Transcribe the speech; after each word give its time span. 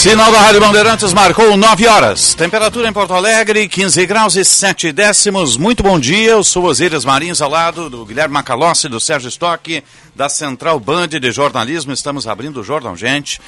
Sinal 0.00 0.32
da 0.32 0.40
Rádio 0.40 0.62
Bandeirantes 0.62 1.12
marcou 1.12 1.58
9 1.58 1.86
horas. 1.86 2.32
Temperatura 2.32 2.88
em 2.88 2.92
Porto 2.92 3.12
Alegre, 3.12 3.68
15 3.68 4.06
graus 4.06 4.34
e 4.34 4.42
7 4.42 4.92
décimos. 4.92 5.58
Muito 5.58 5.82
bom 5.82 6.00
dia. 6.00 6.30
Eu 6.30 6.42
sou 6.42 6.64
Osíris 6.64 7.04
Marins, 7.04 7.42
ao 7.42 7.50
lado 7.50 7.90
do 7.90 8.06
Guilherme 8.06 8.32
Macalossi, 8.32 8.88
do 8.88 8.98
Sérgio 8.98 9.28
Stock, 9.28 9.84
da 10.16 10.30
Central 10.30 10.80
Band 10.80 11.08
de 11.08 11.30
Jornalismo. 11.30 11.92
Estamos 11.92 12.26
abrindo 12.26 12.60
o 12.60 12.64
Jornal 12.64 12.96
Gente 12.96 13.38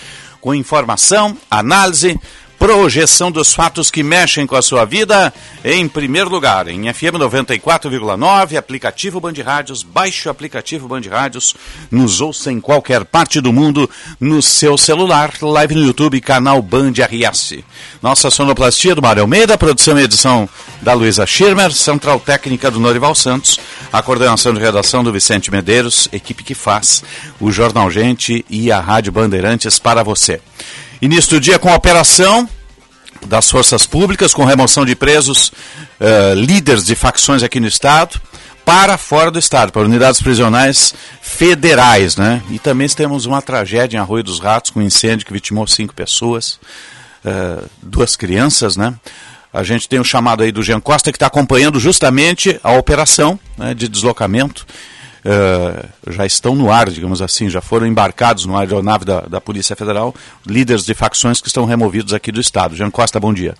com 0.43 0.55
informação, 0.55 1.35
análise 1.51 2.21
projeção 2.63 3.29
dos 3.29 3.53
fatos 3.53 3.91
que 3.91 4.05
mexem 4.05 4.47
com 4.47 4.55
a 4.55 4.63
sua 4.63 4.85
vida, 4.85 5.35
em 5.65 5.89
primeiro 5.89 6.31
lugar, 6.31 6.69
em 6.69 6.93
FM 6.93 7.19
94,9, 7.19 8.57
aplicativo 8.57 9.21
Band 9.21 9.33
Rádios, 9.45 9.83
baixe 9.83 10.29
o 10.29 10.31
aplicativo 10.31 10.87
Band 10.87 11.01
Rádios, 11.11 11.57
nos 11.91 12.21
ouça 12.21 12.53
em 12.53 12.61
qualquer 12.61 13.05
parte 13.05 13.41
do 13.41 13.53
mundo, 13.53 13.91
no 14.21 14.41
seu 14.41 14.79
celular, 14.79 15.33
live 15.43 15.75
no 15.75 15.87
YouTube, 15.87 16.21
canal 16.21 16.63
Band 16.63 16.93
RS. 16.93 17.65
Nossa 18.01 18.31
sonoplastia 18.31 18.95
do 18.95 19.03
Mário 19.03 19.23
Almeida, 19.23 19.59
produção 19.59 19.99
e 19.99 20.05
edição 20.05 20.49
da 20.81 20.95
Luísa 20.95 21.27
Schirmer, 21.27 21.73
central 21.73 22.21
técnica 22.21 22.71
do 22.71 22.79
Norival 22.79 23.17
Santos, 23.17 23.59
a 23.93 24.01
coordenação 24.05 24.55
de 24.55 24.61
redação 24.61 25.03
do 25.03 25.13
Vicente 25.13 25.51
Medeiros, 25.51 26.09
equipe 26.13 26.45
que 26.45 26.55
faz 26.55 27.03
o 27.41 27.51
Jornal 27.51 27.91
Gente 27.91 28.47
e 28.49 28.71
a 28.71 28.79
Rádio 28.79 29.11
Bandeirantes 29.11 29.81
para 29.81 30.05
você. 30.05 30.41
Início 31.03 31.31
do 31.33 31.41
dia 31.41 31.59
com 31.59 31.69
a 31.69 31.75
operação 31.75 32.49
das 33.27 33.51
forças 33.51 33.85
públicas, 33.85 34.33
com 34.33 34.45
remoção 34.45 34.87
de 34.87 34.95
presos, 34.95 35.49
uh, 36.01 36.33
líderes 36.37 36.85
de 36.85 36.95
facções 36.95 37.43
aqui 37.43 37.59
no 37.59 37.67
Estado, 37.67 38.21
para 38.65 38.97
fora 38.97 39.29
do 39.29 39.37
Estado, 39.37 39.73
para 39.73 39.83
unidades 39.83 40.23
prisionais 40.23 40.95
federais. 41.21 42.17
Né? 42.17 42.41
E 42.51 42.59
também 42.61 42.89
temos 42.89 43.27
uma 43.27 43.43
tragédia 43.43 43.97
em 43.97 44.01
Arroio 44.01 44.23
dos 44.23 44.39
Ratos, 44.39 44.71
com 44.71 44.79
um 44.79 44.85
incêndio 44.85 45.27
que 45.27 45.33
vitimou 45.33 45.67
cinco 45.67 45.93
pessoas, 45.93 46.61
uh, 47.25 47.69
duas 47.83 48.15
crianças. 48.15 48.77
Né? 48.77 48.95
A 49.53 49.65
gente 49.65 49.89
tem 49.89 49.99
o 49.99 50.03
um 50.03 50.05
chamado 50.05 50.45
aí 50.45 50.53
do 50.53 50.63
Jean 50.63 50.81
Costa, 50.81 51.11
que 51.11 51.17
está 51.17 51.27
acompanhando 51.27 51.81
justamente 51.81 52.61
a 52.63 52.75
operação 52.75 53.41
né, 53.59 53.75
de 53.75 53.89
deslocamento 53.89 54.65
uh, 55.25 56.13
já 56.13 56.27
estão 56.27 56.55
no 56.55 56.71
ar, 56.71 56.91
digamos 56.91 57.23
assim, 57.23 57.49
já 57.49 57.61
foram 57.61 57.87
embarcados 57.87 58.47
no 58.47 58.57
aeronave 58.57 59.05
da, 59.05 59.21
da 59.23 59.41
Polícia 59.41 59.77
Federal, 59.77 60.15
líderes 60.47 60.85
de 60.85 60.95
facções 60.95 61.41
que 61.41 61.49
estão 61.49 61.65
removidos 61.65 62.13
aqui 62.13 62.31
do 62.33 62.41
Estado. 62.41 62.77
Jean 62.77 62.91
Costa, 62.91 63.19
bom 63.19 63.33
dia. 63.33 63.55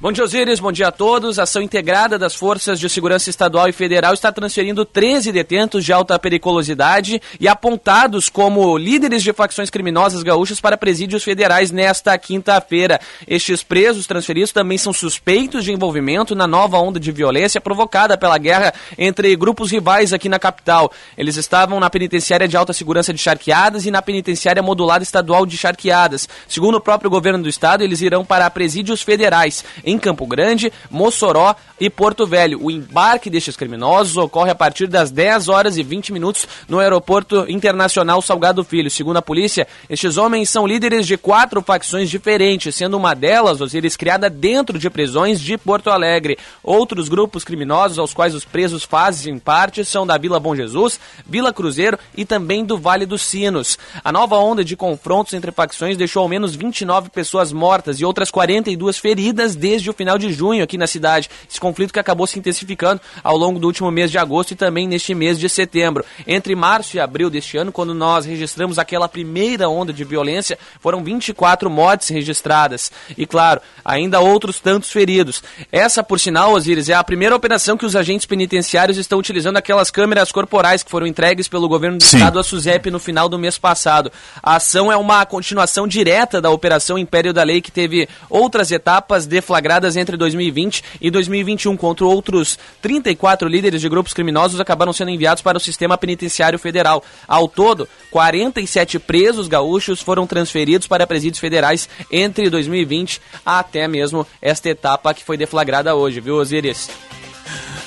Bom 0.00 0.10
dia, 0.10 0.24
Osíris. 0.24 0.58
Bom 0.58 0.72
dia 0.72 0.88
a 0.88 0.92
todos. 0.92 1.38
Ação 1.38 1.62
integrada 1.62 2.18
das 2.18 2.34
Forças 2.34 2.80
de 2.80 2.90
Segurança 2.90 3.30
Estadual 3.30 3.68
e 3.68 3.72
Federal 3.72 4.12
está 4.12 4.32
transferindo 4.32 4.84
13 4.84 5.30
detentos 5.30 5.84
de 5.84 5.92
alta 5.92 6.18
periculosidade 6.18 7.22
e 7.38 7.46
apontados 7.46 8.28
como 8.28 8.76
líderes 8.76 9.22
de 9.22 9.32
facções 9.32 9.70
criminosas 9.70 10.24
gaúchas 10.24 10.60
para 10.60 10.76
presídios 10.76 11.22
federais 11.22 11.70
nesta 11.70 12.18
quinta-feira. 12.18 13.00
Estes 13.26 13.62
presos 13.62 14.04
transferidos 14.04 14.52
também 14.52 14.76
são 14.76 14.92
suspeitos 14.92 15.64
de 15.64 15.72
envolvimento 15.72 16.34
na 16.34 16.46
nova 16.46 16.76
onda 16.76 16.98
de 16.98 17.12
violência 17.12 17.60
provocada 17.60 18.18
pela 18.18 18.36
guerra 18.36 18.74
entre 18.98 19.34
grupos 19.36 19.70
rivais 19.70 20.12
aqui 20.12 20.28
na 20.28 20.40
capital. 20.40 20.92
Eles 21.16 21.36
estavam 21.36 21.78
na 21.78 21.88
penitenciária 21.88 22.48
de 22.48 22.56
alta 22.56 22.72
segurança 22.72 23.14
de 23.14 23.20
Charqueadas 23.20 23.86
e 23.86 23.92
na 23.92 24.02
penitenciária 24.02 24.62
modulada 24.62 25.04
estadual 25.04 25.46
de 25.46 25.56
Charqueadas. 25.56 26.28
Segundo 26.48 26.74
o 26.74 26.80
próprio 26.80 27.08
governo 27.08 27.44
do 27.44 27.48
estado, 27.48 27.84
eles 27.84 28.02
irão 28.02 28.24
para 28.24 28.50
presídios 28.50 29.00
federais 29.00 29.64
em 29.84 29.98
Campo 29.98 30.26
Grande, 30.26 30.72
Mossoró 30.90 31.54
e 31.80 31.90
Porto 31.90 32.26
Velho. 32.26 32.62
O 32.62 32.70
embarque 32.70 33.28
destes 33.28 33.56
criminosos 33.56 34.16
ocorre 34.16 34.50
a 34.50 34.54
partir 34.54 34.86
das 34.86 35.10
10 35.10 35.48
horas 35.48 35.76
e 35.76 35.82
20 35.82 36.12
minutos 36.12 36.46
no 36.68 36.78
Aeroporto 36.78 37.44
Internacional 37.48 38.22
Salgado 38.22 38.64
Filho. 38.64 38.90
Segundo 38.90 39.18
a 39.18 39.22
polícia, 39.22 39.66
estes 39.88 40.16
homens 40.16 40.50
são 40.50 40.66
líderes 40.66 41.06
de 41.06 41.16
quatro 41.16 41.60
facções 41.62 42.08
diferentes, 42.10 42.74
sendo 42.74 42.96
uma 42.96 43.14
delas, 43.14 43.60
Osiris, 43.60 43.96
criada 43.96 44.30
dentro 44.30 44.78
de 44.78 44.88
prisões 44.88 45.40
de 45.40 45.58
Porto 45.58 45.90
Alegre. 45.90 46.38
Outros 46.62 47.08
grupos 47.08 47.44
criminosos 47.44 47.98
aos 47.98 48.14
quais 48.14 48.34
os 48.34 48.44
presos 48.44 48.84
fazem 48.84 49.38
parte 49.38 49.84
são 49.84 50.06
da 50.06 50.16
Vila 50.16 50.40
Bom 50.40 50.54
Jesus, 50.54 50.98
Vila 51.26 51.52
Cruzeiro 51.52 51.98
e 52.16 52.24
também 52.24 52.64
do 52.64 52.78
Vale 52.78 53.06
dos 53.06 53.22
Sinos. 53.22 53.78
A 54.02 54.12
nova 54.12 54.36
onda 54.36 54.64
de 54.64 54.76
confrontos 54.76 55.34
entre 55.34 55.52
facções 55.52 55.96
deixou 55.96 56.22
ao 56.22 56.28
menos 56.28 56.54
29 56.54 57.10
pessoas 57.10 57.52
mortas 57.52 58.00
e 58.00 58.04
outras 58.04 58.30
42 58.30 58.98
feridas 58.98 59.54
desde 59.54 59.73
desde 59.74 59.90
o 59.90 59.92
final 59.92 60.16
de 60.16 60.32
junho 60.32 60.62
aqui 60.62 60.78
na 60.78 60.86
cidade. 60.86 61.28
Esse 61.50 61.58
conflito 61.58 61.92
que 61.92 61.98
acabou 61.98 62.26
se 62.28 62.38
intensificando 62.38 63.00
ao 63.24 63.36
longo 63.36 63.58
do 63.58 63.66
último 63.66 63.90
mês 63.90 64.08
de 64.08 64.18
agosto 64.18 64.52
e 64.52 64.56
também 64.56 64.86
neste 64.86 65.14
mês 65.14 65.36
de 65.36 65.48
setembro. 65.48 66.04
Entre 66.26 66.54
março 66.54 66.96
e 66.96 67.00
abril 67.00 67.28
deste 67.28 67.56
ano, 67.56 67.72
quando 67.72 67.92
nós 67.92 68.24
registramos 68.24 68.78
aquela 68.78 69.08
primeira 69.08 69.68
onda 69.68 69.92
de 69.92 70.04
violência, 70.04 70.56
foram 70.78 71.02
24 71.02 71.68
mortes 71.68 72.08
registradas. 72.08 72.92
E 73.18 73.26
claro, 73.26 73.60
ainda 73.84 74.20
outros 74.20 74.60
tantos 74.60 74.92
feridos. 74.92 75.42
Essa, 75.72 76.04
por 76.04 76.20
sinal, 76.20 76.52
Osiris, 76.52 76.88
é 76.88 76.94
a 76.94 77.02
primeira 77.02 77.34
operação 77.34 77.76
que 77.76 77.84
os 77.84 77.96
agentes 77.96 78.26
penitenciários 78.26 78.96
estão 78.96 79.18
utilizando 79.18 79.56
aquelas 79.56 79.90
câmeras 79.90 80.30
corporais 80.30 80.84
que 80.84 80.90
foram 80.90 81.06
entregues 81.06 81.48
pelo 81.48 81.68
governo 81.68 81.98
do 81.98 82.04
Sim. 82.04 82.18
estado 82.18 82.38
à 82.38 82.44
SUSEP 82.44 82.92
no 82.92 83.00
final 83.00 83.28
do 83.28 83.40
mês 83.40 83.58
passado. 83.58 84.12
A 84.40 84.56
ação 84.56 84.92
é 84.92 84.96
uma 84.96 85.26
continuação 85.26 85.88
direta 85.88 86.40
da 86.40 86.50
Operação 86.50 86.96
Império 86.96 87.32
da 87.32 87.42
Lei, 87.42 87.60
que 87.60 87.72
teve 87.72 88.08
outras 88.30 88.70
etapas 88.70 89.26
deflagradas 89.26 89.63
entre 89.96 90.16
2020 90.16 90.84
e 91.00 91.10
2021 91.10 91.76
contra 91.76 92.04
outros 92.04 92.58
34 92.82 93.48
líderes 93.48 93.80
de 93.80 93.88
grupos 93.88 94.12
criminosos 94.12 94.60
acabaram 94.60 94.92
sendo 94.92 95.10
enviados 95.10 95.42
para 95.42 95.58
o 95.58 95.60
sistema 95.60 95.96
penitenciário 95.98 96.58
federal. 96.58 97.02
Ao 97.26 97.48
todo, 97.48 97.88
47 98.10 98.98
presos 98.98 99.48
gaúchos 99.48 100.00
foram 100.00 100.26
transferidos 100.26 100.86
para 100.86 101.06
presídios 101.06 101.40
federais 101.40 101.88
entre 102.10 102.48
2020 102.50 103.20
até 103.44 103.88
mesmo 103.88 104.26
esta 104.40 104.68
etapa 104.68 105.14
que 105.14 105.24
foi 105.24 105.36
deflagrada 105.36 105.94
hoje, 105.94 106.20
viu, 106.20 106.36
Osiris? 106.36 106.90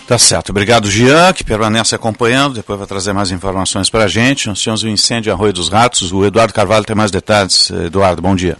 Tá 0.07 0.17
certo. 0.17 0.51
Obrigado, 0.51 0.89
Jean, 0.89 1.33
que 1.33 1.43
permanece 1.43 1.93
acompanhando. 1.93 2.55
Depois 2.55 2.79
vai 2.79 2.87
trazer 2.87 3.11
mais 3.11 3.29
informações 3.29 3.89
para 3.89 4.05
a 4.05 4.07
gente. 4.07 4.47
Nós 4.47 4.83
um 4.83 4.87
incêndio 4.87 5.29
em 5.29 5.33
Arroio 5.33 5.51
dos 5.51 5.67
Ratos. 5.67 6.13
O 6.13 6.25
Eduardo 6.25 6.53
Carvalho 6.53 6.85
tem 6.85 6.95
mais 6.95 7.11
detalhes. 7.11 7.69
Eduardo, 7.69 8.21
bom 8.21 8.33
dia. 8.33 8.57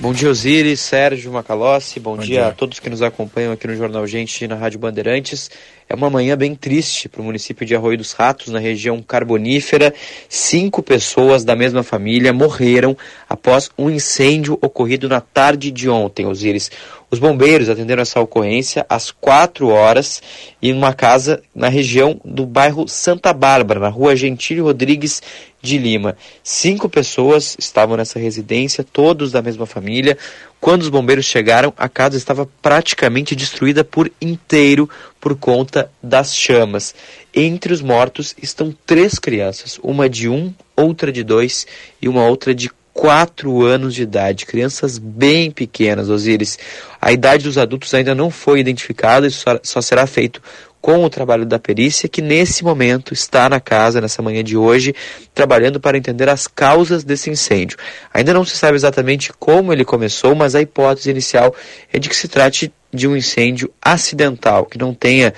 Bom 0.00 0.12
dia, 0.12 0.28
Osiris, 0.28 0.80
Sérgio 0.80 1.32
Macalossi. 1.32 1.98
Bom, 1.98 2.16
Bom 2.16 2.22
dia, 2.22 2.40
dia, 2.40 2.46
a 2.48 2.52
todos 2.52 2.80
que 2.80 2.90
nos 2.90 3.00
acompanham 3.00 3.52
aqui 3.52 3.66
no 3.66 3.76
Jornal 3.76 4.06
Gente 4.06 4.46
na 4.46 4.54
Rádio 4.54 4.78
Bandeirantes. 4.78 5.50
É 5.88 5.94
uma 5.94 6.10
manhã 6.10 6.36
bem 6.36 6.54
triste 6.54 7.08
para 7.08 7.22
o 7.22 7.24
município 7.24 7.64
de 7.64 7.74
Arroio 7.74 7.96
dos 7.96 8.12
Ratos, 8.12 8.48
na 8.48 8.58
região 8.58 9.00
carbonífera. 9.00 9.94
Cinco 10.28 10.82
pessoas 10.82 11.44
da 11.44 11.54
mesma 11.54 11.82
família 11.82 12.32
morreram 12.32 12.96
após 13.28 13.70
um 13.78 13.88
incêndio 13.88 14.58
ocorrido 14.60 15.08
na 15.08 15.20
tarde 15.20 15.70
de 15.70 15.88
ontem, 15.88 16.26
Osiris. 16.26 16.70
Os 17.10 17.18
bombeiros 17.18 17.68
atenderam 17.68 18.02
essa 18.02 18.20
ocorrência 18.20 18.84
às 18.88 19.10
quatro 19.10 19.68
horas 19.68 20.20
em 20.60 20.72
uma 20.72 20.92
casa 20.92 21.42
na 21.54 21.68
região 21.68 22.20
do 22.24 22.44
bairro 22.44 22.88
Santa 22.88 23.32
Bárbara, 23.32 23.78
na 23.78 23.88
rua 23.88 24.16
Gentílio 24.16 24.64
Rodrigues 24.64 25.22
de 25.64 25.78
Lima. 25.78 26.16
Cinco 26.42 26.88
pessoas 26.88 27.56
estavam 27.58 27.96
nessa 27.96 28.18
residência, 28.18 28.84
todos 28.84 29.32
da 29.32 29.42
mesma 29.42 29.66
família. 29.66 30.16
Quando 30.60 30.82
os 30.82 30.88
bombeiros 30.88 31.24
chegaram, 31.24 31.72
a 31.76 31.88
casa 31.88 32.16
estava 32.16 32.48
praticamente 32.62 33.34
destruída 33.34 33.82
por 33.82 34.10
inteiro 34.20 34.88
por 35.20 35.34
conta 35.36 35.90
das 36.02 36.36
chamas. 36.36 36.94
Entre 37.34 37.72
os 37.72 37.80
mortos 37.80 38.34
estão 38.40 38.74
três 38.86 39.18
crianças, 39.18 39.78
uma 39.82 40.08
de 40.08 40.28
um, 40.28 40.52
outra 40.76 41.10
de 41.10 41.24
dois 41.24 41.66
e 42.00 42.08
uma 42.08 42.26
outra 42.26 42.54
de 42.54 42.70
quatro 42.92 43.62
anos 43.62 43.94
de 43.94 44.02
idade, 44.02 44.46
crianças 44.46 44.98
bem 44.98 45.50
pequenas, 45.50 46.08
Osiris. 46.08 46.58
A 47.00 47.12
idade 47.12 47.44
dos 47.44 47.58
adultos 47.58 47.92
ainda 47.92 48.14
não 48.14 48.30
foi 48.30 48.60
identificada, 48.60 49.26
isso 49.26 49.40
só, 49.40 49.58
só 49.62 49.80
será 49.80 50.06
feito 50.06 50.40
com 50.84 51.02
o 51.02 51.08
trabalho 51.08 51.46
da 51.46 51.58
perícia, 51.58 52.10
que 52.10 52.20
nesse 52.20 52.62
momento 52.62 53.14
está 53.14 53.48
na 53.48 53.58
casa, 53.58 54.02
nessa 54.02 54.20
manhã 54.20 54.44
de 54.44 54.54
hoje, 54.54 54.94
trabalhando 55.32 55.80
para 55.80 55.96
entender 55.96 56.28
as 56.28 56.46
causas 56.46 57.02
desse 57.02 57.30
incêndio. 57.30 57.78
Ainda 58.12 58.34
não 58.34 58.44
se 58.44 58.54
sabe 58.54 58.76
exatamente 58.76 59.32
como 59.38 59.72
ele 59.72 59.82
começou, 59.82 60.34
mas 60.34 60.54
a 60.54 60.60
hipótese 60.60 61.08
inicial 61.08 61.54
é 61.90 61.98
de 61.98 62.10
que 62.10 62.14
se 62.14 62.28
trate 62.28 62.70
de 62.92 63.08
um 63.08 63.16
incêndio 63.16 63.72
acidental, 63.80 64.66
que 64.66 64.76
não 64.76 64.92
tenha 64.92 65.32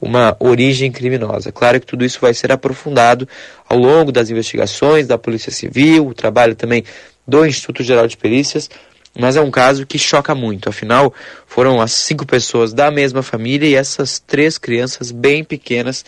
uma 0.00 0.36
origem 0.38 0.92
criminosa. 0.92 1.50
Claro 1.50 1.80
que 1.80 1.86
tudo 1.86 2.04
isso 2.04 2.20
vai 2.20 2.32
ser 2.32 2.52
aprofundado 2.52 3.28
ao 3.68 3.78
longo 3.78 4.12
das 4.12 4.30
investigações 4.30 5.08
da 5.08 5.18
Polícia 5.18 5.50
Civil, 5.50 6.06
o 6.06 6.14
trabalho 6.14 6.54
também 6.54 6.84
do 7.26 7.44
Instituto 7.44 7.82
Geral 7.82 8.06
de 8.06 8.16
Perícias, 8.16 8.70
mas 9.18 9.36
é 9.36 9.40
um 9.40 9.50
caso 9.50 9.86
que 9.86 9.98
choca 9.98 10.34
muito. 10.34 10.68
Afinal, 10.68 11.12
foram 11.46 11.80
as 11.80 11.92
cinco 11.92 12.26
pessoas 12.26 12.72
da 12.72 12.90
mesma 12.90 13.22
família 13.22 13.68
e 13.68 13.74
essas 13.74 14.18
três 14.18 14.58
crianças 14.58 15.10
bem 15.10 15.44
pequenas, 15.44 16.04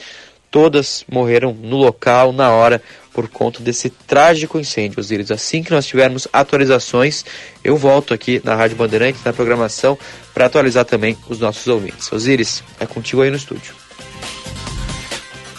todas 0.51 1.05
morreram 1.11 1.53
no 1.53 1.77
local, 1.77 2.33
na 2.33 2.51
hora, 2.51 2.81
por 3.13 3.29
conta 3.29 3.63
desse 3.63 3.91
trágico 3.91 4.59
incêndio, 4.59 5.01
Osiris. 5.01 5.31
Assim 5.31 5.63
que 5.63 5.71
nós 5.71 5.87
tivermos 5.87 6.27
atualizações, 6.33 7.25
eu 7.63 7.77
volto 7.77 8.15
aqui 8.15 8.41
na 8.45 8.55
Rádio 8.55 8.77
Bandeirantes, 8.77 9.23
na 9.25 9.33
programação, 9.33 9.99
para 10.33 10.47
atualizar 10.47 10.85
também 10.85 11.17
os 11.29 11.39
nossos 11.39 11.67
ouvintes. 11.69 12.11
Osiris, 12.13 12.63
é 12.81 12.87
contigo 12.87 13.23
aí 13.23 13.31
no 13.31 13.37
estúdio. 13.37 13.84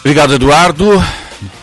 Obrigado, 0.06 0.34
Eduardo. 0.34 1.02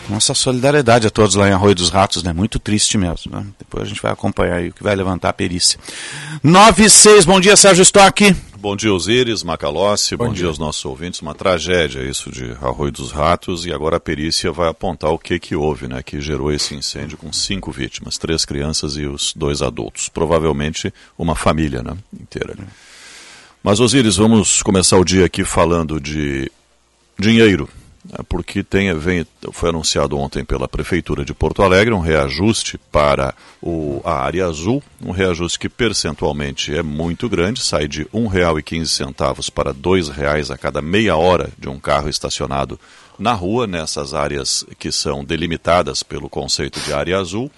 Nossa 0.06 0.34
solidariedade 0.34 1.06
a 1.06 1.10
todos 1.10 1.34
lá 1.34 1.48
em 1.48 1.52
Arroio 1.52 1.74
dos 1.74 1.88
Ratos, 1.88 2.22
né? 2.22 2.30
Muito 2.30 2.58
triste 2.58 2.98
mesmo. 2.98 3.32
Né? 3.32 3.46
Depois 3.58 3.84
a 3.84 3.86
gente 3.86 4.02
vai 4.02 4.12
acompanhar 4.12 4.56
aí 4.56 4.68
o 4.68 4.72
que 4.74 4.82
vai 4.82 4.94
levantar 4.94 5.30
a 5.30 5.32
perícia. 5.32 5.80
9 6.42 6.90
6, 6.90 7.24
bom 7.24 7.40
dia, 7.40 7.56
Sérgio 7.56 7.80
Stock. 7.80 8.36
Bom 8.58 8.76
dia, 8.76 8.92
Osíris, 8.92 9.42
Macalossi, 9.42 10.14
bom, 10.14 10.26
bom 10.26 10.32
dia. 10.34 10.40
dia. 10.40 10.48
aos 10.48 10.58
nossos 10.58 10.84
ouvintes. 10.84 11.22
Uma 11.22 11.34
tragédia 11.34 12.02
isso 12.02 12.30
de 12.30 12.52
Arroio 12.60 12.92
dos 12.92 13.12
Ratos 13.12 13.64
e 13.64 13.72
agora 13.72 13.96
a 13.96 14.00
perícia 14.00 14.52
vai 14.52 14.68
apontar 14.68 15.10
o 15.10 15.18
que 15.18 15.38
que 15.38 15.56
houve, 15.56 15.88
né? 15.88 16.02
Que 16.02 16.20
gerou 16.20 16.52
esse 16.52 16.74
incêndio 16.74 17.16
com 17.16 17.32
cinco 17.32 17.72
vítimas, 17.72 18.18
três 18.18 18.44
crianças 18.44 18.98
e 18.98 19.06
os 19.06 19.32
dois 19.34 19.62
adultos. 19.62 20.10
Provavelmente 20.10 20.92
uma 21.16 21.34
família, 21.34 21.82
né? 21.82 21.96
Inteira. 22.12 22.54
Mas, 23.62 23.80
Osíris, 23.80 24.18
vamos 24.18 24.62
começar 24.62 24.98
o 24.98 25.04
dia 25.04 25.24
aqui 25.24 25.44
falando 25.44 25.98
de 25.98 26.52
dinheiro. 27.18 27.70
É 28.12 28.22
porque 28.22 28.62
tem, 28.62 28.92
vem, 28.98 29.26
foi 29.50 29.70
anunciado 29.70 30.18
ontem 30.18 30.44
pela 30.44 30.68
Prefeitura 30.68 31.24
de 31.24 31.32
Porto 31.32 31.62
Alegre 31.62 31.94
um 31.94 32.00
reajuste 32.00 32.78
para 32.92 33.34
o, 33.62 34.02
a 34.04 34.12
área 34.12 34.46
azul, 34.46 34.82
um 35.02 35.10
reajuste 35.10 35.58
que 35.58 35.70
percentualmente 35.70 36.74
é 36.76 36.82
muito 36.82 37.28
grande, 37.30 37.62
sai 37.62 37.88
de 37.88 38.02
R$ 38.02 38.08
1,15 38.12 39.50
para 39.50 39.70
R$ 39.70 39.78
2,00 39.78 40.50
a 40.50 40.58
cada 40.58 40.82
meia 40.82 41.16
hora 41.16 41.48
de 41.58 41.68
um 41.68 41.80
carro 41.80 42.10
estacionado 42.10 42.78
na 43.18 43.32
rua, 43.32 43.66
nessas 43.66 44.12
áreas 44.12 44.66
que 44.78 44.92
são 44.92 45.24
delimitadas 45.24 46.02
pelo 46.02 46.28
conceito 46.28 46.80
de 46.80 46.92
área 46.92 47.18
azul. 47.18 47.50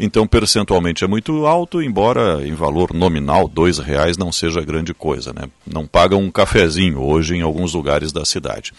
Então, 0.00 0.26
percentualmente 0.26 1.02
é 1.02 1.08
muito 1.08 1.44
alto, 1.44 1.82
embora 1.82 2.46
em 2.46 2.54
valor 2.54 2.94
nominal, 2.94 3.46
R$ 3.46 3.82
reais 3.84 4.16
não 4.16 4.30
seja 4.30 4.60
grande 4.60 4.94
coisa. 4.94 5.32
Né? 5.32 5.48
Não 5.66 5.86
pagam 5.86 6.20
um 6.20 6.30
cafezinho 6.30 7.00
hoje 7.00 7.34
em 7.34 7.42
alguns 7.42 7.74
lugares 7.74 8.12
da 8.12 8.24
cidade. 8.24 8.72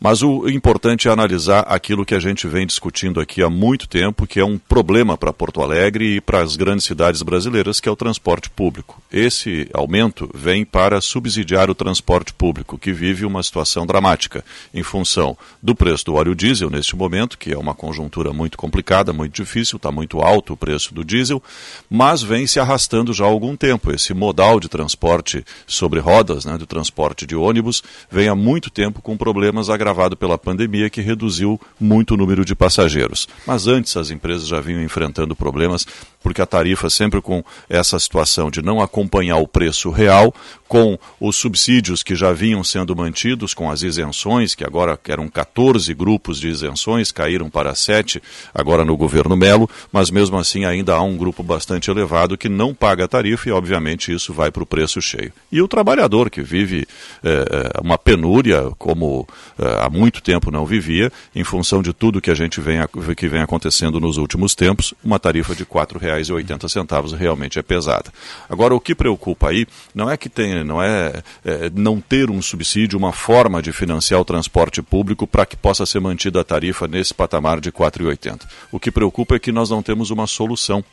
Mas 0.00 0.22
o 0.22 0.48
importante 0.48 1.08
é 1.08 1.10
analisar 1.10 1.64
aquilo 1.66 2.06
que 2.06 2.14
a 2.14 2.20
gente 2.20 2.46
vem 2.46 2.64
discutindo 2.64 3.20
aqui 3.20 3.42
há 3.42 3.50
muito 3.50 3.88
tempo, 3.88 4.28
que 4.28 4.38
é 4.38 4.44
um 4.44 4.56
problema 4.56 5.18
para 5.18 5.32
Porto 5.32 5.60
Alegre 5.60 6.16
e 6.16 6.20
para 6.20 6.40
as 6.40 6.54
grandes 6.54 6.84
cidades 6.84 7.20
brasileiras, 7.20 7.80
que 7.80 7.88
é 7.88 7.92
o 7.92 7.96
transporte 7.96 8.48
público. 8.48 9.02
Esse 9.12 9.68
aumento 9.74 10.30
vem 10.32 10.64
para 10.64 11.00
subsidiar 11.00 11.68
o 11.68 11.74
transporte 11.74 12.32
público, 12.32 12.78
que 12.78 12.92
vive 12.92 13.26
uma 13.26 13.42
situação 13.42 13.84
dramática 13.84 14.44
em 14.72 14.84
função 14.84 15.36
do 15.60 15.74
preço 15.74 16.04
do 16.04 16.14
óleo 16.14 16.34
diesel 16.34 16.70
neste 16.70 16.94
momento, 16.94 17.36
que 17.36 17.52
é 17.52 17.58
uma 17.58 17.74
conjuntura 17.74 18.32
muito 18.32 18.56
complicada, 18.56 19.12
muito 19.12 19.34
difícil, 19.34 19.78
está 19.78 19.90
muito 19.90 20.20
alto 20.20 20.52
o 20.52 20.56
preço 20.56 20.94
do 20.94 21.04
diesel, 21.04 21.42
mas 21.90 22.22
vem 22.22 22.46
se 22.46 22.60
arrastando 22.60 23.12
já 23.12 23.24
há 23.24 23.28
algum 23.28 23.56
tempo. 23.56 23.90
Esse 23.90 24.14
modal 24.14 24.60
de 24.60 24.68
transporte 24.68 25.44
sobre 25.66 25.98
rodas, 25.98 26.44
né, 26.44 26.56
do 26.56 26.66
transporte 26.66 27.26
de 27.26 27.34
ônibus, 27.34 27.82
vem 28.08 28.28
há 28.28 28.34
muito 28.36 28.70
tempo 28.70 29.02
com 29.02 29.16
problemas 29.16 29.68
agravados 29.68 29.87
agravado 29.88 30.16
pela 30.16 30.36
pandemia 30.36 30.90
que 30.90 31.00
reduziu 31.00 31.58
muito 31.80 32.14
o 32.14 32.16
número 32.16 32.44
de 32.44 32.54
passageiros. 32.54 33.26
Mas 33.46 33.66
antes 33.66 33.96
as 33.96 34.10
empresas 34.10 34.46
já 34.46 34.60
vinham 34.60 34.82
enfrentando 34.82 35.34
problemas 35.34 35.86
porque 36.22 36.42
a 36.42 36.46
tarifa 36.46 36.90
sempre 36.90 37.20
com 37.20 37.44
essa 37.68 37.98
situação 37.98 38.50
de 38.50 38.62
não 38.62 38.80
acompanhar 38.80 39.36
o 39.36 39.48
preço 39.48 39.90
real, 39.90 40.34
com 40.68 40.98
os 41.18 41.36
subsídios 41.36 42.02
que 42.02 42.14
já 42.14 42.32
vinham 42.32 42.62
sendo 42.62 42.94
mantidos, 42.94 43.54
com 43.54 43.70
as 43.70 43.82
isenções, 43.82 44.54
que 44.54 44.64
agora 44.64 44.98
eram 45.08 45.26
14 45.28 45.92
grupos 45.94 46.38
de 46.38 46.48
isenções, 46.48 47.10
caíram 47.10 47.48
para 47.48 47.74
7 47.74 48.22
agora 48.54 48.84
no 48.84 48.96
governo 48.96 49.36
Melo, 49.36 49.68
mas 49.90 50.10
mesmo 50.10 50.36
assim 50.36 50.64
ainda 50.66 50.94
há 50.94 51.02
um 51.02 51.16
grupo 51.16 51.42
bastante 51.42 51.90
elevado 51.90 52.36
que 52.36 52.48
não 52.48 52.74
paga 52.74 53.04
a 53.04 53.08
tarifa 53.08 53.48
e, 53.48 53.52
obviamente, 53.52 54.12
isso 54.12 54.32
vai 54.32 54.50
para 54.50 54.62
o 54.62 54.66
preço 54.66 55.00
cheio. 55.00 55.32
E 55.50 55.62
o 55.62 55.68
trabalhador 55.68 56.28
que 56.28 56.42
vive 56.42 56.86
é, 57.24 57.80
uma 57.82 57.96
penúria, 57.96 58.70
como 58.78 59.26
é, 59.58 59.84
há 59.84 59.88
muito 59.88 60.22
tempo 60.22 60.50
não 60.50 60.66
vivia, 60.66 61.10
em 61.34 61.44
função 61.44 61.82
de 61.82 61.92
tudo 61.92 62.20
que 62.20 62.30
a 62.30 62.34
gente 62.34 62.60
vem, 62.60 62.78
que 63.16 63.28
vem 63.28 63.40
acontecendo 63.40 63.98
nos 63.98 64.18
últimos 64.18 64.54
tempos, 64.54 64.92
uma 65.02 65.18
tarifa 65.18 65.54
de 65.54 65.62
R$ 65.62 65.68
4,80 66.08 67.16
realmente 67.16 67.58
é 67.58 67.62
pesada. 67.62 68.12
Agora, 68.48 68.74
o 68.74 68.80
que 68.80 68.94
preocupa 68.94 69.50
aí 69.50 69.66
não 69.94 70.10
é 70.10 70.16
que 70.16 70.28
tem, 70.28 70.64
não 70.64 70.82
é, 70.82 71.22
é 71.44 71.70
não 71.74 72.00
ter 72.00 72.30
um 72.30 72.40
subsídio, 72.40 72.98
uma 72.98 73.12
forma 73.12 73.62
de 73.62 73.72
financiar 73.72 74.20
o 74.20 74.24
transporte 74.24 74.82
público 74.82 75.26
para 75.26 75.46
que 75.46 75.56
possa 75.56 75.84
ser 75.86 76.00
mantida 76.00 76.40
a 76.40 76.44
tarifa 76.44 76.88
nesse 76.88 77.14
patamar 77.14 77.60
de 77.60 77.70
R$ 77.70 77.76
4,80. 77.76 78.42
O 78.72 78.80
que 78.80 78.90
preocupa 78.90 79.36
é 79.36 79.38
que 79.38 79.52
nós 79.52 79.70
não 79.70 79.82
temos 79.82 80.10
uma 80.10 80.26
solução 80.26 80.84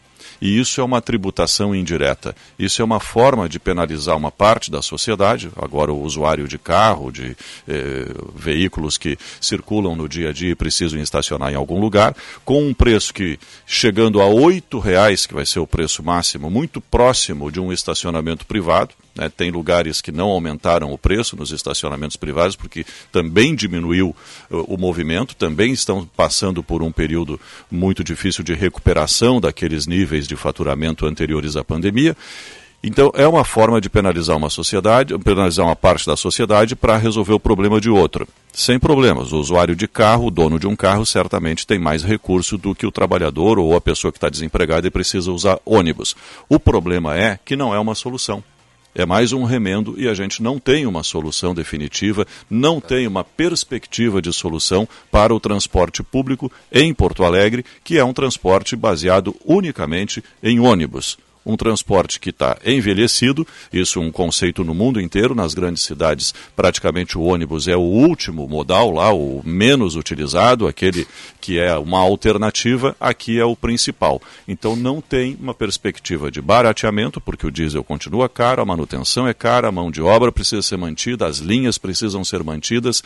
e 0.42 0.60
isso 0.60 0.82
é 0.82 0.84
uma 0.84 1.02
tributação 1.02 1.76
indireta. 1.76 2.36
Isso 2.58 2.82
é 2.82 2.86
uma 2.86 3.00
forma 3.00 3.48
de 3.48 3.60
penalizar 3.60 4.16
uma 4.16 4.32
parte 4.32 4.70
da 4.70 4.82
sociedade, 4.82 5.50
agora 5.56 5.92
o 5.92 6.02
usuário 6.02 6.48
de 6.48 6.58
carro, 6.58 7.12
de 7.12 7.36
eh, 7.68 8.08
veículos 8.36 8.98
que 8.98 9.18
circulam 9.40 9.96
no 9.96 10.10
dia 10.10 10.30
a 10.30 10.34
dia 10.34 10.52
e 10.52 10.56
precisam 10.56 11.00
estacionar 11.00 11.52
em 11.52 11.56
algum 11.56 11.80
lugar, 11.80 12.16
com 12.44 12.68
um 12.68 12.74
preço 12.74 13.14
que, 13.14 13.40
chegando 13.66 14.22
a 14.22 14.26
R$ 14.26 14.64
reais, 14.84 15.26
que 15.26 15.34
vai 15.34 15.46
ser 15.46 15.60
o 15.60 15.68
preço 15.68 16.04
máximo, 16.04 16.50
muito 16.50 16.82
próximo 16.82 17.52
de 17.52 17.60
um 17.60 17.72
estacionamento 17.72 18.46
privado, 18.46 18.94
né, 19.16 19.30
tem 19.30 19.50
lugares 19.50 20.02
que 20.02 20.12
não 20.12 20.28
aumentaram 20.28 20.92
o 20.92 20.98
preço 20.98 21.36
nos 21.36 21.52
estacionamentos 21.52 22.18
privados, 22.18 22.56
porque 22.56 22.86
também 23.12 23.56
diminuiu 23.56 24.16
uh, 24.52 24.58
o 24.68 24.78
movimento, 24.78 25.36
também 25.36 25.72
estão 25.72 26.06
passando 26.16 26.62
por 26.62 26.84
um 26.84 26.92
período 26.92 27.40
muito 27.72 28.04
difícil 28.04 28.44
de 28.44 28.54
recuperação 28.54 29.40
daqueles 29.40 29.88
níveis 29.88 30.28
de 30.28 30.36
faturamento 30.36 31.06
anteriores 31.06 31.56
à 31.56 31.64
pandemia. 31.64 32.16
Então, 32.88 33.12
é 33.16 33.28
uma 33.28 33.44
forma 33.44 33.82
de 33.82 33.90
penalizar 33.90 34.38
uma 34.38 34.50
sociedade, 34.50 35.18
penalizar 35.18 35.66
uma 35.66 35.76
parte 35.76 36.06
da 36.06 36.16
sociedade 36.16 36.76
para 36.76 36.98
resolver 36.98 37.34
o 37.34 37.40
problema 37.40 37.82
de 37.82 37.90
outra. 37.90 38.28
Sem 38.54 38.78
problemas. 38.78 39.32
O 39.32 39.40
usuário 39.40 39.76
de 39.76 39.88
carro, 39.88 40.28
o 40.28 40.32
dono 40.32 40.60
de 40.60 40.68
um 40.68 40.76
carro, 40.76 41.04
certamente 41.04 41.66
tem 41.66 41.80
mais 41.80 42.04
recurso 42.04 42.60
do 42.60 42.76
que 42.76 42.86
o 42.86 42.92
trabalhador 42.92 43.58
ou 43.58 43.76
a 43.76 43.82
pessoa 43.82 44.12
que 44.12 44.18
está 44.18 44.30
desempregada 44.30 44.86
e 44.86 44.92
precisa 44.92 45.32
usar 45.32 45.58
ônibus. 45.66 46.16
O 46.48 46.60
problema 46.60 47.18
é 47.18 47.40
que 47.44 47.56
não 47.56 47.74
é 47.74 47.80
uma 47.80 47.96
solução 47.96 48.44
é 48.96 49.06
mais 49.06 49.34
um 49.34 49.44
remendo 49.44 49.94
e 49.98 50.08
a 50.08 50.14
gente 50.14 50.42
não 50.42 50.58
tem 50.58 50.86
uma 50.86 51.04
solução 51.04 51.54
definitiva, 51.54 52.26
não 52.50 52.80
tem 52.80 53.06
uma 53.06 53.24
perspectiva 53.24 54.22
de 54.22 54.32
solução 54.32 54.88
para 55.12 55.36
o 55.36 55.40
transporte 55.40 56.02
público 56.02 56.52
em 56.72 56.94
Porto 56.94 57.26
Alegre, 57.26 57.66
que 57.84 57.98
é 57.98 58.04
um 58.04 58.14
transporte 58.14 58.76
baseado 58.76 59.36
unicamente 59.46 60.24
em 60.42 60.60
ônibus 60.60 61.18
um 61.46 61.56
transporte 61.56 62.20
que 62.20 62.32
está 62.32 62.58
envelhecido, 62.66 63.46
isso 63.72 64.00
é 64.00 64.02
um 64.02 64.12
conceito 64.12 64.64
no 64.64 64.74
mundo 64.74 65.00
inteiro, 65.00 65.36
nas 65.36 65.54
grandes 65.54 65.84
cidades 65.84 66.34
praticamente 66.56 67.18
o 67.18 67.22
ônibus 67.22 67.68
é 67.68 67.76
o 67.76 67.82
último 67.82 68.48
modal 68.48 68.92
lá, 68.92 69.14
o 69.14 69.42
menos 69.46 69.96
utilizado, 69.96 70.68
aquele 70.68 71.08
que 71.40 71.60
é 71.60 71.78
uma 71.78 72.00
alternativa, 72.00 72.96
aqui 73.00 73.40
é 73.40 73.46
o 73.46 73.56
principal. 73.56 74.22
Então 74.48 74.76
não 74.76 75.02
tem 75.02 75.38
uma 75.40 75.54
perspectiva 75.54 76.32
de 76.32 76.42
barateamento, 76.42 77.22
porque 77.22 77.46
o 77.46 77.52
diesel 77.52 77.84
continua 77.84 78.28
caro, 78.28 78.62
a 78.62 78.66
manutenção 78.66 79.28
é 79.28 79.34
cara, 79.34 79.68
a 79.68 79.72
mão 79.72 79.92
de 79.92 80.02
obra 80.02 80.32
precisa 80.32 80.62
ser 80.62 80.78
mantida, 80.78 81.28
as 81.28 81.38
linhas 81.38 81.78
precisam 81.78 82.24
ser 82.24 82.44
mantidas, 82.44 83.04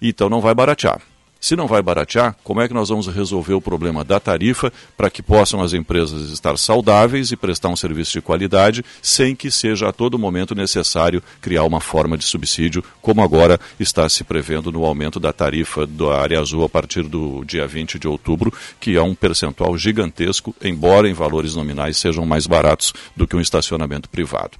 então 0.00 0.28
não 0.28 0.40
vai 0.40 0.54
baratear. 0.54 1.00
Se 1.40 1.56
não 1.56 1.66
vai 1.66 1.80
baratear, 1.80 2.36
como 2.44 2.60
é 2.60 2.68
que 2.68 2.74
nós 2.74 2.90
vamos 2.90 3.06
resolver 3.06 3.54
o 3.54 3.62
problema 3.62 4.04
da 4.04 4.20
tarifa 4.20 4.70
para 4.94 5.08
que 5.08 5.22
possam 5.22 5.62
as 5.62 5.72
empresas 5.72 6.30
estar 6.30 6.58
saudáveis 6.58 7.32
e 7.32 7.36
prestar 7.36 7.70
um 7.70 7.76
serviço 7.76 8.12
de 8.12 8.20
qualidade 8.20 8.84
sem 9.00 9.34
que 9.34 9.50
seja 9.50 9.88
a 9.88 9.92
todo 9.92 10.18
momento 10.18 10.54
necessário 10.54 11.22
criar 11.40 11.64
uma 11.64 11.80
forma 11.80 12.18
de 12.18 12.26
subsídio, 12.26 12.84
como 13.00 13.22
agora 13.22 13.58
está 13.80 14.06
se 14.06 14.22
prevendo 14.22 14.70
no 14.70 14.84
aumento 14.84 15.18
da 15.18 15.32
tarifa 15.32 15.86
da 15.86 16.20
área 16.20 16.38
azul 16.38 16.62
a 16.62 16.68
partir 16.68 17.04
do 17.04 17.42
dia 17.46 17.66
20 17.66 17.98
de 17.98 18.06
outubro, 18.06 18.52
que 18.78 18.96
é 18.96 19.02
um 19.02 19.14
percentual 19.14 19.78
gigantesco, 19.78 20.54
embora 20.62 21.08
em 21.08 21.14
valores 21.14 21.54
nominais 21.54 21.96
sejam 21.96 22.26
mais 22.26 22.46
baratos 22.46 22.92
do 23.16 23.26
que 23.26 23.34
um 23.34 23.40
estacionamento 23.40 24.10
privado. 24.10 24.58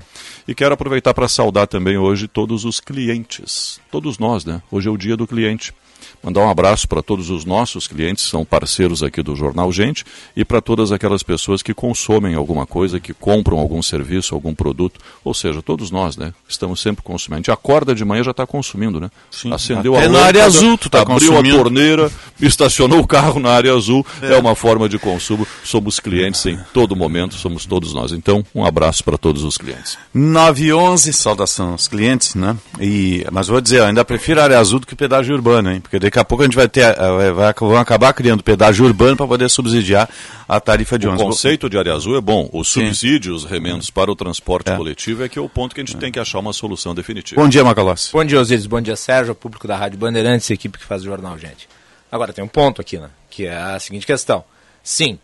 E 0.48 0.54
quero 0.54 0.72
aproveitar 0.72 1.12
para 1.12 1.28
saudar 1.28 1.66
também 1.66 1.98
hoje 1.98 2.26
todos 2.26 2.64
os 2.64 2.80
clientes, 2.80 3.78
todos 3.90 4.18
nós, 4.18 4.46
né? 4.46 4.62
Hoje 4.70 4.88
é 4.88 4.90
o 4.90 4.96
dia 4.96 5.14
do 5.14 5.26
cliente 5.26 5.74
Mandar 6.22 6.40
um 6.40 6.50
abraço 6.50 6.88
para 6.88 7.02
todos 7.02 7.30
os 7.30 7.44
nossos 7.44 7.86
clientes, 7.86 8.24
são 8.24 8.44
parceiros 8.44 9.02
aqui 9.02 9.22
do 9.22 9.34
Jornal 9.34 9.72
Gente, 9.72 10.04
e 10.36 10.44
para 10.44 10.60
todas 10.60 10.92
aquelas 10.92 11.22
pessoas 11.22 11.62
que 11.62 11.74
consomem 11.74 12.34
alguma 12.34 12.66
coisa, 12.66 13.00
que 13.00 13.12
compram 13.14 13.58
algum 13.58 13.82
serviço, 13.82 14.34
algum 14.34 14.54
produto, 14.54 15.00
ou 15.24 15.34
seja, 15.34 15.62
todos 15.62 15.90
nós, 15.90 16.16
né? 16.16 16.32
Estamos 16.48 16.80
sempre 16.80 17.02
consumindo. 17.02 17.36
A 17.36 17.40
gente 17.40 17.50
acorda 17.50 17.94
de 17.94 18.04
manhã 18.04 18.22
já 18.22 18.30
está 18.30 18.46
consumindo, 18.46 19.00
né? 19.00 19.10
Sim. 19.30 19.52
Acendeu 19.52 19.94
Até 19.94 20.06
a 20.06 20.08
na 20.08 20.14
lâmpada, 20.14 20.28
área 20.28 20.44
azul 20.44 20.78
tu 20.78 20.90
tá 20.90 21.02
abriu 21.02 21.18
consumindo. 21.18 21.54
a 21.54 21.62
torneira, 21.62 22.12
estacionou 22.40 23.00
o 23.00 23.06
carro 23.06 23.40
na 23.40 23.50
área 23.50 23.74
azul, 23.74 24.04
é. 24.22 24.36
uma 24.36 24.54
forma 24.54 24.88
de 24.88 24.98
consumo. 24.98 25.46
Somos 25.64 26.00
clientes 26.00 26.44
em 26.46 26.58
todo 26.72 26.96
momento, 26.96 27.34
somos 27.34 27.66
todos 27.66 27.92
nós. 27.92 28.12
Então, 28.12 28.44
um 28.54 28.64
abraço 28.64 29.04
para 29.04 29.16
todos 29.16 29.44
os 29.44 29.56
clientes. 29.56 29.98
9 30.12 30.64
e 30.64 30.72
11, 30.72 31.12
saudação 31.12 31.72
aos 31.72 31.88
clientes, 31.88 32.34
né? 32.34 32.56
E, 32.80 33.26
mas 33.30 33.48
vou 33.48 33.60
dizer, 33.60 33.78
eu 33.78 33.84
ainda 33.86 34.04
prefiro 34.04 34.40
área 34.40 34.58
azul 34.58 34.80
do 34.80 34.86
que 34.86 34.94
pedágio 34.94 35.34
urbano, 35.34 35.70
hein? 35.70 35.80
Porque 35.90 35.98
daqui 35.98 36.20
a 36.20 36.24
pouco 36.24 36.44
a 36.44 36.46
gente 36.46 36.54
vai 36.54 36.68
ter, 36.68 36.82
eh, 36.82 37.32
vai, 37.32 37.52
vão 37.52 37.76
acabar 37.76 38.12
criando 38.12 38.44
pedágio 38.44 38.84
urbano 38.84 39.16
para 39.16 39.26
poder 39.26 39.50
subsidiar 39.50 40.08
a 40.48 40.60
tarifa 40.60 40.96
de 40.96 41.08
O 41.08 41.10
ônibus. 41.10 41.26
conceito 41.26 41.68
de 41.68 41.76
área 41.76 41.92
azul 41.92 42.16
é 42.16 42.20
bom. 42.20 42.48
Os 42.52 42.72
Sim. 42.72 42.84
subsídios, 42.86 43.44
remendos 43.44 43.90
para 43.90 44.08
o 44.08 44.14
transporte 44.14 44.70
É. 44.70 44.76
coletivo 44.76 45.24
é 45.24 45.28
que 45.28 45.36
é 45.36 45.42
o 45.42 45.48
ponto 45.48 45.74
que 45.74 45.80
a 45.80 45.84
gente 45.84 45.96
tem 45.96 46.12
que 46.12 46.20
achar 46.20 46.38
uma 46.38 46.52
solução 46.52 46.94
definitiva. 46.94 47.40
Bom 47.42 47.48
dia, 47.48 47.64
Macalossi. 47.64 48.12
Bom 48.12 48.24
dia, 48.24 48.38
Osíris. 48.40 48.66
Bom 48.66 48.80
dia, 48.80 48.94
Sérgio, 48.94 49.34
público 49.34 49.66
da 49.66 49.76
Rádio 49.76 49.98
Bandeirantes, 49.98 50.48
equipe 50.50 50.78
que 50.78 50.84
faz 50.84 51.02
o 51.02 51.06
jornal, 51.06 51.36
gente. 51.36 51.68
Agora, 52.12 52.32
tem 52.32 52.44
um 52.44 52.48
ponto 52.48 52.80
aqui, 52.80 52.96
né? 52.96 53.10
Que 53.28 53.46
é 53.46 53.56
a 53.56 53.76
seguinte 53.80 54.06
questão. 54.06 54.44
Sim, 54.84 55.18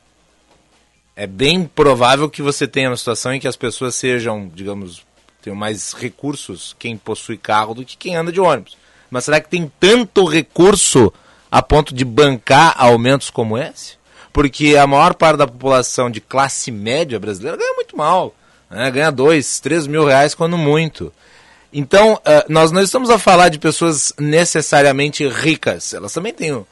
é 1.15 1.29
bem 1.29 1.63
provável 1.65 2.29
que 2.29 2.43
você 2.43 2.67
tenha 2.67 2.91
uma 2.91 2.97
situação 2.97 3.33
em 3.33 3.39
que 3.39 3.47
as 3.47 3.55
pessoas 3.57 3.95
sejam, 3.95 4.51
digamos, 4.53 5.03
tenham 5.41 5.55
mais 5.57 5.93
recursos 5.93 6.75
quem 6.77 6.97
possui 6.97 7.37
carro 7.37 7.73
do 7.73 7.85
que 7.85 7.97
quem 7.97 8.17
anda 8.17 8.33
de 8.33 8.41
ônibus. 8.41 8.77
Mas 9.11 9.25
será 9.25 9.41
que 9.41 9.49
tem 9.49 9.71
tanto 9.79 10.25
recurso 10.25 11.13
a 11.51 11.63
ponto 11.63 11.95
de 11.95 12.05
bancar 12.05 12.75
aumentos 12.77 13.31
como 13.31 13.57
esse? 13.57 13.97
Porque 14.33 14.77
a 14.77 14.87
maior 14.87 15.15
parte 15.15 15.39
da 15.39 15.47
população 15.47 16.11
de 16.11 16.21
classe 16.21 16.71
média 16.71 17.19
brasileira 17.19 17.57
ganha 17.57 17.75
muito 17.75 17.97
mal. 17.97 18.35
Né? 18.71 18.91
Ganha 18.91 19.11
dois, 19.11 19.61
três 19.61 19.87
mil 19.87 20.05
reais 20.05 20.35
quando 20.35 20.59
muito. 20.59 21.13
Então, 21.73 22.21
eh, 22.25 22.45
nós 22.49 22.73
não 22.73 22.83
estamos 22.83 23.11
a 23.11 23.19
falar 23.19 23.49
de 23.49 23.59
pessoas 23.59 24.13
necessariamente 24.19 25.27
ricas. 25.29 25.93
Elas 25.93 26.13
também 26.13 26.33
têm 26.33 26.65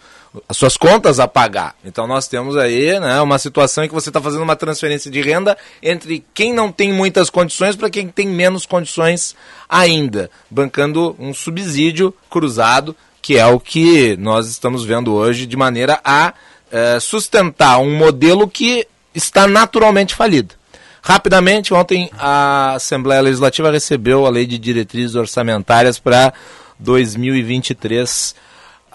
as 0.48 0.56
suas 0.56 0.76
contas 0.76 1.20
a 1.20 1.28
pagar. 1.28 1.74
Então, 1.84 2.06
nós 2.06 2.26
temos 2.26 2.56
aí 2.56 2.98
né, 2.98 3.20
uma 3.20 3.38
situação 3.38 3.84
em 3.84 3.88
que 3.88 3.94
você 3.94 4.10
está 4.10 4.20
fazendo 4.20 4.42
uma 4.42 4.56
transferência 4.56 5.10
de 5.10 5.20
renda 5.20 5.56
entre 5.82 6.24
quem 6.34 6.52
não 6.52 6.72
tem 6.72 6.92
muitas 6.92 7.30
condições 7.30 7.76
para 7.76 7.90
quem 7.90 8.08
tem 8.08 8.26
menos 8.26 8.66
condições 8.66 9.36
ainda, 9.68 10.30
bancando 10.50 11.14
um 11.18 11.32
subsídio 11.32 12.12
cruzado, 12.28 12.96
que 13.22 13.38
é 13.38 13.46
o 13.46 13.60
que 13.60 14.16
nós 14.16 14.48
estamos 14.48 14.84
vendo 14.84 15.14
hoje, 15.14 15.46
de 15.46 15.56
maneira 15.56 16.00
a 16.04 16.34
eh, 16.70 16.98
sustentar 17.00 17.78
um 17.78 17.96
modelo 17.96 18.48
que 18.48 18.86
está 19.14 19.46
naturalmente 19.46 20.14
falido. 20.14 20.54
Rapidamente, 21.00 21.72
ontem 21.72 22.10
a 22.18 22.72
Assembleia 22.74 23.20
Legislativa 23.20 23.70
recebeu 23.70 24.26
a 24.26 24.30
Lei 24.30 24.46
de 24.46 24.58
Diretrizes 24.58 25.14
Orçamentárias 25.14 25.98
para 25.98 26.32
2023. 26.78 28.34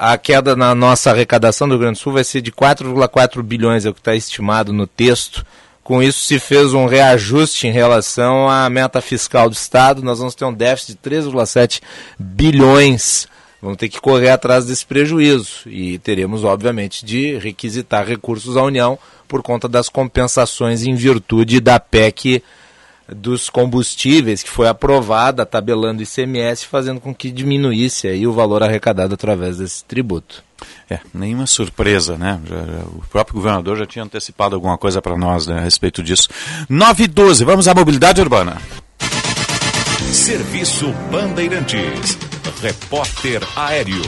A 0.01 0.17
queda 0.17 0.55
na 0.55 0.73
nossa 0.73 1.11
arrecadação 1.11 1.67
do 1.67 1.73
Rio 1.73 1.81
Grande 1.81 1.99
do 1.99 2.01
Sul 2.01 2.13
vai 2.13 2.23
ser 2.23 2.39
de 2.39 2.53
4,4 2.53 3.43
bilhões, 3.43 3.85
é 3.85 3.89
o 3.89 3.93
que 3.93 3.99
está 3.99 4.15
estimado 4.15 4.71
no 4.71 4.87
texto. 4.87 5.45
Com 5.83 6.01
isso, 6.01 6.21
se 6.21 6.39
fez 6.39 6.73
um 6.73 6.85
reajuste 6.85 7.67
em 7.67 7.71
relação 7.71 8.49
à 8.49 8.69
meta 8.69 9.01
fiscal 9.01 9.49
do 9.49 9.53
Estado. 9.53 10.01
Nós 10.01 10.19
vamos 10.19 10.35
ter 10.35 10.45
um 10.45 10.53
déficit 10.53 10.97
de 11.03 11.09
3,7 11.09 11.81
bilhões. 12.17 13.27
Vamos 13.61 13.77
ter 13.77 13.89
que 13.89 13.99
correr 13.99 14.29
atrás 14.29 14.65
desse 14.65 14.85
prejuízo. 14.85 15.63
E 15.65 15.99
teremos, 15.99 16.45
obviamente, 16.45 17.05
de 17.05 17.37
requisitar 17.37 18.07
recursos 18.07 18.55
à 18.55 18.63
União 18.63 18.97
por 19.27 19.43
conta 19.43 19.67
das 19.67 19.89
compensações 19.89 20.85
em 20.85 20.95
virtude 20.95 21.59
da 21.59 21.77
PEC 21.77 22.41
dos 23.15 23.49
combustíveis, 23.49 24.43
que 24.43 24.49
foi 24.49 24.67
aprovada, 24.67 25.45
tabelando 25.45 26.01
ICMS, 26.03 26.65
fazendo 26.65 26.99
com 26.99 27.13
que 27.13 27.31
diminuísse 27.31 28.07
aí 28.07 28.25
o 28.27 28.33
valor 28.33 28.61
arrecadado 28.63 29.13
através 29.13 29.57
desse 29.57 29.83
tributo. 29.85 30.43
É, 30.89 30.99
nenhuma 31.13 31.47
surpresa, 31.47 32.17
né? 32.17 32.39
Já- 32.47 32.57
já- 32.57 32.83
o 32.87 33.03
próprio 33.09 33.35
governador 33.35 33.77
já 33.77 33.85
tinha 33.85 34.03
antecipado 34.03 34.55
alguma 34.55 34.77
coisa 34.77 35.01
para 35.01 35.17
nós 35.17 35.47
né, 35.47 35.57
a 35.57 35.61
respeito 35.61 36.03
disso. 36.03 36.27
9 36.69 37.03
e 37.05 37.07
12, 37.07 37.43
vamos 37.45 37.67
à 37.67 37.73
mobilidade 37.73 38.19
urbana. 38.21 38.57
Serviço 40.11 40.91
Bandeirantes. 41.11 42.17
Repórter 42.61 43.41
Aéreo. 43.55 44.01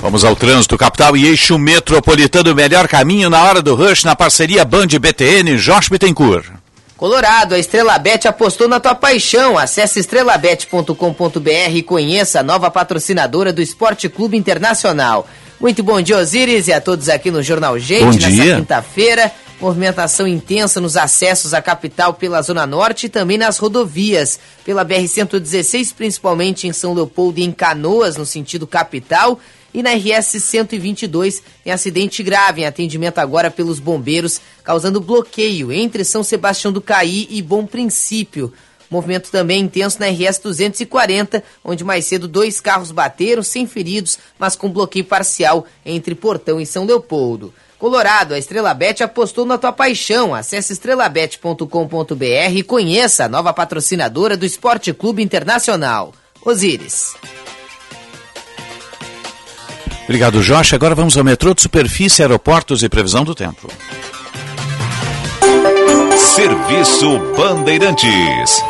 Vamos 0.00 0.24
ao 0.24 0.36
trânsito, 0.36 0.76
capital 0.78 1.16
e 1.16 1.26
eixo 1.26 1.58
metropolitano, 1.58 2.54
melhor 2.54 2.86
caminho 2.86 3.28
na 3.30 3.42
hora 3.42 3.60
do 3.62 3.74
rush, 3.74 4.04
na 4.04 4.14
parceria 4.14 4.64
Band 4.64 4.86
BTN, 5.00 5.56
Jorge 5.56 5.88
Bittencourt. 5.90 6.46
Colorado, 6.96 7.54
a 7.54 7.58
Estrela 7.58 7.98
Bet 7.98 8.26
apostou 8.26 8.66
na 8.66 8.80
tua 8.80 8.94
paixão. 8.94 9.58
Acesse 9.58 10.00
estrelabet.com.br 10.00 11.70
e 11.74 11.82
conheça 11.82 12.40
a 12.40 12.42
nova 12.42 12.70
patrocinadora 12.70 13.52
do 13.52 13.60
Esporte 13.60 14.08
Clube 14.08 14.36
Internacional. 14.36 15.28
Muito 15.60 15.82
bom 15.82 16.00
dia, 16.00 16.16
Osíris, 16.16 16.68
e 16.68 16.72
a 16.72 16.80
todos 16.80 17.10
aqui 17.10 17.30
no 17.30 17.42
Jornal 17.42 17.78
Gente, 17.78 18.18
Bom 18.18 18.30
nessa 18.30 18.56
quinta-feira. 18.56 19.30
Movimentação 19.60 20.26
intensa 20.26 20.80
nos 20.80 20.96
acessos 20.96 21.54
à 21.54 21.62
capital 21.62 22.14
pela 22.14 22.42
Zona 22.42 22.66
Norte 22.66 23.06
e 23.06 23.08
também 23.08 23.38
nas 23.38 23.58
rodovias. 23.58 24.38
Pela 24.64 24.84
BR-116, 24.84 25.94
principalmente 25.94 26.66
em 26.66 26.72
São 26.72 26.94
Leopoldo 26.94 27.40
e 27.40 27.44
em 27.44 27.52
Canoas, 27.52 28.16
no 28.16 28.24
sentido 28.24 28.66
capital. 28.66 29.38
E 29.76 29.82
na 29.82 29.92
RS 29.92 30.42
122 30.42 31.42
tem 31.62 31.70
acidente 31.70 32.22
grave 32.22 32.62
em 32.62 32.64
atendimento 32.64 33.18
agora 33.18 33.50
pelos 33.50 33.78
bombeiros, 33.78 34.40
causando 34.64 35.02
bloqueio 35.02 35.70
entre 35.70 36.02
São 36.02 36.24
Sebastião 36.24 36.72
do 36.72 36.80
Caí 36.80 37.28
e 37.28 37.42
Bom 37.42 37.66
Princípio. 37.66 38.50
Movimento 38.90 39.30
também 39.30 39.60
intenso 39.60 40.00
na 40.00 40.06
RS 40.06 40.38
240, 40.38 41.44
onde 41.62 41.84
mais 41.84 42.06
cedo 42.06 42.26
dois 42.26 42.58
carros 42.58 42.90
bateram, 42.90 43.42
sem 43.42 43.66
feridos, 43.66 44.18
mas 44.38 44.56
com 44.56 44.70
bloqueio 44.70 45.04
parcial 45.04 45.66
entre 45.84 46.14
Portão 46.14 46.58
e 46.58 46.64
São 46.64 46.86
Leopoldo. 46.86 47.52
Colorado, 47.78 48.32
a 48.32 48.38
Estrela 48.38 48.72
Bet 48.72 49.02
apostou 49.02 49.44
na 49.44 49.58
tua 49.58 49.72
paixão. 49.72 50.34
Acesse 50.34 50.72
estrelabet.com.br 50.72 52.54
e 52.54 52.62
conheça 52.62 53.26
a 53.26 53.28
nova 53.28 53.52
patrocinadora 53.52 54.38
do 54.38 54.46
Esporte 54.46 54.94
Clube 54.94 55.22
Internacional. 55.22 56.14
Osíris. 56.42 57.14
Obrigado, 60.06 60.40
Jorge. 60.40 60.74
Agora 60.74 60.94
vamos 60.94 61.18
ao 61.18 61.24
metrô 61.24 61.52
de 61.52 61.62
superfície, 61.62 62.22
aeroportos 62.22 62.84
e 62.84 62.88
previsão 62.88 63.24
do 63.24 63.34
tempo. 63.34 63.68
Serviço 66.16 67.18
Bandeirantes. 67.36 68.62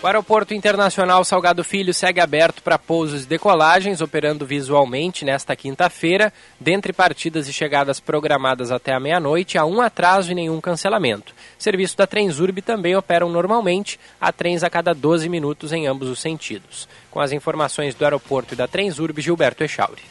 O 0.00 0.06
Aeroporto 0.06 0.54
Internacional 0.54 1.24
Salgado 1.24 1.64
Filho 1.64 1.92
segue 1.92 2.20
aberto 2.20 2.62
para 2.62 2.78
pousos 2.78 3.24
e 3.24 3.26
decolagens, 3.26 4.00
operando 4.00 4.46
visualmente 4.46 5.24
nesta 5.24 5.56
quinta-feira, 5.56 6.32
dentre 6.60 6.92
partidas 6.92 7.48
e 7.48 7.52
chegadas 7.52 7.98
programadas 7.98 8.70
até 8.70 8.92
a 8.92 9.00
meia-noite, 9.00 9.58
há 9.58 9.64
um 9.64 9.80
atraso 9.80 10.30
e 10.30 10.36
nenhum 10.36 10.60
cancelamento. 10.60 11.34
Serviço 11.58 11.96
da 11.96 12.06
Transurb 12.06 12.62
também 12.62 12.94
operam 12.94 13.28
normalmente, 13.28 13.98
há 14.20 14.30
trens 14.30 14.62
a 14.62 14.70
cada 14.70 14.94
12 14.94 15.28
minutos 15.28 15.72
em 15.72 15.88
ambos 15.88 16.08
os 16.08 16.20
sentidos. 16.20 16.88
Com 17.10 17.18
as 17.18 17.32
informações 17.32 17.92
do 17.92 18.04
aeroporto 18.04 18.54
e 18.54 18.56
da 18.56 18.68
Transurb, 18.68 19.20
Gilberto 19.20 19.64
Echauri. 19.64 20.02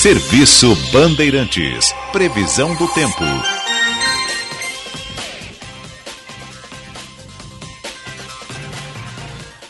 Serviço 0.00 0.74
Bandeirantes. 0.90 1.94
Previsão 2.10 2.74
do 2.76 2.88
tempo. 2.88 3.22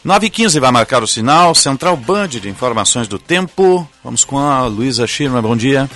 Nove 0.04 0.28
e 0.28 0.30
15 0.30 0.60
vai 0.60 0.70
marcar 0.70 1.02
o 1.02 1.06
sinal. 1.08 1.52
Central 1.52 1.96
Band 1.96 2.28
de 2.28 2.48
informações 2.48 3.08
do 3.08 3.18
tempo. 3.18 3.84
Vamos 4.04 4.24
com 4.24 4.38
a 4.38 4.66
Luísa 4.66 5.04
Schirmer. 5.04 5.42
Bom 5.42 5.56
dia. 5.56 5.90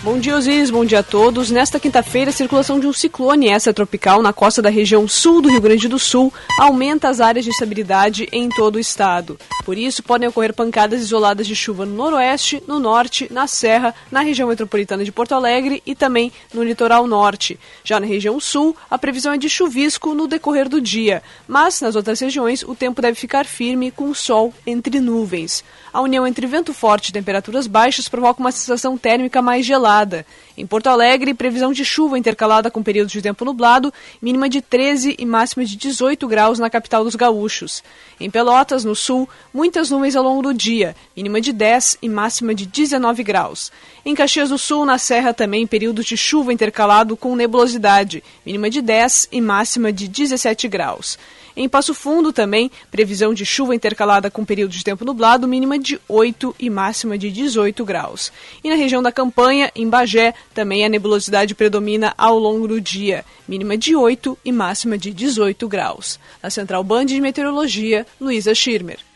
Bom 0.00 0.16
dia, 0.16 0.36
Osiris. 0.36 0.70
Bom 0.70 0.84
dia 0.84 1.00
a 1.00 1.02
todos. 1.02 1.50
Nesta 1.50 1.80
quinta-feira, 1.80 2.30
a 2.30 2.32
circulação 2.32 2.78
de 2.78 2.86
um 2.86 2.92
ciclone 2.92 3.48
extratropical 3.48 4.22
na 4.22 4.32
costa 4.32 4.62
da 4.62 4.70
região 4.70 5.08
sul 5.08 5.42
do 5.42 5.50
Rio 5.50 5.60
Grande 5.60 5.88
do 5.88 5.98
Sul 5.98 6.32
aumenta 6.56 7.08
as 7.08 7.20
áreas 7.20 7.44
de 7.44 7.50
estabilidade 7.50 8.28
em 8.30 8.48
todo 8.48 8.76
o 8.76 8.78
estado. 8.78 9.36
Por 9.64 9.76
isso, 9.76 10.00
podem 10.00 10.28
ocorrer 10.28 10.54
pancadas 10.54 11.00
isoladas 11.00 11.48
de 11.48 11.56
chuva 11.56 11.84
no 11.84 11.96
noroeste, 11.96 12.62
no 12.66 12.78
norte, 12.78 13.26
na 13.30 13.48
serra, 13.48 13.92
na 14.08 14.20
região 14.20 14.48
metropolitana 14.48 15.04
de 15.04 15.10
Porto 15.10 15.34
Alegre 15.34 15.82
e 15.84 15.96
também 15.96 16.32
no 16.54 16.62
litoral 16.62 17.04
norte. 17.08 17.58
Já 17.82 17.98
na 17.98 18.06
região 18.06 18.38
sul, 18.38 18.76
a 18.88 18.96
previsão 18.96 19.32
é 19.32 19.36
de 19.36 19.48
chuvisco 19.48 20.14
no 20.14 20.28
decorrer 20.28 20.68
do 20.68 20.80
dia, 20.80 21.24
mas 21.46 21.80
nas 21.80 21.96
outras 21.96 22.20
regiões 22.20 22.62
o 22.62 22.74
tempo 22.74 23.02
deve 23.02 23.18
ficar 23.18 23.44
firme 23.44 23.90
com 23.90 24.14
sol 24.14 24.54
entre 24.64 25.00
nuvens. 25.00 25.64
A 25.92 26.00
união 26.00 26.24
entre 26.24 26.46
vento 26.46 26.72
forte 26.72 27.08
e 27.08 27.12
temperaturas 27.12 27.66
baixas 27.66 28.08
provoca 28.08 28.40
uma 28.40 28.52
sensação 28.52 28.96
térmica 28.96 29.42
mais 29.42 29.66
gelada 29.66 29.87
intercalada. 29.88 30.26
Em 30.56 30.66
Porto 30.66 30.88
Alegre, 30.88 31.34
previsão 31.34 31.72
de 31.72 31.84
chuva 31.84 32.18
intercalada 32.18 32.70
com 32.70 32.82
períodos 32.82 33.12
de 33.12 33.22
tempo 33.22 33.44
nublado, 33.44 33.92
mínima 34.20 34.48
de 34.48 34.60
13 34.60 35.14
e 35.18 35.24
máxima 35.24 35.64
de 35.64 35.76
18 35.76 36.26
graus 36.26 36.58
na 36.58 36.68
capital 36.68 37.04
dos 37.04 37.14
gaúchos. 37.14 37.82
Em 38.18 38.28
Pelotas, 38.28 38.84
no 38.84 38.94
sul, 38.94 39.28
muitas 39.54 39.88
nuvens 39.90 40.16
ao 40.16 40.24
longo 40.24 40.42
do 40.42 40.52
dia, 40.52 40.96
mínima 41.16 41.40
de 41.40 41.52
10 41.52 41.98
e 42.02 42.08
máxima 42.08 42.54
de 42.54 42.66
19 42.66 43.22
graus. 43.22 43.70
Em 44.04 44.14
Caxias 44.14 44.48
do 44.48 44.58
Sul, 44.58 44.84
na 44.84 44.98
Serra, 44.98 45.32
também 45.32 45.66
períodos 45.66 46.04
de 46.04 46.16
chuva 46.16 46.52
intercalado 46.52 47.16
com 47.16 47.36
nebulosidade, 47.36 48.22
mínima 48.44 48.68
de 48.68 48.82
10 48.82 49.28
e 49.30 49.40
máxima 49.40 49.92
de 49.92 50.08
17 50.08 50.66
graus. 50.66 51.18
Em 51.60 51.68
Passo 51.68 51.92
Fundo 51.92 52.32
também, 52.32 52.70
previsão 52.88 53.34
de 53.34 53.44
chuva 53.44 53.74
intercalada 53.74 54.30
com 54.30 54.44
período 54.44 54.70
de 54.70 54.84
tempo 54.84 55.04
nublado, 55.04 55.48
mínima 55.48 55.76
de 55.76 56.00
8 56.08 56.54
e 56.56 56.70
máxima 56.70 57.18
de 57.18 57.32
18 57.32 57.84
graus. 57.84 58.30
E 58.62 58.68
na 58.70 58.76
região 58.76 59.02
da 59.02 59.10
Campanha, 59.10 59.68
em 59.74 59.88
Bagé, 59.88 60.34
também 60.54 60.84
a 60.84 60.88
nebulosidade 60.88 61.56
predomina 61.56 62.14
ao 62.16 62.38
longo 62.38 62.68
do 62.68 62.80
dia, 62.80 63.24
mínima 63.48 63.76
de 63.76 63.96
8 63.96 64.38
e 64.44 64.52
máxima 64.52 64.96
de 64.96 65.12
18 65.12 65.66
graus. 65.66 66.20
Na 66.40 66.48
Central 66.48 66.84
Band 66.84 67.06
de 67.06 67.20
Meteorologia, 67.20 68.06
Luísa 68.20 68.54
Schirmer. 68.54 69.07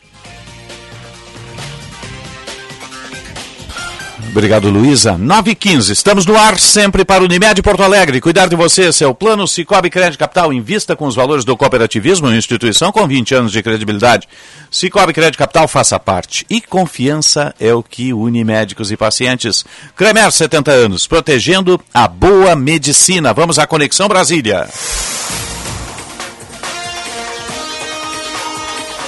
Obrigado, 4.33 4.67
Luísa. 4.67 5.15
9 5.15 5.51
e 5.51 5.55
15 5.55 5.93
estamos 5.93 6.25
no 6.25 6.35
ar 6.35 6.59
sempre 6.59 7.05
para 7.05 7.21
o 7.21 7.25
Unimed 7.25 7.61
Porto 7.61 7.83
Alegre. 7.83 8.19
Cuidar 8.19 8.47
de 8.47 8.55
você, 8.55 8.91
seu 8.91 9.13
plano 9.13 9.47
Cicobi 9.47 9.91
Crédito 9.91 10.17
Capital. 10.17 10.51
Invista 10.51 10.95
com 10.95 11.05
os 11.05 11.13
valores 11.13 11.45
do 11.45 11.55
cooperativismo, 11.55 12.27
uma 12.27 12.35
instituição 12.35 12.91
com 12.91 13.07
20 13.07 13.35
anos 13.35 13.51
de 13.51 13.61
credibilidade. 13.61 14.27
Cicobi 14.71 15.13
Crédito 15.13 15.37
Capital 15.37 15.67
faça 15.67 15.99
parte. 15.99 16.47
E 16.49 16.59
confiança 16.59 17.53
é 17.59 17.75
o 17.75 17.83
que 17.83 18.11
une 18.11 18.43
médicos 18.43 18.91
e 18.91 18.97
pacientes. 18.97 19.63
Cremer, 19.95 20.31
70 20.31 20.71
anos, 20.71 21.05
protegendo 21.05 21.79
a 21.93 22.07
boa 22.07 22.55
medicina. 22.55 23.35
Vamos 23.35 23.59
à 23.59 23.67
Conexão 23.67 24.07
Brasília. 24.07 24.67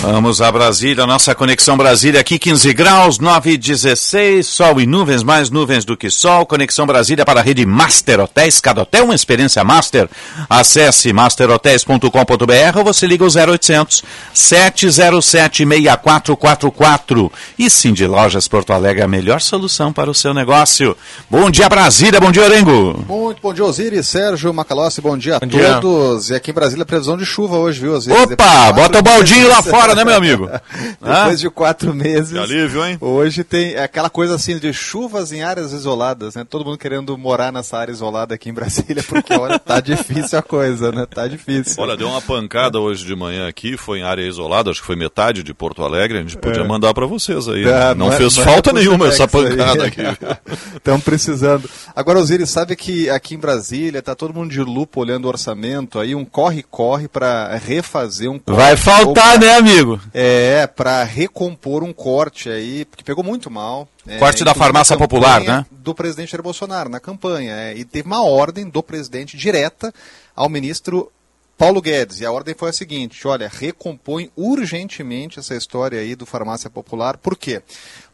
Vamos 0.00 0.40
a 0.40 0.50
Brasília, 0.52 1.04
nossa 1.06 1.34
conexão 1.34 1.76
Brasília 1.76 2.20
aqui, 2.20 2.38
15 2.38 2.72
graus, 2.72 3.18
9 3.18 3.50
e 3.52 3.56
16, 3.58 4.46
sol 4.46 4.80
e 4.80 4.86
nuvens, 4.86 5.24
mais 5.24 5.50
nuvens 5.50 5.84
do 5.84 5.96
que 5.96 6.08
sol. 6.08 6.46
Conexão 6.46 6.86
Brasília 6.86 7.24
para 7.24 7.40
a 7.40 7.42
rede 7.42 7.66
Master 7.66 8.20
Hotéis, 8.20 8.60
cada 8.60 8.82
hotel 8.82 9.06
uma 9.06 9.14
experiência 9.14 9.62
master. 9.64 10.08
Acesse 10.48 11.12
masterhotels.com.br 11.12 12.78
ou 12.78 12.84
você 12.84 13.08
liga 13.08 13.24
o 13.24 13.28
0800 13.28 14.04
707 14.32 15.66
6444. 15.66 17.32
E 17.58 17.68
sim, 17.68 17.92
de 17.92 18.06
Lojas 18.06 18.46
Porto 18.46 18.72
Alegre, 18.72 19.02
a 19.02 19.08
melhor 19.08 19.40
solução 19.40 19.92
para 19.92 20.08
o 20.10 20.14
seu 20.14 20.32
negócio. 20.32 20.96
Bom 21.28 21.50
dia 21.50 21.68
Brasília, 21.68 22.20
bom 22.20 22.30
dia 22.30 22.44
Orengo. 22.44 23.04
Muito 23.06 23.42
bom 23.42 23.52
dia 23.52 23.64
Osiris, 23.64 24.06
Sérgio 24.08 24.54
Macalossi, 24.54 25.00
bom 25.00 25.18
dia 25.18 25.36
a 25.36 25.40
Bom 25.40 25.46
dia. 25.48 25.78
todos. 25.80 26.30
E 26.30 26.36
aqui 26.36 26.52
em 26.52 26.54
Brasília 26.54 26.86
previsão 26.86 27.16
de 27.16 27.26
chuva 27.26 27.56
hoje, 27.58 27.80
viu 27.80 27.92
Osiris? 27.94 28.22
Opa, 28.22 28.72
bota 28.72 29.00
o 29.00 29.02
baldinho 29.02 29.48
lá 29.48 29.56
meses- 29.56 29.70
fora, 29.90 29.94
né 29.94 30.04
meu 30.04 30.16
amigo? 30.16 30.50
Depois 31.00 31.40
de 31.40 31.50
quatro 31.50 31.94
meses. 31.94 32.32
Que 32.32 32.38
alívio, 32.38 32.84
hein? 32.84 32.98
Hoje 33.00 33.44
tem 33.44 33.76
aquela 33.76 34.10
coisa 34.10 34.34
assim 34.34 34.58
de 34.58 34.72
chuvas 34.72 35.32
em 35.32 35.42
áreas 35.42 35.72
isoladas, 35.72 36.34
né? 36.34 36.44
Todo 36.48 36.64
mundo 36.64 36.78
querendo 36.78 37.16
morar 37.16 37.52
nessa 37.52 37.78
área 37.78 37.92
isolada 37.92 38.34
aqui 38.34 38.50
em 38.50 38.52
Brasília, 38.52 39.02
porque 39.02 39.32
olha, 39.34 39.58
tá 39.58 39.80
difícil 39.80 40.38
a 40.38 40.42
coisa, 40.42 40.92
né? 40.92 41.06
Tá 41.06 41.26
difícil. 41.26 41.82
Olha, 41.82 41.96
deu 41.96 42.08
uma 42.08 42.20
pancada 42.20 42.78
hoje 42.80 43.04
de 43.04 43.14
manhã 43.14 43.48
aqui, 43.48 43.76
foi 43.76 44.00
em 44.00 44.02
área 44.02 44.22
isolada, 44.22 44.70
acho 44.70 44.80
que 44.80 44.86
foi 44.86 44.96
metade 44.96 45.42
de 45.42 45.54
Porto 45.54 45.82
Alegre, 45.84 46.18
a 46.18 46.22
gente 46.22 46.36
podia 46.36 46.64
mandar 46.64 46.92
para 46.94 47.06
vocês 47.06 47.48
aí. 47.48 47.64
Ah, 47.70 47.94
não, 47.94 48.12
é- 48.12 48.16
fez 48.16 48.36
é 48.38 48.42
falta 48.42 48.70
pro 48.70 48.78
nenhuma 48.78 49.08
essa 49.08 49.28
Sedex 49.28 49.34
aí. 49.50 49.56
pancada 49.56 49.84
aqui. 49.86 50.02
Estão 50.76 51.00
precisando. 51.00 51.68
Agora, 51.94 52.18
Osiris, 52.18 52.50
sabe 52.50 52.74
que 52.76 53.08
aqui 53.10 53.34
em 53.34 53.38
Brasília 53.38 54.00
tá 54.02 54.14
todo 54.14 54.32
mundo 54.34 54.50
de 54.50 54.60
lupa 54.60 55.00
olhando 55.00 55.24
o 55.26 55.28
orçamento 55.28 55.98
aí, 55.98 56.14
um 56.14 56.24
corre-corre 56.24 57.08
para 57.08 57.56
refazer 57.56 58.30
um 58.30 58.38
corte. 58.38 58.56
Vai 58.58 58.76
faltar, 58.76 59.38
pra- 59.38 59.46
né, 59.46 59.56
amigo? 59.56 59.77
É, 60.14 60.66
para 60.66 61.02
recompor 61.04 61.82
um 61.82 61.92
corte 61.92 62.48
aí, 62.48 62.84
porque 62.84 63.04
pegou 63.04 63.24
muito 63.24 63.50
mal. 63.50 63.88
É, 64.06 64.18
Corte 64.18 64.44
da 64.44 64.54
farmácia 64.54 64.96
popular, 64.96 65.40
né? 65.42 65.66
Do 65.70 65.94
presidente 65.94 66.32
Jair 66.32 66.42
Bolsonaro, 66.42 66.88
na 66.88 67.00
campanha. 67.00 67.52
é, 67.54 67.74
e 67.76 67.84
teve 67.84 68.06
uma 68.06 68.22
ordem 68.22 68.68
do 68.68 68.82
presidente 68.82 69.36
direta 69.36 69.92
ao 70.34 70.48
ministro 70.48 71.10
Paulo 71.58 71.82
Guedes. 71.82 72.20
E 72.20 72.24
a 72.24 72.30
ordem 72.30 72.54
foi 72.54 72.70
a 72.70 72.72
seguinte: 72.72 73.26
olha, 73.26 73.50
recompõe 73.52 74.30
urgentemente 74.36 75.40
essa 75.40 75.56
história 75.56 75.98
aí 75.98 76.14
do 76.14 76.24
farmácia 76.24 76.70
popular. 76.70 77.18
Por 77.18 77.36
quê? 77.36 77.60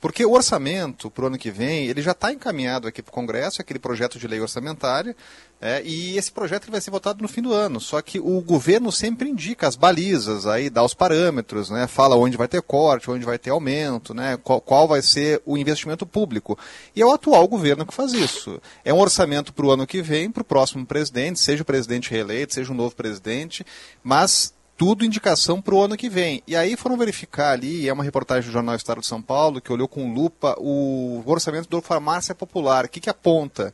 Porque 0.05 0.23
o 0.23 0.33
orçamento 0.33 1.11
para 1.11 1.25
o 1.25 1.27
ano 1.29 1.39
que 1.39 1.51
vem, 1.51 1.87
ele 1.87 2.03
já 2.03 2.11
está 2.11 2.31
encaminhado 2.31 2.87
aqui 2.87 3.01
para 3.01 3.09
o 3.09 3.15
Congresso, 3.15 3.63
aquele 3.63 3.79
projeto 3.79 4.19
de 4.19 4.29
lei 4.29 4.39
orçamentária, 4.39 5.17
é, 5.59 5.83
e 5.83 6.19
esse 6.19 6.31
projeto 6.31 6.71
vai 6.71 6.79
ser 6.79 6.91
votado 6.91 7.23
no 7.23 7.27
fim 7.27 7.41
do 7.41 7.55
ano. 7.55 7.81
Só 7.81 8.03
que 8.03 8.21
o 8.21 8.43
governo 8.43 8.93
sempre 8.93 9.31
indica 9.31 9.67
as 9.67 9.77
balizas, 9.77 10.47
aí 10.47 10.69
dá 10.69 10.85
os 10.85 10.93
parâmetros, 10.93 11.71
né, 11.71 11.87
fala 11.87 12.17
onde 12.17 12.37
vai 12.37 12.47
ter 12.47 12.61
corte, 12.61 13.11
onde 13.11 13.25
vai 13.25 13.39
ter 13.39 13.49
aumento, 13.49 14.13
né, 14.13 14.37
qual, 14.37 14.61
qual 14.61 14.87
vai 14.87 15.01
ser 15.01 15.41
o 15.47 15.57
investimento 15.57 16.05
público. 16.05 16.59
E 16.95 17.01
é 17.01 17.07
o 17.07 17.11
atual 17.11 17.49
governo 17.49 17.87
que 17.87 17.95
faz 17.95 18.13
isso. 18.13 18.61
É 18.85 18.93
um 18.93 19.01
orçamento 19.01 19.55
para 19.55 19.65
o 19.65 19.71
ano 19.71 19.87
que 19.87 20.03
vem, 20.03 20.31
para 20.31 20.43
o 20.43 20.45
próximo 20.45 20.85
presidente, 20.85 21.41
seja 21.41 21.63
o 21.63 21.67
presidente 21.67 22.11
reeleito, 22.11 22.53
seja 22.53 22.71
um 22.71 22.77
novo 22.77 22.95
presidente, 22.95 23.65
mas 24.03 24.53
tudo 24.77 25.05
indicação 25.05 25.61
para 25.61 25.75
o 25.75 25.83
ano 25.83 25.97
que 25.97 26.09
vem. 26.09 26.43
E 26.47 26.57
aí 26.57 26.77
foram 26.77 26.97
verificar 26.97 27.53
ali, 27.53 27.89
é 27.89 27.93
uma 27.93 28.05
reportagem 28.05 28.49
do 28.49 28.53
Jornal 28.53 28.75
Estado 28.75 29.01
de 29.01 29.07
São 29.07 29.23
Paulo, 29.23 29.61
que 29.61 29.73
olhou 29.73 29.89
com 29.89 30.13
lupa 30.13 30.57
o 30.59 31.23
orçamento 31.27 31.69
do 31.69 31.81
Farmácia 31.81 32.35
Popular. 32.35 32.85
O 32.85 32.89
que, 32.89 33.01
que 33.01 33.11
aponta 33.11 33.73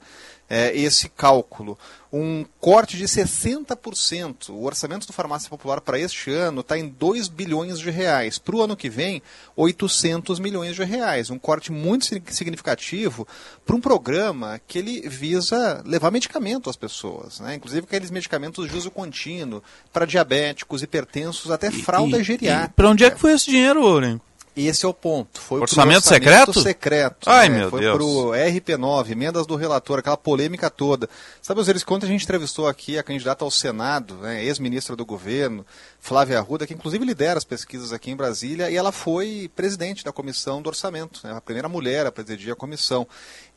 é, 0.49 0.77
esse 0.77 1.09
cálculo? 1.09 1.79
Um 2.13 2.45
corte 2.59 2.97
de 2.97 3.05
60%. 3.05 4.49
O 4.51 4.65
orçamento 4.65 5.07
do 5.07 5.13
Farmácia 5.13 5.49
Popular 5.49 5.81
para 5.81 5.99
este 5.99 6.31
ano 6.31 6.61
está 6.61 6.77
em 6.77 6.89
2 6.89 7.29
bilhões 7.29 7.79
de 7.79 7.89
reais. 7.91 8.37
Para 8.39 8.57
o 8.57 8.63
ano 8.63 8.77
que 8.77 8.89
vem, 8.91 9.23
800 9.57 10.39
milhões 10.41 10.75
de 10.75 10.83
reais. 10.85 11.31
Um 11.31 11.39
corte 11.39 11.71
muito 11.71 12.07
sig- 12.07 12.23
significativo 12.35 13.27
para 13.65 13.77
um 13.77 13.81
programa 13.81 14.61
que 14.67 14.79
ele 14.79 15.09
visa 15.09 15.83
levar 15.87 16.11
medicamento 16.11 16.69
às 16.69 16.77
pessoas. 16.77 17.39
Né? 17.41 17.55
Inclusive 17.55 17.87
aqueles 17.87 18.11
medicamentos 18.11 18.69
de 18.69 18.77
uso 18.77 18.91
contínuo 18.91 19.63
para 19.93 20.05
diabéticos, 20.07 20.83
hipertensos, 20.83 21.51
até 21.51 21.71
fralda 21.71 22.23
geriátrica. 22.25 22.73
Para 22.75 22.89
onde 22.91 23.05
é 23.05 23.11
que 23.11 23.21
foi 23.21 23.33
esse 23.33 23.51
dinheiro, 23.51 23.85
Orengo? 23.85 24.21
Esse 24.57 24.85
é 24.85 24.89
o 24.89 24.93
ponto. 24.93 25.41
Foi 25.41 25.59
pro 25.59 25.63
Orçamento 25.63 26.07
secreto? 26.07 26.61
secreto. 26.61 27.31
Ai, 27.31 27.49
né? 27.49 27.59
meu 27.59 27.71
Foi 27.71 27.81
Deus. 27.81 27.97
pro 27.97 28.07
RP9, 28.33 29.11
emendas 29.11 29.47
do 29.47 29.55
relator, 29.55 30.01
aquela 30.01 30.17
polêmica 30.17 30.69
toda. 30.69 31.09
Sabe, 31.41 31.61
Osiris, 31.61 31.85
quando 31.85 32.05
a 32.05 32.09
gente 32.09 32.25
entrevistou 32.25 32.67
aqui 32.67 32.99
a 32.99 33.03
candidata 33.03 33.45
ao 33.45 33.51
Senado, 33.51 34.15
né, 34.17 34.45
ex-ministra 34.45 34.97
do 34.97 35.07
governo, 35.07 35.65
Flávia 36.01 36.39
Arruda, 36.39 36.67
que 36.67 36.75
inclusive 36.75 37.05
lidera 37.05 37.39
as 37.39 37.45
pesquisas 37.45 37.93
aqui 37.93 38.11
em 38.11 38.17
Brasília, 38.17 38.71
e 38.71 38.77
ela 38.77 38.91
foi 38.91 39.51
presidente 39.55 40.05
da 40.05 40.13
comissão 40.13 40.61
do 40.61 40.69
orçamento, 40.69 41.21
né, 41.23 41.33
a 41.35 41.41
primeira 41.41 41.69
mulher 41.69 42.07
a 42.07 42.13
presidir 42.13 42.53
a 42.53 42.57
comissão. 42.57 43.07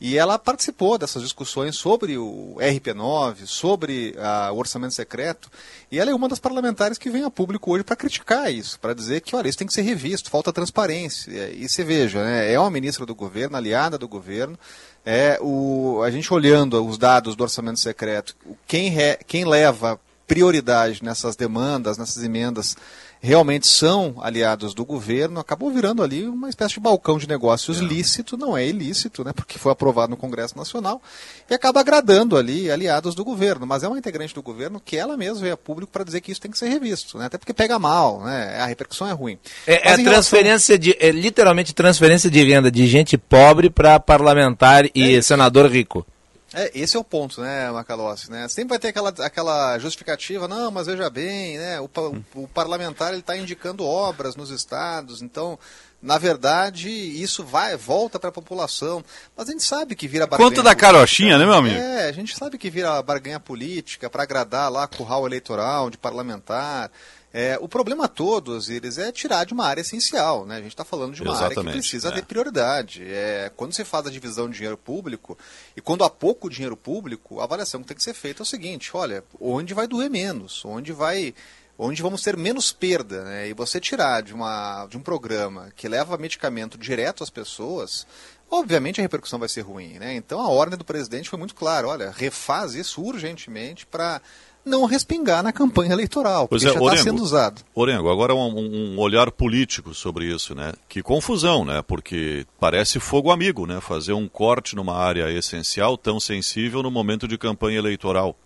E 0.06 0.18
ela 0.18 0.38
participou 0.38 0.98
dessas 0.98 1.22
discussões 1.22 1.76
sobre 1.76 2.18
o 2.18 2.56
RP9, 2.58 3.46
sobre 3.46 4.14
ah, 4.18 4.50
o 4.52 4.58
orçamento 4.58 4.92
secreto, 4.92 5.50
e 5.90 5.98
ela 5.98 6.10
é 6.10 6.14
uma 6.14 6.28
das 6.28 6.38
parlamentares 6.38 6.98
que 6.98 7.08
vem 7.08 7.24
a 7.24 7.30
público 7.30 7.72
hoje 7.72 7.84
para 7.84 7.96
criticar 7.96 8.52
isso, 8.52 8.78
para 8.78 8.92
dizer 8.94 9.22
que, 9.22 9.34
olha, 9.34 9.48
isso 9.48 9.56
tem 9.56 9.66
que 9.66 9.72
ser 9.72 9.80
revisto, 9.80 10.28
falta 10.28 10.52
transparência. 10.52 11.50
E 11.54 11.66
você 11.66 11.82
veja, 11.82 12.22
né, 12.22 12.52
é 12.52 12.60
uma 12.60 12.70
ministra 12.70 13.06
do 13.06 13.14
governo, 13.14 13.56
aliada 13.56 13.96
do 13.96 14.06
governo, 14.06 14.58
é 15.06 15.38
o, 15.40 16.02
a 16.04 16.10
gente 16.10 16.34
olhando 16.34 16.84
os 16.86 16.98
dados 16.98 17.34
do 17.34 17.42
orçamento 17.42 17.80
secreto, 17.80 18.36
quem, 18.66 18.90
re- 18.90 19.18
quem 19.26 19.46
leva 19.46 19.98
prioridade 20.26 21.02
nessas 21.02 21.34
demandas, 21.34 21.96
nessas 21.96 22.22
emendas, 22.22 22.76
realmente 23.24 23.66
são 23.66 24.16
aliados 24.20 24.74
do 24.74 24.84
governo, 24.84 25.40
acabou 25.40 25.70
virando 25.70 26.02
ali 26.02 26.28
uma 26.28 26.50
espécie 26.50 26.74
de 26.74 26.80
balcão 26.80 27.16
de 27.16 27.26
negócios 27.26 27.78
lícito, 27.78 28.36
não 28.36 28.54
é 28.56 28.66
ilícito, 28.68 29.24
né, 29.24 29.32
porque 29.32 29.58
foi 29.58 29.72
aprovado 29.72 30.10
no 30.10 30.16
Congresso 30.16 30.56
Nacional, 30.58 31.00
e 31.48 31.54
acaba 31.54 31.80
agradando 31.80 32.36
ali 32.36 32.70
aliados 32.70 33.14
do 33.14 33.24
governo, 33.24 33.66
mas 33.66 33.82
é 33.82 33.88
uma 33.88 33.98
integrante 33.98 34.34
do 34.34 34.42
governo 34.42 34.78
que 34.78 34.96
ela 34.96 35.16
mesma 35.16 35.40
veio 35.40 35.54
a 35.54 35.56
público 35.56 35.90
para 35.90 36.04
dizer 36.04 36.20
que 36.20 36.30
isso 36.30 36.40
tem 36.40 36.50
que 36.50 36.58
ser 36.58 36.68
revisto, 36.68 37.16
né, 37.16 37.24
até 37.26 37.38
porque 37.38 37.54
pega 37.54 37.78
mal, 37.78 38.20
né, 38.22 38.58
a 38.60 38.66
repercussão 38.66 39.08
é 39.08 39.12
ruim. 39.12 39.38
É, 39.66 39.74
é 39.74 39.80
Mas 39.84 39.98
a 39.98 40.00
em 40.00 40.04
relação- 40.04 40.12
transferência 40.12 40.78
de. 40.78 40.96
É 41.00 41.10
literalmente 41.10 41.72
transferência 41.72 42.30
de 42.30 42.44
renda 42.44 42.70
de 42.70 42.86
gente 42.86 43.16
pobre 43.16 43.70
para 43.70 43.98
parlamentar 43.98 44.84
e 44.94 45.22
senador 45.22 45.70
rico. 45.70 46.06
É, 46.54 46.70
esse 46.74 46.96
é 46.96 47.00
o 47.00 47.04
ponto, 47.04 47.40
né, 47.40 47.70
Macalossi? 47.70 48.30
Né? 48.30 48.48
Sempre 48.48 48.70
vai 48.70 48.78
ter 48.78 48.88
aquela, 48.88 49.10
aquela 49.10 49.78
justificativa, 49.78 50.46
não, 50.46 50.70
mas 50.70 50.86
veja 50.86 51.10
bem, 51.10 51.58
né, 51.58 51.80
o, 51.80 51.90
o 52.34 52.48
parlamentar 52.48 53.12
está 53.14 53.36
indicando 53.36 53.84
obras 53.84 54.36
nos 54.36 54.50
estados, 54.50 55.20
então 55.20 55.58
na 56.04 56.18
verdade, 56.18 56.90
isso 56.90 57.42
vai, 57.42 57.78
volta 57.78 58.20
para 58.20 58.28
a 58.28 58.32
população. 58.32 59.02
Mas 59.34 59.48
a 59.48 59.52
gente 59.52 59.64
sabe 59.64 59.96
que 59.96 60.06
vira 60.06 60.26
barganha. 60.26 60.50
Conta 60.50 60.62
da 60.62 60.74
carochinha, 60.74 61.38
né, 61.38 61.46
meu 61.46 61.54
amigo? 61.54 61.76
É, 61.76 62.08
a 62.08 62.12
gente 62.12 62.36
sabe 62.36 62.58
que 62.58 62.68
vira 62.68 63.02
barganha 63.02 63.40
política 63.40 64.10
para 64.10 64.22
agradar 64.22 64.70
lá 64.70 64.86
curral 64.86 65.26
eleitoral 65.26 65.88
de 65.88 65.96
parlamentar. 65.96 66.90
É, 67.36 67.58
o 67.60 67.66
problema 67.66 68.06
todo, 68.06 68.56
eles 68.68 68.96
é 68.96 69.10
tirar 69.10 69.44
de 69.44 69.52
uma 69.52 69.66
área 69.66 69.80
essencial. 69.80 70.46
Né? 70.46 70.54
A 70.54 70.60
gente 70.60 70.68
está 70.68 70.84
falando 70.84 71.14
de 71.14 71.20
uma 71.20 71.32
Exatamente, 71.32 71.58
área 71.58 71.72
que 71.72 71.78
precisa 71.78 72.08
é. 72.10 72.12
ter 72.12 72.24
prioridade. 72.24 73.02
É, 73.04 73.50
quando 73.56 73.72
você 73.72 73.84
faz 73.84 74.06
a 74.06 74.10
divisão 74.10 74.48
de 74.48 74.54
dinheiro 74.54 74.78
público, 74.78 75.36
e 75.76 75.80
quando 75.80 76.04
há 76.04 76.10
pouco 76.10 76.48
dinheiro 76.48 76.76
público, 76.76 77.40
a 77.40 77.44
avaliação 77.44 77.80
que 77.80 77.88
tem 77.88 77.96
que 77.96 78.04
ser 78.04 78.14
feita 78.14 78.42
é 78.42 78.44
o 78.44 78.46
seguinte: 78.46 78.92
olha, 78.94 79.24
onde 79.40 79.74
vai 79.74 79.88
doer 79.88 80.08
menos? 80.08 80.64
Onde 80.64 80.92
vai 80.92 81.34
onde 81.76 82.02
vamos 82.02 82.22
ter 82.22 82.36
menos 82.36 82.72
perda. 82.72 83.24
Né? 83.24 83.48
E 83.48 83.52
você 83.52 83.80
tirar 83.80 84.22
de, 84.22 84.32
uma, 84.32 84.86
de 84.86 84.96
um 84.96 85.02
programa 85.02 85.72
que 85.74 85.88
leva 85.88 86.16
medicamento 86.16 86.78
direto 86.78 87.24
às 87.24 87.30
pessoas, 87.30 88.06
obviamente 88.48 89.00
a 89.00 89.02
repercussão 89.02 89.40
vai 89.40 89.48
ser 89.48 89.62
ruim. 89.62 89.98
Né? 89.98 90.14
Então 90.14 90.40
a 90.40 90.48
ordem 90.48 90.78
do 90.78 90.84
presidente 90.84 91.28
foi 91.28 91.38
muito 91.38 91.54
clara: 91.54 91.88
olha, 91.88 92.12
refaz 92.16 92.74
isso 92.74 93.02
urgentemente 93.02 93.84
para 93.86 94.20
não 94.64 94.84
respingar 94.86 95.42
na 95.42 95.52
campanha 95.52 95.92
eleitoral, 95.92 96.48
pois 96.48 96.62
porque 96.62 96.76
é, 96.76 96.80
já 96.80 96.86
está 96.86 97.02
sendo 97.02 97.22
usado. 97.22 97.62
Orengo, 97.74 98.10
agora 98.10 98.34
um, 98.34 98.94
um, 98.94 98.98
olhar 98.98 99.30
político 99.30 99.94
sobre 99.94 100.26
isso, 100.26 100.54
né? 100.54 100.72
Que 100.88 101.02
confusão, 101.02 101.64
né? 101.64 101.82
Porque 101.82 102.46
parece 102.58 102.98
fogo 102.98 103.30
amigo, 103.30 103.66
né? 103.66 103.80
Fazer 103.80 104.12
um 104.12 104.28
corte 104.28 104.74
numa 104.74 104.96
área 104.96 105.30
essencial 105.30 105.96
tão 105.98 106.18
sensível 106.18 106.82
no 106.82 106.90
momento 106.90 107.28
de 107.28 107.36
campanha 107.36 107.78
eleitoral. 107.78 108.36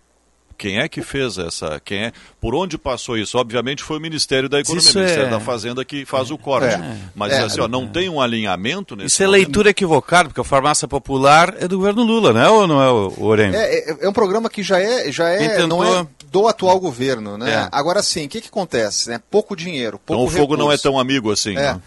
Quem 0.59 0.77
é 0.77 0.89
que 0.89 1.01
fez 1.01 1.37
essa? 1.37 1.81
Quem 1.85 2.07
é? 2.07 2.13
Por 2.41 2.53
onde 2.53 2.77
passou 2.77 3.17
isso? 3.17 3.37
Obviamente 3.37 3.81
foi 3.81 3.97
o 3.97 4.01
Ministério 4.01 4.49
da 4.49 4.59
Economia, 4.59 4.91
o 4.91 4.93
Ministério 4.93 5.27
é... 5.27 5.29
da 5.29 5.39
Fazenda 5.39 5.85
que 5.85 6.03
faz 6.03 6.31
o 6.31 6.37
corte. 6.37 6.75
É. 6.75 6.97
Mas 7.15 7.31
é. 7.31 7.43
assim, 7.43 7.61
ó, 7.61 7.67
não 7.69 7.87
tem 7.87 8.09
um 8.09 8.19
alinhamento 8.19 8.93
nesse 8.93 9.07
Isso 9.07 9.23
é 9.23 9.25
momento. 9.25 9.41
é 9.41 9.45
leitura 9.45 9.69
equivocada, 9.69 10.27
porque 10.27 10.41
a 10.41 10.43
farmácia 10.43 10.85
popular 10.85 11.55
é 11.59 11.65
do 11.65 11.77
governo 11.77 12.03
Lula, 12.03 12.33
né? 12.33 12.49
Ou 12.49 12.67
não 12.67 12.83
é 12.83 12.91
o 12.91 13.23
Orem? 13.23 13.55
É, 13.55 13.91
é, 13.91 13.97
é, 14.01 14.09
um 14.09 14.11
programa 14.11 14.49
que 14.49 14.61
já 14.61 14.81
é, 14.81 15.09
já 15.09 15.29
é, 15.29 15.47
Tentou... 15.47 15.67
não 15.67 16.01
é 16.01 16.05
do 16.29 16.45
atual 16.45 16.77
governo, 16.77 17.37
né? 17.37 17.51
É. 17.53 17.69
Agora 17.71 18.03
sim, 18.03 18.25
o 18.25 18.29
que, 18.29 18.41
que 18.41 18.49
acontece? 18.49 19.09
Né? 19.09 19.21
Pouco 19.31 19.55
dinheiro, 19.55 19.97
pouco 19.97 20.21
Então 20.21 20.25
o 20.25 20.29
fogo 20.29 20.55
recurso. 20.55 20.63
não 20.65 20.71
é 20.73 20.77
tão 20.77 20.99
amigo 20.99 21.31
assim. 21.31 21.51
É. 21.51 21.73
Né? 21.73 21.81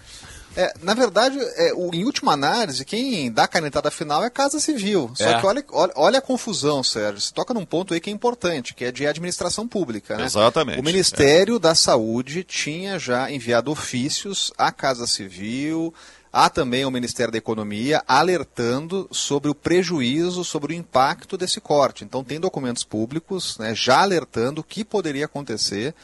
É, 0.56 0.72
na 0.82 0.94
verdade, 0.94 1.38
é, 1.38 1.72
o, 1.74 1.94
em 1.94 2.04
última 2.04 2.32
análise, 2.32 2.84
quem 2.84 3.30
dá 3.30 3.44
a 3.44 3.48
canetada 3.48 3.90
final 3.90 4.22
é 4.22 4.26
a 4.26 4.30
Casa 4.30 4.60
Civil. 4.60 5.10
Só 5.14 5.24
é. 5.24 5.40
que 5.40 5.46
olha, 5.46 5.64
olha, 5.70 5.92
olha, 5.96 6.18
a 6.18 6.22
confusão, 6.22 6.82
Sérgio. 6.82 7.20
Você 7.20 7.32
toca 7.32 7.54
num 7.54 7.64
ponto 7.64 7.94
aí 7.94 8.00
que 8.00 8.10
é 8.10 8.12
importante, 8.12 8.74
que 8.74 8.84
é 8.84 8.92
de 8.92 9.06
administração 9.06 9.66
pública. 9.66 10.16
Né? 10.16 10.24
Exatamente. 10.24 10.78
O 10.78 10.82
Ministério 10.82 11.58
da 11.58 11.74
Saúde 11.74 12.44
tinha 12.44 12.98
já 12.98 13.30
enviado 13.30 13.70
ofícios 13.70 14.52
à 14.58 14.70
Casa 14.70 15.06
Civil, 15.06 15.92
há 16.32 16.48
também 16.48 16.84
o 16.84 16.90
Ministério 16.90 17.32
da 17.32 17.38
Economia 17.38 18.02
alertando 18.06 19.08
sobre 19.10 19.50
o 19.50 19.54
prejuízo, 19.54 20.44
sobre 20.44 20.72
o 20.72 20.76
impacto 20.76 21.36
desse 21.36 21.60
corte. 21.60 22.04
Então 22.04 22.24
tem 22.24 22.40
documentos 22.40 22.84
públicos 22.84 23.58
né, 23.58 23.74
já 23.74 24.00
alertando 24.00 24.60
o 24.60 24.64
que 24.64 24.84
poderia 24.84 25.26
acontecer 25.26 25.94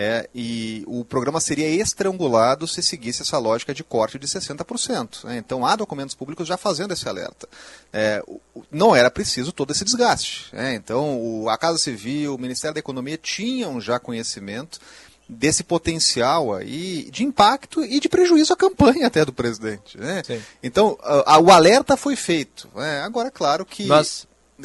é, 0.00 0.30
e 0.32 0.84
o 0.86 1.04
programa 1.04 1.40
seria 1.40 1.68
estrangulado 1.68 2.68
se 2.68 2.80
seguisse 2.80 3.22
essa 3.22 3.36
lógica 3.36 3.74
de 3.74 3.82
corte 3.82 4.16
de 4.16 4.28
60%. 4.28 5.24
Né? 5.24 5.38
Então 5.38 5.66
há 5.66 5.74
documentos 5.74 6.14
públicos 6.14 6.46
já 6.46 6.56
fazendo 6.56 6.92
esse 6.92 7.08
alerta. 7.08 7.48
É, 7.92 8.22
não 8.70 8.94
era 8.94 9.10
preciso 9.10 9.50
todo 9.50 9.72
esse 9.72 9.84
desgaste. 9.84 10.54
Né? 10.54 10.76
Então 10.76 11.20
o, 11.20 11.48
a 11.48 11.58
Casa 11.58 11.78
Civil, 11.78 12.32
o 12.32 12.38
Ministério 12.38 12.74
da 12.74 12.78
Economia 12.78 13.18
tinham 13.18 13.80
já 13.80 13.98
conhecimento 13.98 14.78
desse 15.28 15.64
potencial 15.64 16.54
aí 16.54 17.10
de 17.10 17.24
impacto 17.24 17.84
e 17.84 17.98
de 17.98 18.08
prejuízo 18.08 18.52
à 18.52 18.56
campanha 18.56 19.08
até 19.08 19.24
do 19.24 19.32
presidente. 19.32 19.98
Né? 19.98 20.22
Então 20.62 20.96
a, 21.02 21.34
a, 21.34 21.38
o 21.40 21.50
alerta 21.50 21.96
foi 21.96 22.14
feito. 22.14 22.68
Né? 22.72 23.00
Agora, 23.00 23.32
claro 23.32 23.66
que. 23.66 23.88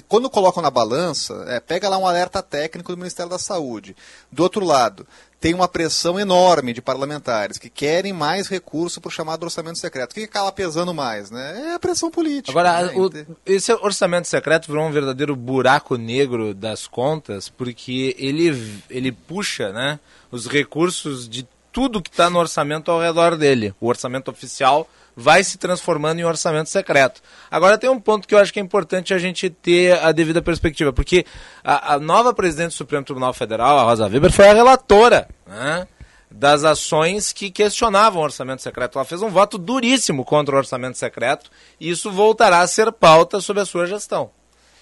Quando 0.08 0.30
colocam 0.30 0.64
na 0.64 0.72
balança, 0.72 1.46
é, 1.48 1.60
pega 1.60 1.88
lá 1.88 1.98
um 1.98 2.08
alerta 2.08 2.42
técnico 2.42 2.92
do 2.92 2.98
Ministério 2.98 3.30
da 3.30 3.38
Saúde. 3.38 3.96
Do 4.32 4.42
outro 4.42 4.66
lado, 4.66 5.06
tem 5.40 5.54
uma 5.54 5.68
pressão 5.68 6.20
enorme 6.20 6.74
de 6.74 6.82
parlamentares 6.82 7.58
que 7.58 7.70
querem 7.70 8.14
mais 8.14 8.48
recurso 8.48 9.00
para 9.00 9.10
o 9.10 9.12
chamado 9.12 9.44
orçamento 9.44 9.78
secreto. 9.78 10.12
O 10.12 10.16
que 10.16 10.24
acaba 10.24 10.52
pesando 10.52 10.94
mais? 10.94 11.30
Né? 11.30 11.68
É 11.68 11.74
a 11.76 11.80
pressão 11.80 12.10
política. 12.10 12.52
Agora, 12.52 12.88
né? 12.88 12.94
o, 12.96 13.12
esse 13.46 13.72
orçamento 13.74 14.28
secreto 14.28 14.68
virou 14.68 14.88
um 14.88 14.92
verdadeiro 14.92 15.36
buraco 15.36 15.96
negro 15.96 16.54
das 16.54 16.88
contas, 16.88 17.50
porque 17.50 18.16
ele, 18.18 18.82
ele 18.90 19.12
puxa 19.12 19.72
né, 19.72 20.00
os 20.32 20.48
recursos 20.48 21.28
de 21.30 21.48
tudo 21.74 22.02
que 22.02 22.10
está 22.12 22.30
no 22.30 22.40
orçamento 22.40 22.92
ao 22.92 23.02
redor 23.02 23.36
dele. 23.36 23.74
O 23.82 23.88
orçamento 23.88 24.30
oficial 24.30 24.88
vai 25.16 25.44
se 25.44 25.58
transformando 25.58 26.20
em 26.20 26.24
orçamento 26.24 26.70
secreto. 26.70 27.22
Agora 27.50 27.78
tem 27.78 27.90
um 27.90 28.00
ponto 28.00 28.28
que 28.28 28.34
eu 28.34 28.40
acho 28.40 28.54
que 28.54 28.60
é 28.60 28.64
importante 28.64 29.14
a 29.14 29.18
gente 29.18 29.50
ter 29.50 30.00
a 30.00 30.12
devida 30.12 30.42
perspectiva, 30.42 30.94
porque 30.94 31.26
a, 31.64 31.96
a 31.96 32.00
nova 32.00 32.34
presidente 32.34 32.70
do 32.70 32.74
Supremo 32.76 33.04
Tribunal 33.04 33.34
Federal, 33.34 33.78
a 33.78 33.84
Rosa 33.84 34.08
Weber, 34.08 34.32
foi 34.32 34.48
a 34.48 34.54
relatora 34.54 35.28
né, 35.46 35.88
das 36.30 36.64
ações 36.64 37.34
que 37.34 37.52
questionavam 37.52 38.22
o 38.22 38.26
orçamento 38.26 38.62
secreto. 38.62 38.98
Ela 38.98 39.06
fez 39.06 39.22
um 39.22 39.30
voto 39.30 39.58
duríssimo 39.58 40.24
contra 40.24 40.56
o 40.56 40.58
orçamento 40.58 40.98
secreto 40.98 41.50
e 41.80 41.90
isso 41.90 42.12
voltará 42.12 42.60
a 42.60 42.68
ser 42.68 42.92
pauta 42.92 43.42
sob 43.42 43.60
a 43.60 43.66
sua 43.66 43.88
gestão. 43.88 44.32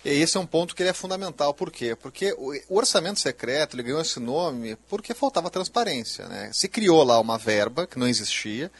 E 0.03 0.09
esse 0.09 0.37
é 0.37 0.39
um 0.39 0.45
ponto 0.45 0.75
que 0.75 0.83
é 0.83 0.93
fundamental. 0.93 1.53
Por 1.53 1.71
quê? 1.71 1.95
Porque 1.95 2.33
o 2.37 2.77
orçamento 2.77 3.19
secreto 3.19 3.75
ele 3.75 3.83
ganhou 3.83 4.01
esse 4.01 4.19
nome 4.19 4.75
porque 4.89 5.13
faltava 5.13 5.49
transparência. 5.49 6.27
Né? 6.27 6.49
Se 6.53 6.67
criou 6.67 7.03
lá 7.03 7.19
uma 7.19 7.37
verba 7.37 7.85
que 7.85 7.99
não 7.99 8.07
existia 8.07 8.71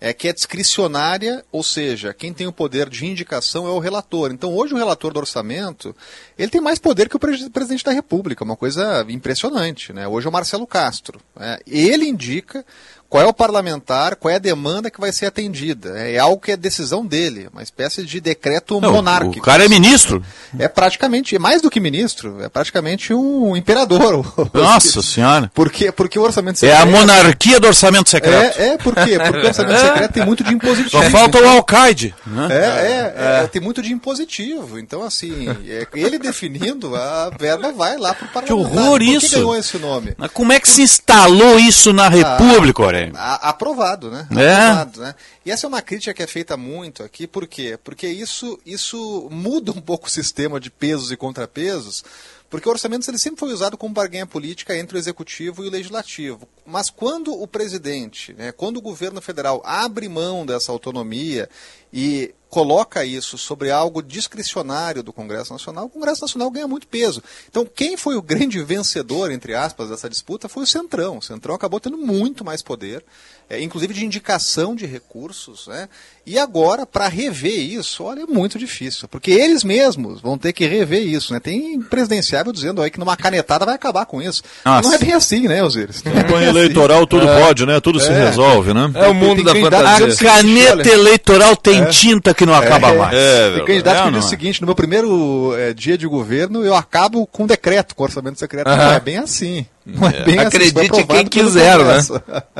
é 0.00 0.12
que 0.12 0.28
é 0.28 0.32
discricionária, 0.32 1.44
ou 1.50 1.62
seja, 1.62 2.12
quem 2.12 2.32
tem 2.32 2.46
o 2.46 2.52
poder 2.52 2.88
de 2.88 3.06
indicação 3.06 3.66
é 3.66 3.70
o 3.70 3.78
relator. 3.78 4.30
Então, 4.30 4.54
hoje 4.54 4.74
o 4.74 4.76
relator 4.76 5.12
do 5.12 5.18
orçamento, 5.18 5.96
ele 6.38 6.50
tem 6.50 6.60
mais 6.60 6.78
poder 6.78 7.08
que 7.08 7.16
o 7.16 7.18
presidente 7.18 7.84
da 7.84 7.92
República, 7.92 8.44
uma 8.44 8.56
coisa 8.56 9.06
impressionante. 9.08 9.92
Né? 9.92 10.06
Hoje 10.06 10.26
é 10.26 10.30
o 10.30 10.32
Marcelo 10.32 10.66
Castro. 10.66 11.20
Né? 11.34 11.58
Ele 11.66 12.06
indica 12.06 12.64
qual 13.08 13.24
é 13.24 13.26
o 13.26 13.32
parlamentar, 13.32 14.16
qual 14.16 14.32
é 14.32 14.36
a 14.36 14.40
demanda 14.40 14.90
que 14.90 15.00
vai 15.00 15.12
ser 15.12 15.26
atendida. 15.26 15.98
É 15.98 16.18
algo 16.18 16.40
que 16.40 16.52
é 16.52 16.56
decisão 16.56 17.04
dele, 17.04 17.48
uma 17.52 17.62
espécie 17.62 18.04
de 18.04 18.20
decreto 18.20 18.80
Não, 18.80 18.92
monárquico. 18.92 19.38
O 19.38 19.42
cara 19.42 19.64
é 19.64 19.68
ministro. 19.68 20.22
É 20.58 20.68
praticamente, 20.68 21.36
é 21.36 21.38
mais 21.38 21.62
do 21.62 21.70
que 21.70 21.80
ministro, 21.80 22.42
é 22.42 22.48
praticamente 22.48 23.14
um 23.14 23.56
imperador. 23.56 24.24
Nossa 24.52 25.02
senhora. 25.02 25.50
Porque, 25.54 25.92
porque 25.92 26.18
o 26.18 26.22
orçamento 26.22 26.58
secreto... 26.58 26.78
É 26.78 26.82
a 26.82 26.86
monarquia 26.86 27.60
do 27.60 27.66
orçamento 27.66 28.10
secreto. 28.10 28.60
É, 28.60 28.68
é 28.68 28.78
por 28.78 28.94
quê? 28.94 29.18
Porque 29.18 29.38
o 29.38 29.46
orçamento 29.46 29.80
secreto 29.80 30.12
tem 30.12 30.24
muito 30.24 30.44
de 30.44 30.54
impositivo. 30.54 30.90
Só 30.90 31.10
falta 31.10 31.40
o 31.40 31.48
alcaide. 31.48 32.14
Né? 32.26 32.48
É, 32.50 32.56
é, 32.56 33.42
é, 33.44 33.46
tem 33.46 33.60
muito 33.60 33.82
de 33.82 33.92
impositivo. 33.92 34.78
Então, 34.78 35.02
assim, 35.02 35.46
ele 35.94 36.18
definindo, 36.18 36.94
a 36.96 37.30
verba 37.30 37.72
vai 37.72 37.96
lá 37.96 38.14
para 38.14 38.26
o 38.26 38.28
parlamentar. 38.28 38.44
Que 38.44 38.52
horror 38.52 39.02
isso. 39.02 39.20
Por 39.20 39.28
que 39.28 39.34
ganhou 39.36 39.56
esse 39.56 39.78
nome? 39.78 40.14
Mas 40.16 40.30
como 40.32 40.52
é 40.52 40.60
que 40.60 40.68
se 40.68 40.82
instalou 40.82 41.58
isso 41.58 41.92
na 41.92 42.08
República, 42.08 42.82
ah, 43.14 43.48
aprovado, 43.50 44.10
né? 44.10 44.28
É. 44.36 44.54
Aprovado, 44.54 45.00
né? 45.00 45.14
E 45.44 45.50
essa 45.50 45.66
é 45.66 45.68
uma 45.68 45.82
crítica 45.82 46.14
que 46.14 46.22
é 46.22 46.26
feita 46.26 46.56
muito 46.56 47.02
aqui, 47.02 47.26
por 47.26 47.46
quê? 47.46 47.78
Porque 47.82 48.06
isso, 48.06 48.58
isso 48.64 49.28
muda 49.30 49.72
um 49.72 49.80
pouco 49.80 50.06
o 50.06 50.10
sistema 50.10 50.60
de 50.60 50.70
pesos 50.70 51.10
e 51.10 51.16
contrapesos, 51.16 52.04
porque 52.48 52.68
o 52.68 52.72
orçamento 52.72 53.08
ele 53.10 53.18
sempre 53.18 53.40
foi 53.40 53.52
usado 53.52 53.76
como 53.76 53.94
barganha 53.94 54.26
política 54.26 54.76
entre 54.76 54.96
o 54.96 54.98
executivo 54.98 55.64
e 55.64 55.68
o 55.68 55.70
legislativo. 55.70 56.48
Mas 56.66 56.90
quando 56.90 57.32
o 57.32 57.46
presidente, 57.46 58.32
né, 58.32 58.52
quando 58.52 58.78
o 58.78 58.82
governo 58.82 59.20
federal 59.20 59.62
abre 59.64 60.08
mão 60.08 60.44
dessa 60.44 60.72
autonomia 60.72 61.48
e 61.92 62.34
coloca 62.48 63.04
isso 63.04 63.36
sobre 63.36 63.70
algo 63.70 64.02
discricionário 64.02 65.02
do 65.02 65.12
Congresso 65.12 65.52
Nacional, 65.52 65.86
o 65.86 65.90
Congresso 65.90 66.22
Nacional 66.22 66.50
ganha 66.50 66.66
muito 66.66 66.86
peso. 66.86 67.22
Então, 67.48 67.66
quem 67.66 67.96
foi 67.96 68.16
o 68.16 68.22
grande 68.22 68.62
vencedor, 68.62 69.30
entre 69.30 69.54
aspas, 69.54 69.90
dessa 69.90 70.08
disputa 70.08 70.48
foi 70.48 70.62
o 70.62 70.66
Centrão. 70.66 71.18
O 71.18 71.22
Centrão 71.22 71.54
acabou 71.54 71.80
tendo 71.80 71.98
muito 71.98 72.44
mais 72.44 72.62
poder 72.62 73.04
é, 73.48 73.62
inclusive 73.62 73.94
de 73.94 74.04
indicação 74.04 74.74
de 74.74 74.86
recursos. 74.86 75.66
Né? 75.68 75.88
E 76.24 76.38
agora, 76.38 76.84
para 76.84 77.08
rever 77.08 77.58
isso, 77.58 78.02
olha, 78.02 78.22
é 78.22 78.26
muito 78.26 78.58
difícil, 78.58 79.08
porque 79.08 79.30
eles 79.30 79.62
mesmos 79.62 80.20
vão 80.20 80.36
ter 80.36 80.52
que 80.52 80.66
rever 80.66 81.02
isso. 81.02 81.32
Né? 81.32 81.40
Tem 81.40 81.80
presidenciável 81.80 82.52
dizendo 82.52 82.82
aí 82.82 82.90
que 82.90 82.98
numa 82.98 83.16
canetada 83.16 83.64
vai 83.64 83.74
acabar 83.74 84.06
com 84.06 84.20
isso. 84.20 84.42
Não 84.64 84.92
é 84.92 84.98
bem 84.98 85.12
assim, 85.12 85.46
né, 85.46 85.62
Osiris? 85.62 86.02
Campanha 86.02 86.48
é 86.48 86.52
eleitoral 86.58 86.98
assim. 86.98 87.06
tudo 87.06 87.28
é. 87.28 87.40
pode, 87.40 87.66
né? 87.66 87.80
Tudo 87.80 88.00
se 88.00 88.10
é. 88.10 88.24
resolve, 88.24 88.74
né? 88.74 88.90
É 88.94 89.08
o 89.08 89.14
mundo 89.14 89.42
da 89.42 89.54
fantasia. 89.54 90.06
A 90.06 90.16
caneta 90.16 90.88
eleitoral 90.88 91.56
tem 91.56 91.82
é. 91.82 91.86
tinta 91.86 92.34
que 92.34 92.46
não 92.46 92.54
acaba 92.54 92.92
mais. 92.94 93.14
É, 93.14 93.56
tem 93.56 93.64
candidato 93.64 94.04
que 94.04 94.12
diz 94.12 94.24
o 94.24 94.28
seguinte, 94.28 94.60
no 94.60 94.66
meu 94.66 94.74
primeiro 94.74 95.52
dia 95.74 95.96
de 95.96 96.06
governo, 96.06 96.64
eu 96.64 96.74
acabo 96.74 97.26
com 97.26 97.44
um 97.44 97.46
decreto, 97.46 97.94
com 97.94 98.04
orçamento 98.04 98.38
secreto. 98.38 98.68
Não 98.68 98.92
é 98.92 99.00
bem 99.00 99.18
assim. 99.18 99.66
Não 99.86 100.08
é, 100.08 100.24
bem 100.24 100.38
Acredite 100.40 100.90
assim, 100.92 101.06
quem 101.06 101.26
quiser, 101.26 101.78
né? 101.78 101.98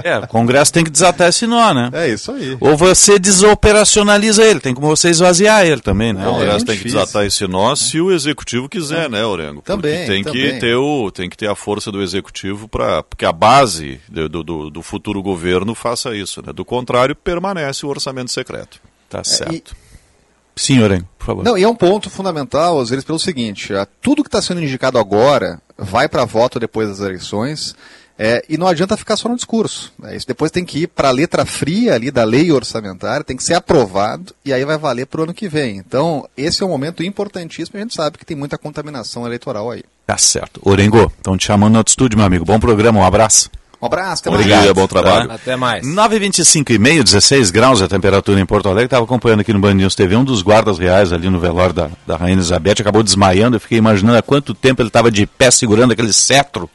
É, 0.05 0.19
o 0.19 0.29
Congresso 0.29 0.73
tem 0.73 0.85
que 0.85 0.91
desatar 0.91 1.29
esse 1.29 1.45
nó, 1.45 1.75
né? 1.75 1.91
É 1.93 2.09
isso 2.09 2.31
aí. 2.31 2.57
Ou 2.61 2.77
você 2.77 3.19
desoperacionaliza 3.19 4.45
ele, 4.45 4.61
tem 4.61 4.73
como 4.73 4.87
você 4.87 5.11
esvaziar 5.11 5.67
ele 5.67 5.81
também, 5.81 6.12
né? 6.12 6.27
O 6.27 6.35
Congresso 6.35 6.65
é 6.65 6.67
tem 6.69 6.79
que 6.79 6.85
desatar 6.85 7.27
esse 7.27 7.45
nó 7.49 7.75
se 7.75 8.01
o 8.01 8.12
executivo 8.12 8.69
quiser, 8.69 9.11
né, 9.11 9.25
Orengo? 9.25 9.61
Também, 9.62 10.07
tem 10.07 10.23
também. 10.23 10.53
que 10.53 10.61
ter 10.61 10.77
o 10.77 11.11
tem 11.11 11.29
que 11.29 11.37
ter 11.37 11.51
a 11.51 11.57
força 11.57 11.91
do 11.91 12.01
executivo 12.01 12.69
para 12.69 13.03
porque 13.03 13.25
a 13.25 13.33
base 13.33 14.01
do, 14.09 14.29
do, 14.29 14.71
do 14.71 14.83
futuro 14.83 15.21
governo 15.21 15.75
faça 15.75 16.15
isso, 16.15 16.41
né? 16.47 16.53
Do 16.53 16.65
contrário, 16.65 17.17
permanece 17.17 17.85
o 17.85 17.89
orçamento 17.89 18.31
secreto. 18.31 18.81
Tá 19.09 19.25
certo. 19.25 19.75
Sim, 20.55 20.81
Oren, 20.83 21.03
por 21.19 21.27
favor. 21.27 21.45
Não, 21.45 21.59
e 21.59 21.62
é 21.62 21.69
um 21.69 21.75
ponto 21.75 22.09
fundamental, 22.09 22.77
Osiris, 22.77 23.05
pelo 23.05 23.19
seguinte: 23.19 23.73
tudo 24.01 24.23
que 24.23 24.29
está 24.29 24.41
sendo 24.41 24.62
indicado 24.62 24.99
agora 24.99 25.61
vai 25.77 26.09
para 26.09 26.25
voto 26.25 26.59
depois 26.59 26.89
das 26.89 27.01
eleições. 27.01 27.75
é, 28.19 28.43
e 28.49 28.57
não 28.57 28.67
adianta 28.67 28.97
ficar 28.97 29.15
só 29.17 29.29
no 29.29 29.37
discurso. 29.37 29.93
né? 29.99 30.17
Isso 30.17 30.27
depois 30.27 30.51
tem 30.51 30.65
que 30.65 30.85
ir 30.85 30.87
para 30.87 31.09
a 31.09 31.12
letra 31.12 31.45
fria 31.45 31.95
ali 31.95 32.11
da 32.11 32.25
lei 32.25 32.51
orçamentária, 32.51 33.23
tem 33.23 33.37
que 33.37 33.45
ser 33.45 33.55
aprovado 33.55 34.35
e 34.43 34.53
aí 34.55 34.65
vai 34.65 34.79
valer 34.79 35.07
para 35.07 35.21
o 35.21 35.25
ano 35.25 35.35
que 35.35 35.49
vem. 35.49 35.77
Então, 35.77 36.27
esse 36.37 36.62
é 36.62 36.67
um 36.67 36.71
momento 36.71 37.03
importantíssimo 37.03 37.77
e 37.77 37.81
a 37.81 37.83
gente 37.83 37.95
sabe 37.95 38.17
que 38.17 38.25
tem 38.25 38.37
muita 38.37 38.57
contaminação 38.57 39.27
eleitoral 39.27 39.71
aí. 39.71 39.83
Tá 40.07 40.17
certo. 40.17 40.61
Orengo, 40.65 41.12
estão 41.17 41.37
te 41.37 41.47
chamando 41.47 41.73
no 41.73 41.79
outro 41.79 41.91
estúdio, 41.91 42.17
meu 42.17 42.27
amigo. 42.27 42.45
Bom 42.45 42.59
programa, 42.59 43.01
um 43.01 43.05
abraço. 43.05 43.51
Um 43.81 43.87
abraço, 43.87 44.23
até 44.23 44.31
Obrigado, 44.31 44.61
mais. 44.65 44.73
bom 44.73 44.87
trabalho. 44.87 45.31
Até 45.31 45.55
mais. 45.55 45.87
9h25 45.87 46.71
e 46.71 46.79
meio, 46.79 47.05
16 47.05 47.51
graus 47.51 47.83
a 47.83 47.89
temperatura 47.89 48.41
em 48.41 48.47
Porto 48.47 48.69
Alegre. 48.69 48.87
Estava 48.87 49.05
acompanhando 49.05 49.41
aqui 49.41 49.53
no 49.53 49.59
Band 49.59 49.75
News 49.75 49.95
TV 49.95 50.17
um 50.17 50.25
dos 50.25 50.41
guardas 50.43 50.79
reais 50.79 51.12
ali 51.12 51.29
no 51.29 51.39
velório 51.39 51.75
da, 51.75 51.91
da 52.07 52.17
Rainha 52.17 52.35
Elizabeth. 52.37 52.77
Acabou 52.81 53.03
desmaiando. 53.03 53.57
Eu 53.57 53.61
fiquei 53.61 53.79
imaginando 53.79 54.19
há 54.19 54.23
quanto 54.23 54.55
tempo 54.55 54.81
ele 54.81 54.89
estava 54.89 55.11
de 55.11 55.27
pé 55.27 55.51
segurando 55.51 55.93
aquele 55.93 56.12
cetro 56.12 56.71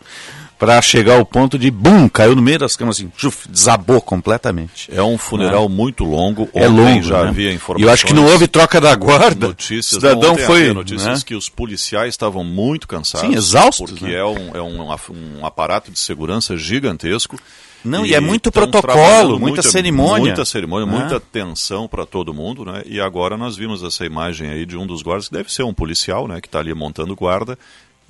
para 0.62 0.80
chegar 0.80 1.18
ao 1.18 1.26
ponto 1.26 1.58
de 1.58 1.72
bum, 1.72 2.08
caiu 2.08 2.36
no 2.36 2.42
meio 2.42 2.60
das 2.60 2.76
camas 2.76 2.98
assim, 2.98 3.12
chuf, 3.18 3.50
desabou 3.50 4.00
completamente. 4.00 4.92
É 4.94 5.02
um 5.02 5.18
funeral 5.18 5.68
muito 5.68 6.04
longo. 6.04 6.48
É 6.54 6.68
longo, 6.68 7.02
já 7.02 7.24
né? 7.24 7.30
havia 7.30 7.52
E 7.52 7.56
informações. 7.56 7.88
eu 7.88 7.92
acho 7.92 8.06
que 8.06 8.14
não 8.14 8.28
houve 8.28 8.48
troca 8.48 8.80
da 8.80 8.94
guarda. 8.94 9.48
notícias. 9.48 10.00
Cidadão 10.00 10.36
não, 10.36 10.38
foi, 10.38 10.72
notícias 10.72 11.20
né? 11.22 11.24
que 11.26 11.34
os 11.34 11.50
policiais 11.50 12.14
estavam 12.14 12.44
muito 12.44 12.88
cansados. 12.88 13.28
Sim, 13.28 13.36
exaustos, 13.36 13.90
Porque 13.90 14.06
né? 14.06 14.14
é, 14.14 14.24
um, 14.24 14.56
é 14.56 14.62
um, 14.62 15.40
um 15.40 15.46
aparato 15.48 15.90
de 15.92 15.98
segurança 15.98 16.56
gigantesco. 16.56 17.40
Não, 17.84 18.06
e 18.06 18.14
é 18.14 18.20
muito 18.20 18.52
protocolo, 18.52 18.94
trabalhando 18.94 19.40
muita 19.40 19.64
cerimônia. 19.64 20.26
Muita 20.26 20.46
cerimônia, 20.46 20.86
Né? 20.86 21.00
muita 21.00 21.20
tensão 21.20 21.88
para 21.88 22.06
todo 22.06 22.36
mundo, 22.36 22.64
né? 22.64 22.84
E 22.86 23.02
agora 23.02 23.36
nós 23.36 23.58
vimos 23.58 23.82
essa 23.82 24.06
imagem 24.06 24.48
aí 24.52 24.68
de 24.68 24.78
um 24.78 24.86
dos 24.86 25.02
guardas, 25.02 25.28
que 25.28 25.34
deve 25.34 25.52
ser 25.52 25.64
um 25.64 25.74
policial, 25.74 26.28
né? 26.28 26.40
Que 26.40 26.48
está 26.48 26.60
ali 26.60 26.72
montando 26.76 27.16
guarda 27.16 27.58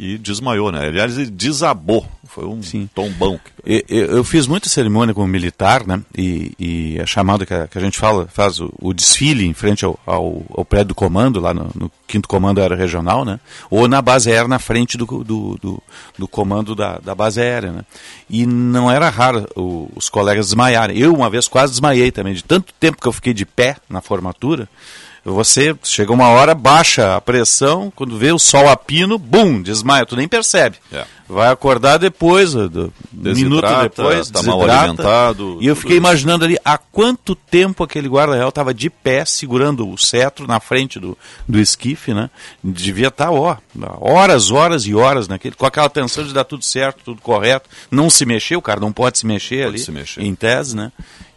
e 0.03 0.17
desmaiou, 0.17 0.71
né? 0.71 0.87
Aliás, 0.87 1.15
ele 1.17 1.29
desabou. 1.29 2.05
Foi 2.25 2.45
um 2.45 2.63
Sim. 2.63 2.89
tombão. 2.95 3.39
Eu, 3.63 3.81
eu- 3.87 4.23
fiz 4.23 4.47
muita 4.47 4.67
cerimônia 4.69 5.13
como 5.13 5.27
militar, 5.27 5.85
né? 5.85 6.01
E, 6.17 6.53
e 6.57 6.99
a 6.99 7.05
chamada 7.05 7.45
que 7.45 7.53
a, 7.53 7.67
que 7.67 7.77
a 7.77 7.81
gente 7.81 7.99
fala, 7.99 8.25
faz 8.27 8.59
o, 8.59 8.73
o 8.81 8.93
desfile 8.93 9.45
em 9.45 9.53
frente 9.53 9.83
ao, 9.85 9.99
ao, 10.05 10.43
ao 10.55 10.65
prédio 10.65 10.87
do 10.87 10.95
comando, 10.95 11.39
lá 11.39 11.53
no, 11.53 11.69
no 11.75 11.91
quinto 12.07 12.27
comando 12.27 12.59
aéreo 12.61 12.77
regional, 12.77 13.23
né? 13.25 13.39
Ou 13.69 13.87
na 13.87 14.01
base 14.01 14.31
aérea, 14.31 14.47
na 14.47 14.59
frente 14.59 14.97
do, 14.97 15.05
do, 15.05 15.57
do, 15.61 15.83
do 16.17 16.27
comando 16.27 16.73
da, 16.73 16.97
da 16.99 17.13
base 17.13 17.39
aérea, 17.41 17.71
né? 17.71 17.81
E 18.29 18.45
não 18.45 18.89
era 18.89 19.07
raro 19.09 19.45
o- 19.55 19.87
os 19.95 20.09
colegas 20.09 20.47
desmaiarem. 20.47 20.97
Eu, 20.97 21.13
uma 21.13 21.29
vez, 21.29 21.47
quase 21.47 21.73
desmaiei 21.73 22.11
também, 22.11 22.33
de 22.33 22.43
tanto 22.43 22.73
tempo 22.79 22.99
que 22.99 23.07
eu 23.07 23.13
fiquei 23.13 23.33
de 23.33 23.45
pé 23.45 23.75
na 23.89 24.01
formatura. 24.01 24.67
Você 25.23 25.75
chega 25.83 26.11
uma 26.11 26.29
hora, 26.29 26.55
baixa 26.55 27.15
a 27.15 27.21
pressão, 27.21 27.93
quando 27.95 28.17
vê 28.17 28.31
o 28.31 28.39
sol 28.39 28.67
a 28.67 28.75
pino, 28.75 29.19
bum, 29.19 29.61
desmaia, 29.61 30.03
tu 30.05 30.15
nem 30.15 30.27
percebe. 30.27 30.77
É. 30.91 31.05
Vai 31.29 31.49
acordar 31.49 31.97
depois, 31.97 32.53
do, 32.53 32.67
do- 32.67 32.93
minuto 33.13 33.61
depois, 33.83 34.29
tá 34.31 34.41
mal 34.43 34.59
alimentado, 34.63 35.59
E 35.61 35.67
eu 35.67 35.75
fiquei 35.75 35.95
imaginando 35.95 36.43
ali 36.43 36.57
há 36.65 36.77
quanto 36.77 37.35
tempo 37.35 37.83
aquele 37.83 38.09
guarda 38.09 38.35
real 38.35 38.49
estava 38.49 38.73
de 38.73 38.89
pé, 38.89 39.23
segurando 39.23 39.87
o 39.87 39.95
cetro 39.97 40.47
na 40.47 40.59
frente 40.59 40.99
do, 40.99 41.15
do 41.47 41.59
esquife, 41.59 42.13
né? 42.13 42.29
Devia 42.63 43.07
estar, 43.09 43.31
ó, 43.31 43.55
horas, 44.01 44.49
horas 44.51 44.85
e 44.87 44.95
horas 44.95 45.27
naquele, 45.27 45.55
com 45.55 45.65
aquela 45.67 45.89
tensão 45.89 46.23
de 46.25 46.33
dar 46.33 46.43
tudo 46.43 46.65
certo, 46.65 47.01
tudo 47.05 47.21
correto. 47.21 47.69
Não 47.91 48.09
se 48.09 48.25
mexer, 48.25 48.55
o 48.55 48.61
cara 48.61 48.79
não 48.79 48.91
pode 48.91 49.19
se 49.19 49.25
mexer 49.27 49.63
Pode 49.65 49.67
ali, 49.75 49.79
se 49.79 49.91
mexer. 49.91 50.21
em 50.23 50.33
tese, 50.35 50.75
né? 50.75 50.91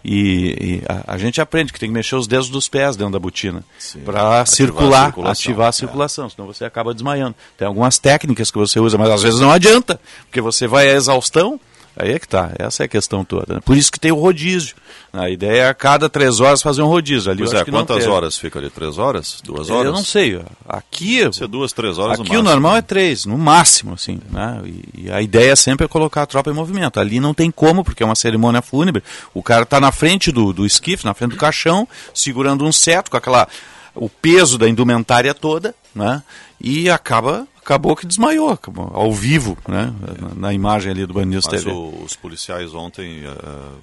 E, 0.05 0.81
e 0.81 0.83
a, 0.87 1.15
a 1.15 1.19
gente 1.19 1.41
aprende 1.41 1.73
que 1.73 1.81
tem 1.81 1.89
que 1.89 1.95
mexer 1.95 2.15
os 2.15 2.27
dedos 2.27 2.51
dos 2.51 2.69
pés 2.69 2.95
dentro 2.95 3.13
da 3.15 3.19
botina 3.19 3.65
para 4.05 4.41
a 4.43 4.47
circular, 4.47 5.07
circulação. 5.07 5.33
ativar 5.33 5.67
a 5.67 5.69
É. 5.71 5.73
circulação, 5.73 6.29
senão 6.29 6.47
você 6.47 6.65
acaba 6.65 6.93
desmaiando. 6.93 7.35
Tem 7.57 7.67
algumas 7.67 7.99
técnicas 7.99 8.51
que 8.51 8.59
você 8.59 8.79
usa, 8.79 8.99
mas 8.99 9.09
às 9.11 9.23
vezes 9.23 9.41
não 9.41 9.51
adianta, 9.51 9.99
porque 10.27 10.41
você 10.43 10.67
vai 10.67 10.89
à 10.91 10.93
exaustão, 10.93 11.59
aí 11.97 12.13
é 12.13 12.19
que 12.19 12.27
tá, 12.29 12.51
essa 12.59 12.83
é 12.83 12.87
a 12.87 12.89
questão 12.89 13.25
toda. 13.25 13.55
né? 13.55 13.61
Por 13.65 13.77
isso 13.77 13.91
que 13.91 14.01
tem 14.01 14.11
o 14.13 14.17
rodízio. 14.17 14.75
A 15.13 15.31
ideia 15.31 15.63
é 15.63 15.69
a 15.69 15.75
cada 15.75 16.09
três 16.09 16.41
horas 16.41 16.61
fazer 16.61 16.83
um 16.83 16.87
rodízio. 16.87 17.31
Ali 17.31 17.41
Pois 17.45 17.53
é, 17.53 17.65
quantas 17.65 18.07
horas 18.07 18.37
fica 18.37 18.59
ali? 18.59 18.69
Três 18.69 18.99
horas? 18.99 19.41
Duas 19.45 19.71
horas? 19.71 19.87
Eu 19.87 19.93
não 19.93 20.05
sei. 20.05 20.41
Aqui, 20.69 21.21
Deve 21.21 21.37
ser 21.37 21.47
duas, 21.47 21.73
três 21.73 21.99
horas 21.99 22.19
no 22.19 22.25
aqui 22.25 22.33
o 22.33 22.43
máximo. 22.43 22.51
normal 22.51 22.77
é 22.77 22.83
três, 22.83 23.25
no 23.27 23.39
máximo, 23.39 23.95
assim, 23.95 24.21
né? 24.31 24.61
E, 24.65 25.05
e 25.05 25.11
a 25.13 25.23
ideia 25.23 25.55
sempre 25.55 25.85
é 25.85 25.89
colocar 25.89 26.23
a 26.23 26.27
tropa 26.27 26.51
em 26.51 26.55
movimento. 26.55 26.99
Ali 26.99 27.21
não 27.21 27.33
tem 27.33 27.51
como, 27.51 27.85
porque 27.85 28.03
é 28.03 28.07
uma 28.07 28.15
cerimônia 28.17 28.61
fúnebre. 28.61 29.03
O 29.33 29.43
cara 29.43 29.63
está 29.63 29.79
na 29.81 29.93
frente 29.93 30.33
do, 30.33 30.53
do 30.53 30.67
esquife, 30.67 31.05
na 31.05 31.15
frente 31.15 31.31
do 31.33 31.37
caixão, 31.37 31.87
segurando 32.13 32.65
um 32.65 32.73
cetro 32.73 33.11
com 33.11 33.17
aquela 33.17 33.47
o 33.95 34.09
peso 34.09 34.59
da 34.59 34.69
indumentária 34.69 35.33
toda, 35.33 35.73
né? 35.95 36.21
E 36.61 36.91
acaba 36.91 37.47
acabou 37.65 37.97
que 37.97 38.07
desmaiou, 38.07 38.51
acabou, 38.51 38.91
ao 38.95 39.11
vivo, 39.13 39.57
né? 39.67 39.93
Na, 40.21 40.35
na 40.35 40.53
imagem 40.53 40.93
ali 40.93 41.07
do 41.07 41.15
Band 41.15 41.25
News 41.25 41.47
Mas 41.51 41.63
TV. 41.65 41.71
o- 41.75 42.03
os 42.05 42.15
policiais 42.15 42.75
ontem, 42.75 43.25
eh, 43.25 43.29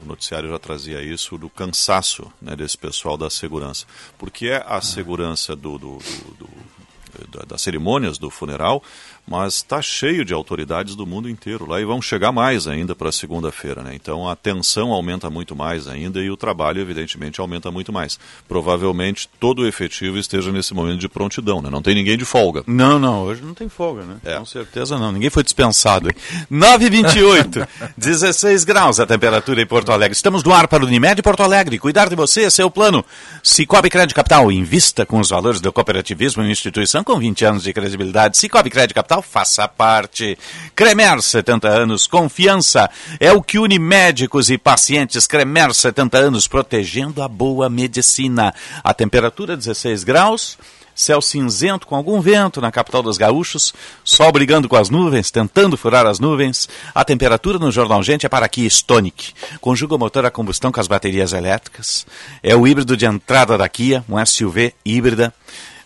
o 0.04 0.08
noticiário 0.08 0.50
já 0.50 0.60
trazia 0.60 1.02
isso, 1.02 1.38
do 1.38 1.50
cansaço 1.50 2.32
né, 2.42 2.56
desse 2.56 2.78
pessoal 2.78 3.18
da 3.18 3.30
segurança. 3.30 3.86
Porque 4.18 4.48
é 4.48 4.64
a 4.68 4.80
segurança 4.82 5.56
do, 5.56 5.78
do- 5.78 5.98
do- 5.98 6.36
do- 6.46 7.28
da- 7.38 7.44
das 7.46 7.62
cerimônias 7.62 8.18
do 8.18 8.30
funeral, 8.30 8.82
mas 9.28 9.56
está 9.56 9.82
cheio 9.82 10.26
de 10.26 10.34
autoridades 10.34 10.96
do 10.96 11.06
mundo 11.06 11.30
inteiro 11.30 11.68
lá 11.68 11.80
e 11.80 11.86
vão 11.86 12.02
chegar 12.02 12.32
mais 12.32 12.68
ainda 12.68 12.94
para 12.96 13.12
segunda-feira. 13.12 13.82
Né? 13.82 13.96
Então 13.96 14.28
a 14.28 14.36
tensão 14.36 14.92
aumenta 14.92 15.30
muito 15.30 15.56
mais 15.56 15.88
ainda 15.88 16.20
e 16.22 16.30
o 16.30 16.38
trabalho, 16.38 16.82
evidentemente, 16.82 17.40
aumenta 17.40 17.72
muito 17.72 17.94
mais. 17.94 18.20
Provavelmente 18.48 19.30
todo 19.40 19.62
o 19.62 19.68
efetivo 19.68 20.18
esteja 20.18 20.52
nesse 20.52 20.74
momento 20.74 21.00
de 21.00 21.08
prontidão, 21.10 21.62
né? 21.62 21.70
não 21.70 21.82
tem 21.82 21.96
ninguém 21.96 22.18
de 22.18 22.26
folga. 22.26 22.64
Não, 22.68 23.00
não, 23.00 23.24
hoje 23.24 23.42
não 23.42 23.54
tem 23.54 23.70
folga, 23.70 24.04
né? 24.04 24.18
É. 24.24 24.36
Com 24.38 24.46
certeza 24.46 24.98
não. 25.00 25.12
Ninguém 25.12 25.30
foi 25.30 25.44
dispensado. 25.44 26.10
hein? 26.10 26.16
9h28, 26.52 27.68
16 27.98 28.64
graus 28.64 29.00
a 29.00 29.06
temperatura 29.06 29.62
em 29.62 29.66
Porto 29.66 29.92
Alegre. 29.92 30.16
Estamos 30.16 30.44
no 30.44 30.54
ar 30.54 30.68
para 30.68 30.84
o 30.84 30.88
Unimed 30.88 31.22
Porto 31.22 31.44
Alegre. 31.44 31.80
Cuidar 31.80 32.10
de 32.10 32.16
você 32.16 32.44
é 32.44 32.50
seu 32.50 32.70
plano. 32.70 33.04
Cicobi 33.44 33.90
Crédito 33.90 34.16
Capital, 34.16 34.52
invista 34.52 35.06
com 35.06 35.20
os 35.20 35.30
valores 35.30 35.62
do 35.62 35.72
cooperativismo 35.72 36.44
em 36.44 36.52
instituição 36.52 37.04
com 37.04 37.18
20 37.18 37.46
anos 37.46 37.64
de 37.64 37.74
credibilidade. 37.74 38.38
Cicobi 38.38 38.70
Crédito 38.70 38.96
Capital, 38.96 39.11
faça 39.20 39.68
parte. 39.68 40.38
Cremer, 40.76 41.20
70 41.20 41.68
anos, 41.68 42.06
confiança. 42.06 42.88
É 43.20 43.32
o 43.32 43.42
que 43.42 43.58
une 43.58 43.80
médicos 43.80 44.52
e 44.52 44.60
pacientes. 44.60 45.26
Cremer, 45.26 45.74
70 45.74 46.20
anos, 46.20 46.48
protegendo 46.48 47.24
a 47.24 47.28
boa 47.28 47.68
medicina. 47.68 48.54
A 48.84 48.94
temperatura 48.94 49.58
16 49.58 50.04
graus. 50.04 50.60
Céu 50.94 51.22
cinzento 51.22 51.88
com 51.88 51.96
algum 51.96 52.20
vento 52.22 52.60
na 52.62 52.72
capital 52.72 53.02
dos 53.02 53.18
gaúchos, 53.18 53.74
sol 54.04 54.32
brigando 54.32 54.68
com 54.68 54.76
as 54.76 54.90
nuvens, 54.90 55.32
tentando 55.32 55.78
furar 55.78 56.06
as 56.06 56.20
nuvens. 56.20 56.68
A 56.94 57.04
temperatura 57.04 57.58
no 57.58 57.72
Jornal 57.72 58.04
Gente 58.04 58.26
é 58.26 58.30
para 58.30 58.46
aqui 58.46 58.66
Stonic. 58.66 59.34
Conjuga 59.60 59.96
o 59.96 59.98
motor 59.98 60.26
a 60.26 60.32
combustão 60.32 60.72
com 60.72 60.80
as 60.80 60.88
baterias 60.88 61.34
elétricas. 61.34 62.06
É 62.44 62.56
o 62.56 62.68
híbrido 62.68 62.98
de 62.98 63.06
entrada 63.06 63.58
da 63.58 63.68
Kia, 63.70 64.04
um 64.08 64.24
SUV 64.24 64.74
híbrida. 64.86 65.34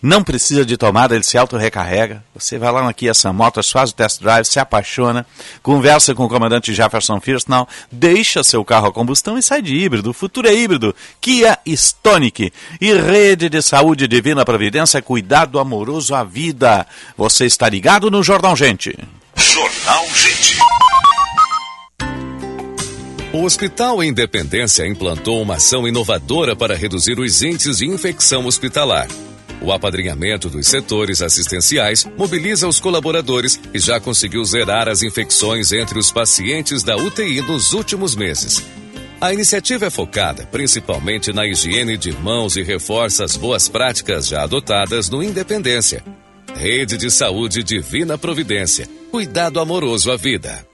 Não 0.06 0.24
precisa 0.24 0.64
de 0.64 0.78
tomada, 0.78 1.16
ele 1.16 1.24
se 1.24 1.36
auto-recarrega. 1.36 2.24
Você 2.36 2.60
vai 2.60 2.72
lá 2.72 2.84
na 2.84 2.94
Kia 2.94 3.12
Sam 3.12 3.34
Motors, 3.34 3.72
faz 3.72 3.90
o 3.90 3.96
test 3.96 4.22
drive, 4.22 4.46
se 4.46 4.60
apaixona, 4.60 5.26
conversa 5.64 6.14
com 6.14 6.26
o 6.26 6.30
comandante 6.30 6.76
Jefferson 6.76 7.20
Firstnall, 7.20 7.68
deixa 7.92 8.44
seu 8.44 8.64
carro 8.64 8.86
a 8.86 8.94
combustão 8.94 9.36
e 9.36 9.42
sai 9.42 9.64
de 9.64 9.76
híbrido. 9.76 10.12
O 10.12 10.14
futuro 10.14 10.48
é 10.48 10.54
híbrido. 10.54 10.96
Kia 11.20 11.58
Stonic. 11.66 12.54
E 12.80 12.94
Rede 12.94 13.50
de 13.50 13.60
Saúde 13.64 14.08
Divina 14.08 14.46
Providência, 14.46 15.02
cuidado 15.02 15.58
amoroso 15.58 16.14
à 16.14 16.24
vida. 16.24 16.86
Você 17.18 17.48
está 17.48 17.68
ligado 17.68 18.12
no 18.12 18.22
Jornal 18.22 18.56
Gente. 18.56 18.96
Jornal 19.36 20.06
Gente. 20.14 20.60
O 23.34 23.44
Hospital 23.44 24.04
Independência 24.04 24.86
implantou 24.86 25.42
uma 25.42 25.56
ação 25.56 25.88
inovadora 25.88 26.56
para 26.56 26.76
reduzir 26.76 27.18
os 27.20 27.42
índices 27.42 27.80
de 27.80 27.88
infecção 27.88 28.46
hospitalar. 28.46 29.08
O 29.62 29.72
apadrinhamento 29.72 30.50
dos 30.50 30.68
setores 30.68 31.22
assistenciais 31.22 32.06
mobiliza 32.18 32.68
os 32.68 32.80
colaboradores 32.80 33.60
e 33.74 33.80
já 33.80 34.00
conseguiu 34.00 34.44
zerar 34.44 34.88
as 34.88 35.02
infecções 35.02 35.72
entre 35.72 35.98
os 35.98 36.12
pacientes 36.12 36.84
da 36.84 36.96
UTI 36.96 37.42
nos 37.42 37.74
últimos 37.74 38.16
meses. 38.16 38.64
A 39.20 39.34
iniciativa 39.34 39.86
é 39.86 39.90
focada 39.90 40.46
principalmente 40.46 41.32
na 41.32 41.48
higiene 41.48 41.98
de 41.98 42.12
mãos 42.12 42.58
e 42.58 42.62
reforça 42.62 43.24
as 43.24 43.38
boas 43.38 43.68
práticas 43.68 44.28
já 44.28 44.44
adotadas 44.44 45.10
no 45.10 45.24
Independência. 45.24 46.04
Rede 46.56 46.98
de 46.98 47.10
Saúde 47.10 47.64
Divina 47.64 48.18
Providência. 48.18 48.88
Cuidado 49.12 49.60
amoroso 49.60 50.12
à 50.12 50.18
vida. 50.18 50.66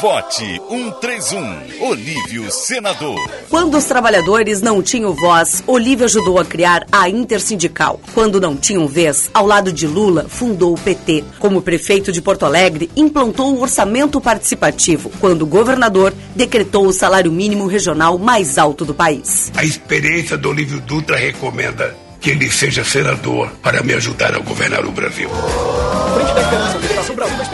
Vote 0.00 0.62
131, 0.70 1.86
Olívio 1.90 2.50
Senador. 2.50 3.20
Quando 3.50 3.76
os 3.76 3.84
trabalhadores 3.84 4.62
não 4.62 4.82
tinham 4.82 5.12
voz, 5.12 5.62
Olívio 5.66 6.06
ajudou 6.06 6.38
a 6.38 6.44
criar 6.44 6.86
a 6.90 7.06
Intersindical. 7.10 8.00
Quando 8.14 8.40
não 8.40 8.56
tinham 8.56 8.88
vez, 8.88 9.30
ao 9.34 9.46
lado 9.46 9.70
de 9.70 9.86
Lula, 9.86 10.24
fundou 10.26 10.72
o 10.72 10.80
PT. 10.80 11.22
Como 11.38 11.60
prefeito 11.60 12.10
de 12.10 12.22
Porto 12.22 12.46
Alegre, 12.46 12.90
implantou 12.96 13.54
o 13.54 13.60
orçamento 13.60 14.22
participativo. 14.22 15.10
Quando 15.20 15.44
governador, 15.44 16.14
decretou 16.34 16.86
o 16.86 16.92
salário 16.92 17.30
mínimo 17.30 17.66
regional 17.66 18.16
mais 18.16 18.56
alto 18.56 18.86
do 18.86 18.94
país. 18.94 19.52
A 19.54 19.64
experiência 19.64 20.38
do 20.38 20.48
Olívio 20.48 20.80
Dutra 20.80 21.18
recomenda 21.18 21.94
que 22.24 22.30
ele 22.30 22.50
seja 22.50 22.82
senador 22.82 23.50
para 23.62 23.82
me 23.82 23.92
ajudar 23.92 24.34
a 24.34 24.38
governar 24.38 24.86
o 24.86 24.90
Brasil. 24.90 25.28
Frente 25.28 26.32
da 26.32 26.40
Esperança, 26.40 26.78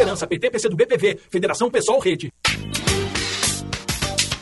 Esperança, 0.00 0.26
PT, 0.26 0.50
PC 0.50 0.68
do 0.70 0.76
Federação 1.28 1.70
Pessoal 1.70 1.98
Rede. 1.98 2.32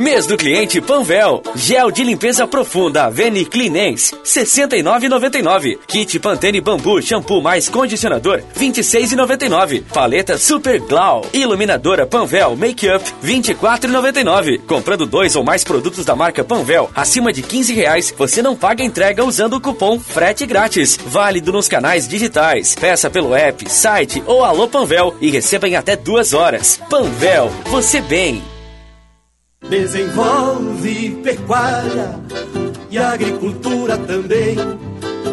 Mês 0.00 0.26
do 0.26 0.34
cliente 0.34 0.80
Panvel. 0.80 1.42
Gel 1.54 1.90
de 1.90 2.02
limpeza 2.02 2.46
profunda 2.46 3.10
Veni 3.10 3.44
Cleanens, 3.44 4.14
69,99. 4.24 5.78
Kit 5.86 6.18
Pantene 6.18 6.58
Bambu 6.58 7.02
Shampoo 7.02 7.42
mais 7.42 7.68
condicionador, 7.68 8.40
26,99. 8.58 9.82
Paleta 9.92 10.38
Super 10.38 10.80
Glow. 10.80 11.26
Iluminadora 11.34 12.06
Panvel 12.06 12.56
Makeup, 12.56 13.04
24,99. 13.22 14.60
Comprando 14.60 15.04
dois 15.04 15.36
ou 15.36 15.44
mais 15.44 15.64
produtos 15.64 16.06
da 16.06 16.16
marca 16.16 16.42
Panvel 16.42 16.90
acima 16.96 17.30
de 17.30 17.42
15 17.42 17.74
reais, 17.74 18.14
você 18.16 18.40
não 18.40 18.56
paga 18.56 18.82
entrega 18.82 19.22
usando 19.22 19.56
o 19.56 19.60
cupom 19.60 20.00
frete 20.00 20.46
grátis. 20.46 20.98
Válido 21.08 21.52
nos 21.52 21.68
canais 21.68 22.08
digitais. 22.08 22.74
Peça 22.74 23.10
pelo 23.10 23.34
app, 23.34 23.70
site 23.70 24.22
ou 24.24 24.46
Alô 24.46 24.66
Panvel 24.66 25.14
e 25.20 25.30
receba 25.30 25.68
em 25.68 25.76
até 25.76 25.94
duas 25.94 26.32
horas. 26.32 26.80
Panvel, 26.88 27.52
você 27.66 28.00
bem. 28.00 28.42
Desenvolve 29.68 31.20
pecuária 31.22 32.18
e 32.90 32.98
agricultura 32.98 33.96
também, 33.98 34.56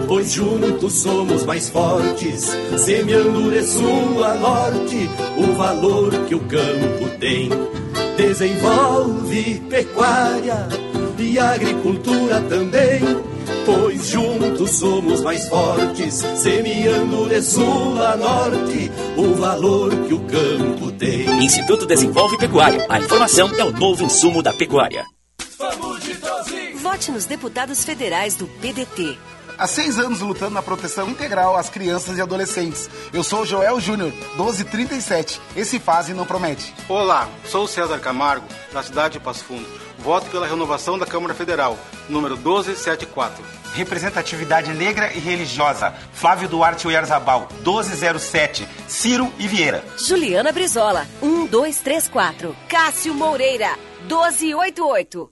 pois 0.07 0.33
juntos 0.33 0.93
somos 0.93 1.43
mais 1.43 1.69
fortes, 1.69 2.51
semeando 2.77 3.49
de 3.49 3.63
sul 3.63 4.23
a 4.23 4.35
norte 4.35 5.09
o 5.37 5.53
valor 5.55 6.11
que 6.27 6.35
o 6.35 6.39
campo 6.41 7.09
tem. 7.19 7.49
Desenvolve 8.15 9.61
pecuária 9.69 10.67
e 11.17 11.39
agricultura 11.39 12.41
também, 12.41 12.99
pois 13.65 14.07
juntos 14.07 14.71
somos 14.71 15.21
mais 15.21 15.47
fortes, 15.47 16.15
semeando 16.35 17.27
de 17.29 17.41
sul 17.41 18.01
a 18.01 18.15
norte 18.15 18.91
o 19.17 19.33
valor 19.35 19.91
que 20.07 20.13
o 20.13 20.19
campo 20.21 20.91
tem. 20.93 21.43
Instituto 21.43 21.85
Desenvolve 21.85 22.37
Pecuária. 22.37 22.85
A 22.89 22.99
informação 22.99 23.49
é 23.57 23.63
o 23.63 23.71
novo 23.71 24.03
insumo 24.03 24.41
da 24.41 24.53
pecuária. 24.53 25.05
Vote 26.81 27.11
nos 27.11 27.25
deputados 27.25 27.83
federais 27.83 28.35
do 28.35 28.47
PDT. 28.47 29.17
Há 29.57 29.65
seis 29.65 29.97
anos 29.97 30.21
lutando 30.21 30.53
na 30.53 30.61
proteção 30.61 31.09
integral 31.09 31.57
às 31.57 31.67
crianças 31.67 32.17
e 32.17 32.21
adolescentes. 32.21 32.87
Eu 33.11 33.23
sou 33.23 33.43
Joel 33.43 33.79
Júnior, 33.79 34.11
1237. 34.35 35.41
Esse 35.55 35.79
fase 35.79 36.13
não 36.13 36.27
promete. 36.27 36.73
Olá, 36.87 37.27
sou 37.43 37.63
o 37.63 37.67
César 37.67 37.97
Camargo, 37.99 38.45
da 38.71 38.83
cidade 38.83 39.13
de 39.13 39.19
Passo 39.19 39.43
Fundo. 39.43 39.67
Voto 39.99 40.29
pela 40.29 40.47
renovação 40.47 40.97
da 40.97 41.05
Câmara 41.05 41.33
Federal, 41.33 41.77
número 42.07 42.35
1274. 42.35 43.43
Representatividade 43.73 44.71
negra 44.73 45.11
e 45.13 45.19
religiosa. 45.19 45.93
Flávio 46.13 46.47
Duarte 46.47 46.87
Oyarzabal, 46.87 47.47
1207. 47.63 48.67
Ciro 48.87 49.31
e 49.37 49.47
Vieira. 49.47 49.83
Juliana 50.07 50.51
Brizola, 50.51 51.05
1234. 51.21 52.55
Cássio 52.67 53.13
Moreira, 53.13 53.77
1288. 54.01 55.31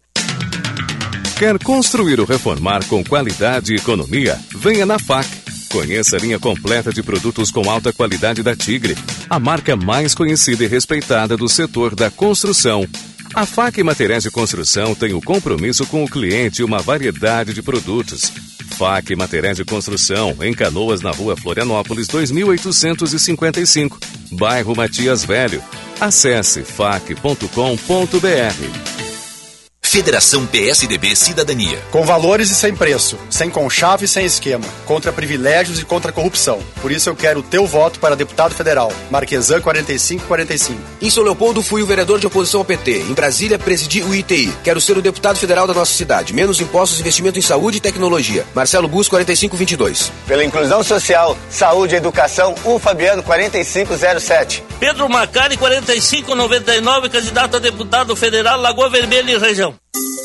Quer 1.37 1.61
construir 1.61 2.19
ou 2.19 2.25
reformar 2.25 2.85
com 2.85 3.03
qualidade 3.03 3.73
e 3.73 3.75
economia? 3.75 4.39
Venha 4.55 4.85
na 4.85 4.97
FAC. 4.97 5.27
Conheça 5.69 6.15
a 6.15 6.19
linha 6.19 6.39
completa 6.39 6.93
de 6.93 7.03
produtos 7.03 7.51
com 7.51 7.69
alta 7.69 7.91
qualidade 7.91 8.41
da 8.41 8.55
Tigre, 8.55 8.95
a 9.29 9.37
marca 9.37 9.75
mais 9.75 10.15
conhecida 10.15 10.63
e 10.63 10.67
respeitada 10.67 11.35
do 11.35 11.49
setor 11.49 11.93
da 11.93 12.09
construção. 12.09 12.87
A 13.35 13.45
FAC 13.45 13.83
Materiais 13.83 14.23
de 14.23 14.31
Construção 14.31 14.95
tem 14.95 15.13
o 15.13 15.21
compromisso 15.21 15.85
com 15.87 16.05
o 16.05 16.09
cliente 16.09 16.61
e 16.61 16.63
uma 16.63 16.79
variedade 16.79 17.53
de 17.53 17.61
produtos. 17.61 18.31
FAC 18.77 19.13
Materiais 19.13 19.57
de 19.57 19.65
Construção, 19.65 20.37
em 20.41 20.53
Canoas, 20.53 21.01
na 21.01 21.11
rua 21.11 21.35
Florianópolis, 21.35 22.07
2855, 22.07 23.99
bairro 24.31 24.73
Matias 24.73 25.25
Velho. 25.25 25.61
Acesse 25.99 26.63
fac.com.br. 26.63 27.45
Federação 29.85 30.45
PSDB 30.47 31.15
Cidadania. 31.15 31.79
Com 31.91 32.03
valores 32.03 32.49
e 32.49 32.55
sem 32.55 32.75
preço, 32.75 33.17
sem 33.29 33.49
conchave 33.49 34.05
e 34.05 34.07
sem 34.07 34.25
esquema, 34.25 34.65
contra 34.83 35.13
privilégios 35.13 35.79
e 35.79 35.85
contra 35.85 36.11
corrupção. 36.11 36.59
Por 36.81 36.91
isso 36.91 37.07
eu 37.07 37.15
quero 37.15 37.39
o 37.39 37.43
teu 37.43 37.65
voto 37.65 37.99
para 37.99 38.15
deputado 38.15 38.53
federal. 38.53 38.91
Marquesan 39.09 39.61
4545. 39.61 40.81
Em 41.01 41.09
São 41.09 41.23
Leopoldo 41.23 41.61
fui 41.61 41.81
o 41.81 41.85
vereador 41.85 42.19
de 42.19 42.27
oposição 42.27 42.61
ao 42.61 42.65
PT. 42.65 43.03
Em 43.03 43.13
Brasília 43.13 43.59
presidi 43.59 44.01
o 44.01 44.13
ITI. 44.13 44.51
Quero 44.63 44.81
ser 44.81 44.97
o 44.97 45.01
deputado 45.01 45.37
federal 45.37 45.67
da 45.67 45.73
nossa 45.73 45.93
cidade. 45.93 46.33
Menos 46.33 46.59
impostos, 46.59 46.99
investimento 46.99 47.39
em 47.39 47.43
saúde 47.43 47.77
e 47.77 47.81
tecnologia. 47.81 48.45
Marcelo 48.53 48.87
Bus 48.87 49.07
4522. 49.07 50.11
Pela 50.27 50.43
inclusão 50.43 50.83
social, 50.83 51.37
saúde 51.49 51.93
e 51.93 51.97
educação, 51.97 52.55
o 52.65 52.79
Fabiano 52.79 53.23
4507. 53.23 54.63
Pedro 54.79 55.07
Macari 55.07 55.55
4599, 55.55 57.09
candidato 57.09 57.55
a 57.55 57.59
deputado 57.59 58.15
federal 58.15 58.59
Lagoa 58.59 58.89
Vermelha 58.89 59.31
e 59.31 59.37
região. 59.37 59.75
Thank 59.95 60.17
you. 60.17 60.24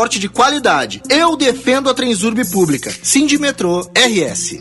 de 0.19 0.29
qualidade. 0.29 1.01
Eu 1.09 1.35
defendo 1.35 1.89
a 1.89 1.93
Transurb 1.93 2.43
Pública. 2.49 2.93
Sindimetrô 3.03 3.81
RS. 3.95 4.59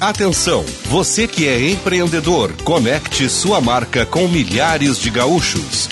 Atenção, 0.00 0.64
você 0.84 1.26
que 1.26 1.48
é 1.48 1.70
empreendedor, 1.70 2.52
conecte 2.62 3.26
sua 3.28 3.60
marca 3.60 4.04
com 4.04 4.28
milhares 4.28 4.98
de 4.98 5.08
gaúchos. 5.08 5.88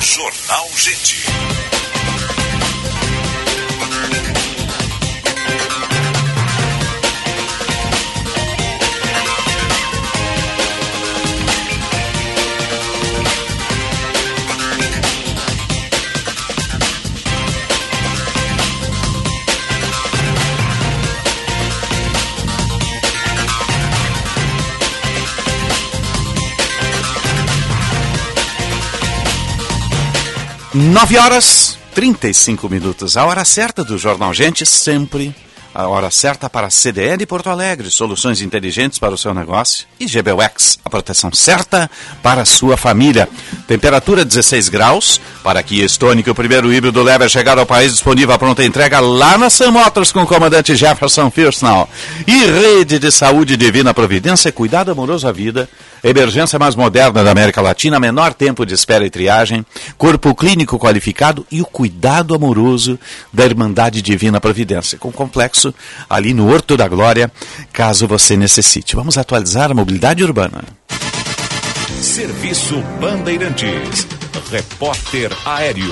Jornal 0.00 0.68
Gente. 0.76 1.75
9 30.78 31.16
horas 31.16 31.78
35 31.94 32.68
minutos, 32.68 33.16
a 33.16 33.24
hora 33.24 33.46
certa 33.46 33.82
do 33.82 33.96
Jornal 33.96 34.34
Gente, 34.34 34.66
sempre 34.66 35.34
a 35.74 35.88
hora 35.88 36.10
certa 36.10 36.48
para 36.48 36.66
a 36.66 36.70
CDL 36.70 37.26
Porto 37.26 37.50
Alegre, 37.50 37.90
soluções 37.90 38.40
inteligentes 38.40 38.98
para 38.98 39.14
o 39.14 39.18
seu 39.18 39.34
negócio. 39.34 39.86
E 40.00 40.06
GBUX, 40.06 40.78
a 40.82 40.88
proteção 40.88 41.30
certa 41.32 41.90
para 42.22 42.42
a 42.42 42.44
sua 42.46 42.78
família. 42.78 43.28
Temperatura 43.66 44.24
16 44.24 44.70
graus. 44.70 45.20
Para 45.42 45.62
Kia 45.62 45.84
Stonic, 45.84 46.30
o 46.30 46.34
primeiro 46.34 46.72
híbrido 46.72 47.02
leve 47.02 47.24
a 47.24 47.28
chegar 47.28 47.58
ao 47.58 47.66
país 47.66 47.92
disponível 47.92 48.34
a 48.34 48.38
pronta 48.38 48.64
entrega 48.64 49.00
lá 49.00 49.36
na 49.36 49.50
Sam 49.50 49.72
Motors 49.72 50.12
com 50.12 50.22
o 50.22 50.26
comandante 50.26 50.74
Jefferson 50.74 51.30
Firsnall. 51.30 51.88
E 52.26 52.46
rede 52.46 52.98
de 52.98 53.10
saúde 53.10 53.54
divina 53.54 53.92
providência, 53.92 54.50
cuidado 54.50 54.90
amoroso 54.90 55.28
à 55.28 55.32
vida. 55.32 55.68
Emergência 56.02 56.58
mais 56.58 56.74
moderna 56.74 57.24
da 57.24 57.30
América 57.30 57.60
Latina, 57.60 57.98
menor 57.98 58.34
tempo 58.34 58.64
de 58.64 58.74
espera 58.74 59.04
e 59.04 59.10
triagem, 59.10 59.64
corpo 59.96 60.34
clínico 60.34 60.78
qualificado 60.78 61.46
e 61.50 61.60
o 61.60 61.66
cuidado 61.66 62.34
amoroso 62.34 62.98
da 63.32 63.44
Irmandade 63.44 64.02
Divina 64.02 64.40
Providência, 64.40 64.98
com 64.98 65.10
complexo 65.10 65.74
ali 66.08 66.32
no 66.32 66.52
Horto 66.52 66.76
da 66.76 66.86
Glória, 66.86 67.30
caso 67.72 68.06
você 68.06 68.36
necessite. 68.36 68.94
Vamos 68.94 69.18
atualizar 69.18 69.70
a 69.70 69.74
mobilidade 69.74 70.22
urbana. 70.22 70.64
Serviço 72.00 72.82
Bandeirantes. 73.00 74.06
Repórter 74.50 75.32
Aéreo. 75.44 75.90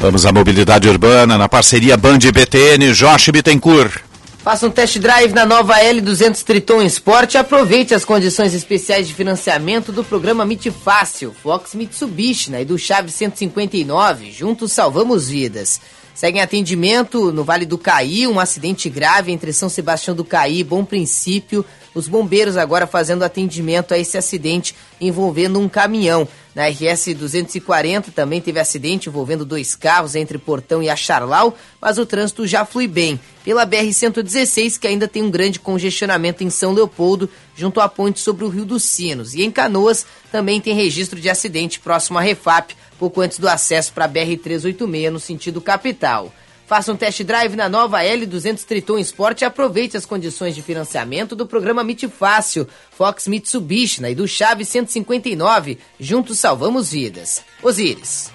Vamos 0.00 0.26
à 0.26 0.32
mobilidade 0.32 0.88
urbana 0.88 1.38
na 1.38 1.48
parceria 1.48 1.96
Band 1.96 2.18
e 2.24 2.32
BTN, 2.32 2.92
Josh 2.92 3.30
Bittencourt. 3.30 4.02
Faça 4.44 4.66
um 4.66 4.70
test 4.70 4.98
drive 4.98 5.32
na 5.32 5.46
nova 5.46 5.78
L200 5.78 6.42
Triton 6.42 6.82
Sport 6.82 7.32
e 7.32 7.38
aproveite 7.38 7.94
as 7.94 8.04
condições 8.04 8.52
especiais 8.52 9.08
de 9.08 9.14
financiamento 9.14 9.90
do 9.90 10.04
programa 10.04 10.44
MIT 10.44 10.70
Fácil, 10.70 11.32
Fox 11.32 11.74
Mitsubishi, 11.74 12.50
né, 12.50 12.60
e 12.60 12.64
do 12.66 12.76
Chave 12.78 13.10
159. 13.10 14.30
Juntos 14.30 14.70
salvamos 14.70 15.30
vidas. 15.30 15.80
Segue 16.14 16.38
em 16.38 16.42
atendimento 16.42 17.32
no 17.32 17.42
Vale 17.42 17.64
do 17.64 17.78
Caí, 17.78 18.26
um 18.26 18.38
acidente 18.38 18.90
grave 18.90 19.32
entre 19.32 19.50
São 19.50 19.70
Sebastião 19.70 20.14
do 20.14 20.26
Caí 20.26 20.58
e 20.58 20.64
Bom 20.64 20.84
Princípio. 20.84 21.64
Os 21.94 22.08
bombeiros 22.08 22.56
agora 22.56 22.86
fazendo 22.86 23.22
atendimento 23.22 23.94
a 23.94 23.98
esse 23.98 24.18
acidente 24.18 24.74
envolvendo 25.00 25.60
um 25.60 25.68
caminhão. 25.68 26.26
Na 26.54 26.68
RS 26.68 27.14
240 27.16 28.12
também 28.12 28.40
teve 28.40 28.60
acidente 28.60 29.08
envolvendo 29.08 29.44
dois 29.44 29.74
carros 29.74 30.14
entre 30.14 30.38
Portão 30.38 30.82
e 30.82 30.88
Acharlau, 30.88 31.56
mas 31.80 31.98
o 31.98 32.06
trânsito 32.06 32.46
já 32.46 32.64
flui 32.64 32.86
bem. 32.86 33.18
Pela 33.44 33.66
BR 33.66 33.92
116, 33.92 34.78
que 34.78 34.86
ainda 34.86 35.08
tem 35.08 35.22
um 35.22 35.30
grande 35.30 35.58
congestionamento 35.58 36.42
em 36.42 36.50
São 36.50 36.72
Leopoldo, 36.72 37.28
junto 37.56 37.80
à 37.80 37.88
ponte 37.88 38.20
sobre 38.20 38.44
o 38.44 38.48
Rio 38.48 38.64
dos 38.64 38.84
Sinos. 38.84 39.34
E 39.34 39.42
em 39.42 39.50
Canoas 39.50 40.06
também 40.30 40.60
tem 40.60 40.74
registro 40.74 41.20
de 41.20 41.28
acidente 41.28 41.80
próximo 41.80 42.18
à 42.18 42.20
Refap, 42.20 42.74
pouco 42.98 43.20
antes 43.20 43.38
do 43.38 43.48
acesso 43.48 43.92
para 43.92 44.04
a 44.04 44.08
BR 44.08 44.36
386 44.42 45.12
no 45.12 45.20
sentido 45.20 45.60
capital. 45.60 46.32
Faça 46.66 46.92
um 46.92 46.96
test 46.96 47.22
drive 47.22 47.56
na 47.56 47.68
nova 47.68 48.02
L200 48.02 48.64
Triton 48.64 48.98
Sport 48.98 49.42
e 49.42 49.44
aproveite 49.44 49.96
as 49.96 50.06
condições 50.06 50.54
de 50.54 50.62
financiamento 50.62 51.36
do 51.36 51.46
programa 51.46 51.82
MIT 51.82 52.08
Fácil, 52.08 52.66
Fox 52.90 53.28
Mitsubishi 53.28 54.04
e 54.04 54.14
do 54.14 54.26
Chave 54.26 54.64
159. 54.64 55.78
Juntos 56.00 56.38
salvamos 56.38 56.90
vidas. 56.90 57.42
Osíris. 57.62 58.33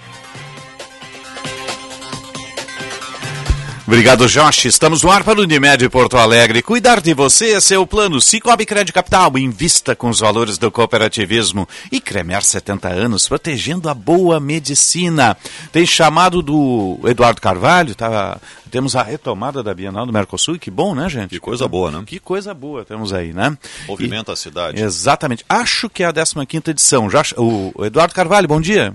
Obrigado, 3.89 4.27
Josh. 4.27 4.65
Estamos 4.65 5.01
no 5.01 5.09
ar 5.09 5.23
para 5.23 5.39
o 5.39 5.41
Unimed 5.41 5.89
Porto 5.89 6.15
Alegre. 6.15 6.61
Cuidar 6.61 7.01
de 7.01 7.11
você 7.11 7.53
é 7.53 7.59
seu 7.59 7.87
plano. 7.87 8.21
Cicobi 8.21 8.63
Crédito 8.63 8.93
Capital. 8.93 9.35
Invista 9.35 9.95
com 9.95 10.09
os 10.09 10.19
valores 10.19 10.59
do 10.59 10.69
cooperativismo. 10.69 11.67
E 11.91 11.99
Cremer 11.99 12.43
70 12.43 12.87
anos, 12.87 13.27
protegendo 13.27 13.89
a 13.89 13.95
boa 13.95 14.39
medicina. 14.39 15.35
Tem 15.71 15.87
chamado 15.87 16.43
do 16.43 16.99
Eduardo 17.05 17.41
Carvalho, 17.41 17.95
tá? 17.95 18.39
Temos 18.69 18.95
a 18.95 19.01
retomada 19.01 19.63
da 19.63 19.73
Bienal 19.73 20.05
do 20.05 20.13
Mercosul. 20.13 20.57
E 20.57 20.59
que 20.59 20.69
bom, 20.69 20.93
né, 20.93 21.09
gente? 21.09 21.31
Que 21.31 21.39
coisa 21.39 21.67
boa, 21.67 21.89
né? 21.89 22.03
Que 22.05 22.19
coisa 22.19 22.53
boa 22.53 22.85
temos 22.85 23.11
aí, 23.11 23.33
né? 23.33 23.57
Movimenta 23.87 24.31
e... 24.31 24.33
a 24.33 24.35
cidade. 24.35 24.83
Exatamente. 24.83 25.43
Acho 25.49 25.89
que 25.89 26.03
é 26.03 26.05
a 26.05 26.13
15 26.13 26.45
edição. 26.67 27.09
Já... 27.09 27.23
O 27.37 27.73
Eduardo 27.83 28.13
Carvalho, 28.13 28.47
bom 28.47 28.61
dia. 28.61 28.93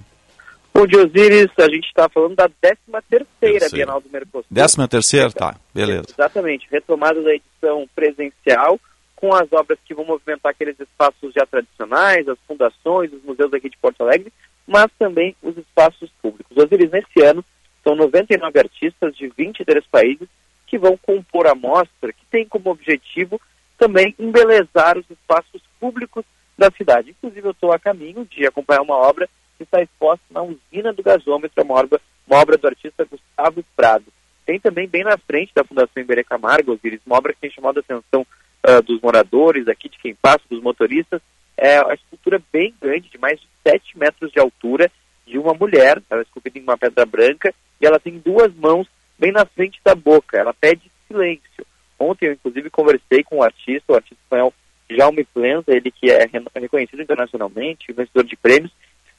Bom 0.76 0.88
dia, 0.88 1.04
Osiris. 1.04 1.52
A 1.56 1.68
gente 1.72 1.86
está 1.86 2.08
falando 2.08 2.34
da 2.34 2.48
13 2.60 2.78
terceira 3.08 3.68
Bienal 3.70 4.00
do 4.00 4.10
Mercosul. 4.10 4.44
13 4.52 4.88
terceira, 4.88 5.30
tá, 5.30 5.54
beleza. 5.72 6.06
Exatamente, 6.10 6.66
retomada 6.68 7.22
da 7.22 7.32
edição 7.32 7.88
presencial, 7.94 8.80
com 9.14 9.32
as 9.32 9.50
obras 9.52 9.78
que 9.84 9.94
vão 9.94 10.04
movimentar 10.04 10.50
aqueles 10.50 10.78
espaços 10.80 11.32
já 11.32 11.46
tradicionais, 11.46 12.28
as 12.28 12.38
fundações, 12.48 13.12
os 13.12 13.22
museus 13.22 13.54
aqui 13.54 13.70
de 13.70 13.78
Porto 13.78 14.00
Alegre, 14.00 14.32
mas 14.66 14.90
também 14.98 15.36
os 15.40 15.56
espaços 15.56 16.10
públicos. 16.20 16.56
Osiris, 16.56 16.90
nesse 16.90 17.22
ano, 17.22 17.44
são 17.84 17.94
99 17.94 18.58
artistas 18.58 19.16
de 19.16 19.28
23 19.28 19.86
países 19.86 20.28
que 20.66 20.76
vão 20.76 20.96
compor 20.96 21.46
a 21.46 21.54
mostra, 21.54 22.12
que 22.12 22.26
tem 22.32 22.48
como 22.48 22.70
objetivo 22.70 23.40
também 23.78 24.12
embelezar 24.18 24.98
os 24.98 25.08
espaços 25.08 25.62
públicos 25.78 26.24
da 26.58 26.68
cidade. 26.76 27.10
Inclusive, 27.10 27.46
eu 27.46 27.52
estou 27.52 27.72
a 27.72 27.78
caminho 27.78 28.24
de 28.24 28.44
acompanhar 28.44 28.82
uma 28.82 28.96
obra 28.96 29.28
está 29.62 29.82
exposta 29.82 30.24
na 30.30 30.42
usina 30.42 30.92
do 30.92 31.02
gasômetro, 31.02 31.62
uma 31.62 31.74
obra, 31.74 32.00
uma 32.26 32.38
obra 32.38 32.58
do 32.58 32.66
artista 32.66 33.04
Gustavo 33.04 33.64
Prado. 33.76 34.04
Tem 34.44 34.60
também 34.60 34.86
bem 34.86 35.04
na 35.04 35.16
frente 35.16 35.52
da 35.54 35.64
Fundação 35.64 36.02
Iberê 36.02 36.22
Camargo, 36.22 36.72
Osiris, 36.72 37.00
uma 37.06 37.16
obra 37.16 37.32
que 37.32 37.40
tem 37.40 37.50
chamado 37.50 37.78
a 37.78 37.80
atenção 37.80 38.26
uh, 38.66 38.82
dos 38.82 39.00
moradores 39.00 39.68
aqui, 39.68 39.88
de 39.88 39.98
quem 39.98 40.14
passa, 40.14 40.42
dos 40.50 40.62
motoristas. 40.62 41.20
É 41.56 41.80
uma 41.80 41.94
escultura 41.94 42.42
bem 42.52 42.74
grande, 42.80 43.08
de 43.08 43.18
mais 43.18 43.40
de 43.40 43.46
7 43.66 43.98
metros 43.98 44.30
de 44.30 44.40
altura, 44.40 44.90
de 45.26 45.38
uma 45.38 45.54
mulher, 45.54 46.02
ela 46.10 46.20
é 46.20 46.24
esculpida 46.24 46.58
em 46.58 46.62
uma 46.62 46.76
pedra 46.76 47.06
branca, 47.06 47.54
e 47.80 47.86
ela 47.86 47.98
tem 47.98 48.18
duas 48.18 48.54
mãos 48.54 48.86
bem 49.18 49.32
na 49.32 49.46
frente 49.46 49.80
da 49.82 49.94
boca. 49.94 50.36
Ela 50.36 50.52
pede 50.52 50.90
silêncio. 51.08 51.66
Ontem 51.98 52.26
eu, 52.26 52.32
inclusive, 52.32 52.68
conversei 52.70 53.22
com 53.22 53.38
o 53.38 53.42
artista, 53.42 53.92
o 53.92 53.96
artista 53.96 54.22
espanhol 54.22 54.52
Jaume 54.90 55.24
Plenza, 55.24 55.64
ele 55.68 55.90
que 55.90 56.10
é 56.10 56.28
reconhecido 56.54 57.02
internacionalmente, 57.02 57.92
vencedor 57.92 58.24
de 58.24 58.36
prêmios, 58.36 58.72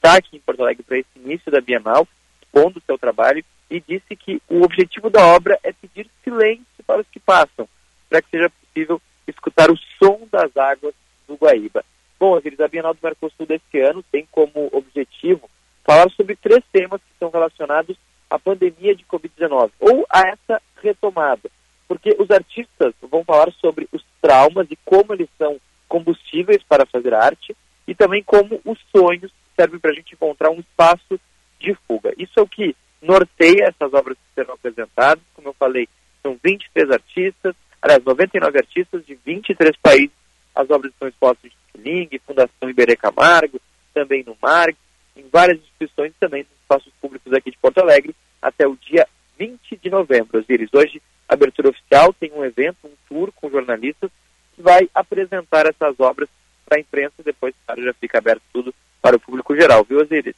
está 0.06 0.18
aqui 0.18 0.36
em 0.36 0.40
Porto 0.40 0.62
Alegre 0.62 0.84
para 0.84 0.98
esse 0.98 1.08
início 1.16 1.50
da 1.50 1.60
Bienal, 1.60 2.06
expondo 2.40 2.78
o 2.78 2.82
seu 2.82 2.96
trabalho, 2.96 3.44
e 3.68 3.80
disse 3.80 4.14
que 4.14 4.40
o 4.48 4.62
objetivo 4.62 5.10
da 5.10 5.26
obra 5.26 5.58
é 5.64 5.72
pedir 5.72 6.08
silêncio 6.22 6.64
para 6.86 7.00
os 7.00 7.08
que 7.08 7.18
passam, 7.18 7.68
para 8.08 8.22
que 8.22 8.30
seja 8.30 8.48
possível 8.48 9.02
escutar 9.26 9.68
o 9.68 9.76
som 9.98 10.20
das 10.30 10.56
águas 10.56 10.94
do 11.26 11.34
Guaíba. 11.34 11.84
Bom, 12.20 12.36
Osiris, 12.36 12.60
a 12.60 12.68
Bienal 12.68 12.94
do 12.94 13.00
Mercosul 13.02 13.46
deste 13.46 13.80
ano 13.80 14.04
tem 14.12 14.28
como 14.30 14.70
objetivo 14.72 15.50
falar 15.84 16.08
sobre 16.12 16.36
três 16.36 16.62
temas 16.72 17.00
que 17.00 17.12
estão 17.12 17.28
relacionados 17.28 17.96
à 18.30 18.38
pandemia 18.38 18.94
de 18.94 19.04
Covid-19, 19.04 19.72
ou 19.80 20.06
a 20.08 20.20
essa 20.28 20.62
retomada. 20.80 21.50
Porque 21.88 22.14
os 22.16 22.30
artistas 22.30 22.94
vão 23.02 23.24
falar 23.24 23.52
sobre 23.54 23.88
os 23.90 24.04
traumas 24.22 24.68
e 24.70 24.76
como 24.84 25.14
eles 25.14 25.28
são 25.36 25.60
combustíveis 25.88 26.62
para 26.62 26.86
fazer 26.86 27.12
arte, 27.12 27.56
e 27.88 27.94
também 27.94 28.22
como 28.22 28.60
os 28.64 28.78
sonhos 28.96 29.32
servem 29.56 29.80
para 29.80 29.90
a 29.90 29.94
gente 29.94 30.14
encontrar 30.14 30.50
um 30.50 30.60
espaço 30.60 31.18
de 31.58 31.74
fuga. 31.86 32.12
Isso 32.16 32.38
é 32.38 32.42
o 32.42 32.46
que 32.46 32.76
norteia 33.00 33.64
essas 33.68 33.92
obras 33.92 34.16
que 34.16 34.34
serão 34.34 34.54
apresentadas. 34.54 35.22
Como 35.34 35.48
eu 35.48 35.54
falei, 35.54 35.88
são 36.22 36.38
23 36.42 36.90
artistas, 36.90 37.54
aliás, 37.80 38.04
99 38.04 38.58
artistas 38.58 39.04
de 39.06 39.18
23 39.24 39.76
países. 39.76 40.14
As 40.54 40.70
obras 40.70 40.92
estão 40.92 41.08
expostas 41.08 41.50
em 41.74 41.80
Ling, 41.80 42.20
Fundação 42.26 42.68
Iberê 42.68 42.96
Camargo, 42.96 43.60
também 43.92 44.24
no 44.24 44.36
MARG, 44.40 44.76
em 45.16 45.26
várias 45.32 45.58
instituições 45.58 46.12
também 46.20 46.42
nos 46.42 46.60
espaços 46.60 46.92
públicos 47.00 47.32
aqui 47.32 47.50
de 47.50 47.58
Porto 47.58 47.78
Alegre, 47.78 48.14
até 48.40 48.66
o 48.66 48.76
dia 48.76 49.06
20 49.38 49.76
de 49.76 49.90
novembro. 49.90 50.38
Osiris, 50.38 50.70
hoje, 50.72 51.00
abertura 51.28 51.70
oficial, 51.70 52.12
tem 52.12 52.32
um 52.32 52.44
evento, 52.44 52.78
um 52.84 52.92
tour 53.08 53.32
com 53.32 53.50
jornalistas, 53.50 54.10
que 54.54 54.62
vai 54.62 54.88
apresentar 54.94 55.66
essas 55.66 55.98
obras 56.00 56.28
para 56.64 56.78
a 56.78 56.80
imprensa, 56.80 57.22
depois, 57.24 57.54
claro, 57.64 57.82
já 57.82 57.94
fica 57.94 58.18
aberto 58.18 58.42
tudo 58.52 58.74
para 59.06 59.16
o 59.16 59.20
público 59.20 59.54
geral, 59.54 59.86
viu, 59.88 60.00
Osiris? 60.00 60.34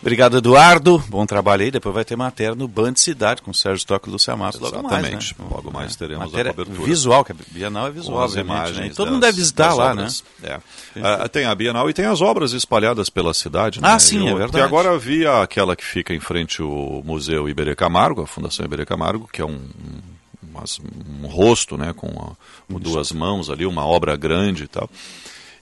Obrigado, 0.00 0.38
Eduardo. 0.38 0.98
Bom 1.08 1.24
trabalho 1.26 1.62
aí. 1.62 1.70
Depois 1.70 1.94
vai 1.94 2.04
ter 2.04 2.16
matéria 2.16 2.56
no 2.56 2.66
Band 2.66 2.94
Cidade 2.96 3.40
com 3.40 3.52
o 3.52 3.54
Sérgio 3.54 3.86
Toque 3.86 4.08
e 4.08 4.12
Luciano 4.12 4.40
Massa. 4.42 4.58
Logo 4.58 4.76
Exatamente. 4.78 5.12
mais, 5.12 5.38
né? 5.38 5.46
Logo 5.48 5.70
mais 5.70 5.94
teremos 5.94 6.24
matéria 6.26 6.50
a 6.50 6.54
cobertura. 6.54 6.82
Visual, 6.88 7.24
que 7.24 7.30
a 7.30 7.36
Bienal 7.52 7.86
é 7.86 7.90
visual, 7.92 8.18
Com 8.18 8.24
as 8.24 8.34
né? 8.34 8.40
imagens. 8.40 8.92
E 8.92 8.96
Todo 8.96 9.06
das- 9.06 9.12
mundo 9.14 9.20
deve 9.22 9.36
visitar 9.36 9.72
lá, 9.74 9.92
obras. 9.92 10.24
né? 10.42 10.58
É. 10.96 11.00
Ah, 11.04 11.28
tem 11.28 11.44
a 11.44 11.54
Bienal 11.54 11.88
e 11.88 11.92
tem 11.92 12.06
as 12.06 12.20
obras 12.20 12.52
espalhadas 12.52 13.08
pela 13.08 13.32
cidade. 13.32 13.78
Ah, 13.80 13.92
né? 13.92 13.98
sim, 14.00 14.26
Eu- 14.28 14.34
é 14.34 14.38
verdade. 14.38 14.58
E 14.58 14.66
agora 14.66 14.98
vi 14.98 15.24
aquela 15.24 15.76
que 15.76 15.84
fica 15.84 16.12
em 16.12 16.18
frente 16.20 16.60
ao 16.60 17.00
Museu 17.04 17.48
Iberê 17.48 17.76
Camargo, 17.76 18.22
a 18.22 18.26
Fundação 18.26 18.64
Iberê 18.66 18.84
Camargo, 18.84 19.28
que 19.32 19.40
é 19.40 19.44
um, 19.46 19.50
um, 19.52 21.22
um 21.22 21.26
rosto 21.28 21.78
né, 21.78 21.92
com, 21.92 22.08
a- 22.08 22.32
com 22.72 22.80
duas 22.80 23.12
mãos 23.12 23.48
ali, 23.50 23.64
uma 23.64 23.86
obra 23.86 24.16
grande 24.16 24.64
e 24.64 24.68
tal. 24.68 24.90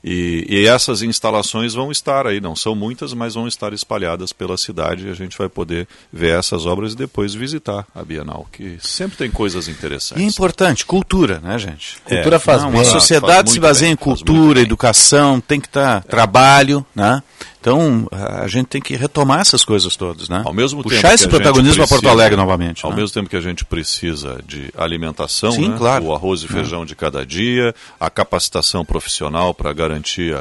E, 0.02 0.46
e 0.48 0.66
essas 0.66 1.02
instalações 1.02 1.74
vão 1.74 1.92
estar 1.92 2.26
aí, 2.26 2.40
não 2.40 2.56
são 2.56 2.74
muitas, 2.74 3.12
mas 3.12 3.34
vão 3.34 3.46
estar 3.46 3.72
espalhadas 3.74 4.32
pela 4.32 4.56
cidade 4.56 5.06
e 5.06 5.10
a 5.10 5.14
gente 5.14 5.36
vai 5.36 5.48
poder 5.48 5.86
ver 6.12 6.38
essas 6.38 6.64
obras 6.64 6.94
e 6.94 6.96
depois 6.96 7.34
visitar 7.34 7.86
a 7.94 8.02
Bienal, 8.02 8.46
que 8.50 8.78
sempre 8.80 9.18
tem 9.18 9.30
coisas 9.30 9.68
interessantes. 9.68 10.22
E 10.22 10.26
é 10.26 10.28
importante, 10.28 10.86
cultura, 10.86 11.38
né, 11.40 11.58
gente? 11.58 11.98
É, 12.06 12.16
Cultura 12.16 12.38
faz 12.38 12.62
não, 12.62 12.70
bem. 12.70 12.80
A 12.80 12.84
faz 12.84 12.92
sociedade 12.94 13.34
muito 13.36 13.50
se 13.52 13.60
baseia 13.60 13.88
bem, 13.88 13.92
em 13.92 13.96
faz 13.96 14.22
cultura, 14.22 14.60
educação, 14.60 15.40
tem 15.40 15.60
que 15.60 15.66
estar 15.68 16.02
trabalho, 16.04 16.84
né? 16.94 17.22
Então, 17.60 18.08
a 18.10 18.48
gente 18.48 18.68
tem 18.68 18.80
que 18.80 18.96
retomar 18.96 19.40
essas 19.40 19.62
coisas 19.66 19.94
todas, 19.94 20.30
né? 20.30 20.42
Ao 20.46 20.52
mesmo 20.52 20.82
Puxar 20.82 21.02
tempo 21.02 21.14
esse 21.14 21.28
que 21.28 21.36
a 21.36 21.38
protagonismo 21.38 21.82
a 21.82 21.86
Porto 21.86 22.00
precisa- 22.00 22.10
Alegre 22.10 22.36
novamente. 22.36 22.86
Ao 22.86 22.90
né? 22.90 22.96
mesmo 22.96 23.12
tempo 23.12 23.28
que 23.28 23.36
a 23.36 23.40
gente 23.40 23.66
precisa 23.66 24.40
de 24.46 24.72
alimentação, 24.74 25.52
Sim, 25.52 25.68
né? 25.68 25.76
claro. 25.76 26.04
o 26.06 26.14
arroz 26.14 26.42
e 26.42 26.48
feijão 26.48 26.86
de 26.86 26.96
cada 26.96 27.24
dia, 27.24 27.74
a 28.00 28.08
capacitação 28.08 28.82
profissional 28.82 29.52
para 29.52 29.70
garantir 29.74 29.89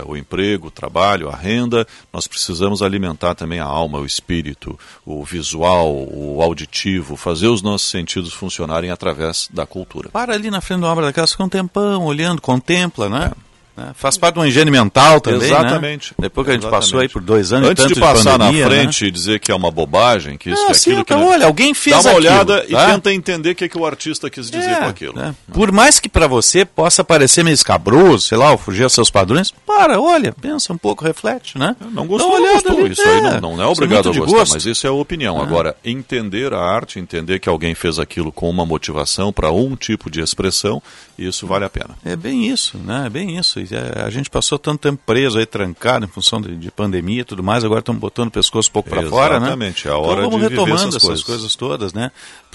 o 0.06 0.18
emprego, 0.18 0.68
o 0.68 0.72
trabalho, 0.72 1.30
a 1.30 1.36
renda, 1.36 1.88
nós 2.12 2.28
precisamos 2.28 2.82
alimentar 2.82 3.36
também 3.36 3.60
a 3.60 3.66
alma, 3.66 4.00
o 4.00 4.06
espírito, 4.06 4.78
o 5.06 5.24
visual, 5.24 5.94
o 5.94 6.42
auditivo, 6.42 7.16
fazer 7.16 7.48
os 7.48 7.62
nossos 7.62 7.90
sentidos 7.90 8.34
funcionarem 8.34 8.92
através 8.92 9.50
da 9.52 9.66
cultura. 9.66 10.10
Para 10.10 10.34
ali 10.34 10.50
na 10.50 10.62
frente 10.62 10.82
da 10.82 10.88
obra 10.88 11.06
daquelas, 11.06 11.32
fica 11.32 11.44
um 11.44 11.50
tempão 11.50 12.06
olhando, 12.06 12.42
contempla, 12.42 13.10
né? 13.10 13.32
Né? 13.80 13.92
Faz 13.96 14.18
parte 14.18 14.34
de 14.34 14.40
uma 14.40 14.48
higiene 14.48 14.70
mental 14.70 15.22
também, 15.22 15.44
Exatamente. 15.50 16.10
né? 16.12 16.16
Depois 16.24 16.46
que 16.46 16.52
a 16.52 16.54
gente 16.56 16.64
Exatamente. 16.64 16.86
passou 16.86 17.00
aí 17.00 17.08
por 17.08 17.22
dois 17.22 17.54
anos 17.54 17.70
Antes 17.70 17.88
de 17.88 17.96
passar 18.00 18.38
pandemia, 18.38 18.66
na 18.66 18.70
né? 18.70 18.76
frente 18.82 19.06
e 19.06 19.12
dizer 19.12 19.40
que 19.40 19.52
é 19.52 19.56
uma 19.56 19.72
bobagem, 19.72 20.38
que 20.38 20.50
isso 20.50 20.66
que 20.66 20.72
aquilo 20.72 20.98
senta, 20.98 21.06
que 21.06 21.14
olha, 21.14 21.46
alguém 21.46 21.74
fez 21.74 21.96
Dá 21.96 22.02
uma 22.02 22.18
aquilo, 22.18 22.26
olhada 22.34 22.66
e 22.68 22.72
tá? 22.74 22.86
tenta 22.92 23.14
entender 23.14 23.52
o 23.52 23.56
que, 23.56 23.70
que 23.70 23.78
o 23.78 23.86
artista 23.86 24.30
quis 24.30 24.50
dizer 24.52 24.70
É, 24.72 24.76
com 24.76 24.86
aquilo. 24.86 25.14
né? 25.16 25.34
Por 25.54 25.72
mais 25.72 26.00
que 26.00 26.10
para 26.10 26.28
você 26.28 26.66
possa 26.66 27.04
parecer 27.04 27.44
meio 27.44 27.54
escabroso, 27.54 28.28
sei 28.28 28.38
lá, 28.38 28.52
ou 28.52 28.58
fugir 28.58 28.84
aos 28.84 28.94
seus 28.94 29.10
padrões, 29.10 29.52
para, 29.66 30.00
olha, 30.00 30.34
pensa 30.34 30.74
um 30.74 30.78
pouco, 30.78 31.06
reflete, 31.06 31.58
né? 31.58 31.76
Não 31.92 32.06
gostou, 32.06 32.40
não 32.40 32.54
gostou. 32.54 32.78
ali, 32.80 32.92
Isso 32.92 33.02
aí 33.02 33.22
não, 33.22 33.56
não 33.56 33.62
é 33.62 33.72
Isso 33.72 33.82
obrigado 33.84 34.06
muito 34.06 34.10
a 34.10 34.12
de 34.12 34.20
gostar, 34.20 34.38
gosto. 34.40 34.54
mas 34.54 34.66
isso 34.66 34.86
é 34.86 34.90
a 34.90 34.94
opinião. 34.94 35.38
É. 35.40 35.42
Agora, 35.42 35.76
entender 35.86 36.54
a 36.54 36.60
arte, 36.60 37.00
entender 37.00 37.40
que 37.40 37.48
alguém 37.48 37.74
fez 37.76 38.00
aquilo 38.00 38.32
com 38.32 38.50
uma 38.50 38.66
motivação 38.66 39.32
para 39.32 39.52
um 39.52 39.76
tipo 39.76 40.10
de 40.10 40.20
expressão, 40.22 40.82
isso 41.18 41.48
vale 41.48 41.66
a 41.66 41.70
pena. 41.70 41.98
É 42.04 42.16
bem 42.16 42.48
isso, 42.48 42.78
né? 42.78 43.04
É 43.06 43.10
bem 43.10 43.38
isso. 43.38 43.60
É, 43.72 44.04
a 44.04 44.10
gente 44.10 44.30
passou 44.30 44.58
tanto 44.60 44.80
tempo 44.82 45.00
preso 45.06 45.38
aí, 45.38 45.46
trancado, 45.46 46.06
em 46.06 46.08
função 46.08 46.42
de, 46.42 46.56
de 46.56 46.72
pandemia 46.72 47.22
e 47.22 47.24
tudo 47.24 47.44
mais, 47.44 47.64
agora 47.64 47.80
estamos 47.80 48.00
botando 48.00 48.28
o 48.28 48.32
pescoço 48.32 48.70
um 48.70 48.74
pouco 48.74 48.90
para 48.90 49.04
fora, 49.08 49.40
né? 49.40 49.48
Exatamente, 49.48 49.88
é 49.88 49.92
a 49.92 49.98
hora 49.98 50.20
então, 50.22 50.32
vamos 50.32 50.48
de 50.48 50.50
retomando 50.50 50.74
essas 50.76 50.96
essas 50.96 51.04
coisas. 51.04 51.24
coisas. 51.24 51.56
todas, 51.56 51.94
né? 51.94 52.12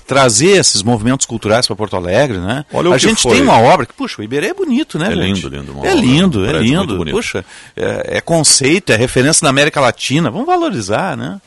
Trazer 0.07 0.59
esses 0.59 0.83
movimentos 0.83 1.25
culturais 1.25 1.67
para 1.67 1.75
Porto 1.77 1.97
Alegre, 1.97 2.37
né? 2.39 2.67
Olha 2.73 2.91
o 2.91 2.93
a 2.93 2.99
gente 2.99 3.23
foi. 3.23 3.33
tem 3.33 3.43
uma 3.43 3.59
obra 3.59 3.87
que, 3.87 3.95
puxa, 3.95 4.21
o 4.21 4.25
Iberê 4.25 4.49
é 4.49 4.55
bonito, 4.55 4.99
né, 4.99 5.07
É 5.07 5.17
gente? 5.17 5.43
lindo, 5.43 5.49
lindo, 5.49 5.73
É 5.73 5.79
obra, 5.79 5.95
lindo, 5.95 6.41
um 6.41 6.45
é 6.45 6.49
prédio 6.49 6.77
muito 6.77 7.05
lindo. 7.05 7.11
Puxa, 7.17 7.45
é, 7.75 8.19
é 8.19 8.21
conceito, 8.21 8.93
é 8.93 8.97
referência 8.97 9.45
na 9.45 9.51
América 9.51 9.81
Latina. 9.81 10.31
Vamos 10.31 10.47
valorizar, 10.47 11.17
né? 11.17 11.41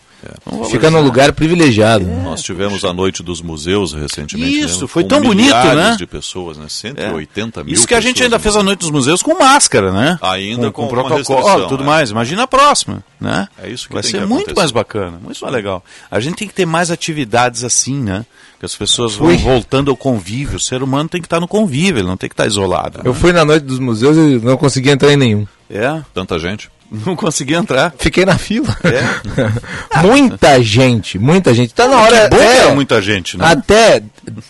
Vamos 0.46 0.72
Fica 0.72 0.90
num 0.90 1.02
lugar 1.02 1.32
privilegiado. 1.34 2.06
Nós 2.06 2.42
tivemos 2.42 2.84
a 2.84 2.94
noite 2.94 3.24
dos 3.24 3.42
museus 3.42 3.94
recentemente. 3.94 4.60
Isso, 4.60 4.82
né, 4.82 4.88
foi 4.88 5.04
com 5.04 5.10
tão 5.10 5.22
bonito, 5.22 5.46
milhares 5.46 5.76
né? 5.76 5.96
de 5.98 6.06
pessoas, 6.06 6.58
né? 6.58 6.66
180 6.70 7.64
mil 7.64 7.74
Isso 7.74 7.88
que 7.88 7.96
a 7.96 8.02
gente 8.02 8.24
ainda 8.24 8.40
fez 8.40 8.56
a 8.56 8.64
noite 8.64 8.80
dos 8.80 8.92
museus 8.92 9.22
com 9.22 9.38
máscara, 9.38 9.92
né? 9.92 10.18
Ainda 10.22 10.72
com 10.72 10.84
uma 10.84 10.90
protocolo, 10.90 11.18
restrição, 11.18 11.68
tudo 11.68 11.82
né? 11.82 11.90
mais. 11.90 12.12
Imagina 12.12 12.44
a 12.44 12.48
próxima, 12.48 13.04
né? 13.20 13.48
É 13.62 13.70
isso 13.70 13.88
que 13.88 13.94
Vai 13.94 14.04
tem 14.04 14.12
ser 14.12 14.22
que 14.22 14.26
muito 14.26 14.56
mais 14.56 14.72
bacana, 14.72 15.20
muito 15.22 15.40
mais 15.40 15.54
legal. 15.54 15.84
A 16.10 16.20
gente 16.20 16.36
tem 16.36 16.48
que 16.48 16.54
ter 16.54 16.66
mais 16.66 16.92
atividades 16.92 17.64
assim, 17.64 18.02
né? 18.02 18.26
Que 18.60 18.66
as 18.66 18.76
pessoas 18.76 19.16
vão 19.16 19.38
voltando 19.38 19.92
ao 19.92 19.98
convívio. 19.98 20.58
O 20.58 20.60
ser 20.60 20.82
humano 20.82 21.08
tem 21.08 21.22
que 21.22 21.28
estar 21.28 21.40
no 21.40 21.48
convívio, 21.48 22.00
ele 22.00 22.08
não 22.08 22.18
tem 22.18 22.28
que 22.28 22.34
estar 22.34 22.48
isolado. 22.48 23.02
Eu 23.04 23.14
né? 23.14 23.20
fui 23.20 23.32
na 23.32 23.46
noite 23.46 23.64
dos 23.64 23.80
museus 23.80 24.18
e 24.18 24.44
não 24.44 24.58
consegui 24.58 24.90
entrar 24.90 25.14
em 25.14 25.18
nenhum. 25.18 25.46
É, 25.70 26.02
Tanta 26.14 26.40
gente. 26.40 26.70
Não 26.92 27.16
consegui 27.16 27.54
entrar. 27.54 27.94
Fiquei 27.98 28.26
na 28.26 28.38
fila. 28.38 28.76
É? 28.84 30.02
muita 30.02 30.62
gente, 30.62 31.20
muita 31.20 31.54
gente. 31.54 31.74
Tá 31.74 31.88
na 31.88 31.98
hora. 32.02 32.30
Que 32.30 32.36
bom 32.36 32.42
é, 32.42 32.74
muita 32.74 33.02
gente, 33.02 33.38
né? 33.38 33.46
Até 33.46 34.02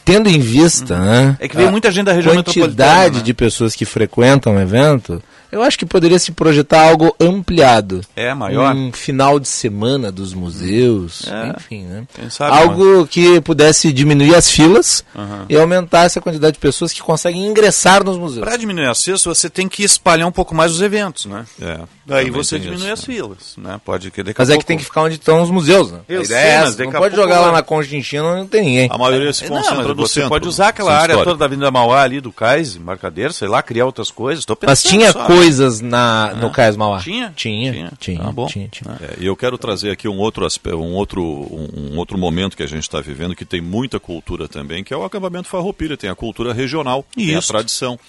tendo 0.05 0.29
em 0.29 0.39
vista, 0.39 0.97
né? 0.99 1.37
É 1.39 1.47
que 1.47 1.55
veio 1.55 1.69
a 1.69 1.71
muita 1.71 1.91
gente 1.91 2.05
da 2.05 2.13
região 2.13 2.35
quantidade 2.35 2.67
metropolitana, 2.67 3.17
né? 3.17 3.23
de 3.23 3.33
pessoas 3.33 3.75
que 3.75 3.85
frequentam 3.85 4.55
o 4.55 4.59
evento. 4.59 5.21
Eu 5.51 5.61
acho 5.63 5.77
que 5.79 5.85
poderia 5.85 6.19
se 6.19 6.31
projetar 6.31 6.81
algo 6.87 7.15
ampliado. 7.19 8.01
É, 8.15 8.33
maior. 8.33 8.75
Um 8.75 8.91
final 8.91 9.39
de 9.39 9.47
semana 9.47 10.11
dos 10.11 10.33
museus, 10.33 11.25
É. 11.27 11.53
enfim, 11.57 11.83
né? 11.85 12.03
Sabe, 12.29 12.57
algo 12.57 13.07
que 13.07 13.39
pudesse 13.41 13.91
diminuir 13.93 14.35
as 14.35 14.49
filas 14.49 15.03
Aham. 15.15 15.45
e 15.49 15.55
aumentar 15.57 16.03
essa 16.05 16.19
quantidade 16.19 16.53
de 16.53 16.59
pessoas 16.59 16.91
que 16.91 17.01
conseguem 17.01 17.45
ingressar 17.45 18.03
nos 18.03 18.17
museus. 18.17 18.43
Para 18.45 18.57
diminuir 18.57 18.87
acesso, 18.87 19.33
você 19.33 19.49
tem 19.49 19.67
que 19.67 19.83
espalhar 19.83 20.27
um 20.27 20.31
pouco 20.31 20.53
mais 20.53 20.71
os 20.71 20.81
eventos, 20.81 21.25
né? 21.25 21.45
É, 21.61 21.79
Daí 22.05 22.29
você 22.29 22.57
diminui 22.57 22.83
isso, 22.85 22.93
as 22.93 23.03
filas, 23.03 23.53
né? 23.57 23.79
Pode 23.83 24.11
que 24.11 24.23
daqui 24.23 24.39
Mas 24.39 24.49
a 24.49 24.53
é 24.53 24.55
pouco... 24.55 24.63
que 24.63 24.67
tem 24.67 24.77
que 24.77 24.83
ficar 24.85 25.01
onde 25.03 25.15
estão 25.15 25.41
os 25.41 25.49
museus, 25.51 25.91
né? 25.91 25.99
Eu 26.07 26.21
A 26.21 26.25
sei, 26.25 26.35
ideia 26.35 26.47
é 26.53 26.59
mas 26.59 26.69
essa. 26.73 26.83
Não 26.83 26.91
pode 26.91 27.15
pouco 27.15 27.15
jogar 27.15 27.39
lá 27.41 27.51
na 27.51 27.61
Conchinchina 27.61 28.23
onde 28.23 28.39
não 28.41 28.47
tem 28.47 28.63
ninguém. 28.63 28.89
A 28.91 28.97
maioria 28.97 29.33
se 29.33 29.45
É, 29.45 29.49
não, 29.49 29.57
concentra 29.57 29.77
mas 29.77 29.87
no 29.87 29.95
você 29.95 30.13
centro. 30.15 30.29
pode 30.29 30.47
usar 30.47 30.69
aquela 30.69 30.93
área 30.93 31.13
histórico. 31.13 31.25
toda 31.25 31.37
da 31.39 31.45
Avenida 31.45 31.69
Mauá 31.71 32.01
ali 32.03 32.21
do 32.21 32.31
Cais, 32.31 32.75
embarcadeiro, 32.75 33.33
sei 33.33 33.47
lá, 33.47 33.61
criar 33.61 33.85
outras 33.85 34.09
coisas. 34.09 34.45
Tô 34.45 34.57
Mas 34.65 34.81
pensando 34.81 34.99
tinha 34.99 35.11
só. 35.11 35.25
Coisas 35.37 35.81
na, 35.81 36.33
no 36.35 36.49
Cais 36.51 36.75
Mauá? 36.75 36.99
Tinha? 36.99 37.33
Tinha, 37.35 37.71
Tinha. 37.71 37.91
tinha, 37.99 38.21
Ah, 38.23 38.31
bom. 38.31 38.47
tinha, 38.47 38.67
tinha. 38.67 38.95
É, 39.01 39.17
e 39.19 39.25
eu 39.25 39.35
quero 39.35 39.57
trazer 39.57 39.91
aqui 39.91 40.07
um 40.07 40.17
outro 40.17 40.45
aspecto, 40.45 40.79
um 40.79 40.93
outro, 40.93 41.21
um, 41.23 41.93
um 41.93 41.97
outro 41.97 42.17
momento 42.17 42.55
que 42.57 42.63
a 42.63 42.67
gente 42.67 42.83
está 42.83 42.99
vivendo 43.01 43.35
que 43.35 43.45
tem 43.45 43.61
muita 43.61 43.99
cultura 43.99 44.47
também, 44.47 44.83
que 44.83 44.93
é 44.93 44.97
o 44.97 45.03
acampamento 45.03 45.47
Farroupilha, 45.47 45.95
tem 45.97 46.09
a 46.09 46.15
cultura 46.15 46.53
regional, 46.53 47.05
tem 47.15 47.35
a 47.35 47.41
tradição. 47.41 47.99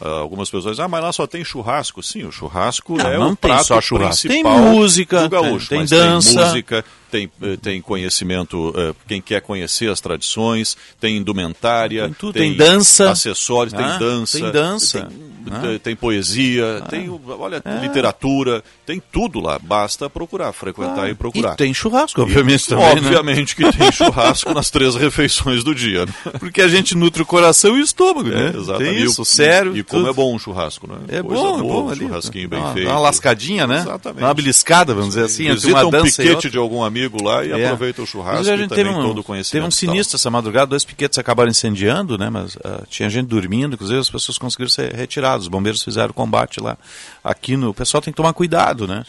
Ah, 0.00 0.08
algumas 0.20 0.48
pessoas 0.50 0.72
dizem, 0.72 0.84
ah, 0.84 0.88
mas 0.88 1.02
lá 1.02 1.12
só 1.12 1.26
tem 1.26 1.44
churrasco. 1.44 2.02
Sim, 2.02 2.24
o 2.24 2.32
churrasco 2.32 2.96
Não, 2.96 3.06
é 3.06 3.18
não 3.18 3.26
o 3.32 3.36
tem 3.36 3.50
prato 3.50 3.66
só 3.66 3.80
churrasco. 3.80 4.26
Tem 4.26 4.42
principal 4.42 4.72
música, 4.72 5.20
do 5.22 5.28
gaúcho. 5.28 5.68
tem- 5.68 5.86
tem 5.86 5.98
dança. 5.98 6.34
Tem 6.34 6.44
música, 6.46 6.84
tem, 7.12 7.30
eh, 7.42 7.56
tem 7.60 7.80
conhecimento, 7.82 8.72
eh, 8.74 8.94
quem 9.06 9.20
quer 9.20 9.42
conhecer 9.42 9.90
as 9.90 10.00
tradições, 10.00 10.76
tem 10.98 11.18
indumentária, 11.18 12.04
Tem 12.06 12.14
tudo, 12.14 12.32
tem 12.32 12.54
dança. 12.56 13.10
acessórios, 13.10 13.74
Ah, 13.74 13.76
tem 13.76 13.98
dança, 13.98 14.38
tem 14.40 14.50
dança. 14.50 15.00
tem, 15.10 15.74
Ah. 15.76 15.78
tem 15.82 15.94
poesia, 15.94 16.82
tem, 16.88 17.10
olha, 17.38 17.62
literatura, 17.82 18.64
tem 18.86 19.02
tudo 19.12 19.40
lá. 19.40 19.58
Basta 19.58 20.08
procurar, 20.08 20.52
frequentar 20.52 21.10
e 21.10 21.14
procurar. 21.14 21.52
E 21.52 21.56
tem 21.56 21.74
churrasco, 21.74 22.22
obviamente, 22.22 22.66
também, 22.68 22.86
né? 22.94 23.00
Obviamente 23.02 23.54
que 23.54 23.70
tem 23.72 23.92
churrasco 23.92 24.52
nas 24.54 24.70
três 24.70 24.94
refeições 24.94 25.62
do 25.62 25.74
dia. 25.74 26.06
né? 26.06 26.12
Porque 26.40 26.62
a 26.62 26.68
gente 26.68 26.94
nutre 26.96 27.22
o 27.22 27.26
coração 27.26 27.76
e 27.76 27.80
o 27.80 27.84
estômago, 27.84 28.30
né? 28.30 28.52
É, 28.54 28.56
exatamente. 28.58 28.94
Tem 28.94 29.04
isso, 29.04 29.22
E- 29.22 29.26
sério. 29.26 29.76
E 29.76 29.82
como 29.82 30.02
tudo. 30.04 30.10
é 30.10 30.14
bom 30.14 30.34
um 30.34 30.38
churrasco, 30.38 30.86
né? 30.86 30.96
É 31.08 31.22
Coisa 31.22 31.42
bom, 31.42 31.58
é 31.58 31.62
boa, 31.62 31.74
bom 31.74 31.84
um 31.86 31.90
ali. 31.90 31.98
churrasquinho 32.00 32.48
bem 32.48 32.58
uma- 32.60 32.72
feito. 32.72 32.88
Uma 32.88 32.98
lascadinha, 33.00 33.66
né? 33.66 33.80
Exatamente. 33.80 34.22
Uma 34.24 34.34
beliscada, 34.34 34.94
vamos 34.94 35.10
dizer 35.10 35.24
assim, 35.26 35.52
Visita 35.52 35.84
uma 35.86 35.98
um 36.00 36.06
e 36.06 36.10
piquete 36.10 36.48
de 36.48 36.56
algum 36.56 36.82
amigo 36.82 37.01
lá 37.22 37.44
e 37.44 37.52
É. 37.52 37.64
aproveita 37.66 38.02
o 38.02 38.06
churrasco 38.06 38.38
a 38.38 38.54
e 38.54 38.56
gente 38.58 38.68
também 38.68 38.84
teve 38.84 38.90
um, 38.98 39.02
todo 39.02 39.18
o 39.20 39.24
conhecimento. 39.24 39.52
Teve 39.52 39.66
um 39.66 39.70
sinistro 39.70 40.16
essa 40.16 40.30
madrugada, 40.30 40.66
dois 40.66 40.84
piquetes 40.84 41.18
acabaram 41.18 41.50
incendiando, 41.50 42.16
né? 42.18 42.28
Mas 42.30 42.56
ah, 42.64 42.82
tinha 42.88 43.08
gente 43.10 43.26
dormindo, 43.26 43.74
inclusive 43.74 43.98
as 43.98 44.10
pessoas 44.10 44.38
conseguiram 44.38 44.70
ser 44.70 44.94
retiradas. 44.94 45.42
Os 45.42 45.48
bombeiros 45.48 45.82
fizeram 45.82 46.12
combate 46.12 46.60
lá. 46.60 46.76
Aqui 47.22 47.56
no. 47.56 47.70
O 47.70 47.74
pessoal 47.74 48.00
tem 48.00 48.12
que 48.12 48.16
tomar 48.16 48.32
cuidado, 48.32 48.86
né? 48.86 49.04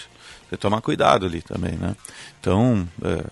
Tem 0.49 0.57
que 0.57 0.57
tomar 0.57 0.81
cuidado 0.81 1.25
ali 1.25 1.41
também, 1.41 1.73
né? 1.73 1.95
Então. 2.39 2.87
é, 3.03 3.23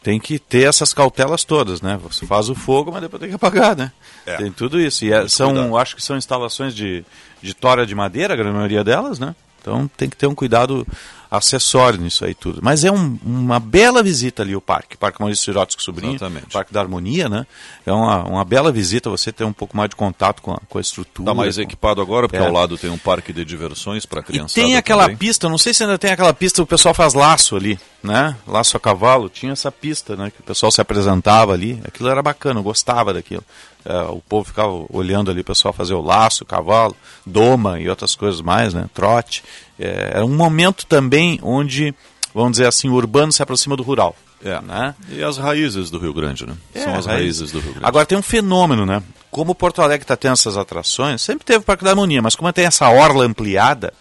tem 0.00 0.18
que 0.20 0.38
ter 0.38 0.62
essas 0.62 0.94
cautelas 0.94 1.44
todas, 1.44 1.82
né? 1.82 1.98
Você 2.04 2.24
faz 2.24 2.48
o 2.48 2.54
fogo, 2.54 2.90
mas 2.92 3.02
depois 3.02 3.20
tem 3.20 3.28
que 3.28 3.34
apagar, 3.34 3.76
né? 3.76 3.90
É. 4.24 4.36
Tem 4.36 4.50
tudo 4.50 4.80
isso. 4.80 5.04
E 5.04 5.12
é- 5.12 5.26
são, 5.28 5.52
cuidado. 5.52 5.76
acho 5.76 5.96
que 5.96 6.02
são 6.02 6.16
instalações 6.16 6.72
de, 6.74 7.04
de 7.42 7.52
tora 7.52 7.84
de 7.84 7.94
madeira, 7.94 8.32
a 8.32 8.36
grande 8.36 8.54
maioria 8.54 8.82
delas, 8.84 9.18
né? 9.18 9.34
Então 9.60 9.90
tem 9.96 10.08
que 10.08 10.16
ter 10.16 10.26
um 10.28 10.34
cuidado 10.36 10.86
acessório 11.30 12.00
nisso 12.00 12.24
aí 12.24 12.34
tudo. 12.34 12.60
Mas 12.62 12.84
é 12.84 12.90
um- 12.90 13.18
uma 13.24 13.60
bela 13.60 14.02
visita 14.02 14.42
ali 14.42 14.56
o 14.56 14.60
parque, 14.60 14.96
Parque 14.96 15.20
Maurício 15.20 15.44
Sirotsky 15.44 15.82
Sobrinho, 15.82 16.14
Exatamente. 16.14 16.46
Parque 16.52 16.72
da 16.72 16.80
Harmonia, 16.80 17.28
né? 17.28 17.46
É 17.84 17.92
uma, 17.92 18.24
uma 18.24 18.44
bela 18.44 18.72
visita 18.72 19.10
você 19.10 19.30
ter 19.32 19.44
um 19.44 19.52
pouco 19.52 19.76
mais 19.76 19.90
de 19.90 19.96
contato 19.96 20.40
com 20.42 20.52
a, 20.52 20.58
com 20.68 20.78
a 20.78 20.80
estrutura. 20.80 21.30
Está 21.30 21.34
mais 21.34 21.56
com- 21.56 21.62
equipado 21.62 22.00
agora, 22.00 22.28
porque 22.28 22.42
É. 22.42 22.46
ao 22.46 22.52
lado 22.52 22.76
tem 22.78 22.90
um 22.90 22.98
parque 22.98 23.32
de 23.32 23.44
diversões 23.44 24.06
para 24.06 24.22
criançada. 24.22 24.54
tem 24.54 24.76
aquela 24.76 25.02
também. 25.04 25.16
pista, 25.16 25.48
não 25.48 25.58
sei 25.58 25.74
se 25.74 25.82
ainda 25.82 25.98
tem 25.98 26.10
aquela 26.12 26.32
pista, 26.32 26.62
o 26.62 26.66
pessoal 26.66 26.94
faz 26.94 27.14
laço 27.14 27.56
ali, 27.56 27.78
né? 28.02 28.34
Laço 28.46 28.76
a 28.76 28.80
cavalo, 28.80 29.28
tinha 29.28 29.52
essa 29.52 29.70
pista, 29.70 30.16
né? 30.16 30.30
Que 30.30 30.40
o 30.40 30.44
pessoal 30.44 30.70
se 30.72 30.80
apresentava 30.80 31.52
ali, 31.52 31.80
aquilo 31.84 32.08
era 32.08 32.22
bacana, 32.22 32.60
eu 32.60 32.64
gostava 32.64 33.12
daquilo. 33.12 33.44
É, 33.88 34.02
o 34.02 34.20
povo 34.28 34.44
ficava 34.44 34.84
olhando 34.90 35.30
ali, 35.30 35.40
o 35.40 35.44
pessoal 35.44 35.72
fazer 35.72 35.94
o 35.94 36.02
laço, 36.02 36.44
o 36.44 36.46
cavalo, 36.46 36.94
doma 37.24 37.80
e 37.80 37.88
outras 37.88 38.14
coisas 38.14 38.42
mais, 38.42 38.74
né? 38.74 38.84
Trote. 38.92 39.42
É, 39.80 40.10
era 40.12 40.26
um 40.26 40.36
momento 40.36 40.84
também 40.84 41.40
onde, 41.42 41.94
vamos 42.34 42.52
dizer 42.52 42.66
assim, 42.66 42.90
o 42.90 42.92
urbano 42.92 43.32
se 43.32 43.42
aproxima 43.42 43.78
do 43.78 43.82
rural. 43.82 44.14
É. 44.44 44.60
Né? 44.60 44.94
E 45.08 45.22
as 45.22 45.38
raízes 45.38 45.90
do 45.90 45.98
Rio 45.98 46.12
Grande, 46.12 46.46
né? 46.46 46.54
É, 46.74 46.80
São 46.82 46.94
as 46.96 47.06
raízes 47.06 47.50
do 47.50 47.60
Rio 47.60 47.70
Grande. 47.70 47.86
Agora 47.86 48.04
tem 48.04 48.18
um 48.18 48.22
fenômeno, 48.22 48.84
né? 48.84 49.02
Como 49.30 49.54
Porto 49.54 49.80
Alegre 49.80 50.04
está 50.04 50.16
tendo 50.16 50.34
essas 50.34 50.58
atrações, 50.58 51.22
sempre 51.22 51.46
teve 51.46 51.60
o 51.60 51.62
Parque 51.62 51.82
da 51.82 51.90
Harmonia, 51.90 52.20
mas 52.20 52.36
como 52.36 52.52
tem 52.52 52.66
essa 52.66 52.90
orla 52.90 53.24
ampliada, 53.24 53.94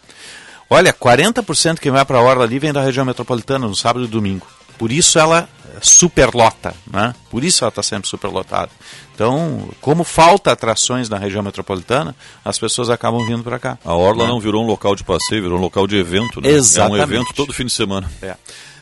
olha, 0.70 0.92
40% 0.92 1.80
que 1.80 1.90
vai 1.90 2.04
para 2.04 2.18
a 2.18 2.22
orla 2.22 2.44
ali 2.44 2.60
vem 2.60 2.74
da 2.74 2.82
região 2.82 3.06
metropolitana 3.06 3.66
no 3.66 3.76
sábado 3.76 4.04
e 4.04 4.08
domingo. 4.10 4.46
Por 4.78 4.92
isso 4.92 5.18
ela 5.18 5.48
superlota, 5.82 6.74
né? 6.92 7.14
Por 7.30 7.44
isso 7.44 7.64
ela 7.64 7.70
está 7.70 7.84
sempre 7.84 8.08
superlotada. 8.10 8.70
Então, 9.14 9.68
como 9.82 10.04
falta 10.04 10.52
atrações 10.52 11.10
na 11.10 11.18
região 11.18 11.42
metropolitana, 11.42 12.16
as 12.46 12.60
pessoas 12.60 12.90
acabam 12.90 13.26
vindo 13.26 13.44
para 13.44 13.58
cá. 13.58 13.78
A 13.84 13.94
Orla 13.94 14.24
Né? 14.26 14.30
não 14.30 14.40
virou 14.40 14.64
um 14.64 14.68
local 14.68 14.96
de 14.96 15.04
passeio, 15.04 15.42
virou 15.42 15.58
um 15.58 15.62
local 15.62 15.88
de 15.88 15.96
evento, 15.98 16.40
né? 16.40 16.50
Exatamente. 16.50 17.00
É 17.02 17.06
um 17.06 17.08
evento 17.08 17.34
todo 17.34 17.54
fim 17.54 17.66
de 17.66 17.72
semana. 17.72 18.10
É. 18.22 18.36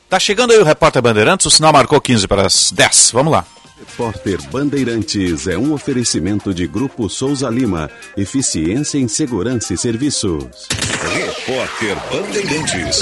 Tá 0.10 0.20
chegando 0.20 0.52
aí 0.52 0.60
o 0.60 0.64
repórter 0.64 1.02
Bandeirantes, 1.02 1.46
o 1.46 1.50
sinal 1.52 1.72
marcou 1.74 2.00
15 2.00 2.28
para 2.28 2.46
as 2.46 2.72
10. 2.72 3.12
Vamos 3.12 3.32
lá. 3.32 3.46
Repórter 3.78 4.42
Bandeirantes 4.50 5.48
é 5.48 5.58
um 5.58 5.74
oferecimento 5.74 6.54
de 6.54 6.66
Grupo 6.68 7.10
Souza 7.10 7.50
Lima. 7.50 7.90
Eficiência 8.16 8.98
em 8.98 9.08
Segurança 9.08 9.74
e 9.74 9.78
Serviços. 9.78 10.68
Repórter 11.14 11.98
Bandeirantes. 12.12 13.00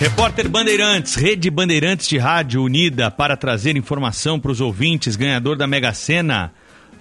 Repórter 0.00 0.48
Bandeirantes, 0.48 1.16
Rede 1.16 1.50
Bandeirantes 1.50 2.06
de 2.06 2.18
Rádio 2.18 2.62
unida 2.62 3.10
para 3.10 3.36
trazer 3.36 3.76
informação 3.76 4.38
para 4.38 4.52
os 4.52 4.60
ouvintes, 4.60 5.16
ganhador 5.16 5.56
da 5.56 5.66
Mega 5.66 5.92
Sena, 5.92 6.52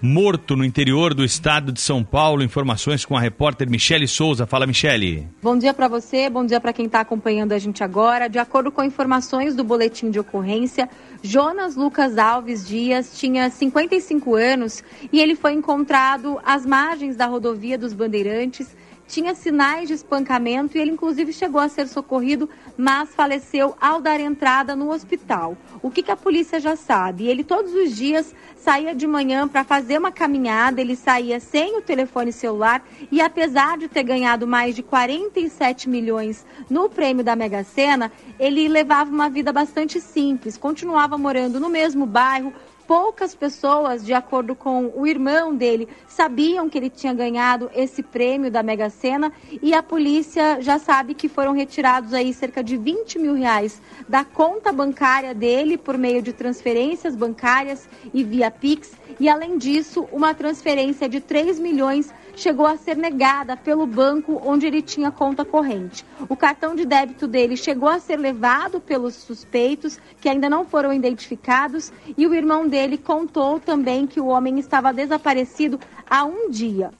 morto 0.02 0.56
no 0.56 0.66
interior 0.66 1.14
do 1.14 1.24
estado 1.24 1.72
de 1.72 1.80
São 1.80 2.04
Paulo. 2.04 2.41
Informações 2.41 3.06
com 3.06 3.16
a 3.16 3.20
repórter 3.20 3.70
Michele 3.70 4.08
Souza. 4.08 4.48
Fala, 4.48 4.66
Michele. 4.66 5.28
Bom 5.43 5.56
dia 5.56 5.76
para 5.76 5.88
você, 5.88 6.28
bom 6.28 6.43
dia 6.43 6.60
para 6.60 6.74
quem 6.74 6.88
está 6.88 7.02
acompanhando 7.02 7.52
a 7.52 7.60
gente 7.60 7.84
agora. 7.84 8.28
De 8.28 8.39
acordo 8.39 8.72
com 8.72 8.84
informações 8.84 9.56
do 9.56 9.64
boletim 9.64 10.10
de 10.10 10.20
ocorrência, 10.20 10.89
Jonas 11.22 11.76
Lucas 11.76 12.18
Alves 12.18 12.68
Dias 12.68 13.12
tinha 13.20 13.48
55 13.52 14.34
anos 14.34 14.84
e 15.14 15.20
ele 15.20 15.36
foi 15.36 15.54
encontrado 15.54 16.39
às 16.43 16.66
margens 16.66 17.16
da 17.16 17.28
rodovia 17.28 17.78
dos 17.78 17.93
Bandeirantes 17.93 18.76
tinha 19.08 19.34
sinais 19.34 19.88
de 19.88 19.93
espancamento 19.93 20.78
e 20.78 20.82
ele 20.82 20.91
inclusive 20.91 21.32
chegou 21.32 21.62
a 21.62 21.70
ser 21.70 21.88
socorrido, 21.88 22.49
mas 22.78 23.16
faleceu 23.16 23.76
ao 23.80 24.01
dar 24.01 24.20
entrada 24.20 24.76
no 24.76 24.91
hospital. 24.91 25.58
O 25.82 25.89
que, 25.89 26.03
que 26.03 26.12
a 26.12 26.16
polícia 26.16 26.60
já 26.60 26.76
sabe? 26.76 27.28
Ele 27.28 27.43
todos 27.43 27.74
os 27.74 27.95
dias 27.95 28.36
saía 28.55 28.93
de 28.93 29.08
manhã 29.08 29.47
para 29.47 29.64
fazer 29.64 29.97
uma 29.97 30.12
caminhada, 30.12 30.82
ele 30.82 30.95
saía 30.95 31.39
sem 31.39 31.78
o 31.78 31.82
telefone 31.82 32.34
celular 32.34 32.86
e 33.12 33.22
apesar 33.22 33.78
de 33.78 33.88
ter 33.88 34.03
ganhado 34.03 34.45
mais 34.45 34.76
de 34.76 34.84
47 34.84 35.89
milhões 35.89 36.45
no 36.70 36.89
prêmio 36.89 37.24
da 37.24 37.36
Mega 37.36 37.64
Sena, 37.64 38.12
ele 38.38 38.68
levava 38.68 39.10
uma 39.10 39.30
vida 39.30 39.53
bastante 39.53 40.01
simples, 40.01 40.58
continuava 40.58 41.18
morando 41.18 41.60
no 41.60 41.70
mesmo 41.70 42.05
bairro, 42.05 42.53
poucas 42.88 43.35
pessoas, 43.35 44.03
de 44.03 44.13
acordo 44.13 44.55
com 44.55 44.93
o 44.95 45.05
irmão 45.05 45.53
dele, 45.53 45.89
sabiam 46.07 46.69
que 46.69 46.77
ele 46.77 46.89
tinha 46.89 47.13
ganhado 47.13 47.69
esse 47.75 48.01
prêmio 48.01 48.49
da 48.49 48.63
Mega 48.63 48.89
Sena 48.89 49.31
e 49.61 49.73
a 49.73 49.83
polícia 49.83 50.61
já 50.61 50.79
sabe 50.79 51.13
que 51.13 51.27
foram 51.27 51.51
retirados 51.51 52.13
aí 52.13 52.33
cerca 52.33 52.63
de 52.63 52.77
20 52.77 53.19
mil 53.19 53.33
reais 53.33 53.81
da 54.07 54.23
conta 54.23 54.71
bancária 54.71 55.33
dele 55.33 55.77
por 55.77 55.97
meio 55.97 56.21
de 56.21 56.31
transferências 56.31 57.13
bancárias 57.15 57.89
e 58.13 58.23
via 58.23 58.49
Pix. 58.49 58.93
E 59.19 59.27
além 59.27 59.57
disso, 59.57 60.07
uma 60.11 60.33
transferência 60.33 61.09
de 61.09 61.19
3 61.19 61.59
milhões 61.59 62.13
chegou 62.38 62.65
a 62.67 62.77
ser 62.77 62.95
negada 62.95 63.57
pelo 63.57 63.85
banco 63.85 64.39
onde 64.45 64.65
ele 64.67 64.81
tinha 64.81 65.11
conta 65.11 65.43
corrente. 65.43 66.05
O 66.29 66.35
cartão 66.38 66.75
de 66.75 66.85
débito 66.85 67.27
dele 67.27 67.57
chegou 67.57 67.89
a 67.89 67.99
ser 67.99 68.17
levado 68.17 68.79
pelos 68.79 69.15
suspeitos, 69.15 69.99
que 70.21 70.29
ainda 70.29 70.49
não 70.49 70.63
foram 70.63 70.93
identificados, 70.93 71.91
e 72.17 72.25
o 72.25 72.33
irmão 72.33 72.67
dele 72.67 72.97
contou 72.97 73.59
também 73.59 74.07
que 74.07 74.21
o 74.21 74.27
homem 74.27 74.59
estava 74.59 74.93
desaparecido 74.93 75.79
há 76.09 76.23
um 76.23 76.49
dia. 76.49 76.91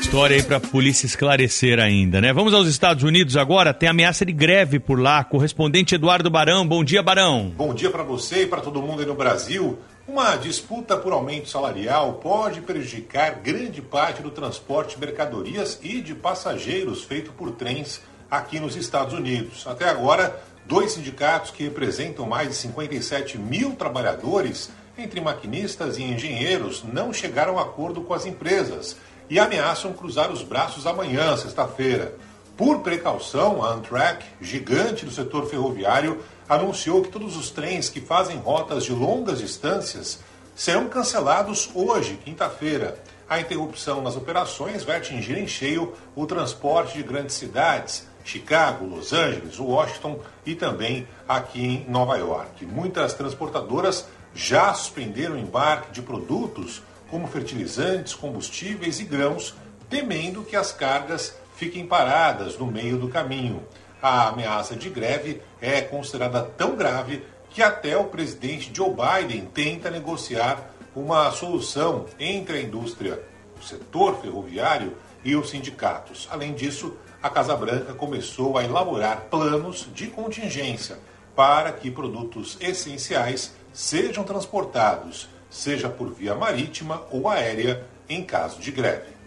História 0.00 0.36
aí 0.36 0.42
para 0.42 0.56
a 0.56 0.60
polícia 0.60 1.04
esclarecer 1.04 1.78
ainda, 1.78 2.18
né? 2.18 2.32
Vamos 2.32 2.54
aos 2.54 2.66
Estados 2.66 3.04
Unidos 3.04 3.36
agora. 3.36 3.74
Tem 3.74 3.90
ameaça 3.90 4.24
de 4.24 4.32
greve 4.32 4.78
por 4.78 4.98
lá. 4.98 5.22
Correspondente 5.22 5.94
Eduardo 5.94 6.30
Barão. 6.30 6.66
Bom 6.66 6.82
dia, 6.82 7.02
Barão. 7.02 7.52
Bom 7.54 7.74
dia 7.74 7.90
para 7.90 8.02
você 8.02 8.44
e 8.44 8.46
para 8.46 8.62
todo 8.62 8.80
mundo 8.80 9.00
aí 9.00 9.06
no 9.06 9.14
Brasil. 9.14 9.78
Uma 10.08 10.36
disputa 10.36 10.96
por 10.96 11.12
aumento 11.12 11.50
salarial 11.50 12.14
pode 12.14 12.62
prejudicar 12.62 13.40
grande 13.42 13.82
parte 13.82 14.22
do 14.22 14.30
transporte 14.30 14.94
de 14.94 15.00
mercadorias 15.02 15.78
e 15.82 16.00
de 16.00 16.14
passageiros 16.14 17.04
feito 17.04 17.30
por 17.32 17.50
trens 17.50 18.00
aqui 18.30 18.58
nos 18.58 18.74
Estados 18.74 19.12
Unidos. 19.12 19.66
Até 19.66 19.86
agora, 19.86 20.42
dois 20.64 20.92
sindicatos 20.92 21.50
que 21.50 21.62
representam 21.62 22.26
mais 22.26 22.48
de 22.48 22.54
57 22.54 23.36
mil 23.36 23.76
trabalhadores, 23.76 24.70
entre 24.96 25.20
maquinistas 25.20 25.98
e 25.98 26.02
engenheiros, 26.04 26.82
não 26.82 27.12
chegaram 27.12 27.58
a 27.58 27.62
acordo 27.62 28.00
com 28.00 28.14
as 28.14 28.24
empresas 28.24 28.96
e 29.28 29.38
ameaçam 29.38 29.92
cruzar 29.92 30.32
os 30.32 30.42
braços 30.42 30.86
amanhã, 30.86 31.36
sexta-feira. 31.36 32.14
Por 32.56 32.80
precaução, 32.80 33.62
a 33.62 33.74
Amtrak, 33.74 34.24
gigante 34.40 35.04
do 35.04 35.12
setor 35.12 35.46
ferroviário, 35.50 36.18
anunciou 36.48 37.02
que 37.02 37.10
todos 37.10 37.36
os 37.36 37.50
trens 37.50 37.88
que 37.88 38.00
fazem 38.00 38.38
rotas 38.38 38.84
de 38.84 38.92
longas 38.92 39.38
distâncias 39.38 40.20
serão 40.56 40.88
cancelados 40.88 41.70
hoje, 41.74 42.18
quinta-feira. 42.24 43.00
A 43.28 43.38
interrupção 43.38 44.00
nas 44.00 44.16
operações 44.16 44.82
vai 44.82 44.96
atingir 44.96 45.36
em 45.36 45.46
cheio 45.46 45.92
o 46.16 46.26
transporte 46.26 46.96
de 46.96 47.02
grandes 47.02 47.36
cidades, 47.36 48.06
Chicago, 48.24 48.86
Los 48.86 49.12
Angeles, 49.12 49.58
Washington 49.58 50.20
e 50.44 50.54
também 50.54 51.06
aqui 51.28 51.64
em 51.64 51.90
Nova 51.90 52.16
York. 52.16 52.64
Muitas 52.64 53.12
transportadoras 53.12 54.06
já 54.34 54.72
suspenderam 54.72 55.34
o 55.34 55.38
embarque 55.38 55.92
de 55.92 56.02
produtos 56.02 56.82
como 57.10 57.26
fertilizantes, 57.26 58.14
combustíveis 58.14 59.00
e 59.00 59.04
grãos, 59.04 59.54
temendo 59.88 60.42
que 60.42 60.56
as 60.56 60.72
cargas 60.72 61.34
fiquem 61.56 61.86
paradas 61.86 62.56
no 62.58 62.66
meio 62.66 62.98
do 62.98 63.08
caminho 63.08 63.62
a 64.02 64.28
ameaça 64.28 64.76
de 64.76 64.88
greve 64.88 65.40
é 65.60 65.80
considerada 65.80 66.42
tão 66.42 66.76
grave 66.76 67.24
que 67.50 67.62
até 67.62 67.96
o 67.96 68.04
presidente 68.04 68.70
Joe 68.72 68.90
Biden 68.90 69.46
tenta 69.46 69.90
negociar 69.90 70.70
uma 70.94 71.30
solução 71.30 72.06
entre 72.18 72.58
a 72.58 72.62
indústria, 72.62 73.22
o 73.60 73.64
setor 73.64 74.20
ferroviário 74.20 74.96
e 75.24 75.34
os 75.34 75.50
sindicatos. 75.50 76.28
Além 76.30 76.54
disso, 76.54 76.96
a 77.22 77.28
Casa 77.28 77.56
Branca 77.56 77.92
começou 77.94 78.56
a 78.56 78.64
elaborar 78.64 79.22
planos 79.30 79.88
de 79.92 80.06
contingência 80.06 80.98
para 81.34 81.72
que 81.72 81.90
produtos 81.90 82.56
essenciais 82.60 83.54
sejam 83.72 84.24
transportados, 84.24 85.28
seja 85.50 85.88
por 85.88 86.12
via 86.12 86.34
marítima 86.34 87.02
ou 87.10 87.28
aérea, 87.28 87.84
em 88.08 88.22
caso 88.22 88.60
de 88.60 88.70
greve. 88.70 89.17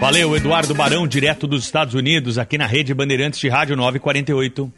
Valeu, 0.00 0.36
Eduardo 0.36 0.74
Barão, 0.74 1.06
direto 1.06 1.46
dos 1.46 1.64
Estados 1.64 1.94
Unidos, 1.94 2.38
aqui 2.38 2.58
na 2.58 2.66
Rede 2.66 2.92
Bandeirantes 2.92 3.40
de 3.40 3.48
Rádio 3.48 3.76
948. 3.76 4.72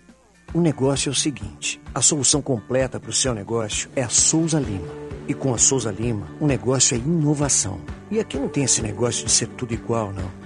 O 0.55 0.61
negócio 0.61 1.09
é 1.09 1.13
o 1.13 1.15
seguinte: 1.15 1.81
a 1.95 2.01
solução 2.01 2.41
completa 2.41 3.01
para 3.01 3.11
o 3.11 3.13
seu 3.13 3.35
negócio 3.35 3.91
é 3.97 4.03
a 4.03 4.09
Souza 4.09 4.61
Lima. 4.61 5.07
E 5.29 5.35
com 5.35 5.53
a 5.53 5.59
Souza 5.59 5.91
Lima, 5.91 6.29
o 6.39 6.47
negócio 6.47 6.95
é 6.95 6.99
inovação. 6.99 7.81
E 8.11 8.21
aqui 8.21 8.39
não 8.39 8.49
tem 8.49 8.63
esse 8.63 8.81
negócio 8.81 9.27
de 9.27 9.33
ser 9.33 9.49
tudo 9.49 9.75
igual, 9.75 10.13
não. 10.13 10.46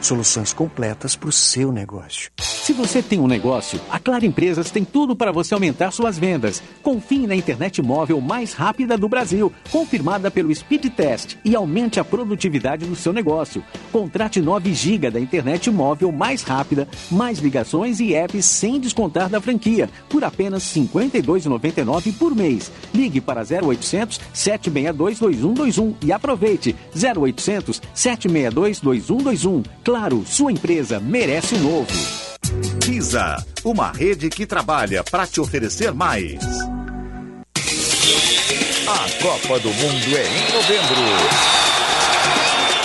Soluções 0.00 0.52
completas 0.52 1.14
para 1.14 1.28
o 1.28 1.32
seu 1.32 1.70
negócio. 1.70 2.30
Se 2.38 2.72
você 2.72 3.02
tem 3.02 3.18
um 3.18 3.26
negócio, 3.26 3.80
a 3.90 3.98
Claro 3.98 4.24
Empresas 4.24 4.70
tem 4.70 4.84
tudo 4.84 5.16
para 5.16 5.32
você 5.32 5.54
aumentar 5.54 5.90
suas 5.90 6.18
vendas. 6.18 6.62
Confie 6.82 7.26
na 7.26 7.34
internet 7.34 7.82
móvel 7.82 8.20
mais 8.20 8.52
rápida 8.52 8.96
do 8.96 9.08
Brasil, 9.08 9.52
confirmada 9.70 10.30
pelo 10.30 10.54
Speed 10.54 10.86
Test 10.86 11.36
e 11.44 11.54
aumente 11.54 11.98
a 11.98 12.04
produtividade 12.04 12.86
do 12.86 12.94
seu 12.94 13.12
negócio. 13.12 13.62
Contrate 13.90 14.40
9 14.40 14.72
GB 14.72 15.10
da 15.10 15.20
internet 15.20 15.70
móvel 15.70 16.12
mais 16.12 16.42
rápida, 16.42 16.88
mais 17.10 17.40
ligações 17.40 17.98
e 17.98 18.14
apps 18.14 18.44
sem 18.44 18.78
descontar 18.78 19.28
da 19.28 19.40
franquia, 19.40 19.90
por 20.08 20.22
apenas 20.22 20.74
R$ 20.74 20.82
52,99 20.82 22.16
por 22.16 22.34
mês. 22.34 22.70
Ligue 22.94 23.20
para 23.20 23.40
0800 23.42 24.20
762 24.32 25.18
2121 25.18 25.96
e 26.06 26.12
aproveite 26.12 26.76
0800 26.94 27.82
762 27.92 28.80
2121. 28.80 29.62
Claro, 29.90 30.24
sua 30.24 30.52
empresa 30.52 31.00
merece 31.00 31.56
o 31.56 31.58
novo. 31.58 31.88
Visa, 32.86 33.44
uma 33.64 33.90
rede 33.90 34.30
que 34.30 34.46
trabalha 34.46 35.02
para 35.02 35.26
te 35.26 35.40
oferecer 35.40 35.92
mais. 35.92 36.38
A 38.86 39.10
Copa 39.20 39.58
do 39.58 39.68
Mundo 39.68 40.16
é 40.16 40.26
em 40.28 40.52
novembro. 40.52 41.02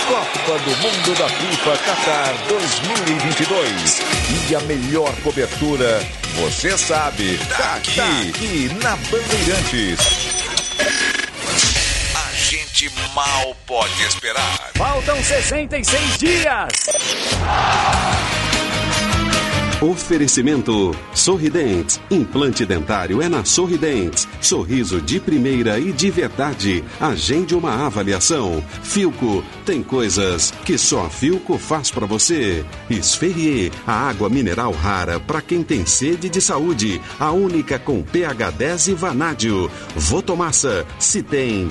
Copa 0.08 0.58
do 0.58 0.70
Mundo 0.78 1.16
da 1.16 1.28
FIFA 1.28 1.76
Qatar 1.76 2.34
2022. 2.48 4.02
E 4.50 4.56
a 4.56 4.60
melhor 4.62 5.14
cobertura, 5.22 6.04
você 6.34 6.76
sabe, 6.76 7.38
tá 7.56 7.76
aqui, 7.76 7.94
tá 7.94 8.20
aqui 8.20 8.68
na 8.82 8.96
Bandeirantes 8.96 10.26
mal 13.16 13.56
pode 13.66 14.02
esperar. 14.02 14.70
Faltam 14.76 15.16
66 15.16 16.18
dias. 16.18 16.68
Oferecimento 19.80 20.94
Sorridentes. 21.14 21.98
Implante 22.10 22.66
dentário 22.66 23.22
é 23.22 23.28
na 23.28 23.42
Sorridentes. 23.42 24.28
Sorriso 24.38 25.00
de 25.00 25.18
primeira 25.18 25.78
e 25.78 25.92
de 25.92 26.10
verdade. 26.10 26.84
Agende 27.00 27.54
uma 27.54 27.86
avaliação. 27.86 28.62
Filco 28.82 29.42
tem 29.64 29.82
coisas 29.82 30.50
que 30.66 30.76
só 30.76 31.06
a 31.06 31.10
Filco 31.10 31.56
faz 31.56 31.90
para 31.90 32.04
você. 32.04 32.66
Esferrier, 32.90 33.72
a 33.86 34.10
água 34.10 34.28
mineral 34.28 34.72
rara 34.72 35.18
para 35.18 35.40
quem 35.40 35.62
tem 35.62 35.86
sede 35.86 36.28
de 36.28 36.40
saúde. 36.42 37.00
A 37.18 37.32
única 37.32 37.78
com 37.78 38.02
pH 38.02 38.50
10 38.50 38.88
e 38.88 38.94
vanádio. 38.94 39.70
Votomassa, 39.94 40.86
se 40.98 41.22
tem 41.22 41.70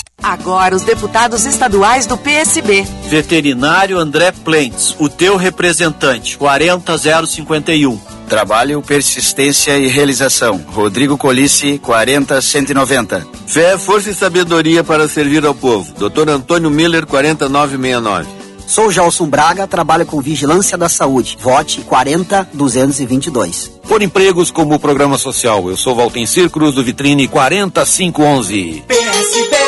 Agora 0.23 0.75
os 0.75 0.83
deputados 0.83 1.45
estaduais 1.45 2.05
do 2.05 2.17
PSB. 2.17 2.85
Veterinário 3.07 3.97
André 3.97 4.31
Plentes, 4.31 4.95
o 4.99 5.09
teu 5.09 5.35
representante, 5.35 6.37
40051. 6.37 7.99
Trabalho, 8.29 8.81
persistência 8.81 9.77
e 9.77 9.87
realização. 9.87 10.63
Rodrigo 10.67 11.17
Colice, 11.17 11.77
40190. 11.79 13.27
Fé, 13.45 13.77
força 13.77 14.11
e 14.11 14.13
sabedoria 14.13 14.85
para 14.85 15.09
servir 15.09 15.45
ao 15.45 15.53
povo. 15.53 15.91
Dr. 15.93 16.29
Antônio 16.29 16.69
Miller, 16.69 17.05
4969. 17.05 18.41
Sou 18.65 18.89
Gelson 18.89 19.27
Braga, 19.27 19.67
trabalho 19.67 20.05
com 20.05 20.21
Vigilância 20.21 20.77
da 20.77 20.87
Saúde. 20.87 21.37
Vote 21.41 21.81
40222. 21.81 23.69
Por 23.85 24.01
empregos 24.01 24.49
como 24.49 24.79
programa 24.79 25.17
social, 25.17 25.69
eu 25.69 25.75
sou 25.75 25.93
Valtencir 25.93 26.49
Cruz 26.49 26.73
do 26.73 26.81
Vitrine 26.81 27.27
4511. 27.27 28.85
PSB 28.87 29.60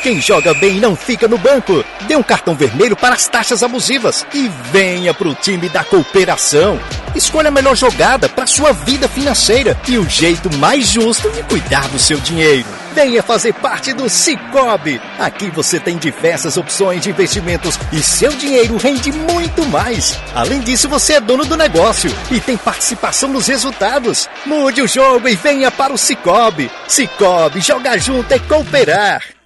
quem 0.00 0.20
joga 0.20 0.52
bem 0.54 0.80
não 0.80 0.96
fica 0.96 1.28
no 1.28 1.38
banco. 1.38 1.84
Dê 2.08 2.16
um 2.16 2.22
cartão 2.22 2.54
vermelho 2.54 2.96
para 2.96 3.14
as 3.14 3.28
taxas 3.28 3.62
abusivas 3.62 4.26
e 4.34 4.50
venha 4.72 5.14
para 5.14 5.28
o 5.28 5.34
time 5.34 5.68
da 5.68 5.84
cooperação. 5.84 6.80
Escolha 7.14 7.48
a 7.48 7.52
melhor 7.52 7.76
jogada 7.76 8.28
para 8.28 8.46
sua 8.46 8.72
vida 8.72 9.08
financeira 9.08 9.78
e 9.86 9.98
o 9.98 10.08
jeito 10.08 10.54
mais 10.56 10.88
justo 10.88 11.28
de 11.30 11.42
cuidar 11.44 11.86
do 11.88 11.98
seu 11.98 12.18
dinheiro. 12.18 12.66
Venha 12.94 13.22
fazer 13.22 13.52
parte 13.54 13.92
do 13.92 14.08
Cicobi. 14.08 15.00
Aqui 15.18 15.50
você 15.50 15.78
tem 15.78 15.96
diversas 15.96 16.56
opções 16.56 17.02
de 17.02 17.10
investimentos 17.10 17.78
e 17.92 18.02
seu 18.02 18.32
dinheiro 18.32 18.76
rende 18.76 19.12
muito 19.12 19.64
mais. 19.66 20.18
Além 20.34 20.60
disso, 20.60 20.88
você 20.88 21.14
é 21.14 21.20
dono 21.20 21.44
do 21.44 21.56
negócio 21.56 22.12
e 22.30 22.40
tem 22.40 22.56
participação 22.56 23.28
nos 23.28 23.46
resultados. 23.46 24.28
Mude 24.46 24.82
o 24.82 24.88
jogo 24.88 25.28
e 25.28 25.36
venha 25.36 25.70
para 25.70 25.92
o 25.92 25.98
Cicobi. 25.98 26.70
Cicobi, 26.88 27.60
jogar 27.60 27.98
junto 27.98 28.32
é 28.32 28.38
cooperar. 28.38 29.39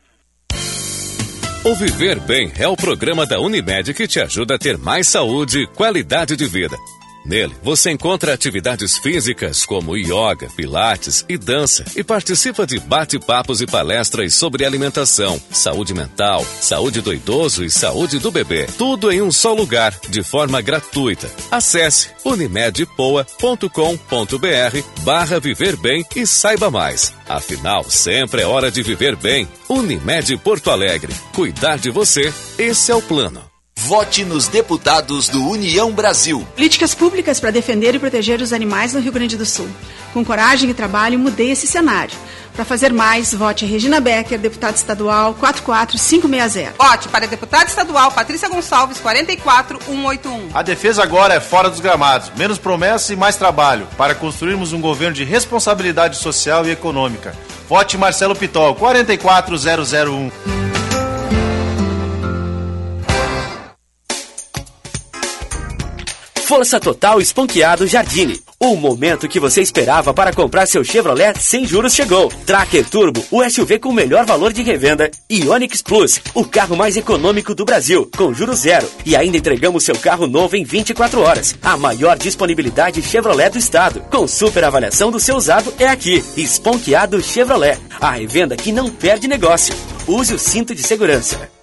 O 1.65 1.75
Viver 1.75 2.21
Bem 2.21 2.53
é 2.59 2.69
o 2.69 2.77
programa 2.77 3.25
da 3.25 3.41
Unimed 3.41 3.95
que 3.95 4.07
te 4.07 4.21
ajuda 4.21 4.57
a 4.57 4.59
ter 4.59 4.77
mais 4.77 5.09
saúde 5.09 5.61
e 5.61 5.67
qualidade 5.67 6.37
de 6.37 6.45
vida. 6.45 6.77
Nele, 7.25 7.55
você 7.63 7.91
encontra 7.91 8.35
atividades 8.35 8.99
físicas 8.99 9.65
como 9.65 9.97
yoga, 9.97 10.49
pilates 10.55 11.25
e 11.29 11.39
dança 11.39 11.85
e 11.97 12.05
participa 12.05 12.67
de 12.67 12.79
bate-papos 12.79 13.63
e 13.63 13.67
palestras 13.67 14.35
sobre 14.35 14.65
alimentação, 14.65 15.41
saúde 15.51 15.95
mental, 15.95 16.45
saúde 16.61 17.01
do 17.01 17.15
idoso 17.15 17.65
e 17.65 17.71
saúde 17.71 18.19
do 18.19 18.31
bebê. 18.31 18.67
Tudo 18.77 19.11
em 19.11 19.23
um 19.23 19.33
só 19.33 19.55
lugar, 19.55 19.99
de 20.09 20.23
forma 20.23 20.61
gratuita. 20.61 21.31
Acesse 21.51 22.11
unimedpoa.com.br 22.25 25.01
barra 25.01 25.41
Viver 25.41 25.77
Bem 25.77 26.05
e 26.15 26.27
saiba 26.27 26.71
mais. 26.71 27.15
Afinal, 27.27 27.85
sempre 27.89 28.43
é 28.43 28.47
hora 28.47 28.71
de 28.71 28.83
viver 28.83 29.17
bem. 29.17 29.49
Unimed 29.69 30.37
Porto 30.39 30.71
Alegre. 30.71 31.15
Cuidar 31.33 31.79
de 31.79 31.91
você, 31.91 32.33
esse 32.59 32.93
é 32.93 32.95
o 32.95 33.01
plano. 33.01 33.54
Vote 33.77 34.25
nos 34.25 34.49
deputados 34.49 35.29
do 35.29 35.47
União 35.47 35.93
Brasil. 35.93 36.47
Políticas 36.55 36.95
públicas 36.95 37.39
para 37.39 37.51
defender 37.51 37.95
e 37.95 37.99
proteger 37.99 38.41
os 38.41 38.51
animais 38.51 38.95
no 38.95 39.01
Rio 39.01 39.13
Grande 39.13 39.37
do 39.37 39.45
Sul. 39.45 39.69
Com 40.15 40.25
coragem 40.25 40.71
e 40.71 40.75
trabalho, 40.75 41.19
mudei 41.19 41.51
esse 41.51 41.67
cenário. 41.67 42.15
Para 42.55 42.65
fazer 42.65 42.95
mais, 42.95 43.35
vote 43.35 43.67
Regina 43.67 44.01
Becker, 44.01 44.39
deputada 44.39 44.75
estadual 44.75 45.35
44560. 45.35 46.77
Vote 46.79 47.09
para 47.09 47.27
deputada 47.27 47.67
estadual 47.67 48.11
Patrícia 48.11 48.49
Gonçalves 48.49 48.99
44181. 49.01 50.49
A 50.55 50.63
defesa 50.63 51.03
agora 51.03 51.35
é 51.35 51.41
fora 51.41 51.69
dos 51.69 51.81
gramados. 51.81 52.33
Menos 52.39 52.59
promessa 52.59 53.13
e 53.13 53.17
mais 53.17 53.37
trabalho 53.37 53.87
para 53.99 54.15
construirmos 54.15 54.73
um 54.73 54.81
governo 54.81 55.15
de 55.15 55.25
responsabilidade 55.25 56.17
social 56.17 56.65
e 56.65 56.71
econômica. 56.71 57.37
Vote 57.69 57.99
Marcelo 57.99 58.35
Pitol 58.35 58.75
44001. 58.77 60.31
Força 66.45 66.79
Total 66.79 67.23
Esponqueado 67.23 67.87
Jardine. 67.87 68.39
O 68.61 68.77
momento 68.77 69.27
que 69.27 69.41
você 69.41 69.63
esperava 69.63 70.13
para 70.13 70.31
comprar 70.31 70.67
seu 70.67 70.85
Chevrolet 70.85 71.39
sem 71.41 71.67
juros 71.67 71.95
chegou. 71.95 72.31
Tracker 72.45 72.85
Turbo, 72.85 73.25
o 73.31 73.43
SUV 73.49 73.79
com 73.79 73.89
o 73.89 73.95
melhor 73.95 74.27
valor 74.27 74.53
de 74.53 74.63
revenda. 74.63 75.11
E 75.29 75.49
Onix 75.49 75.81
Plus, 75.81 76.21
o 76.35 76.45
carro 76.45 76.77
mais 76.77 76.99
econômico 76.99 77.55
do 77.55 77.65
Brasil, 77.65 78.11
com 78.15 78.35
juros 78.35 78.61
zero. 78.61 78.87
E 79.07 79.17
ainda 79.17 79.39
entregamos 79.39 79.85
seu 79.85 79.97
carro 79.99 80.27
novo 80.27 80.55
em 80.55 80.65
24 80.65 81.19
horas. 81.23 81.57
A 81.63 81.79
maior 81.79 82.19
disponibilidade 82.19 83.01
Chevrolet 83.01 83.49
do 83.49 83.59
estado. 83.59 84.03
Com 84.11 84.29
super 84.29 84.65
avaliação 84.65 85.11
do 85.11 85.19
seu 85.19 85.37
usado 85.37 85.73
é 85.79 85.89
aqui. 85.89 86.23
Esponqueado 86.37 87.23
Chevrolet. 87.23 87.79
A 87.99 88.11
revenda 88.11 88.55
que 88.55 88.71
não 88.71 88.91
perde 88.91 89.27
negócio. 89.27 89.75
Use 90.07 90.35
o 90.35 90.39
cinto 90.39 90.75
de 90.75 90.83
segurança. 90.83 91.54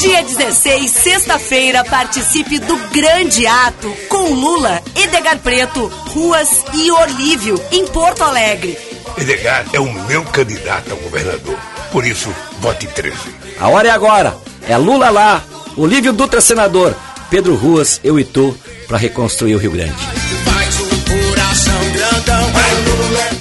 Dia 0.00 0.22
16, 0.22 0.90
sexta-feira, 0.90 1.84
participe 1.84 2.58
do 2.58 2.74
grande 2.88 3.46
ato 3.46 3.94
com 4.08 4.32
Lula, 4.32 4.82
Edgar 4.96 5.38
Preto, 5.40 5.88
Ruas 6.06 6.64
e 6.72 6.90
Olívio, 6.90 7.62
em 7.70 7.86
Porto 7.86 8.22
Alegre. 8.22 8.78
Edgar 9.18 9.66
é 9.74 9.78
o 9.78 9.92
meu 10.06 10.24
candidato 10.24 10.92
ao 10.92 10.96
governador. 10.96 11.58
Por 11.92 12.06
isso, 12.06 12.34
vote 12.60 12.86
13. 12.86 13.14
A 13.60 13.68
hora 13.68 13.88
é 13.88 13.90
agora. 13.90 14.34
É 14.66 14.74
Lula 14.78 15.10
lá, 15.10 15.44
Olívio 15.76 16.14
Dutra 16.14 16.40
senador, 16.40 16.96
Pedro 17.28 17.54
Ruas, 17.54 18.00
eu 18.02 18.18
e 18.18 18.24
tu, 18.24 18.56
para 18.88 18.96
reconstruir 18.96 19.54
o 19.54 19.58
Rio 19.58 19.72
Grande. 19.72 20.19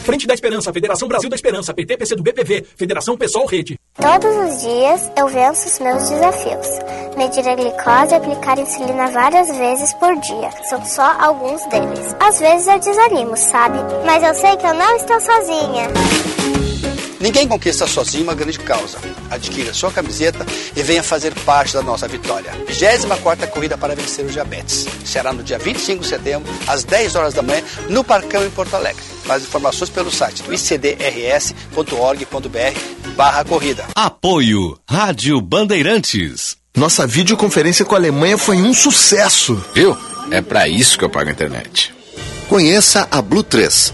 Frente 0.03 0.25
da 0.25 0.33
Esperança, 0.33 0.73
Federação 0.73 1.07
Brasil 1.07 1.29
da 1.29 1.35
Esperança, 1.35 1.73
PT, 1.73 2.15
do 2.15 2.23
BPV, 2.23 2.65
Federação 2.75 3.15
Pessoal 3.15 3.45
Rede. 3.45 3.77
Todos 3.95 4.35
os 4.35 4.61
dias 4.61 5.11
eu 5.17 5.27
venço 5.27 5.67
os 5.67 5.79
meus 5.79 6.09
desafios. 6.09 6.67
Medir 7.15 7.47
a 7.47 7.55
glicose 7.55 8.13
e 8.13 8.15
aplicar 8.15 8.57
insulina 8.57 9.07
várias 9.11 9.47
vezes 9.55 9.93
por 9.93 10.15
dia. 10.19 10.49
São 10.63 10.83
só 10.85 11.15
alguns 11.19 11.63
deles. 11.67 12.15
Às 12.19 12.39
vezes 12.39 12.67
eu 12.67 12.79
desanimo, 12.79 13.37
sabe? 13.37 13.77
Mas 14.05 14.23
eu 14.23 14.33
sei 14.33 14.55
que 14.57 14.65
eu 14.65 14.73
não 14.73 14.95
estou 14.95 15.19
sozinha. 15.19 16.68
Ninguém 17.19 17.47
conquista 17.47 17.85
sozinho 17.85 18.23
uma 18.23 18.33
grande 18.33 18.57
causa. 18.59 18.97
Adquira 19.29 19.73
sua 19.73 19.91
camiseta 19.91 20.45
e 20.75 20.81
venha 20.81 21.03
fazer 21.03 21.33
parte 21.41 21.73
da 21.73 21.81
nossa 21.81 22.07
vitória. 22.07 22.51
24 22.67 23.47
Corrida 23.47 23.77
para 23.77 23.95
Vencer 23.95 24.25
o 24.25 24.29
Diabetes. 24.29 24.87
Será 25.03 25.33
no 25.33 25.43
dia 25.43 25.59
25 25.59 26.01
de 26.01 26.07
setembro, 26.07 26.51
às 26.65 26.83
10 26.83 27.15
horas 27.15 27.33
da 27.33 27.41
manhã, 27.41 27.61
no 27.89 28.03
Parcão 28.03 28.45
em 28.45 28.49
Porto 28.49 28.75
Alegre. 28.75 29.03
Mais 29.25 29.43
informações 29.43 29.89
pelo 29.89 30.11
site 30.11 30.43
do 30.43 30.53
icdrs.org.br 30.53 31.89
barra 33.15 33.43
corrida. 33.43 33.85
Apoio 33.95 34.79
Rádio 34.89 35.41
Bandeirantes. 35.41 36.57
Nossa 36.75 37.05
videoconferência 37.05 37.83
com 37.83 37.95
a 37.95 37.97
Alemanha 37.97 38.37
foi 38.37 38.61
um 38.61 38.73
sucesso. 38.73 39.61
Viu? 39.73 39.97
É 40.31 40.41
para 40.41 40.67
isso 40.69 40.97
que 40.97 41.03
eu 41.03 41.09
pago 41.09 41.29
a 41.29 41.33
internet. 41.33 41.93
Conheça 42.47 43.07
a 43.11 43.21
Blue 43.21 43.43
3 43.43 43.93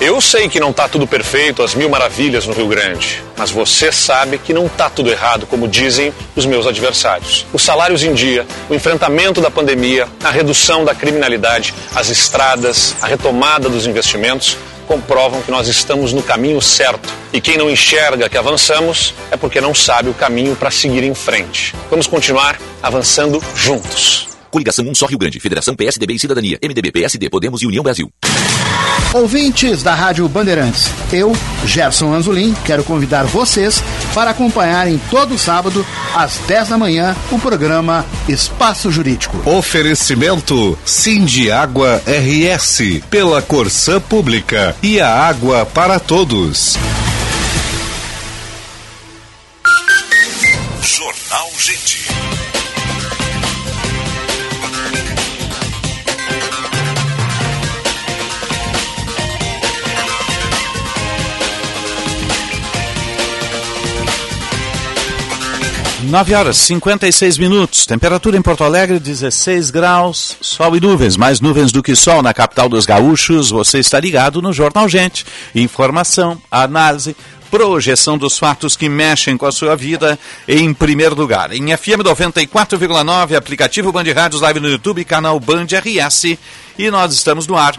Eu 0.00 0.20
sei 0.20 0.48
que 0.48 0.58
não 0.58 0.70
está 0.70 0.88
tudo 0.88 1.06
perfeito, 1.06 1.62
as 1.62 1.74
mil 1.74 1.88
maravilhas 1.88 2.46
no 2.46 2.52
Rio 2.52 2.66
Grande, 2.66 3.22
mas 3.36 3.50
você 3.50 3.92
sabe 3.92 4.38
que 4.38 4.52
não 4.52 4.66
está 4.66 4.90
tudo 4.90 5.08
errado, 5.08 5.46
como 5.46 5.68
dizem 5.68 6.12
os 6.34 6.44
meus 6.44 6.66
adversários. 6.66 7.46
Os 7.52 7.62
salários 7.62 8.02
em 8.02 8.12
dia, 8.12 8.44
o 8.68 8.74
enfrentamento 8.74 9.40
da 9.40 9.50
pandemia, 9.50 10.08
a 10.22 10.30
redução 10.30 10.84
da 10.84 10.94
criminalidade, 10.94 11.72
as 11.94 12.08
estradas, 12.08 12.94
a 13.00 13.06
retomada 13.06 13.68
dos 13.68 13.86
investimentos 13.86 14.58
comprovam 14.86 15.40
que 15.40 15.50
nós 15.50 15.68
estamos 15.68 16.12
no 16.12 16.22
caminho 16.22 16.60
certo. 16.60 17.08
E 17.32 17.40
quem 17.40 17.56
não 17.56 17.70
enxerga 17.70 18.28
que 18.28 18.36
avançamos 18.36 19.14
é 19.30 19.36
porque 19.36 19.60
não 19.60 19.74
sabe 19.74 20.10
o 20.10 20.14
caminho 20.14 20.56
para 20.56 20.70
seguir 20.70 21.04
em 21.04 21.14
frente. 21.14 21.74
Vamos 21.88 22.06
continuar 22.06 22.58
avançando 22.82 23.42
juntos. 23.54 24.28
Coligação 24.50 24.84
Um 24.86 24.94
Só 24.94 25.06
Rio 25.06 25.18
Grande, 25.18 25.40
Federação 25.40 25.74
PSDB 25.74 26.14
e 26.14 26.18
Cidadania, 26.18 26.58
MDB, 26.62 26.92
PSD, 26.92 27.30
Podemos 27.30 27.62
e 27.62 27.66
União 27.66 27.82
Brasil. 27.82 28.10
Ouvintes 29.14 29.80
da 29.80 29.94
Rádio 29.94 30.28
Bandeirantes, 30.28 30.90
eu, 31.12 31.32
Gerson 31.64 32.12
Anzolin, 32.12 32.52
quero 32.64 32.82
convidar 32.82 33.22
vocês 33.22 33.80
para 34.12 34.32
acompanharem 34.32 35.00
todo 35.08 35.38
sábado, 35.38 35.86
às 36.12 36.38
10 36.48 36.70
da 36.70 36.76
manhã, 36.76 37.14
o 37.30 37.38
programa 37.38 38.04
Espaço 38.28 38.90
Jurídico. 38.90 39.48
Oferecimento 39.48 40.76
Cindy 40.84 41.48
Água 41.48 42.02
RS, 42.04 43.04
pela 43.08 43.40
Corsã 43.40 44.00
Pública 44.00 44.74
e 44.82 45.00
a 45.00 45.08
água 45.08 45.64
para 45.64 46.00
todos. 46.00 46.76
Jornal 50.82 51.50
Gente. 51.56 52.33
Nove 66.14 66.32
horas 66.32 66.58
56 66.58 67.38
minutos. 67.38 67.86
Temperatura 67.86 68.36
em 68.36 68.40
Porto 68.40 68.62
Alegre 68.62 69.00
16 69.00 69.70
graus. 69.70 70.36
Sol 70.40 70.76
e 70.76 70.80
nuvens, 70.80 71.16
mais 71.16 71.40
nuvens 71.40 71.72
do 71.72 71.82
que 71.82 71.96
sol 71.96 72.22
na 72.22 72.32
capital 72.32 72.68
dos 72.68 72.86
gaúchos. 72.86 73.50
Você 73.50 73.80
está 73.80 73.98
ligado 73.98 74.40
no 74.40 74.52
Jornal 74.52 74.88
Gente. 74.88 75.26
Informação, 75.56 76.40
análise, 76.48 77.16
projeção 77.50 78.16
dos 78.16 78.38
fatos 78.38 78.76
que 78.76 78.88
mexem 78.88 79.36
com 79.36 79.44
a 79.44 79.50
sua 79.50 79.74
vida 79.74 80.16
em 80.46 80.72
primeiro 80.72 81.16
lugar. 81.16 81.52
Em 81.52 81.76
FM 81.76 82.04
94,9, 82.04 83.36
aplicativo 83.36 83.90
Band 83.90 84.04
Rádios 84.14 84.40
Live 84.40 84.60
no 84.60 84.68
YouTube, 84.68 85.04
canal 85.04 85.40
Band 85.40 85.66
RS. 85.66 86.38
E 86.78 86.92
nós 86.92 87.12
estamos 87.12 87.48
no 87.48 87.56
ar 87.56 87.74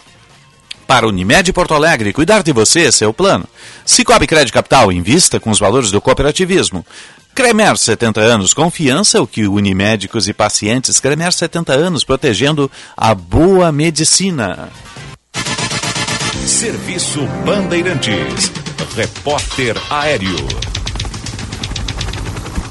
para 0.85 1.07
Unimed 1.07 1.51
Porto 1.51 1.73
Alegre, 1.73 2.13
cuidar 2.13 2.43
de 2.43 2.51
você, 2.51 2.89
é 3.01 3.07
o 3.07 3.13
plano. 3.13 3.45
Cicobi 3.85 4.27
Crédito 4.27 4.53
Capital, 4.53 4.91
invista 4.91 5.39
com 5.39 5.49
os 5.49 5.59
valores 5.59 5.91
do 5.91 5.99
cooperativismo. 5.99 6.85
Cremer 7.33 7.77
70 7.77 8.21
anos, 8.21 8.53
confiança 8.53 9.21
o 9.21 9.27
que 9.27 9.45
une 9.45 9.73
médicos 9.75 10.29
e 10.29 10.33
pacientes. 10.33 11.01
Cremer 11.01 11.33
70 11.33 11.73
anos, 11.73 12.03
protegendo 12.03 12.71
a 12.95 13.13
boa 13.13 13.71
medicina. 13.71 14.69
Serviço 16.45 17.25
Bandeirantes. 17.45 18.51
Repórter 18.95 19.75
Aéreo. 19.89 20.47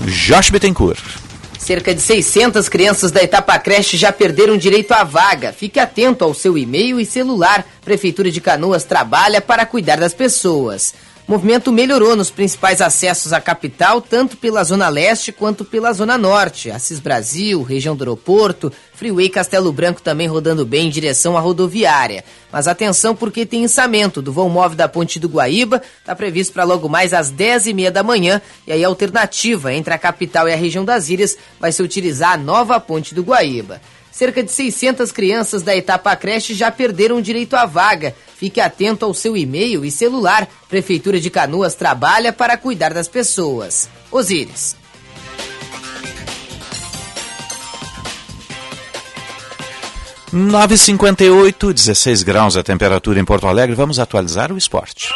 Josh 0.07 0.51
Bittencourt. 0.51 1.24
Cerca 1.65 1.95
de 1.95 2.01
600 2.03 2.69
crianças 2.69 3.11
da 3.11 3.23
etapa 3.23 3.59
creche 3.59 3.97
já 3.97 4.13
perderam 4.13 4.55
direito 4.55 4.93
à 4.93 5.03
vaga. 5.03 5.51
Fique 5.51 5.81
atento 5.81 6.23
ao 6.23 6.35
seu 6.35 6.59
e-mail 6.59 7.01
e 7.01 7.07
celular. 7.07 7.65
Prefeitura 7.83 8.31
de 8.31 8.39
Canoas 8.39 8.85
trabalha 8.85 9.41
para 9.41 9.65
cuidar 9.65 9.97
das 9.97 10.13
pessoas. 10.13 10.93
O 11.27 11.33
movimento 11.33 11.73
melhorou 11.73 12.15
nos 12.15 12.29
principais 12.29 12.83
acessos 12.83 13.33
à 13.33 13.41
capital, 13.41 13.99
tanto 13.99 14.37
pela 14.37 14.63
Zona 14.63 14.91
Leste 14.91 15.33
quanto 15.33 15.65
pela 15.65 15.91
Zona 15.91 16.19
Norte. 16.19 16.71
Assis 16.71 17.01
Brasil, 17.01 17.63
região 17.63 17.97
do 17.97 18.05
aeroporto, 18.05 18.71
Freeway 18.93 19.31
Castelo 19.31 19.73
Branco 19.73 20.03
também 20.03 20.27
rodando 20.27 20.67
bem 20.67 20.87
em 20.87 20.91
direção 20.91 21.35
à 21.35 21.41
rodoviária. 21.41 22.23
Mas 22.53 22.69
atenção 22.69 23.17
porque 23.17 23.47
tem 23.47 23.65
ensamento 23.65 24.21
do 24.21 24.35
voo 24.35 24.51
móvel 24.51 24.77
da 24.77 24.87
Ponte 24.87 25.19
do 25.19 25.27
Guaíba, 25.27 25.81
está 25.99 26.15
previsto 26.15 26.53
para 26.53 26.65
logo 26.65 26.91
mais 26.91 27.15
às 27.15 27.33
10h30 27.33 27.91
da 27.91 28.03
manhã. 28.03 28.43
E 28.67 28.73
aí 28.73 28.85
a 28.85 28.89
alternativa 28.89 29.73
entre 29.73 29.95
a 29.95 29.99
capital 29.99 30.47
e 30.47 30.53
a 30.53 30.57
região 30.57 30.85
das 30.85 31.09
ilhas 31.09 31.39
vai 31.59 31.73
ser 31.73 31.83
utilizar 31.83 32.33
a 32.33 32.37
nova 32.37 32.79
Ponte 32.79 33.15
do 33.15 33.23
Guaíba. 33.23 33.81
Cerca 34.15 34.45
de 34.45 34.53
600 34.53 35.11
crianças 35.11 35.63
da 35.63 35.75
etapa 35.75 36.15
creche 36.15 36.55
já 36.55 36.71
perderam 36.71 37.17
o 37.17 37.23
direito 37.23 37.55
à 37.57 37.67
vaga. 37.67 38.15
Fique 38.37 38.61
atento 38.61 39.05
ao 39.05 39.13
seu 39.13 39.37
e-mail 39.37 39.85
e 39.85 39.91
celular. 39.91 40.49
Prefeitura 40.69 41.19
de 41.19 41.29
Canoas 41.31 41.75
trabalha 41.75 42.33
para 42.33 42.57
cuidar 42.57 42.95
das 42.95 43.09
pessoas. 43.09 43.89
Osíris. 44.13 44.77
Nove 50.33 50.77
cinquenta 50.77 51.25
e 51.25 51.31
oito, 51.31 51.73
16 51.73 52.23
graus 52.23 52.57
a 52.57 52.63
temperatura 52.63 53.19
em 53.19 53.25
Porto 53.25 53.49
Alegre. 53.49 53.75
Vamos 53.75 53.99
atualizar 53.99 54.53
o 54.53 54.57
esporte. 54.57 55.09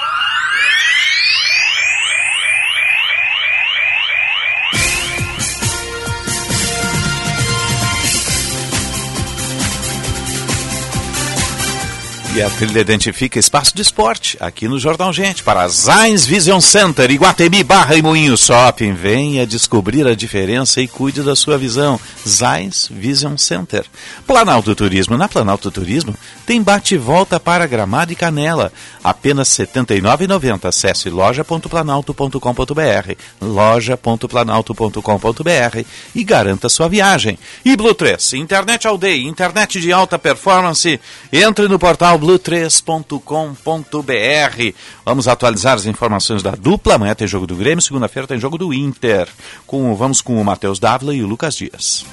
E 12.39 12.43
a 12.43 12.49
trilha 12.49 12.79
identifica 12.79 13.37
espaço 13.37 13.75
de 13.75 13.83
esporte 13.83 14.37
aqui 14.39 14.69
no 14.69 14.79
Jornal 14.79 15.13
Gente 15.13 15.43
para 15.43 15.67
Zains 15.67 16.25
Vision 16.25 16.61
Center, 16.61 17.11
Iguatemi 17.11 17.65
Barra 17.65 17.97
e 17.97 18.03
Moinho 18.03 18.39
Shopping. 18.39 18.93
Venha 18.93 19.45
descobrir 19.45 20.07
a 20.07 20.15
diferença 20.15 20.81
e 20.81 20.87
cuide 20.87 21.23
da 21.23 21.35
sua 21.35 21.59
visão. 21.59 21.99
Zains 22.25 22.87
Vision 22.89 23.37
Center. 23.37 23.85
Planalto 24.25 24.73
Turismo. 24.77 25.17
Na 25.17 25.27
Planalto 25.27 25.69
Turismo 25.73 26.15
tem 26.47 26.63
bate-volta 26.63 27.41
para 27.41 27.67
Gramado 27.67 28.13
e 28.13 28.15
Canela. 28.15 28.73
Apenas 29.03 29.59
R$ 29.59 29.67
79,90. 29.67 30.67
Acesse 30.67 31.11
loja.planalto.com.br 31.11 33.13
loja.planalto.com.br 33.41 35.85
e 36.15 36.23
garanta 36.23 36.69
sua 36.69 36.89
viagem. 36.89 37.37
E 37.65 37.77
Blue 37.77 37.95
3, 37.95 38.35
internet 38.35 38.87
aldeia, 38.87 39.27
internet 39.27 39.81
de 39.81 39.93
alta 39.93 40.17
performance. 40.17 41.01
Entre 41.33 41.67
no 41.67 41.81
portal 41.81 42.17
blue3.com.br. 42.29 44.75
Vamos 45.05 45.27
atualizar 45.27 45.75
as 45.75 45.87
informações 45.87 46.43
da 46.43 46.51
dupla. 46.51 46.97
Amanhã 46.97 47.15
tem 47.15 47.27
jogo 47.27 47.47
do 47.47 47.57
Grêmio, 47.57 47.81
segunda-feira 47.81 48.29
tem 48.29 48.39
jogo 48.39 48.59
do 48.59 48.75
Inter. 48.75 49.27
Com, 49.67 49.95
vamos 49.95 50.21
com 50.21 50.39
o 50.39 50.45
Matheus 50.45 50.79
Dávila 50.79 51.15
e 51.15 51.23
o 51.23 51.27
Lucas 51.27 51.57
Dias. 51.57 52.05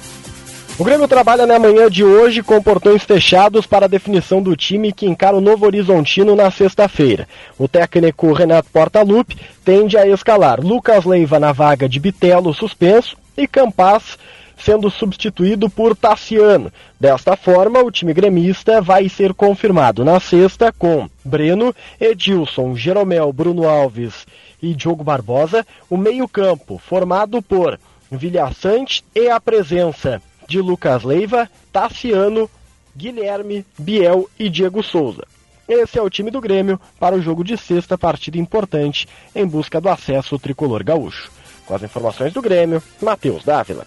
O 0.78 0.84
Grêmio 0.84 1.08
trabalha 1.08 1.46
na 1.46 1.58
manhã 1.58 1.90
de 1.90 2.04
hoje 2.04 2.42
com 2.42 2.62
portões 2.62 3.02
fechados 3.02 3.66
para 3.66 3.86
a 3.86 3.88
definição 3.88 4.42
do 4.42 4.54
time 4.54 4.92
que 4.92 5.06
encara 5.06 5.36
o 5.36 5.40
Novo 5.40 5.64
Horizontino 5.64 6.36
na 6.36 6.50
sexta-feira. 6.50 7.26
O 7.58 7.66
técnico 7.66 8.32
Renato 8.32 8.68
Portaluppi 8.70 9.38
tende 9.64 9.96
a 9.96 10.06
escalar 10.06 10.60
Lucas 10.60 11.06
Leiva 11.06 11.40
na 11.40 11.52
vaga 11.52 11.88
de 11.88 11.98
Bitelo 11.98 12.52
suspenso 12.52 13.16
e 13.38 13.46
Campas 13.46 14.18
sendo 14.56 14.90
substituído 14.90 15.68
por 15.68 15.94
Tassiano. 15.94 16.72
Desta 16.98 17.36
forma, 17.36 17.82
o 17.82 17.90
time 17.90 18.14
gremista 18.14 18.80
vai 18.80 19.08
ser 19.08 19.34
confirmado 19.34 20.04
na 20.04 20.18
sexta 20.18 20.72
com 20.72 21.08
Breno, 21.24 21.74
Edilson, 22.00 22.74
Jeromel, 22.74 23.32
Bruno 23.32 23.68
Alves 23.68 24.26
e 24.62 24.74
Diogo 24.74 25.04
Barbosa, 25.04 25.66
o 25.90 25.96
meio-campo 25.96 26.78
formado 26.78 27.42
por 27.42 27.78
Vilhaçante 28.10 29.04
e 29.14 29.28
a 29.28 29.40
presença 29.40 30.22
de 30.48 30.60
Lucas 30.60 31.02
Leiva, 31.02 31.50
Tassiano, 31.72 32.48
Guilherme, 32.96 33.64
Biel 33.78 34.28
e 34.38 34.48
Diego 34.48 34.82
Souza. 34.82 35.24
Esse 35.68 35.98
é 35.98 36.02
o 36.02 36.08
time 36.08 36.30
do 36.30 36.40
Grêmio 36.40 36.80
para 36.98 37.16
o 37.16 37.20
jogo 37.20 37.42
de 37.42 37.56
sexta, 37.56 37.98
partida 37.98 38.38
importante 38.38 39.08
em 39.34 39.44
busca 39.44 39.80
do 39.80 39.88
acesso 39.88 40.38
tricolor 40.38 40.84
gaúcho. 40.84 41.30
Com 41.66 41.74
as 41.74 41.82
informações 41.82 42.32
do 42.32 42.40
Grêmio, 42.40 42.80
Matheus 43.02 43.44
Dávila. 43.44 43.84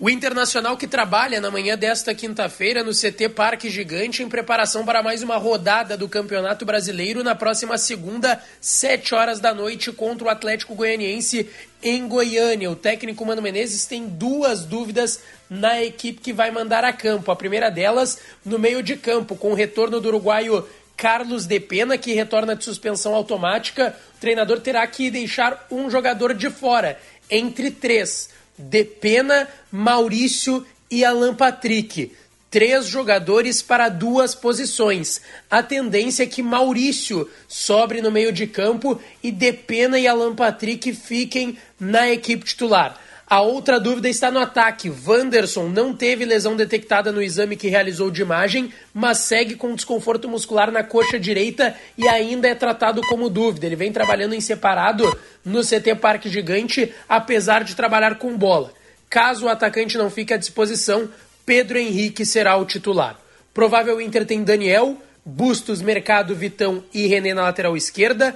O 0.00 0.08
Internacional 0.08 0.76
que 0.76 0.86
trabalha 0.86 1.40
na 1.40 1.50
manhã 1.50 1.76
desta 1.76 2.14
quinta-feira 2.14 2.84
no 2.84 2.92
CT 2.92 3.30
Parque 3.30 3.68
Gigante 3.68 4.22
em 4.22 4.28
preparação 4.28 4.84
para 4.84 5.02
mais 5.02 5.24
uma 5.24 5.36
rodada 5.36 5.96
do 5.96 6.08
Campeonato 6.08 6.64
Brasileiro 6.64 7.24
na 7.24 7.34
próxima 7.34 7.76
segunda, 7.76 8.40
sete 8.60 9.12
horas 9.12 9.40
da 9.40 9.52
noite, 9.52 9.90
contra 9.90 10.28
o 10.28 10.30
Atlético 10.30 10.76
Goianiense 10.76 11.50
em 11.82 12.06
Goiânia. 12.06 12.70
O 12.70 12.76
técnico 12.76 13.26
Mano 13.26 13.42
Menezes 13.42 13.86
tem 13.86 14.06
duas 14.06 14.64
dúvidas 14.64 15.18
na 15.50 15.82
equipe 15.82 16.20
que 16.20 16.32
vai 16.32 16.52
mandar 16.52 16.84
a 16.84 16.92
campo. 16.92 17.32
A 17.32 17.36
primeira 17.36 17.68
delas 17.68 18.20
no 18.44 18.56
meio 18.56 18.84
de 18.84 18.94
campo, 18.94 19.34
com 19.34 19.50
o 19.50 19.54
retorno 19.54 20.00
do 20.00 20.06
uruguaio 20.06 20.64
Carlos 20.96 21.46
De 21.46 21.60
Pena, 21.60 21.96
que 21.96 22.12
retorna 22.12 22.54
de 22.54 22.64
suspensão 22.64 23.14
automática. 23.14 23.96
O 24.16 24.20
treinador 24.20 24.60
terá 24.60 24.86
que 24.86 25.10
deixar 25.10 25.66
um 25.70 25.88
jogador 25.88 26.34
de 26.34 26.50
fora, 26.50 26.98
entre 27.30 27.70
três. 27.70 28.30
Depena, 28.56 29.48
Maurício 29.70 30.66
e 30.90 31.04
Alan 31.04 31.34
Patrick. 31.34 32.12
Três 32.50 32.86
jogadores 32.86 33.60
para 33.60 33.90
duas 33.90 34.34
posições. 34.34 35.20
A 35.50 35.62
tendência 35.62 36.22
é 36.22 36.26
que 36.26 36.42
Maurício 36.42 37.30
sobre 37.46 38.00
no 38.00 38.10
meio 38.10 38.32
de 38.32 38.46
campo 38.46 39.00
e 39.22 39.30
Depena 39.30 39.98
e 39.98 40.06
Alan 40.06 40.34
Patrick 40.34 40.92
fiquem 40.94 41.58
na 41.78 42.10
equipe 42.10 42.44
titular. 42.44 42.98
A 43.30 43.42
outra 43.42 43.78
dúvida 43.78 44.08
está 44.08 44.30
no 44.30 44.38
ataque. 44.38 44.90
Wanderson 45.06 45.68
não 45.68 45.92
teve 45.92 46.24
lesão 46.24 46.56
detectada 46.56 47.12
no 47.12 47.20
exame 47.20 47.56
que 47.56 47.68
realizou 47.68 48.10
de 48.10 48.22
imagem, 48.22 48.72
mas 48.94 49.18
segue 49.18 49.54
com 49.54 49.74
desconforto 49.74 50.26
muscular 50.26 50.70
na 50.70 50.82
coxa 50.82 51.20
direita 51.20 51.74
e 51.98 52.08
ainda 52.08 52.48
é 52.48 52.54
tratado 52.54 53.02
como 53.02 53.28
dúvida. 53.28 53.66
Ele 53.66 53.76
vem 53.76 53.92
trabalhando 53.92 54.34
em 54.34 54.40
separado 54.40 55.04
no 55.44 55.60
CT 55.60 55.96
Parque 56.00 56.30
Gigante, 56.30 56.90
apesar 57.06 57.64
de 57.64 57.76
trabalhar 57.76 58.16
com 58.16 58.34
bola. 58.34 58.72
Caso 59.10 59.44
o 59.44 59.48
atacante 59.50 59.98
não 59.98 60.08
fique 60.08 60.32
à 60.32 60.38
disposição, 60.38 61.10
Pedro 61.44 61.76
Henrique 61.76 62.24
será 62.24 62.56
o 62.56 62.64
titular. 62.64 63.20
Provável 63.52 64.00
Inter 64.00 64.24
tem 64.24 64.42
Daniel, 64.42 64.96
Bustos, 65.22 65.82
Mercado, 65.82 66.34
Vitão 66.34 66.82
e 66.94 67.06
René 67.06 67.34
na 67.34 67.42
lateral 67.42 67.76
esquerda, 67.76 68.34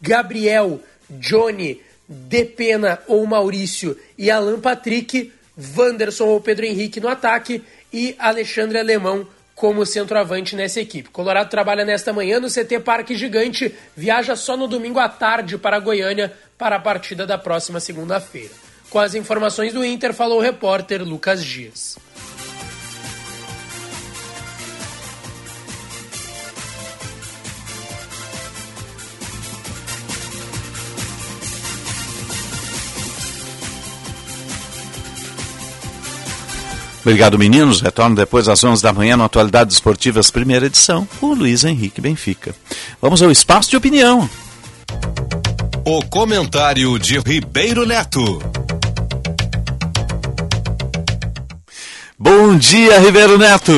Gabriel, 0.00 0.80
Johnny, 1.10 1.80
Depena 2.12 2.98
ou 3.06 3.24
Maurício 3.24 3.96
e 4.18 4.32
Alan 4.32 4.58
Patrick, 4.58 5.32
Wanderson 5.76 6.24
ou 6.24 6.40
Pedro 6.40 6.66
Henrique 6.66 6.98
no 6.98 7.06
ataque 7.06 7.62
e 7.92 8.16
Alexandre 8.18 8.80
Alemão 8.80 9.28
como 9.54 9.86
centroavante 9.86 10.56
nessa 10.56 10.80
equipe. 10.80 11.10
Colorado 11.10 11.48
trabalha 11.48 11.84
nesta 11.84 12.12
manhã 12.12 12.40
no 12.40 12.48
CT 12.48 12.80
Parque 12.80 13.14
Gigante, 13.14 13.72
viaja 13.96 14.34
só 14.34 14.56
no 14.56 14.66
domingo 14.66 14.98
à 14.98 15.08
tarde 15.08 15.56
para 15.56 15.78
Goiânia 15.78 16.32
para 16.58 16.76
a 16.76 16.80
partida 16.80 17.24
da 17.24 17.38
próxima 17.38 17.78
segunda-feira. 17.78 18.50
Com 18.88 18.98
as 18.98 19.14
informações 19.14 19.72
do 19.72 19.84
Inter, 19.84 20.12
falou 20.12 20.38
o 20.38 20.42
repórter 20.42 21.04
Lucas 21.04 21.44
Dias. 21.44 21.96
Obrigado, 37.00 37.38
meninos. 37.38 37.80
Retorno 37.80 38.14
depois 38.14 38.48
às 38.48 38.62
11 38.62 38.82
da 38.82 38.92
manhã 38.92 39.16
no 39.16 39.24
Atualidades 39.24 39.74
Esportivas, 39.74 40.30
primeira 40.30 40.66
edição, 40.66 41.06
com 41.18 41.26
o 41.28 41.34
Luiz 41.34 41.64
Henrique 41.64 42.00
Benfica. 42.00 42.54
Vamos 43.00 43.22
ao 43.22 43.30
espaço 43.30 43.70
de 43.70 43.76
opinião. 43.76 44.28
O 45.84 46.04
comentário 46.06 46.98
de 46.98 47.18
Ribeiro 47.18 47.86
Neto. 47.86 48.38
Bom 52.18 52.56
dia, 52.58 52.98
Ribeiro 53.00 53.38
Neto. 53.38 53.72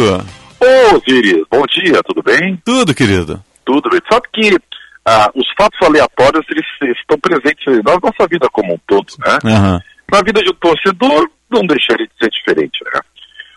Ô, 0.59 0.97
Osiris, 0.97 1.45
bom 1.49 1.65
dia, 1.67 2.03
tudo 2.05 2.23
bem? 2.25 2.61
Tudo, 2.65 2.93
querido. 2.93 3.43
Tudo 3.65 3.89
bem. 3.89 4.01
Sabe 4.11 4.27
que 4.33 4.59
ah, 5.05 5.31
os 5.35 5.47
fatos 5.57 5.79
aleatórios 5.81 6.45
eles, 6.51 6.67
eles 6.81 6.99
estão 6.99 7.19
presentes 7.19 7.65
na 7.85 7.99
nossa 8.03 8.27
vida 8.29 8.49
como 8.53 8.75
um 8.75 8.79
todo, 8.87 9.07
né? 9.19 9.39
Uhum. 9.45 9.81
Na 10.11 10.23
vida 10.23 10.43
de 10.43 10.51
um 10.51 10.55
torcedor, 10.55 11.31
não 11.51 11.65
deixaria 11.67 12.07
de 12.07 12.13
ser 12.21 12.31
diferente, 12.31 12.85
né? 12.85 13.01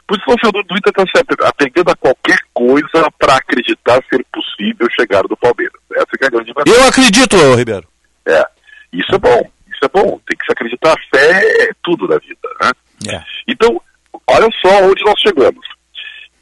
Por 0.07 0.17
isso 0.17 0.25
o 0.27 0.35
torcedor 0.35 0.63
do 0.65 0.77
Inter 0.77 0.93
está 0.95 1.03
sempre 1.15 1.35
apegando 1.45 1.89
a 1.89 1.95
qualquer 1.95 2.37
coisa 2.53 3.11
para 3.17 3.37
acreditar 3.37 4.03
ser 4.09 4.23
possível 4.31 4.87
chegar 4.91 5.23
do 5.23 5.35
Palmeiras. 5.35 5.79
Essa 5.93 6.07
é 6.21 6.25
a 6.25 6.29
grande 6.29 6.53
verdade. 6.53 6.69
Eu 6.69 6.87
acredito, 6.87 7.55
Ribeiro. 7.55 7.87
É, 8.25 8.45
isso 8.93 9.15
é 9.15 9.17
bom, 9.17 9.51
isso 9.67 9.83
é 9.83 9.87
bom. 9.87 10.19
Tem 10.27 10.37
que 10.37 10.45
se 10.45 10.51
acreditar, 10.51 10.93
a 10.93 11.17
fé 11.17 11.63
é 11.63 11.71
tudo 11.83 12.07
na 12.07 12.17
vida, 12.19 12.47
né? 12.61 12.71
É. 13.15 13.23
Então, 13.47 13.81
olha 14.27 14.47
só 14.61 14.83
onde 14.83 15.03
nós 15.03 15.19
chegamos. 15.19 15.65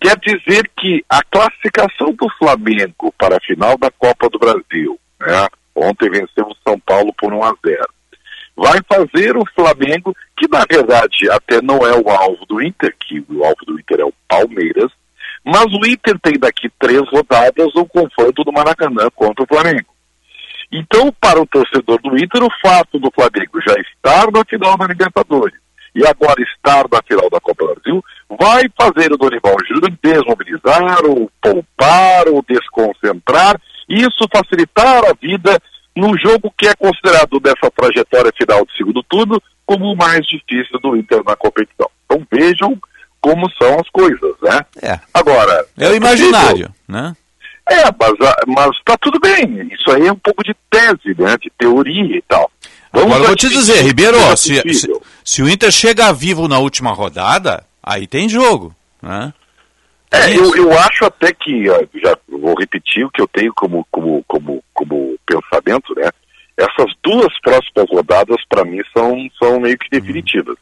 Quer 0.02 0.18
dizer 0.18 0.70
que 0.78 1.04
a 1.10 1.24
classificação 1.24 2.14
do 2.14 2.28
Flamengo 2.38 3.14
para 3.18 3.38
a 3.38 3.42
final 3.42 3.78
da 3.78 3.90
Copa 3.92 4.30
do 4.30 4.38
Brasil, 4.38 5.00
né? 5.22 5.48
Ontem 5.74 6.10
vencemos 6.10 6.58
São 6.68 6.78
Paulo 6.80 7.14
por 7.18 7.34
1 7.34 7.44
a 7.44 7.54
0 7.66 7.94
vai 8.56 8.80
fazer 8.88 9.36
o 9.36 9.46
Flamengo, 9.56 10.16
que 10.44 10.48
na 10.50 10.66
verdade 10.70 11.30
até 11.32 11.62
não 11.62 11.78
é 11.88 11.96
o 11.96 12.10
alvo 12.10 12.46
do 12.46 12.62
Inter, 12.62 12.94
que 13.00 13.24
o 13.30 13.44
alvo 13.44 13.66
do 13.66 13.80
Inter 13.80 14.02
é 14.02 14.06
o 14.06 14.14
Palmeiras, 14.28 14.92
mas 15.44 15.66
o 15.66 15.88
Inter 15.88 16.20
tem 16.22 16.38
daqui 16.38 16.70
três 16.80 17.02
rodadas 17.10 17.74
um 17.76 17.86
confronto 17.86 18.44
do 18.44 18.52
Maracanã 18.52 19.10
contra 19.16 19.44
o 19.44 19.48
Flamengo. 19.48 19.94
Então, 20.72 21.14
para 21.22 21.40
o 21.40 21.46
torcedor 21.46 22.02
do 22.02 22.18
Inter, 22.18 22.44
o 22.44 22.50
fato 22.62 23.00
do 23.00 23.12
Flamengo 23.12 23.62
já 23.66 23.76
estar 23.80 24.32
na 24.32 24.44
final 24.44 24.78
da 24.78 24.88
Libertadores 24.88 25.56
e 25.96 26.06
agora 26.06 26.42
estar 26.42 26.86
na 26.92 27.02
final 27.04 27.30
da 27.30 27.40
Copa 27.40 27.66
do 27.66 27.74
Brasil, 27.76 28.04
vai 28.30 28.64
fazer 28.78 29.14
o 29.14 29.18
Dorival 29.18 29.56
Júnior 29.68 29.94
desmobilizar, 30.02 31.06
ou 31.06 31.32
poupar, 31.40 32.28
ou 32.28 32.44
desconcentrar, 32.50 33.62
isso 33.88 34.28
facilitar 34.34 35.06
a 35.06 35.14
vida 35.14 35.62
num 35.96 36.18
jogo 36.18 36.52
que 36.58 36.68
é 36.68 36.74
considerado 36.74 37.40
dessa 37.40 37.70
trajetória 37.70 38.32
final 38.36 38.66
do 38.66 38.72
segundo 38.72 39.04
turno 39.04 39.40
como 39.66 39.92
o 39.92 39.96
mais 39.96 40.26
difícil 40.26 40.80
do 40.80 40.96
Inter 40.96 41.24
na 41.26 41.36
competição. 41.36 41.90
Então 42.06 42.26
vejam 42.32 42.78
como 43.22 43.50
são 43.52 43.80
as 43.80 43.90
coisas, 43.90 44.36
né? 44.42 44.66
É. 44.82 45.00
Agora. 45.14 45.66
É 45.78 45.90
o 45.90 45.96
imaginário, 45.96 46.74
né? 46.88 47.16
É, 47.70 47.84
mas, 47.98 48.14
mas 48.48 48.72
tá 48.84 48.98
tudo 48.98 49.20
bem. 49.20 49.70
Isso 49.72 49.90
aí 49.92 50.08
é 50.08 50.12
um 50.12 50.18
pouco 50.18 50.44
de 50.44 50.54
tese, 50.70 51.16
né? 51.18 51.38
De 51.42 51.50
teoria 51.58 52.18
e 52.18 52.22
tal. 52.28 52.52
Vamos 52.92 53.08
Agora 53.08 53.24
eu 53.24 53.28
vou 53.28 53.36
te 53.36 53.50
dizer, 53.50 53.82
Ribeiro, 53.82 54.18
seja 54.36 54.38
se, 54.38 54.56
se, 54.56 54.62
possível. 54.62 55.02
se 55.24 55.42
o 55.42 55.50
Inter 55.50 55.72
chega 55.72 56.14
vivo 56.14 56.48
na 56.48 56.60
última 56.60 56.92
rodada, 56.92 57.64
aí 57.82 58.06
tem 58.06 58.30
jogo, 58.30 58.76
né? 59.02 59.34
É, 60.12 60.38
eu, 60.38 60.56
eu 60.56 60.72
acho 60.78 61.06
até 61.06 61.34
que, 61.34 61.68
ó, 61.72 61.84
já 61.96 62.16
vou 62.30 62.54
repetir 62.60 63.04
o 63.04 63.10
que 63.10 63.20
eu 63.20 63.28
tenho 63.28 63.52
como, 63.56 63.88
como, 63.90 64.24
como, 64.28 64.64
como 64.72 65.18
pensamento, 65.26 65.96
né? 65.96 66.12
Essas 66.58 66.94
duas 67.04 67.40
próximas 67.42 67.90
rodadas, 67.90 68.38
para 68.48 68.64
mim, 68.64 68.82
são, 68.96 69.28
são 69.42 69.60
meio 69.60 69.78
que 69.78 69.90
definitivas. 69.90 70.56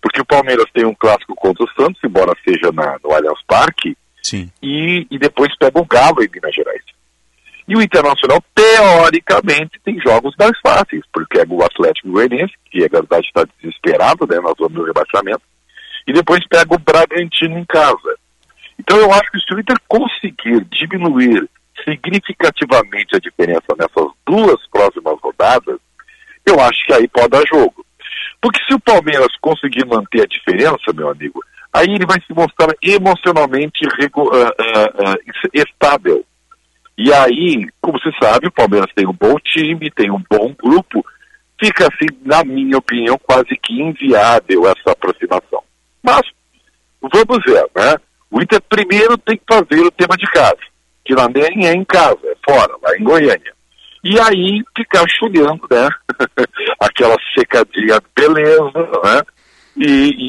Porque 0.00 0.20
o 0.20 0.26
Palmeiras 0.26 0.66
tem 0.72 0.84
um 0.84 0.94
clássico 0.94 1.34
contra 1.34 1.64
o 1.64 1.70
Santos, 1.70 2.02
embora 2.04 2.36
seja 2.46 2.70
na, 2.72 2.98
no 3.02 3.12
Allianz 3.12 3.40
Parque, 3.46 3.96
Sim. 4.22 4.50
e, 4.62 5.06
e 5.10 5.18
depois 5.18 5.56
pega 5.56 5.80
o 5.80 5.86
Galo 5.86 6.22
em 6.22 6.28
Minas 6.32 6.54
Gerais. 6.54 6.82
E 7.66 7.74
o 7.74 7.80
Internacional, 7.80 8.42
teoricamente, 8.54 9.80
tem 9.82 9.98
jogos 9.98 10.34
mais 10.38 10.52
fáceis, 10.60 11.02
porque 11.12 11.38
é 11.38 11.44
o 11.48 11.62
Atlético 11.62 12.10
Goianiense, 12.10 12.52
que 12.70 12.84
é 12.84 12.88
verdade 12.88 13.26
está 13.26 13.46
desesperado, 13.58 14.26
né, 14.26 14.38
na 14.40 14.52
zona 14.52 14.74
do 14.74 14.84
rebaixamento, 14.84 15.42
e 16.06 16.12
depois 16.12 16.46
pega 16.46 16.74
o 16.74 16.78
Bragantino 16.78 17.58
em 17.58 17.64
casa. 17.64 18.18
Então 18.78 18.98
eu 18.98 19.10
acho 19.12 19.30
que 19.30 19.40
se 19.40 19.54
o 19.54 19.58
Inter 19.58 19.78
conseguir 19.88 20.64
diminuir 20.70 21.48
significativamente 21.82 23.16
a 23.16 23.18
diferença 23.18 23.74
nessas 23.76 24.12
duas 24.26 24.66
próximas 24.68 25.18
rodadas, 25.20 25.78
eu 26.46 26.60
acho 26.60 26.84
que 26.86 26.92
aí 26.92 27.08
pode 27.08 27.28
dar 27.28 27.42
jogo. 27.46 27.84
Porque 28.40 28.60
se 28.68 28.74
o 28.74 28.80
Palmeiras 28.80 29.28
conseguir 29.40 29.86
manter 29.86 30.22
a 30.22 30.26
diferença, 30.26 30.92
meu 30.94 31.08
amigo, 31.08 31.42
aí 31.72 31.86
ele 31.86 32.06
vai 32.06 32.20
se 32.26 32.32
mostrar 32.32 32.68
emocionalmente 32.82 33.86
ah, 33.86 34.54
ah, 34.58 34.90
ah, 34.98 35.16
estável. 35.52 36.24
E 36.96 37.12
aí, 37.12 37.66
como 37.80 37.98
você 37.98 38.10
sabe, 38.22 38.46
o 38.46 38.52
Palmeiras 38.52 38.90
tem 38.94 39.06
um 39.06 39.12
bom 39.12 39.34
time, 39.40 39.90
tem 39.90 40.10
um 40.10 40.22
bom 40.30 40.54
grupo, 40.62 41.04
fica 41.58 41.88
assim, 41.88 42.06
na 42.24 42.44
minha 42.44 42.78
opinião, 42.78 43.18
quase 43.18 43.56
que 43.60 43.80
inviável 43.80 44.68
essa 44.68 44.92
aproximação. 44.92 45.62
Mas, 46.02 46.22
vamos 47.00 47.42
ver, 47.44 47.66
né? 47.74 47.96
O 48.30 48.40
Inter 48.40 48.60
primeiro 48.68 49.18
tem 49.18 49.36
que 49.36 49.44
fazer 49.48 49.80
o 49.80 49.90
tema 49.90 50.16
de 50.16 50.26
casa, 50.30 50.60
que 51.04 51.14
lá 51.14 51.28
nem 51.28 51.66
é 51.66 51.72
em 51.72 51.84
casa, 51.84 52.18
é 52.24 52.34
fora, 52.44 52.72
lá 52.82 52.96
em 52.96 53.04
Goiânia. 53.04 53.52
E 54.02 54.18
aí 54.20 54.62
ficar 54.76 55.04
chulhando, 55.08 55.62
né? 55.70 55.88
Aquela 56.80 57.16
secadinha 57.38 57.98
beleza, 58.16 58.72
né? 59.02 59.22
E, 59.76 59.86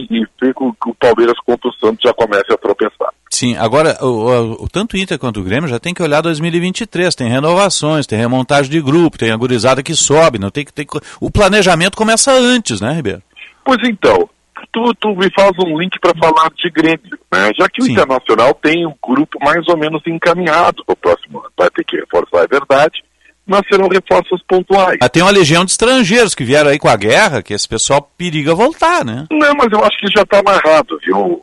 e, 0.10 0.22
e 0.22 0.26
fica 0.40 0.64
o, 0.64 0.76
Palmeiras 1.00 1.36
contra 1.46 1.70
o 1.70 1.74
Santos 1.74 2.02
já 2.04 2.14
começa 2.14 2.54
a 2.54 2.58
tropeçar. 2.58 3.10
Sim, 3.30 3.56
agora, 3.58 3.98
o, 4.02 4.64
o- 4.64 4.70
tanto 4.70 4.96
o 4.96 4.98
Inter 4.98 5.20
quanto 5.20 5.40
o 5.40 5.44
Grêmio 5.44 5.68
já 5.70 5.78
tem 5.78 5.94
que 5.94 6.02
olhar 6.02 6.22
2023, 6.22 7.14
tem 7.14 7.28
renovações, 7.30 8.08
tem 8.08 8.18
remontagem 8.18 8.72
de 8.72 8.82
grupo, 8.82 9.18
tem 9.18 9.32
a 9.32 9.36
gurizada 9.38 9.84
que 9.84 9.94
sobe, 9.94 10.40
não 10.40 10.50
tem 10.50 10.66
que 10.66 10.74
ter, 10.74 10.88
o 11.20 11.30
planejamento 11.30 11.98
começa 11.98 12.32
antes, 12.32 12.80
né, 12.82 12.94
Ribeiro? 12.94 13.22
Pois 13.64 13.78
então, 13.88 14.28
tu, 14.72 14.94
tu 14.96 15.16
me 15.16 15.30
faz 15.32 15.52
um 15.60 15.78
link 15.80 16.00
para 16.00 16.14
falar 16.18 16.50
de 16.56 16.70
Grêmio, 16.70 17.18
né? 17.32 17.52
Já 17.58 17.68
que 17.70 17.82
o 17.82 17.88
Internacional 17.88 18.54
tem 18.54 18.86
um 18.86 18.94
grupo 19.02 19.38
mais 19.44 19.68
ou 19.68 19.78
menos 19.78 20.02
encaminhado 20.08 20.84
para 20.86 20.94
o 20.94 20.98
próximo 20.98 21.40
ano, 21.40 21.52
vai 21.58 21.70
ter 21.70 21.84
que 21.84 21.98
reforçar, 21.98 22.44
é 22.44 22.48
verdade, 22.48 23.04
mas 23.46 23.62
serão 23.70 23.88
reforços 23.88 24.42
pontuais. 24.48 24.98
Ah, 25.02 25.10
tem 25.10 25.22
uma 25.22 25.32
legião 25.32 25.64
de 25.64 25.72
estrangeiros 25.72 26.34
que 26.34 26.44
vieram 26.44 26.70
aí 26.70 26.80
com 26.80 26.88
a 26.88 26.96
guerra, 26.96 27.44
que 27.44 27.54
esse 27.54 27.68
pessoal 27.68 28.02
periga 28.18 28.56
voltar, 28.56 29.06
né? 29.06 29.28
Não, 29.32 29.54
mas 29.56 29.72
eu 29.72 29.84
acho 29.84 29.98
que 30.00 30.08
já 30.16 30.24
está 30.24 30.40
amarrado, 30.40 31.00
viu? 31.06 31.42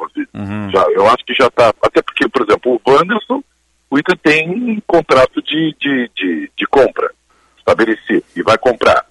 Já, 0.73 0.85
eu 0.91 1.07
acho 1.07 1.25
que 1.25 1.35
já 1.35 1.47
está. 1.47 1.73
Até 1.83 2.03
porque, 2.03 2.29
por 2.29 2.43
exemplo, 2.43 2.81
o 2.85 2.91
Wanderson, 2.91 3.43
o 3.91 3.99
Inter 3.99 4.19
tem 4.19 4.51
um 4.51 4.81
contrato 4.87 5.41
de, 5.43 5.77
de, 5.81 6.11
de, 6.17 6.51
de 6.57 6.67
compra 6.67 7.11
estabelecido 7.59 8.25
e 8.35 8.43
vai 8.43 8.59
comprar. 8.59 9.05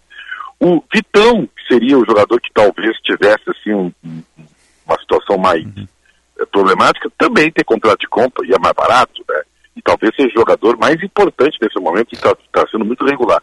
O 0.61 0.83
Vitão, 0.93 1.47
que 1.47 1.73
seria 1.73 1.97
o 1.97 2.05
jogador 2.05 2.39
que 2.39 2.51
talvez 2.53 2.95
tivesse 3.03 3.49
assim, 3.49 3.73
um- 3.73 3.91
um- 4.03 4.23
uma 4.85 4.99
situação 4.99 5.37
mais 5.37 5.63
eh, 6.39 6.45
problemática, 6.51 7.11
também 7.17 7.51
tem 7.51 7.63
contrato 7.65 7.99
de 7.99 8.07
compra 8.07 8.45
e 8.45 8.53
é 8.53 8.59
mais 8.59 8.73
barato, 8.75 9.23
né? 9.27 9.41
E 9.75 9.81
talvez 9.81 10.15
seja 10.15 10.29
o 10.29 10.39
jogador 10.39 10.77
mais 10.77 11.01
importante 11.01 11.57
nesse 11.61 11.79
momento 11.79 12.09
e 12.11 12.15
está 12.15 12.35
sendo 12.69 12.85
muito 12.85 13.05
regular. 13.05 13.41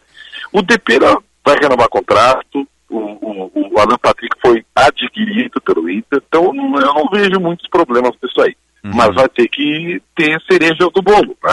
O 0.53 0.61
Depena 0.61 1.17
vai 1.45 1.55
renovar 1.61 1.89
contrato, 1.89 2.67
o, 2.89 2.97
o, 2.97 3.51
o 3.73 3.79
Alan 3.79 3.97
Patrick 4.01 4.35
foi 4.41 4.63
adquirido 4.75 5.59
pelo 5.61 5.89
Inter, 5.89 6.21
então 6.27 6.45
eu 6.45 6.53
não, 6.53 6.75
eu 6.79 6.93
não 6.93 7.09
vejo 7.11 7.39
muitos 7.39 7.67
problemas 7.69 8.11
disso 8.21 8.41
aí. 8.41 8.55
Mas 8.95 9.13
vai 9.13 9.27
ter 9.29 9.47
que 9.49 10.01
ter 10.15 10.41
cereja 10.49 10.89
do 10.93 11.01
bolo, 11.01 11.35
né? 11.43 11.51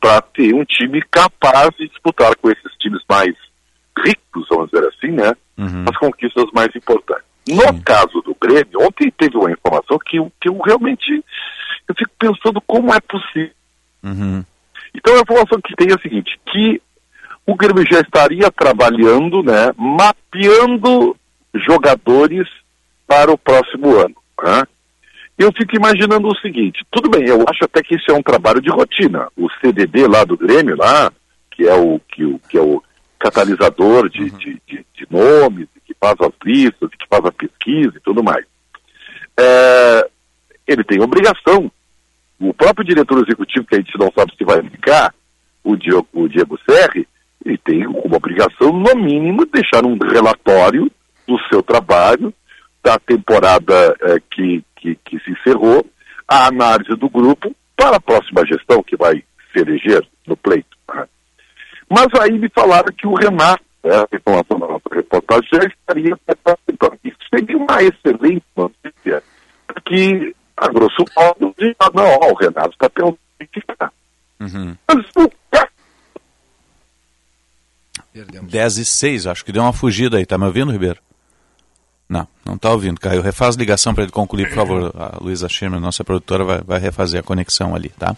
Para 0.00 0.20
ter 0.22 0.54
um 0.54 0.64
time 0.64 1.02
capaz 1.10 1.68
de 1.78 1.88
disputar 1.88 2.34
com 2.36 2.50
esses 2.50 2.72
times 2.80 3.02
mais 3.08 3.34
ricos, 4.04 4.46
vamos 4.50 4.70
dizer 4.70 4.86
assim, 4.88 5.12
né? 5.12 5.32
As 5.88 5.96
conquistas 5.98 6.44
mais 6.54 6.74
importantes. 6.74 7.24
No 7.48 7.82
caso 7.82 8.20
do 8.22 8.36
Grêmio, 8.40 8.80
ontem 8.80 9.10
teve 9.16 9.36
uma 9.36 9.50
informação 9.50 9.98
que, 9.98 10.16
eu- 10.18 10.30
que 10.40 10.48
eu 10.48 10.58
realmente 10.58 11.24
eu 11.88 11.94
fico 11.96 12.10
pensando 12.18 12.60
como 12.66 12.92
é 12.92 13.00
possível. 13.00 13.50
Uhum. 14.02 14.44
Então 14.94 15.16
a 15.16 15.20
informação 15.20 15.60
que 15.62 15.74
tem 15.74 15.88
é 15.90 15.94
a 15.94 15.98
seguinte, 16.00 16.38
que 16.46 16.80
o 17.46 17.54
Grêmio 17.56 17.84
já 17.90 18.00
estaria 18.00 18.50
trabalhando, 18.50 19.42
né, 19.42 19.72
mapeando 19.76 21.16
jogadores 21.66 22.46
para 23.06 23.32
o 23.32 23.38
próximo 23.38 23.96
ano. 23.96 24.14
né? 24.42 24.62
Eu 25.38 25.52
fico 25.52 25.74
imaginando 25.76 26.28
o 26.28 26.36
seguinte, 26.38 26.84
tudo 26.90 27.08
bem, 27.08 27.26
eu 27.26 27.44
acho 27.48 27.64
até 27.64 27.82
que 27.82 27.94
isso 27.94 28.10
é 28.10 28.14
um 28.14 28.22
trabalho 28.22 28.60
de 28.60 28.70
rotina. 28.70 29.28
O 29.36 29.48
CDD 29.60 30.06
lá 30.06 30.24
do 30.24 30.36
Grêmio, 30.36 30.76
lá, 30.76 31.12
que 31.52 31.66
é 31.66 31.74
o, 31.74 32.00
que, 32.08 32.24
o, 32.24 32.38
que 32.48 32.58
é 32.58 32.60
o 32.60 32.82
catalisador 33.18 34.08
de, 34.08 34.30
de, 34.30 34.62
de- 34.66 34.86
de 34.94 35.06
nomes, 35.10 35.68
que 35.84 35.94
faz 35.98 36.14
as 36.20 36.32
listas, 36.44 36.90
que 36.90 37.06
faz 37.08 37.24
a 37.24 37.32
pesquisa 37.32 37.92
e 37.96 38.00
tudo 38.00 38.22
mais. 38.22 38.44
É, 39.38 40.08
ele 40.66 40.84
tem 40.84 41.00
obrigação. 41.00 41.70
O 42.40 42.54
próprio 42.54 42.86
diretor 42.86 43.22
executivo, 43.24 43.66
que 43.66 43.74
a 43.74 43.78
gente 43.78 43.98
não 43.98 44.12
sabe 44.16 44.32
se 44.36 44.44
vai 44.44 44.62
ficar, 44.62 45.12
o 45.64 45.76
Diego, 45.76 46.06
o 46.12 46.28
Diego 46.28 46.58
Serri, 46.68 47.06
ele 47.44 47.58
tem 47.58 47.84
como 47.84 48.14
obrigação, 48.16 48.72
no 48.72 48.94
mínimo, 48.96 49.46
deixar 49.46 49.84
um 49.84 49.96
relatório 49.98 50.90
do 51.26 51.38
seu 51.48 51.62
trabalho, 51.62 52.32
da 52.82 52.98
temporada 52.98 53.96
eh, 54.00 54.18
que, 54.30 54.62
que, 54.76 54.94
que 55.04 55.18
se 55.20 55.30
encerrou, 55.32 55.84
a 56.26 56.46
análise 56.46 56.94
do 56.96 57.08
grupo 57.08 57.54
para 57.76 57.96
a 57.96 58.00
próxima 58.00 58.44
gestão 58.46 58.82
que 58.82 58.96
vai 58.96 59.22
se 59.52 59.58
eleger 59.60 60.06
no 60.26 60.36
pleito. 60.36 60.76
Mas 61.90 62.06
aí 62.20 62.38
me 62.38 62.48
falaram 62.50 62.92
que 62.92 63.06
o 63.06 63.14
Renato, 63.14 63.64
né, 63.84 63.96
a 63.96 64.16
informação 64.16 64.58
da 64.58 64.66
nossa 64.66 64.88
reportagem, 64.92 65.48
já 65.52 65.64
estaria 65.64 66.16
participando. 66.42 66.98
Isso 67.04 67.16
seria 67.32 67.56
uma 67.56 67.82
excelente 67.82 68.44
notícia, 68.56 69.22
porque, 69.66 70.34
a 70.56 70.68
grosso 70.68 71.04
modo, 71.16 71.54
diz, 71.58 71.74
ah, 71.80 71.90
não, 71.94 72.04
ó, 72.04 72.32
o 72.32 72.34
Renato 72.34 72.70
está 72.70 72.90
pensando 72.90 73.18
em 73.40 73.46
ficar. 73.46 73.92
Uhum. 74.40 74.76
Mas 74.86 75.06
o 75.16 75.30
10 78.42 78.78
e 78.78 78.84
6, 78.84 79.26
acho 79.26 79.44
que 79.44 79.52
deu 79.52 79.62
uma 79.62 79.72
fugida 79.72 80.16
aí. 80.16 80.26
Tá 80.26 80.36
me 80.36 80.44
ouvindo, 80.44 80.72
Ribeiro? 80.72 81.00
Não, 82.08 82.26
não 82.44 82.54
está 82.54 82.70
ouvindo. 82.70 82.98
Caiu. 82.98 83.20
Refaz 83.20 83.54
a 83.54 83.58
ligação 83.58 83.92
para 83.92 84.04
ele 84.04 84.12
concluir, 84.12 84.48
por 84.48 84.54
favor. 84.54 84.94
A 84.96 85.18
Luísa 85.22 85.46
Schirmer, 85.48 85.78
nossa 85.78 86.02
produtora, 86.02 86.42
vai, 86.42 86.60
vai 86.62 86.80
refazer 86.80 87.20
a 87.20 87.22
conexão 87.22 87.74
ali, 87.74 87.90
tá? 87.90 88.16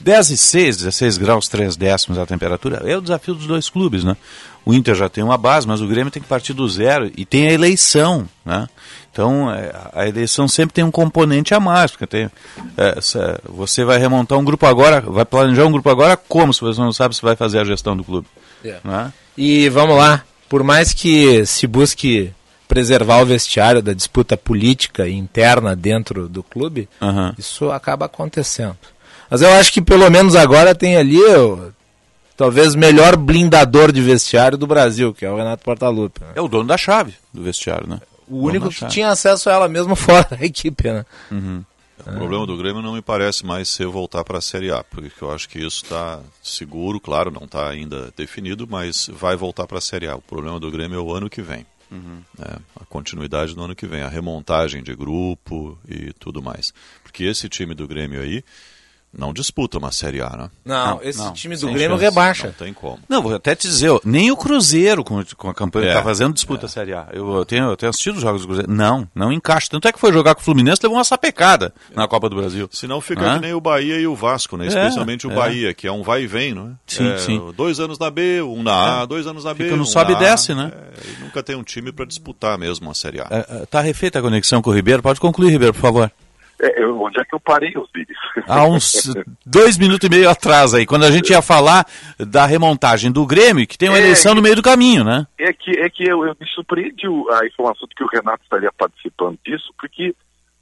10 0.00 0.30
e 0.30 0.36
6, 0.36 0.76
16 0.78 1.16
graus, 1.16 1.48
3 1.48 1.74
décimos 1.74 2.18
a 2.18 2.26
temperatura. 2.26 2.82
É 2.84 2.96
o 2.96 3.00
desafio 3.00 3.34
dos 3.34 3.46
dois 3.46 3.70
clubes, 3.70 4.04
né? 4.04 4.16
O 4.64 4.74
Inter 4.74 4.94
já 4.94 5.08
tem 5.08 5.24
uma 5.24 5.38
base, 5.38 5.66
mas 5.66 5.80
o 5.80 5.88
Grêmio 5.88 6.10
tem 6.10 6.22
que 6.22 6.28
partir 6.28 6.52
do 6.52 6.68
zero 6.68 7.10
e 7.16 7.24
tem 7.24 7.48
a 7.48 7.52
eleição, 7.52 8.28
né? 8.44 8.68
Então, 9.10 9.50
é, 9.50 9.72
a 9.92 10.06
eleição 10.06 10.46
sempre 10.46 10.74
tem 10.74 10.84
um 10.84 10.90
componente 10.90 11.52
a 11.52 11.58
mais, 11.58 11.90
porque 11.90 12.06
tem, 12.06 12.30
é, 12.76 12.98
você 13.48 13.84
vai 13.84 13.98
remontar 13.98 14.38
um 14.38 14.44
grupo 14.44 14.64
agora, 14.66 15.00
vai 15.00 15.24
planejar 15.24 15.66
um 15.66 15.72
grupo 15.72 15.90
agora 15.90 16.16
como 16.16 16.54
se 16.54 16.60
você 16.60 16.80
não 16.80 16.92
sabe 16.92 17.16
se 17.16 17.22
vai 17.22 17.34
fazer 17.34 17.58
a 17.58 17.64
gestão 17.64 17.96
do 17.96 18.04
clube? 18.04 18.26
É. 18.64 18.78
Né? 18.84 19.12
E 19.36 19.68
vamos 19.68 19.96
lá, 19.96 20.22
por 20.48 20.62
mais 20.62 20.94
que 20.94 21.44
se 21.44 21.66
busque 21.66 22.32
preservar 22.72 23.20
o 23.20 23.26
vestiário 23.26 23.82
da 23.82 23.92
disputa 23.92 24.34
política 24.34 25.06
interna 25.06 25.76
dentro 25.76 26.26
do 26.26 26.42
clube, 26.42 26.88
Aham. 27.02 27.34
isso 27.38 27.70
acaba 27.70 28.06
acontecendo. 28.06 28.78
Mas 29.28 29.42
eu 29.42 29.52
acho 29.52 29.70
que 29.70 29.82
pelo 29.82 30.08
menos 30.08 30.34
agora 30.34 30.74
tem 30.74 30.96
ali 30.96 31.20
o 31.20 31.70
talvez 32.34 32.74
melhor 32.74 33.14
blindador 33.14 33.92
de 33.92 34.00
vestiário 34.00 34.56
do 34.56 34.66
Brasil, 34.66 35.12
que 35.12 35.26
é 35.26 35.30
o 35.30 35.36
Renato 35.36 35.62
Portaluppi. 35.62 36.22
né? 36.22 36.28
É 36.34 36.40
o 36.40 36.48
dono 36.48 36.66
da 36.66 36.78
chave 36.78 37.12
do 37.32 37.42
vestiário, 37.42 37.86
né? 37.86 38.00
O 38.26 38.46
único 38.46 38.70
que 38.70 38.86
tinha 38.86 39.10
acesso 39.10 39.50
a 39.50 39.52
ela 39.52 39.68
mesmo 39.68 39.94
fora 39.96 40.26
da 40.30 40.42
equipe, 40.42 40.90
né? 40.90 41.04
Uhum. 41.30 41.62
O 42.06 42.10
problema 42.14 42.46
do 42.46 42.56
Grêmio 42.56 42.80
não 42.82 42.94
me 42.94 43.02
parece 43.02 43.44
mais 43.44 43.68
ser 43.68 43.86
voltar 43.86 44.24
para 44.24 44.38
a 44.38 44.40
Série 44.40 44.72
A, 44.72 44.82
porque 44.82 45.22
eu 45.22 45.30
acho 45.30 45.46
que 45.48 45.58
isso 45.58 45.84
está 45.84 46.20
seguro, 46.42 46.98
claro, 46.98 47.30
não 47.30 47.44
está 47.44 47.68
ainda 47.68 48.12
definido, 48.16 48.66
mas 48.68 49.08
vai 49.12 49.36
voltar 49.36 49.66
para 49.66 49.78
a 49.78 49.80
Série 49.80 50.08
A. 50.08 50.16
O 50.16 50.22
problema 50.22 50.58
do 50.58 50.70
Grêmio 50.70 50.96
é 50.98 51.00
o 51.02 51.12
ano 51.14 51.28
que 51.30 51.42
vem. 51.42 51.64
Uhum. 51.92 52.22
né? 52.38 52.56
A 52.80 52.84
continuidade 52.86 53.54
no 53.54 53.64
ano 53.64 53.76
que 53.76 53.86
vem, 53.86 54.00
a 54.00 54.08
remontagem 54.08 54.82
de 54.82 54.94
grupo 54.94 55.78
e 55.86 56.12
tudo 56.14 56.42
mais. 56.42 56.72
Porque 57.02 57.24
esse 57.24 57.48
time 57.48 57.74
do 57.74 57.86
Grêmio 57.86 58.20
aí 58.20 58.42
não 59.16 59.32
disputa 59.32 59.78
uma 59.78 59.92
Série 59.92 60.20
A, 60.22 60.30
né? 60.30 60.50
Não, 60.64 61.00
esse 61.02 61.32
time 61.32 61.56
do 61.56 61.66
Grêmio 61.68 61.90
chance. 61.98 62.02
rebaixa. 62.04 62.46
Não 62.46 62.54
tem 62.54 62.72
como. 62.72 62.98
Não, 63.08 63.22
vou 63.22 63.34
até 63.34 63.54
te 63.54 63.68
dizer, 63.68 63.90
nem 64.04 64.30
o 64.30 64.36
Cruzeiro, 64.36 65.04
com, 65.04 65.22
com 65.36 65.48
a 65.50 65.54
campanha 65.54 65.84
que 65.86 65.90
É, 65.90 65.92
está 65.92 66.02
fazendo, 66.02 66.32
disputa 66.32 66.66
a 66.66 66.68
Série 66.68 66.94
A. 66.94 67.08
Eu, 67.12 67.30
eu 67.36 67.44
tenho, 67.44 67.64
eu 67.66 67.76
tenho 67.76 67.90
assistido 67.90 68.16
os 68.16 68.22
jogos 68.22 68.42
do 68.42 68.46
Cruzeiro. 68.48 68.72
Não, 68.72 69.06
não 69.14 69.30
encaixa. 69.32 69.68
Tanto 69.70 69.86
é 69.86 69.92
que 69.92 69.98
foi 70.00 70.12
jogar 70.12 70.34
com 70.34 70.40
o 70.40 70.44
Fluminense 70.44 70.80
levou 70.82 70.96
uma 70.96 71.04
sapecada 71.04 71.74
na 71.94 72.08
Copa 72.08 72.28
do 72.28 72.36
Brasil. 72.36 72.68
Senão 72.72 73.00
fica 73.00 73.22
Hã? 73.22 73.34
que 73.34 73.40
nem 73.42 73.52
o 73.54 73.60
Bahia 73.60 73.98
e 74.00 74.06
o 74.06 74.14
Vasco, 74.14 74.56
né? 74.56 74.64
É, 74.64 74.68
Especialmente 74.68 75.26
o 75.26 75.30
é. 75.30 75.34
Bahia, 75.34 75.74
que 75.74 75.86
é 75.86 75.92
um 75.92 76.02
vai 76.02 76.22
e 76.22 76.26
vem, 76.26 76.54
não 76.54 76.68
é? 76.68 76.70
Sim, 76.86 77.08
É, 77.12 77.18
sim. 77.18 77.52
Dois 77.56 77.80
anos 77.80 77.98
na 77.98 78.10
B, 78.10 78.40
um 78.42 78.62
na 78.62 79.02
A, 79.02 79.06
dois 79.06 79.26
anos 79.26 79.44
na 79.44 79.52
B. 79.52 79.64
Fica 79.64 79.76
no 79.76 79.82
um 79.82 79.86
sobe 79.86 80.12
e 80.12 80.16
desce, 80.16 80.54
né? 80.54 80.72
É, 80.74 81.18
e 81.18 81.22
nunca 81.22 81.42
tem 81.42 81.54
um 81.54 81.62
time 81.62 81.92
para 81.92 82.04
disputar 82.06 82.56
mesmo 82.58 82.90
a 82.90 82.94
Série 82.94 83.20
A. 83.20 83.26
É, 83.30 83.62
é, 83.62 83.66
tá 83.66 83.80
refeita 83.80 84.18
a 84.18 84.22
conexão 84.22 84.62
com 84.62 84.70
o 84.70 84.74
Ribeiro? 84.74 85.02
Pode 85.02 85.20
concluir, 85.20 85.50
Ribeiro, 85.50 85.74
por 85.74 85.80
favor. 85.80 86.10
É, 86.62 86.80
eu- 86.82 87.00
onde 87.02 87.20
é 87.20 87.24
que 87.24 87.34
eu 87.34 87.40
parei 87.40 87.72
os 87.76 87.90
vídeos? 87.92 88.16
Há 88.46 88.64
uns 88.64 89.12
dois 89.44 89.76
minutos 89.76 90.06
e 90.06 90.10
meio 90.10 90.30
atrás 90.30 90.72
aí, 90.74 90.86
quando 90.86 91.04
a 91.04 91.10
gente 91.10 91.30
ia 91.30 91.42
falar 91.42 91.84
da 92.18 92.46
remontagem 92.46 93.10
do 93.10 93.26
Grêmio, 93.26 93.66
que 93.66 93.76
tem 93.76 93.88
uma 93.88 93.98
É, 93.98 94.02
eleição 94.02 94.34
no 94.34 94.40
meio 94.42 94.54
do 94.54 94.62
caminho, 94.62 95.02
né? 95.02 95.26
É 95.38 95.52
que, 95.52 95.72
é 95.80 95.90
que 95.90 96.04
eu, 96.08 96.24
eu 96.24 96.36
me 96.40 96.46
surpreende 96.54 97.06
a 97.32 97.44
informação 97.46 97.88
de 97.88 97.94
que 97.96 98.04
o 98.04 98.08
Renato 98.08 98.44
estaria 98.44 98.70
participando 98.78 99.36
disso, 99.44 99.74
porque 99.76 100.14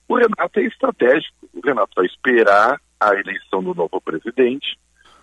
o 0.09 0.17
Renato 0.17 0.59
é 0.59 0.63
estratégico. 0.65 1.35
O 1.53 1.61
Renato 1.65 1.91
vai 1.95 2.07
esperar 2.07 2.81
a 2.99 3.15
eleição 3.15 3.63
do 3.63 3.75
novo 3.75 4.01
presidente, 4.01 4.79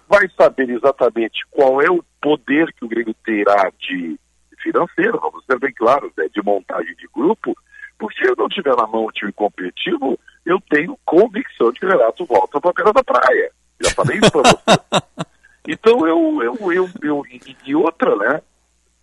vai 0.08 0.28
saber 0.40 0.70
exatamente 0.70 1.40
qual 1.50 1.82
é 1.82 1.90
o 1.90 2.04
poder 2.22 2.72
que 2.74 2.86
o 2.86 2.88
Grêmio 2.88 3.16
terá 3.26 3.72
de 3.80 4.16
financeiro, 4.62 5.20
vamos 5.20 5.44
ser 5.46 5.58
bem 5.60 5.74
claros, 5.74 6.12
né, 6.18 6.28
de 6.34 6.42
montagem 6.44 6.94
de 6.96 7.08
grupo, 7.14 7.56
porque 7.98 8.20
se 8.24 8.30
eu 8.30 8.36
não 8.38 8.48
tiver 8.50 8.76
na 8.76 8.86
mão 8.88 9.06
o 9.06 9.12
time 9.12 9.32
competitivo, 9.32 10.20
eu 10.48 10.62
tenho 10.70 10.98
convicção 11.06 11.72
de 11.72 11.80
que 11.80 11.86
o 11.86 11.90
Renato 11.90 12.26
volta 12.26 12.60
para 12.60 12.70
a 12.70 12.74
beira 12.74 12.94
da 12.94 13.04
praia. 13.04 13.52
Já 13.82 13.92
falei 13.92 14.18
isso 14.18 14.32
para 14.32 14.42
você. 14.42 15.18
Então 15.70 16.08
eu, 16.08 16.42
eu, 16.42 16.72
eu, 16.72 16.90
eu 17.04 17.24
e- 17.66 17.76
outra, 17.76 18.16
né? 18.16 18.42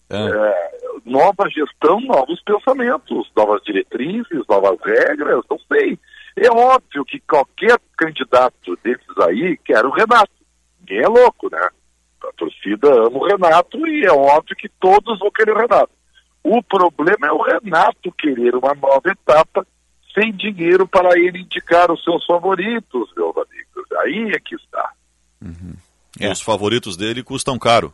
É, 0.09 1.01
nova 1.05 1.47
gestão, 1.51 2.01
novos 2.01 2.41
pensamentos, 2.43 3.31
novas 3.37 3.63
diretrizes, 3.65 4.47
novas 4.49 4.79
regras, 4.83 5.45
não 5.51 5.59
sei. 5.71 5.99
É 6.37 6.51
óbvio 6.51 7.05
que 7.05 7.21
qualquer 7.21 7.79
candidato 7.99 8.79
desses 8.83 9.19
aí 9.29 9.59
quer 9.59 9.85
o 9.85 9.91
Renato. 9.91 10.33
Ninguém 10.81 11.05
é 11.05 11.09
louco, 11.09 11.51
né? 11.51 11.69
A 12.23 12.33
torcida 12.33 12.89
ama 12.89 13.19
o 13.19 13.27
Renato 13.27 13.87
e 13.87 14.07
é 14.07 14.13
óbvio 14.13 14.57
que 14.57 14.71
todos 14.81 15.19
vão 15.19 15.31
querer 15.31 15.53
o 15.53 15.59
Renato. 15.59 15.93
O 16.43 16.63
problema 16.63 17.27
é 17.27 17.33
o 17.33 17.43
Renato 17.43 18.11
querer 18.13 18.55
uma 18.57 18.75
nova 18.75 19.11
etapa 19.11 19.67
sem 20.15 20.33
dinheiro 20.33 20.87
para 20.87 21.19
ele 21.19 21.41
indicar 21.41 21.91
os 21.91 22.03
seus 22.03 22.25
favoritos, 22.27 23.11
meus 23.17 23.37
amigos. 23.37 23.93
Aí 24.03 24.31
é 24.35 24.39
que 24.41 24.55
está. 24.55 24.91
E 26.21 26.27
os 26.29 26.41
favoritos 26.41 26.97
dele 26.97 27.23
custam 27.23 27.59
caro. 27.59 27.93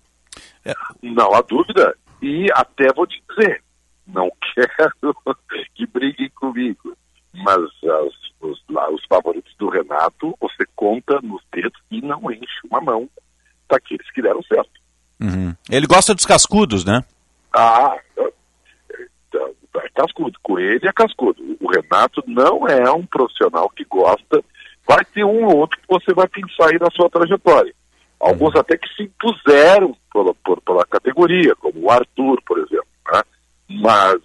Não 1.03 1.35
há 1.35 1.41
dúvida. 1.43 1.97
E 2.23 2.47
até 2.53 2.93
vou 2.95 3.07
te 3.07 3.23
dizer, 3.31 3.63
não 4.07 4.31
quero 4.55 5.17
que 5.75 5.87
briguem 5.87 6.29
comigo, 6.35 6.95
mas 7.33 7.59
as- 7.59 8.31
os, 8.43 8.63
lá, 8.71 8.91
os 8.91 9.03
favoritos 9.07 9.55
do 9.59 9.69
Renato, 9.71 10.35
você 10.41 10.65
conta 10.77 11.19
nos 11.23 11.43
dedos 11.53 11.81
e 11.91 12.01
não 12.03 12.31
enche 12.31 12.61
uma 12.71 12.81
mão 12.81 13.09
daqueles 13.69 14.11
que 14.13 14.21
deram 14.23 14.43
certo. 14.43 14.71
Uhum. 15.21 15.55
Ele 15.71 15.87
gosta 15.87 16.15
dos 16.15 16.25
cascudos, 16.27 16.85
né? 16.85 17.03
Ah, 17.55 17.97
é, 19.85 19.89
cascudo. 19.95 20.39
Coelho 20.43 20.89
é 20.89 20.93
cascudo. 20.93 21.43
O 21.61 21.69
Renato 21.71 22.23
não 22.27 22.67
é 22.69 22.91
um 22.93 23.05
profissional 23.07 23.69
que 23.71 23.85
gosta. 23.85 24.43
Vai 24.87 25.05
ter 25.05 25.25
um 25.25 25.45
ou 25.45 25.57
outro 25.59 25.79
que 25.79 25.87
você 25.89 26.13
vai 26.15 26.27
pensar 26.29 26.67
aí 26.71 26.79
na 26.81 26.91
sua 26.91 27.09
trajetória. 27.11 27.73
Alguns 28.19 28.55
até 28.57 28.77
que 28.77 28.89
se 28.95 29.05
impuseram 29.05 29.97
pela, 30.13 30.35
por- 30.35 30.61
pela 30.63 30.85
categoria, 30.87 31.55
como 31.57 31.81
o 31.87 31.91
Arthur, 31.91 32.41
por 32.47 32.59
exemplo. 32.59 32.87
né? 33.13 33.23
Mas 33.81 34.17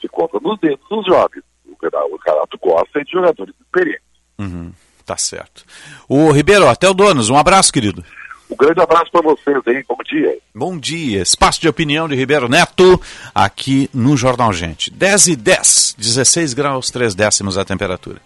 se 0.00 0.08
conta 0.08 0.38
nos 0.40 0.58
dedos 0.60 0.86
dos 0.88 1.04
jovens. 1.06 1.42
O 1.66 1.76
Renato, 1.82 2.14
o 2.14 2.18
Renato 2.24 2.58
gosta 2.58 3.04
de 3.04 3.10
jogadores 3.10 3.54
experientes. 3.60 4.02
Uhum. 4.38 4.72
Tá 5.04 5.16
certo. 5.18 5.64
O 6.08 6.30
Ribeiro, 6.32 6.66
até 6.68 6.88
o 6.88 6.94
Donos, 6.94 7.28
um 7.28 7.36
abraço, 7.36 7.72
querido. 7.72 8.02
Um 8.50 8.56
grande 8.56 8.80
abraço 8.80 9.10
para 9.10 9.22
vocês, 9.22 9.56
hein? 9.66 9.84
Bom 9.88 9.98
dia. 10.04 10.38
Bom 10.54 10.78
dia. 10.78 11.22
Espaço 11.22 11.60
de 11.60 11.68
opinião 11.68 12.08
de 12.08 12.14
Ribeiro 12.14 12.48
Neto, 12.48 13.00
aqui 13.34 13.88
no 13.92 14.16
Jornal 14.16 14.52
Gente. 14.52 14.90
10 14.90 15.28
e 15.28 15.36
10, 15.36 15.96
16 15.98 16.54
graus, 16.54 16.90
3 16.90 17.14
décimos 17.14 17.56
a 17.56 17.64
temperatura. 17.64 18.20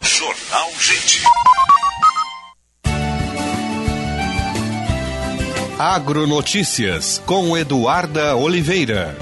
Jornal 0.00 0.70
Gente. 0.78 1.22
Agronotícias 5.78 7.22
com 7.24 7.56
Eduarda 7.56 8.36
Oliveira. 8.36 9.16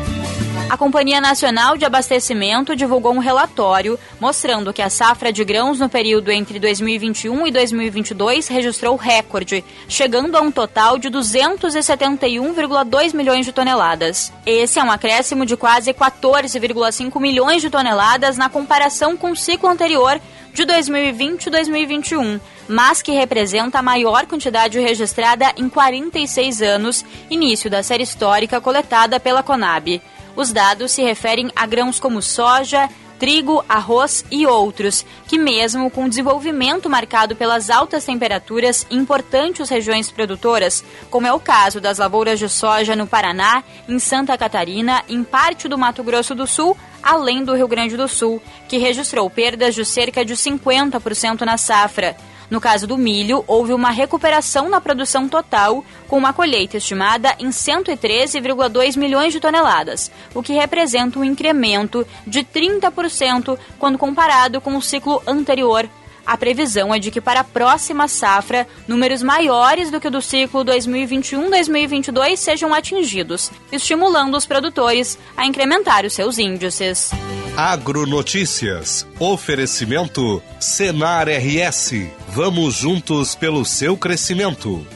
A 0.71 0.77
Companhia 0.77 1.19
Nacional 1.19 1.79
de 1.79 1.87
Abastecimento 1.87 2.77
divulgou 2.77 3.15
um 3.15 3.19
relatório 3.19 3.99
mostrando 4.21 4.71
que 4.71 4.83
a 4.83 4.91
safra 4.91 5.33
de 5.33 5.43
grãos 5.43 5.81
no 5.81 5.89
período 5.89 6.31
entre 6.31 6.59
2021 6.59 7.47
e 7.47 7.51
2022 7.51 8.49
registrou 8.49 8.95
recorde, 8.95 9.65
chegando 9.89 10.37
a 10.37 10.43
um 10.43 10.51
total 10.51 10.99
de 10.99 11.09
271,2 11.09 13.15
milhões 13.15 13.47
de 13.47 13.53
toneladas. 13.53 14.31
Esse 14.45 14.79
é 14.79 14.85
um 14.85 14.91
acréscimo 14.91 15.47
de 15.47 15.57
quase 15.57 15.95
14,5 15.95 17.19
milhões 17.19 17.63
de 17.63 17.71
toneladas 17.71 18.37
na 18.37 18.51
comparação 18.51 19.17
com 19.17 19.31
o 19.31 19.37
ciclo 19.37 19.71
anterior 19.71 20.21
de 20.53 20.67
2020 20.67 21.47
e 21.47 21.51
2021, 21.51 22.39
mas 22.69 23.01
que 23.01 23.13
representa 23.13 23.79
a 23.79 23.83
maior 23.83 24.27
quantidade 24.27 24.79
registrada 24.79 25.51
em 25.57 25.69
46 25.69 26.61
anos, 26.61 27.05
início 27.31 27.71
da 27.71 27.83
série 27.83 28.03
histórica 28.03 28.61
coletada 28.61 29.19
pela 29.19 29.43
Conab. 29.43 30.03
Os 30.39 30.53
dados 30.53 30.93
se 30.93 31.03
referem 31.03 31.51
a 31.57 31.67
grãos 31.67 31.99
como 31.99 32.23
soja, 32.23 32.89
trigo, 33.19 33.65
arroz 33.69 34.25
e 34.31 34.47
outros, 34.47 35.05
que 35.27 35.37
mesmo 35.37 35.91
com 35.91 36.09
desenvolvimento 36.09 36.89
marcado 36.89 37.35
pelas 37.35 37.69
altas 37.69 38.05
temperaturas 38.05 38.87
em 38.89 38.99
importantes 38.99 39.69
regiões 39.69 40.13
produtoras, 40.13 40.85
como 41.11 41.27
é 41.27 41.33
o 41.33 41.41
caso 41.41 41.81
das 41.81 41.99
lavouras 41.99 42.39
de 42.39 42.49
soja 42.49 42.95
no 42.95 43.05
Paraná, 43.05 43.65
em 43.89 43.99
Santa 43.99 44.39
Catarina, 44.39 45.03
em 45.09 45.25
parte 45.25 45.67
do 45.67 45.77
Mato 45.77 46.05
Grosso 46.05 46.37
do 46.37 46.47
Sul, 46.47 46.77
além 47.03 47.45
do 47.45 47.57
Rio 47.57 47.67
Grande 47.67 47.97
do 47.97 48.07
Sul, 48.07 48.41
que 48.69 48.79
registrou 48.79 49.29
perdas 49.29 49.75
de 49.75 49.85
cerca 49.85 50.25
de 50.25 50.35
50% 50.35 51.41
na 51.41 51.59
safra. 51.59 52.17
No 52.51 52.61
caso 52.61 52.87
do 52.87 52.97
milho, 52.97 53.45
houve 53.47 53.73
uma 53.73 53.91
recuperação 53.91 54.69
na 54.69 54.81
produção 54.81 55.29
total, 55.29 55.85
com 56.07 56.17
uma 56.17 56.33
colheita 56.33 56.79
estimada 56.79 57.35
em 57.39 57.51
113,2 57.51 58.97
milhões 58.97 59.33
de 59.33 59.41
toneladas, 59.41 60.11
o 60.35 60.43
que 60.43 60.55
representa 60.55 61.19
um 61.19 61.25
incremento 61.25 62.07
de 62.27 62.43
30% 62.43 63.59
quando 63.79 63.99
comparado 63.99 64.61
com 64.61 64.77
o 64.77 64.83
ciclo 64.83 65.23
anterior. 65.27 65.89
A 66.29 66.37
previsão 66.37 66.95
é 66.95 66.99
de 66.99 67.11
que 67.11 67.23
para 67.23 67.41
a 67.41 67.45
próxima 67.45 68.07
safra, 68.07 68.69
números 68.87 69.23
maiores 69.23 69.91
do 69.91 69.99
que 69.99 70.09
o 70.09 70.11
do 70.11 70.21
ciclo 70.21 70.63
2021-2022 70.63 72.37
sejam 72.37 72.75
atingidos, 72.75 73.51
estimulando 73.73 74.37
os 74.37 74.45
produtores 74.45 75.19
a 75.35 75.47
incrementar 75.47 76.05
os 76.05 76.13
seus 76.13 76.37
índices. 76.37 77.13
Agronotícias. 77.57 79.07
Oferecimento 79.19 80.43
Senar 80.61 81.29
RS. 81.31 81.95
Vamos 82.29 82.75
juntos 82.75 83.35
pelo 83.35 83.65
seu 83.65 83.97
crescimento. 83.97 84.87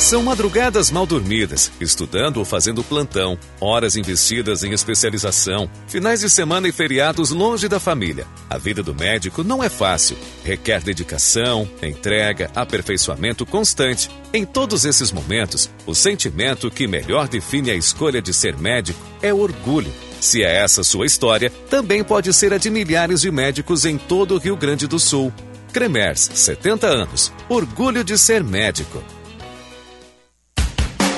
São 0.00 0.22
madrugadas 0.22 0.90
mal 0.90 1.04
dormidas, 1.04 1.70
estudando 1.78 2.38
ou 2.38 2.44
fazendo 2.44 2.82
plantão, 2.82 3.38
horas 3.60 3.96
investidas 3.96 4.64
em 4.64 4.72
especialização, 4.72 5.70
finais 5.86 6.20
de 6.20 6.30
semana 6.30 6.66
e 6.66 6.72
feriados 6.72 7.30
longe 7.30 7.68
da 7.68 7.78
família. 7.78 8.26
A 8.48 8.56
vida 8.56 8.82
do 8.82 8.94
médico 8.94 9.44
não 9.44 9.62
é 9.62 9.68
fácil. 9.68 10.16
Requer 10.42 10.80
dedicação, 10.80 11.68
entrega, 11.82 12.50
aperfeiçoamento 12.56 13.44
constante. 13.44 14.10
Em 14.32 14.46
todos 14.46 14.86
esses 14.86 15.12
momentos, 15.12 15.70
o 15.86 15.94
sentimento 15.94 16.70
que 16.70 16.88
melhor 16.88 17.28
define 17.28 17.70
a 17.70 17.76
escolha 17.76 18.22
de 18.22 18.32
ser 18.32 18.56
médico 18.56 18.98
é 19.20 19.34
orgulho. 19.34 19.92
Se 20.18 20.42
é 20.42 20.62
essa 20.62 20.82
sua 20.82 21.04
história, 21.04 21.50
também 21.68 22.02
pode 22.02 22.32
ser 22.32 22.54
a 22.54 22.58
de 22.58 22.70
milhares 22.70 23.20
de 23.20 23.30
médicos 23.30 23.84
em 23.84 23.98
todo 23.98 24.34
o 24.34 24.38
Rio 24.38 24.56
Grande 24.56 24.86
do 24.86 24.98
Sul. 24.98 25.30
Cremers, 25.74 26.30
70 26.34 26.86
anos. 26.86 27.30
Orgulho 27.50 28.02
de 28.02 28.16
ser 28.16 28.42
médico. 28.42 29.04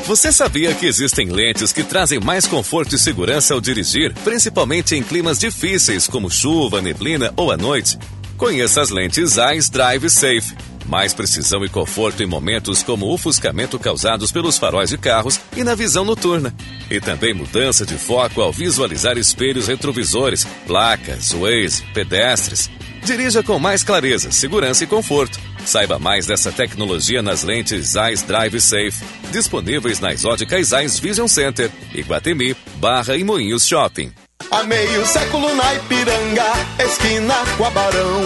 Você 0.06 0.32
sabia 0.32 0.74
que 0.74 0.84
existem 0.84 1.30
lentes 1.30 1.72
que 1.72 1.84
trazem 1.84 2.18
mais 2.18 2.44
conforto 2.44 2.94
e 2.94 2.98
segurança 2.98 3.54
ao 3.54 3.60
dirigir, 3.60 4.12
principalmente 4.24 4.96
em 4.96 5.02
climas 5.02 5.38
difíceis 5.38 6.08
como 6.08 6.28
chuva, 6.28 6.82
neblina 6.82 7.32
ou 7.36 7.52
à 7.52 7.56
noite? 7.56 7.96
Conheça 8.36 8.80
as 8.80 8.90
lentes 8.90 9.36
Eyes 9.36 9.70
Drive 9.70 10.10
Safe. 10.10 10.56
Mais 10.86 11.14
precisão 11.14 11.64
e 11.64 11.68
conforto 11.68 12.20
em 12.20 12.26
momentos 12.26 12.82
como 12.82 13.06
o 13.06 13.14
ofuscamento 13.14 13.78
causados 13.78 14.32
pelos 14.32 14.58
faróis 14.58 14.90
de 14.90 14.98
carros 14.98 15.40
e 15.56 15.62
na 15.62 15.76
visão 15.76 16.04
noturna. 16.04 16.52
E 16.90 17.00
também 17.00 17.32
mudança 17.32 17.86
de 17.86 17.94
foco 17.94 18.42
ao 18.42 18.52
visualizar 18.52 19.16
espelhos 19.16 19.68
retrovisores, 19.68 20.44
placas, 20.66 21.32
Waze, 21.32 21.84
pedestres. 21.94 22.68
Dirija 23.04 23.42
com 23.42 23.58
mais 23.58 23.82
clareza, 23.82 24.30
segurança 24.30 24.84
e 24.84 24.86
conforto. 24.86 25.38
Saiba 25.64 25.98
mais 25.98 26.26
dessa 26.26 26.52
tecnologia 26.52 27.22
nas 27.22 27.42
lentes 27.42 27.94
Eyes 27.94 28.22
Drive 28.22 28.60
Safe, 28.60 29.04
disponíveis 29.30 30.00
nas 30.00 30.24
óticas 30.24 30.72
Eyes 30.72 30.98
Vision 30.98 31.28
Center, 31.28 31.70
Iguatemi, 31.94 32.56
Barra 32.76 33.16
e 33.16 33.24
Moinhos 33.24 33.66
Shopping. 33.66 34.12
Há 34.50 34.62
meio 34.64 35.06
século 35.06 35.54
na 35.54 35.74
Ipiranga, 35.74 36.52
esquina 36.78 37.34
com 37.56 37.64
a 37.64 37.70
Barão. 37.70 38.22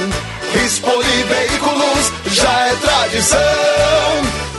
Veículos 1.27 2.13
já 2.33 2.67
é 2.67 2.77
tradição. 2.77 4.46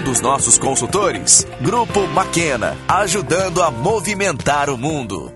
dos 0.00 0.20
nossos 0.20 0.58
consultores. 0.58 1.46
Grupo 1.60 2.06
Maquena, 2.08 2.76
ajudando 2.88 3.62
a 3.62 3.70
movimentar 3.70 4.70
o 4.70 4.76
mundo. 4.76 5.32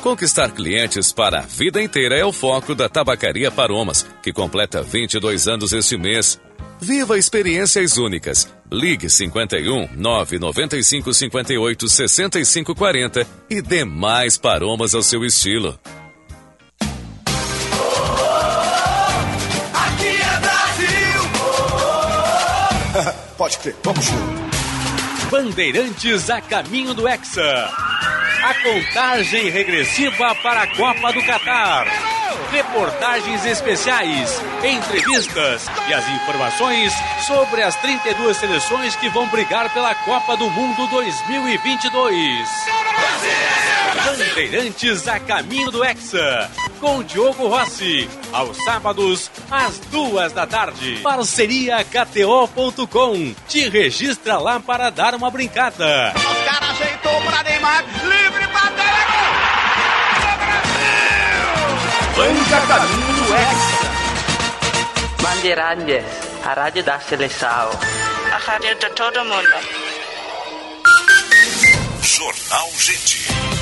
Conquistar 0.00 0.50
clientes 0.50 1.12
para 1.12 1.38
a 1.38 1.42
vida 1.42 1.80
inteira 1.82 2.14
é 2.14 2.24
o 2.24 2.32
foco 2.32 2.74
da 2.74 2.90
Tabacaria 2.90 3.50
Paromas, 3.50 4.06
que 4.22 4.32
completa 4.34 4.82
22 4.82 5.48
anos 5.48 5.72
este 5.72 5.96
mês. 5.96 6.38
Viva 6.78 7.16
experiências 7.16 7.96
únicas. 7.96 8.52
Ligue 8.70 9.08
51 9.08 9.88
995 9.96 11.14
58 11.14 11.88
65 11.88 12.74
40 12.74 13.26
e 13.48 13.62
dê 13.62 13.84
mais 13.84 14.36
paromas 14.36 14.94
ao 14.94 15.02
seu 15.02 15.24
estilo. 15.24 15.78
Pode 23.36 23.58
crer, 23.58 23.74
vamos 23.82 24.04
junto. 24.04 24.44
Bandeirantes 25.30 26.30
a 26.30 26.40
caminho 26.40 26.94
do 26.94 27.08
Hexa. 27.08 27.68
A 28.44 28.52
contagem 28.62 29.48
regressiva 29.48 30.34
para 30.34 30.64
a 30.64 30.66
Copa 30.66 31.10
do 31.14 31.24
Catar. 31.24 31.86
Reportagens 32.52 33.42
especiais, 33.46 34.38
entrevistas 34.62 35.64
e 35.88 35.94
as 35.94 36.06
informações 36.10 36.92
sobre 37.26 37.62
as 37.62 37.74
32 37.76 38.36
seleções 38.36 38.94
que 38.96 39.08
vão 39.08 39.26
brigar 39.28 39.72
pela 39.72 39.94
Copa 39.94 40.36
do 40.36 40.50
Mundo 40.50 40.86
2022. 40.88 42.48
Bandeirantes 44.04 45.08
a 45.08 45.18
caminho 45.18 45.70
do 45.70 45.82
Hexa. 45.82 46.50
com 46.78 47.02
Diogo 47.02 47.48
Rossi, 47.48 48.06
aos 48.30 48.58
sábados, 48.64 49.30
às 49.50 49.78
duas 49.90 50.32
da 50.32 50.46
tarde. 50.46 51.00
Parceria 51.02 51.82
KTO.com. 51.82 53.34
Te 53.48 53.70
registra 53.70 54.36
lá 54.36 54.60
para 54.60 54.90
dar 54.90 55.14
uma 55.14 55.30
brincada. 55.30 56.12
Os 56.14 56.44
caras 56.44 56.70
ajeitou 56.70 57.22
pra 57.22 57.42
Neymar, 57.42 57.84
Banca 62.16 62.60
Caminho 62.68 63.12
do 63.12 63.34
Hexa. 63.34 63.84
Bandeirantes, 65.20 66.04
a 66.44 66.54
rádio 66.54 66.84
da 66.84 67.00
seleção. 67.00 67.70
A 68.32 68.36
rádio 68.36 68.74
de 68.76 68.88
todo 68.90 69.24
mundo. 69.24 69.48
Jornal 72.02 72.70
Gente. 72.78 73.53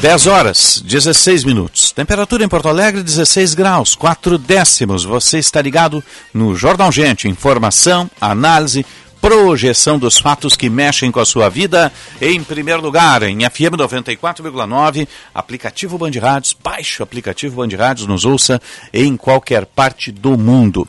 Dez 0.00 0.28
horas, 0.28 0.80
16 0.84 1.42
minutos. 1.42 1.90
Temperatura 1.90 2.44
em 2.44 2.48
Porto 2.48 2.68
Alegre, 2.68 3.02
16 3.02 3.54
graus, 3.54 3.96
4 3.96 4.38
décimos. 4.38 5.02
Você 5.02 5.38
está 5.38 5.60
ligado 5.60 6.04
no 6.32 6.54
Jornal 6.54 6.92
Gente. 6.92 7.26
Informação, 7.26 8.08
análise, 8.20 8.86
projeção 9.20 9.98
dos 9.98 10.16
fatos 10.16 10.56
que 10.56 10.70
mexem 10.70 11.10
com 11.10 11.18
a 11.18 11.26
sua 11.26 11.48
vida. 11.48 11.92
Em 12.22 12.40
primeiro 12.44 12.80
lugar, 12.80 13.24
em 13.24 13.40
FM 13.40 13.74
94,9, 13.76 15.08
aplicativo 15.34 15.98
Band 15.98 16.12
Rádios. 16.20 16.56
Baixe 16.62 17.02
o 17.02 17.04
aplicativo 17.04 17.56
Band 17.56 17.76
Rádios, 17.76 18.06
nos 18.06 18.24
ouça 18.24 18.62
em 18.92 19.16
qualquer 19.16 19.66
parte 19.66 20.12
do 20.12 20.38
mundo. 20.38 20.86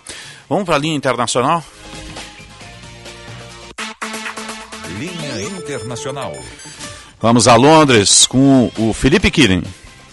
Vamos 0.47 0.65
para 0.65 0.75
a 0.75 0.79
linha 0.79 0.95
internacional? 0.95 1.63
Linha 4.99 5.41
Internacional. 5.57 6.33
Vamos 7.21 7.49
a 7.49 7.55
Londres 7.55 8.25
com 8.25 8.71
o 8.77 8.93
Felipe 8.93 9.29
Kirin. 9.29 9.61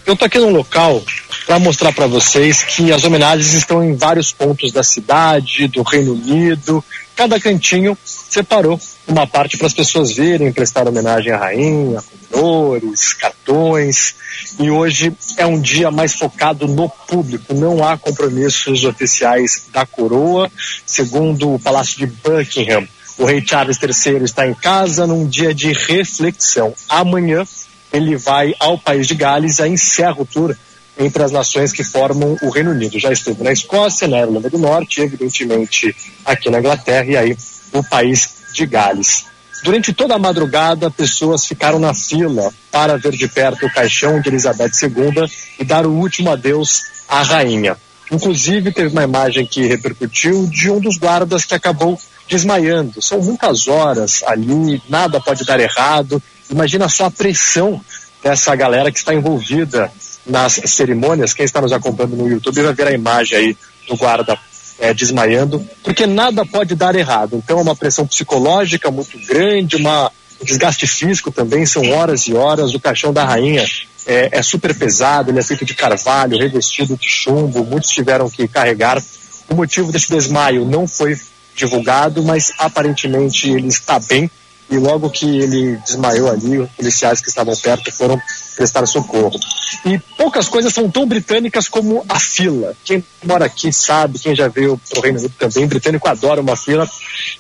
Eu 0.05 0.15
estou 0.15 0.27
aqui 0.27 0.39
no 0.39 0.51
local 0.51 1.01
para 1.47 1.57
mostrar 1.57 1.93
para 1.93 2.09
vocês 2.09 2.65
que 2.65 2.93
as 2.93 3.05
homenagens 3.05 3.53
estão 3.53 3.83
em 3.83 3.95
vários 3.95 4.33
pontos 4.33 4.73
da 4.73 4.83
cidade, 4.83 5.69
do 5.69 5.83
Reino 5.83 6.15
Unido. 6.15 6.85
Cada 7.15 7.39
cantinho 7.39 7.97
separou 8.05 8.81
uma 9.07 9.25
parte 9.25 9.57
para 9.57 9.69
as 9.69 9.73
pessoas 9.73 10.13
verem, 10.13 10.53
prestar 10.53 10.89
homenagem 10.89 11.33
à 11.33 11.39
rainha, 11.39 12.03
com 12.03 12.39
flores, 12.39 13.15
cartões. 13.15 14.17
E 14.59 14.69
hoje 14.69 15.13
é 15.37 15.47
um 15.47 15.61
dia 15.61 15.93
mais 15.93 16.15
focado 16.15 16.67
no 16.67 16.89
público, 16.89 17.55
não 17.55 17.87
há 17.87 17.97
compromissos 17.97 18.85
oficiais 18.85 19.69
da 19.73 19.87
coroa. 19.87 20.51
Segundo 20.85 21.55
o 21.55 21.59
Palácio 21.61 21.99
de 21.99 22.07
Buckingham, 22.07 22.87
o 23.19 23.25
rei 23.25 23.43
Charles 23.45 23.79
III 23.83 24.25
está 24.25 24.47
em 24.47 24.55
casa 24.55 25.07
num 25.07 25.27
dia 25.27 25.55
de 25.55 25.73
reflexão. 25.73 26.75
Amanhã 26.89 27.45
ele 27.93 28.17
vai 28.17 28.55
ao 28.59 28.79
país 28.79 29.07
de 29.07 29.15
Gales 29.15 29.59
e 29.59 29.69
encerra 29.69 30.21
o 30.21 30.27
tour 30.27 30.55
entre 30.99 31.23
as 31.23 31.33
nações 31.33 31.73
que 31.73 31.85
formam 31.85 32.37
o 32.43 32.51
Reino 32.51 32.71
Unido. 32.71 32.99
Já 32.99 33.13
esteve 33.13 33.43
na 33.43 33.53
Escócia, 33.53 34.09
na 34.09 34.19
Irlanda 34.19 34.51
do 34.51 34.59
Norte, 34.59 35.01
evidentemente 35.01 35.95
aqui 36.25 36.51
na 36.51 36.59
Inglaterra 36.59 37.07
e 37.07 37.17
aí 37.17 37.37
o 37.73 37.83
país 37.83 38.47
de 38.53 38.67
Gales. 38.67 39.27
Durante 39.63 39.93
toda 39.93 40.15
a 40.15 40.19
madrugada, 40.19 40.91
pessoas 40.91 41.47
ficaram 41.47 41.79
na 41.79 41.95
fila 41.95 42.53
para 42.71 42.99
ver 42.99 43.13
de 43.13 43.27
perto 43.27 43.67
o 43.67 43.73
caixão 43.73 44.21
de 44.21 44.29
Elizabeth 44.29 44.73
II 44.83 45.31
e 45.59 45.65
dar 45.65 45.87
o 45.87 45.93
último 45.93 46.31
adeus 46.31 46.83
à 47.09 47.23
rainha. 47.23 47.77
Inclusive, 48.11 48.73
teve 48.73 48.91
uma 48.91 49.03
imagem 49.03 49.47
que 49.47 49.67
repercutiu 49.67 50.47
de 50.47 50.71
um 50.71 50.79
dos 50.79 50.99
guardas 50.99 51.45
que 51.45 51.55
acabou 51.55 51.99
desmaiando. 52.29 53.01
São 53.01 53.21
muitas 53.21 53.69
horas 53.69 54.23
ali, 54.27 54.83
nada 54.89 55.21
pode 55.21 55.45
dar 55.45 55.61
errado. 55.61 56.23
Imagina 56.51 56.89
só 56.89 57.07
a 57.07 57.11
pressão 57.11 57.81
dessa 58.23 58.55
galera 58.55 58.91
que 58.91 58.99
está 58.99 59.15
envolvida 59.15 59.91
nas 60.27 60.61
cerimônias. 60.67 61.33
Quem 61.33 61.45
está 61.45 61.61
nos 61.61 61.73
acompanhando 61.73 62.17
no 62.17 62.29
YouTube 62.29 62.63
vai 62.63 62.75
ver 62.75 62.89
a 62.89 62.93
imagem 62.93 63.39
aí 63.39 63.57
do 63.89 63.97
guarda 63.97 64.39
é, 64.79 64.93
desmaiando, 64.93 65.67
porque 65.83 66.07
nada 66.07 66.45
pode 66.45 66.75
dar 66.75 66.95
errado. 66.95 67.37
Então 67.37 67.59
é 67.59 67.63
uma 67.63 67.77
pressão 67.77 68.07
psicológica 68.07 68.91
muito 68.91 69.19
grande, 69.27 69.77
uma, 69.77 70.11
um 70.41 70.45
desgaste 70.45 70.87
físico 70.87 71.31
também, 71.31 71.65
são 71.65 71.89
horas 71.93 72.27
e 72.27 72.35
horas. 72.35 72.75
O 72.75 72.81
caixão 72.81 73.13
da 73.13 73.25
rainha 73.25 73.65
é, 74.07 74.39
é 74.39 74.43
super 74.43 74.75
pesado, 74.75 75.31
ele 75.31 75.39
é 75.39 75.43
feito 75.43 75.65
de 75.65 75.75
carvalho, 75.75 76.39
revestido 76.39 76.97
de 76.97 77.09
chumbo, 77.09 77.65
muitos 77.65 77.91
tiveram 77.91 78.29
que 78.29 78.47
carregar. 78.47 79.03
O 79.49 79.55
motivo 79.55 79.93
desse 79.93 80.11
desmaio 80.11 80.65
não 80.65 80.87
foi 80.87 81.17
divulgado, 81.57 82.23
mas 82.23 82.53
aparentemente 82.59 83.51
ele 83.51 83.69
está 83.69 83.99
bem. 83.99 84.31
E 84.69 84.77
logo 84.79 85.11
que 85.11 85.39
ele 85.39 85.77
desmaiou 85.79 86.31
ali, 86.31 86.59
os 86.59 86.71
policiais 86.71 87.21
que 87.21 87.29
estavam 87.29 87.57
perto 87.57 87.91
foram 87.93 88.21
prestar 88.57 88.87
socorro. 88.87 89.39
E 89.85 89.99
poucas 90.17 90.49
coisas 90.49 90.73
são 90.73 90.91
tão 90.91 91.07
britânicas 91.07 91.69
como 91.69 92.05
a 92.09 92.19
fila. 92.19 92.75
Quem 92.85 93.05
mora 93.23 93.45
aqui 93.45 93.73
sabe, 93.73 94.19
quem 94.19 94.35
já 94.35 94.49
veio 94.49 94.81
para 94.89 94.99
o 94.99 95.03
Reino 95.03 95.19
Unido 95.19 95.35
também, 95.39 95.67
britânico 95.67 96.09
adora 96.09 96.41
uma 96.41 96.57
fila. 96.57 96.89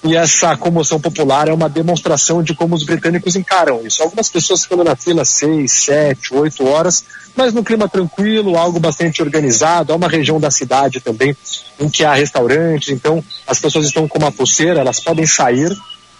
E 0.05 0.14
essa 0.14 0.56
comoção 0.56 1.01
popular 1.01 1.48
é 1.48 1.52
uma 1.52 1.68
demonstração 1.68 2.43
de 2.43 2.55
como 2.55 2.74
os 2.74 2.84
britânicos 2.84 3.34
encaram 3.34 3.84
isso. 3.84 4.02
Algumas 4.02 4.28
pessoas 4.28 4.62
ficando 4.62 4.84
na 4.84 4.94
fila 4.94 5.24
seis, 5.24 5.72
sete, 5.72 6.34
oito 6.34 6.66
horas, 6.66 7.05
mas 7.34 7.52
no 7.52 7.64
clima 7.64 7.88
tranquilo, 7.88 8.56
algo 8.56 8.78
bastante 8.78 9.22
organizado. 9.22 9.93
Há 9.93 9.97
uma 9.97 10.09
região 10.09 10.38
da 10.38 10.51
cidade 10.51 11.01
também 11.01 11.36
em 11.80 11.88
que 11.88 12.05
há 12.05 12.14
restaurantes, 12.14 12.90
então 12.90 13.24
as 13.47 13.59
pessoas 13.59 13.86
estão 13.86 14.06
com 14.06 14.18
uma 14.18 14.32
pulseira, 14.32 14.80
elas 14.80 15.01
podem 15.01 15.26
sair 15.26 15.74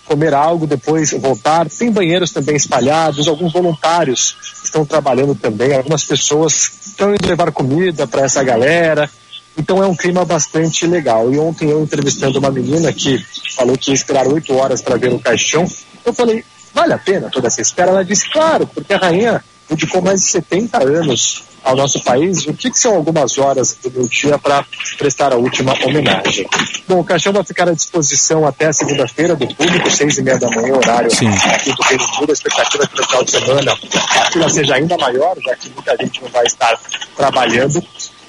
comer 0.07 0.35
algo, 0.35 0.67
depois 0.67 1.13
voltar. 1.13 1.69
Tem 1.69 1.91
banheiros 1.91 2.33
também 2.33 2.57
espalhados, 2.57 3.29
alguns 3.29 3.53
voluntários 3.53 4.37
estão 4.65 4.85
trabalhando 4.85 5.35
também, 5.35 5.75
algumas 5.75 6.05
pessoas 6.05 6.71
estão 6.87 7.11
indo 7.11 7.29
levar 7.29 7.53
comida 7.53 8.07
para 8.07 8.23
essa 8.23 8.43
galera. 8.43 9.11
Então 9.59 9.83
é 9.83 9.87
um 9.87 9.97
clima 9.97 10.25
bastante 10.25 10.87
legal. 10.87 11.33
E 11.33 11.39
ontem 11.39 11.71
eu 11.71 11.83
entrevistando 11.83 12.39
uma 12.39 12.51
menina 12.51 12.93
que 12.93 13.25
falou 13.55 13.77
que 13.77 13.91
ia 13.91 13.95
esperar 13.95 14.27
oito 14.27 14.55
horas 14.55 14.83
para 14.83 14.97
ver 14.97 15.13
o 15.13 15.19
caixão, 15.19 15.67
eu 16.05 16.13
falei, 16.13 16.45
vale 16.75 16.93
a 16.93 16.99
pena 16.99 17.31
toda 17.31 17.49
essa 17.49 17.61
espera? 17.61 17.91
Ela 17.91 18.05
disse, 18.05 18.31
claro, 18.31 18.67
porque 18.67 18.93
a 18.93 18.99
rainha 18.99 19.43
dedicou 19.69 20.03
mais 20.03 20.21
de 20.21 20.27
70 20.29 20.83
anos 20.83 21.45
ao 21.67 21.75
nosso 21.75 22.01
país, 22.05 22.47
o 22.47 22.55
que, 22.55 22.71
que 22.71 22.79
são 22.79 22.95
algumas 22.95 23.37
horas 23.39 23.77
do 23.83 23.91
meu 23.91 24.09
dia 24.09 24.39
para 24.39 24.65
prestar 24.97 25.33
a 25.33 25.37
última 25.37 25.75
homenagem? 25.85 26.47
Bom, 26.87 27.01
o 27.01 27.05
caixão 27.05 27.33
vai 27.33 27.43
ficar 27.43 27.69
à 27.69 27.73
disposição 27.73 28.47
até 28.47 28.73
segunda-feira 28.73 29.35
do 29.35 29.53
público, 29.53 29.91
seis 29.91 30.17
e 30.17 30.23
meia 30.23 30.39
da 30.39 30.49
manhã, 30.49 30.77
horário 30.77 31.11
Sim. 31.11 31.27
aqui 31.27 31.75
do 31.75 31.83
Reino 31.83 32.05
Unido. 32.05 32.31
A 32.31 32.33
expectativa 32.33 32.85
é 32.85 32.87
que 32.87 32.97
no 32.97 33.07
final 33.07 33.25
de 33.25 33.31
semana 33.33 33.73
a 33.73 34.31
fila 34.31 34.49
seja 34.49 34.75
ainda 34.77 34.97
maior, 34.97 35.37
já 35.45 35.57
que 35.57 35.69
muita 35.71 35.97
gente 35.97 36.23
não 36.23 36.29
vai 36.29 36.47
estar 36.47 36.79
trabalhando. 37.17 37.83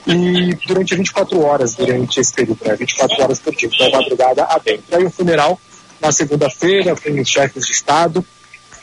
E 0.07 0.55
durante 0.65 0.95
24 0.95 1.39
horas, 1.43 1.75
durante 1.75 2.19
esse 2.19 2.33
período, 2.33 2.59
né? 2.65 2.75
24 2.75 3.23
horas 3.23 3.39
por 3.39 3.53
dia, 3.53 3.69
então 3.71 3.91
madrugada 3.91 4.45
adentro. 4.45 4.97
Aí 4.97 5.05
o 5.05 5.11
funeral 5.11 5.59
na 6.01 6.11
segunda-feira, 6.11 6.95
com 6.95 7.21
os 7.21 7.29
chefes 7.29 7.65
de 7.65 7.71
Estado, 7.71 8.25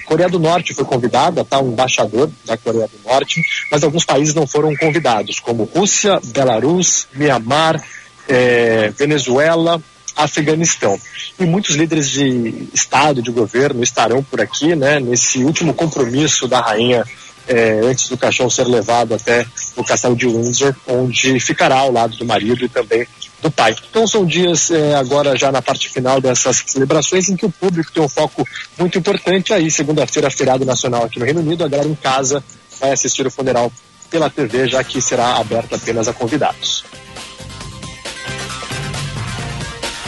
Coreia 0.04 0.28
do 0.28 0.38
Norte 0.38 0.74
foi 0.74 0.84
convidada, 0.84 1.44
tá? 1.44 1.60
Um 1.60 1.72
embaixador 1.72 2.30
da 2.44 2.56
Coreia 2.56 2.88
do 2.88 3.08
Norte, 3.08 3.42
mas 3.70 3.82
alguns 3.82 4.04
países 4.04 4.34
não 4.34 4.46
foram 4.46 4.74
convidados, 4.76 5.40
como 5.40 5.64
Rússia, 5.64 6.20
Belarus, 6.24 7.06
Mianmar, 7.14 7.82
eh, 8.28 8.92
Venezuela, 8.96 9.82
Afeganistão. 10.16 10.98
E 11.38 11.44
muitos 11.44 11.74
líderes 11.74 12.08
de 12.10 12.68
Estado, 12.72 13.20
de 13.20 13.30
governo, 13.30 13.82
estarão 13.82 14.22
por 14.22 14.40
aqui, 14.40 14.76
né? 14.76 15.00
Nesse 15.00 15.42
último 15.42 15.74
compromisso 15.74 16.46
da 16.46 16.60
rainha 16.60 17.04
eh, 17.48 17.80
antes 17.84 18.08
do 18.08 18.16
caixão 18.16 18.48
ser 18.48 18.66
levado 18.66 19.14
até 19.14 19.46
o 19.76 19.84
castelo 19.84 20.16
de 20.16 20.26
Windsor, 20.26 20.74
onde 20.86 21.38
ficará 21.40 21.76
ao 21.76 21.92
lado 21.92 22.16
do 22.16 22.24
marido 22.24 22.64
e 22.64 22.68
também 22.68 23.06
do 23.42 23.50
pai. 23.50 23.76
Então 23.90 24.06
são 24.06 24.24
dias 24.24 24.70
eh, 24.70 24.94
agora 24.94 25.36
já 25.36 25.52
na 25.52 25.60
parte 25.60 25.88
final 25.88 26.20
dessas 26.20 26.62
celebrações 26.66 27.28
em 27.28 27.36
que 27.36 27.44
o 27.44 27.50
público 27.50 27.92
tem 27.92 28.02
um 28.02 28.08
foco 28.08 28.46
muito 28.78 28.98
importante 28.98 29.52
aí, 29.52 29.70
segunda-feira, 29.70 30.30
feriado 30.30 30.64
nacional 30.64 31.04
aqui 31.04 31.18
no 31.18 31.24
Reino 31.24 31.40
Unido, 31.40 31.64
a 31.64 31.68
galera 31.68 31.88
em 31.88 31.94
casa 31.94 32.42
vai 32.80 32.92
assistir 32.92 33.26
o 33.26 33.30
funeral 33.30 33.70
pela 34.10 34.30
TV, 34.30 34.66
já 34.68 34.82
que 34.82 35.00
será 35.00 35.36
aberto 35.36 35.74
apenas 35.74 36.08
a 36.08 36.12
convidados. 36.12 36.84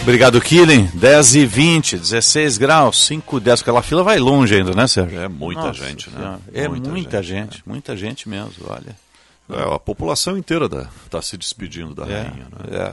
Obrigado, 0.07 0.41
Killing. 0.41 0.89
10 0.95 1.35
e 1.35 1.45
20, 1.47 1.99
16 1.99 2.59
graus, 2.59 3.05
5, 3.07 3.41
10. 3.41 3.61
Aquela 3.61 3.83
fila 3.83 4.05
vai 4.05 4.21
longe 4.21 4.55
ainda, 4.55 4.71
né, 4.73 4.87
Sérgio? 4.87 5.19
É 5.19 5.27
muita 5.27 5.63
Nossa 5.63 5.85
gente, 5.85 6.09
né? 6.11 6.39
É 6.55 6.69
Muita 6.69 6.89
muita, 6.89 7.23
gente, 7.25 7.55
gente, 7.57 7.63
muita 7.67 7.97
gente 7.97 8.29
mesmo, 8.29 8.53
olha. 8.69 8.95
É, 9.51 9.75
a 9.75 9.79
população 9.81 10.39
inteira 10.39 10.67
está 11.05 11.21
se 11.21 11.37
despedindo 11.37 11.93
da 11.93 12.07
É, 12.07 12.23
rainha. 12.23 12.47
Né? 12.53 12.69
é, 12.71 12.93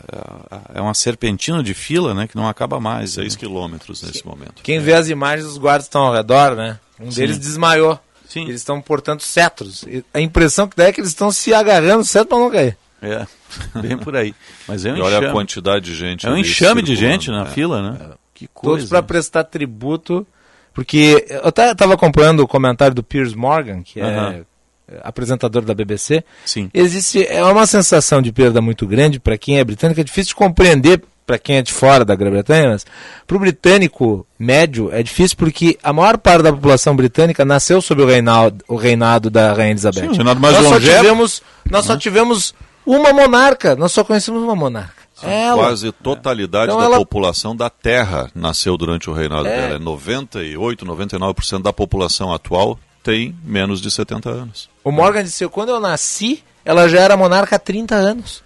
é, 0.76 0.80
é 0.80 0.82
uma 0.82 0.96
serpentina 0.96 1.62
de 1.62 1.76
fila, 1.76 2.16
né, 2.16 2.28
que 2.28 2.36
não 2.36 2.48
acaba 2.48 2.80
mais. 2.80 3.12
6 3.12 3.36
quilômetros 3.36 4.02
nesse 4.02 4.26
momento. 4.26 4.64
Quem 4.64 4.80
vê 4.80 4.94
as 4.94 5.08
imagens, 5.08 5.48
os 5.48 5.60
guardas 5.60 5.86
estão 5.86 6.02
ao 6.02 6.14
redor, 6.16 6.56
né? 6.56 6.80
Um 7.00 7.12
Sim. 7.12 7.22
deles 7.22 7.38
desmaiou. 7.38 8.00
Eles 8.36 8.56
estão 8.62 8.82
portando 8.82 9.22
cetros. 9.22 9.84
E 9.84 10.04
A 10.12 10.20
impressão 10.20 10.68
que 10.68 10.76
dá 10.76 10.86
é 10.86 10.92
que 10.92 11.00
eles 11.00 11.12
estão 11.12 11.32
se 11.32 11.54
agarrando 11.54 12.04
cetro 12.04 12.30
para 12.30 12.40
não 12.40 12.50
cair. 12.50 12.76
É, 13.04 13.28
bem 13.82 13.98
por 13.98 14.16
aí. 14.16 14.34
Mas 14.68 14.86
é 14.86 14.94
um 14.94 14.98
E 14.98 15.02
olha 15.02 15.16
a 15.16 15.20
enxame. 15.20 15.34
quantidade 15.34 15.86
de 15.86 15.96
gente 15.96 16.26
É 16.26 16.30
um 16.30 16.38
enxame 16.38 16.82
de 16.82 16.96
gente 16.96 17.30
na 17.30 17.44
É. 17.44 17.46
fila, 17.46 17.82
né? 17.92 17.98
Que 18.34 18.48
Todos 18.48 18.62
coisa. 18.62 18.88
para 18.90 19.04
prestar 19.04 19.44
tributo. 19.44 20.26
Porque 20.74 21.24
eu 21.30 21.50
estava 21.50 21.94
acompanhando 21.94 22.40
o 22.40 22.48
comentário 22.48 22.96
do 22.96 23.04
Piers 23.04 23.36
Morgan, 23.36 23.84
que 23.84 24.00
é 24.02 24.44
é, 24.92 25.00
apresentador 25.04 25.62
da 25.64 25.74
BBC. 25.74 26.24
Sim. 26.46 26.70
Existe 26.74 27.24
é 27.28 27.44
uma 27.44 27.66
sensação 27.68 28.22
de 28.22 28.32
perda 28.32 28.60
muito 28.60 28.88
grande 28.88 29.20
para 29.20 29.38
quem 29.38 29.60
é 29.60 29.64
britânico, 29.64 30.02
é 30.02 30.04
difícil 30.04 30.30
de 30.30 30.36
compreender 30.36 31.02
para 31.26 31.38
quem 31.38 31.56
é 31.58 31.62
de 31.62 31.72
fora 31.72 32.04
da 32.04 32.14
Grã-Bretanha, 32.16 32.72
mas 32.72 32.86
para 33.26 33.38
o 33.38 33.40
britânico 33.40 34.28
médio 34.38 34.90
é 34.92 35.02
difícil 35.02 35.38
porque 35.38 35.78
a 35.82 35.94
maior 35.94 36.18
parte 36.18 36.42
da 36.44 36.52
população 36.52 36.96
britânica 36.98 37.46
nasceu 37.46 37.82
sob 37.82 38.02
o 38.02 38.06
reinado, 38.06 38.62
o 38.68 38.76
reinado 38.76 39.30
da 39.30 39.54
Rainha 39.54 39.72
Elizabeth. 39.72 40.02
Sim, 40.02 40.08
o 40.08 40.14
reinado 40.14 40.40
mais 40.42 40.54
nós 40.56 40.68
só 40.68 40.80
tivemos, 40.80 41.42
nós 41.72 41.86
só 41.86 41.96
tivemos 41.98 42.54
uma 42.86 43.12
monarca, 43.14 43.76
nós 43.76 43.92
só 43.92 44.04
conhecemos 44.04 44.42
uma 44.44 44.56
monarca. 44.56 45.04
Ela. 45.22 45.56
Quase 45.58 45.92
totalidade 45.92 46.66
Então 46.66 46.80
da 46.80 46.86
ela- 46.86 46.98
população 46.98 47.56
da 47.56 47.70
Terra 47.70 48.30
nasceu 48.36 48.76
durante 48.78 49.10
o 49.10 49.14
reinado 49.14 49.48
É. 49.48 49.56
dela. 49.62 49.76
É 49.76 49.80
98, 49.80 50.86
99% 50.86 51.64
da 51.64 51.72
população 51.72 52.34
atual 52.34 52.78
tem 53.02 53.34
menos 53.44 53.80
de 53.80 53.90
70 53.90 54.30
anos. 54.30 54.70
O 54.84 54.92
Morgan 54.92 55.24
disse: 55.24 55.48
quando 55.48 55.70
eu 55.70 55.80
nasci, 55.80 56.44
ela 56.66 56.90
já 56.90 57.00
era 57.00 57.16
monarca 57.16 57.56
há 57.56 57.60
30 57.60 57.96
anos. 57.96 58.44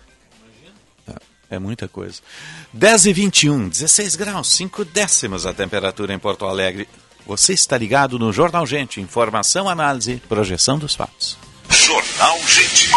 É 1.50 1.58
muita 1.58 1.88
coisa. 1.88 2.22
10 2.74 3.06
e 3.06 3.14
21, 3.14 3.70
16 3.70 4.16
graus, 4.18 4.50
5 4.50 4.84
décimos 4.84 5.46
a 5.46 5.54
temperatura 5.54 6.14
em 6.14 6.20
Porto 6.20 6.46
Alegre. 6.46 6.88
Você 7.26 7.54
está 7.54 7.78
ligado 7.78 8.20
no 8.20 8.34
Jornal 8.34 8.66
Gente. 8.68 9.00
Informação, 9.00 9.70
análise, 9.70 10.22
projeção 10.28 10.78
dos 10.78 10.94
fatos. 10.94 11.38
Jornal 11.70 12.38
Gente. 12.46 12.92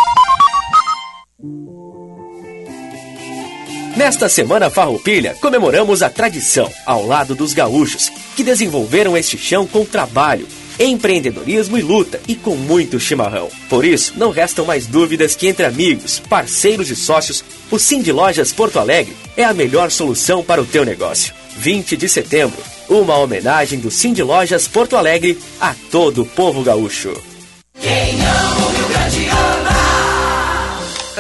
Nesta 3.96 4.28
Semana 4.28 4.70
Farroupilha, 4.70 5.36
comemoramos 5.40 6.02
a 6.02 6.08
tradição 6.08 6.70
ao 6.86 7.04
lado 7.06 7.34
dos 7.34 7.52
gaúchos, 7.52 8.10
que 8.36 8.44
desenvolveram 8.44 9.16
este 9.16 9.36
chão 9.36 9.66
com 9.66 9.84
trabalho, 9.84 10.46
empreendedorismo 10.78 11.76
e 11.76 11.82
luta, 11.82 12.20
e 12.26 12.34
com 12.34 12.56
muito 12.56 13.00
chimarrão. 13.00 13.48
Por 13.68 13.84
isso, 13.84 14.14
não 14.16 14.30
restam 14.30 14.64
mais 14.64 14.86
dúvidas 14.86 15.34
que 15.34 15.48
entre 15.48 15.66
amigos, 15.66 16.18
parceiros 16.18 16.88
e 16.88 16.96
sócios, 16.96 17.44
o 17.70 17.78
Cindy 17.78 18.12
Lojas 18.12 18.52
Porto 18.52 18.78
Alegre 18.78 19.16
é 19.36 19.44
a 19.44 19.52
melhor 19.52 19.90
solução 19.90 20.42
para 20.42 20.62
o 20.62 20.66
teu 20.66 20.84
negócio. 20.84 21.34
20 21.56 21.96
de 21.96 22.08
setembro, 22.08 22.62
uma 22.88 23.18
homenagem 23.18 23.78
do 23.78 23.90
Cindy 23.90 24.22
Lojas 24.22 24.66
Porto 24.66 24.96
Alegre 24.96 25.38
a 25.60 25.74
todo 25.90 26.22
o 26.22 26.26
povo 26.26 26.62
gaúcho. 26.62 27.12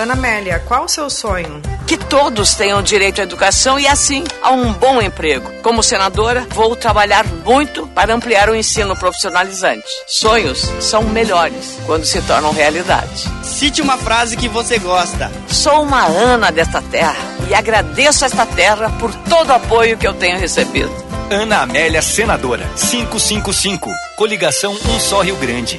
Ana 0.00 0.14
Amélia, 0.14 0.58
qual 0.60 0.84
o 0.84 0.88
seu 0.88 1.10
sonho? 1.10 1.60
Que 1.86 1.98
todos 1.98 2.54
tenham 2.54 2.82
direito 2.82 3.20
à 3.20 3.24
educação 3.24 3.78
e, 3.78 3.86
assim, 3.86 4.24
a 4.42 4.50
um 4.50 4.72
bom 4.72 5.02
emprego. 5.02 5.52
Como 5.62 5.82
senadora, 5.82 6.46
vou 6.52 6.74
trabalhar 6.74 7.26
muito 7.26 7.86
para 7.88 8.14
ampliar 8.14 8.48
o 8.48 8.54
ensino 8.54 8.96
profissionalizante. 8.96 9.86
Sonhos 10.06 10.60
são 10.80 11.02
melhores 11.02 11.78
quando 11.84 12.06
se 12.06 12.22
tornam 12.22 12.50
realidade. 12.50 13.28
Cite 13.42 13.82
uma 13.82 13.98
frase 13.98 14.38
que 14.38 14.48
você 14.48 14.78
gosta. 14.78 15.30
Sou 15.48 15.82
uma 15.82 16.06
Ana 16.06 16.50
desta 16.50 16.80
terra 16.80 17.18
e 17.46 17.54
agradeço 17.54 18.24
a 18.24 18.28
esta 18.28 18.46
terra 18.46 18.88
por 18.98 19.14
todo 19.28 19.50
o 19.50 19.54
apoio 19.54 19.98
que 19.98 20.08
eu 20.08 20.14
tenho 20.14 20.38
recebido. 20.38 20.90
Ana 21.30 21.60
Amélia, 21.60 22.00
senadora. 22.00 22.66
555. 22.74 23.90
Coligação 24.16 24.72
Um 24.72 24.98
Só 24.98 25.20
Rio 25.20 25.36
Grande. 25.36 25.78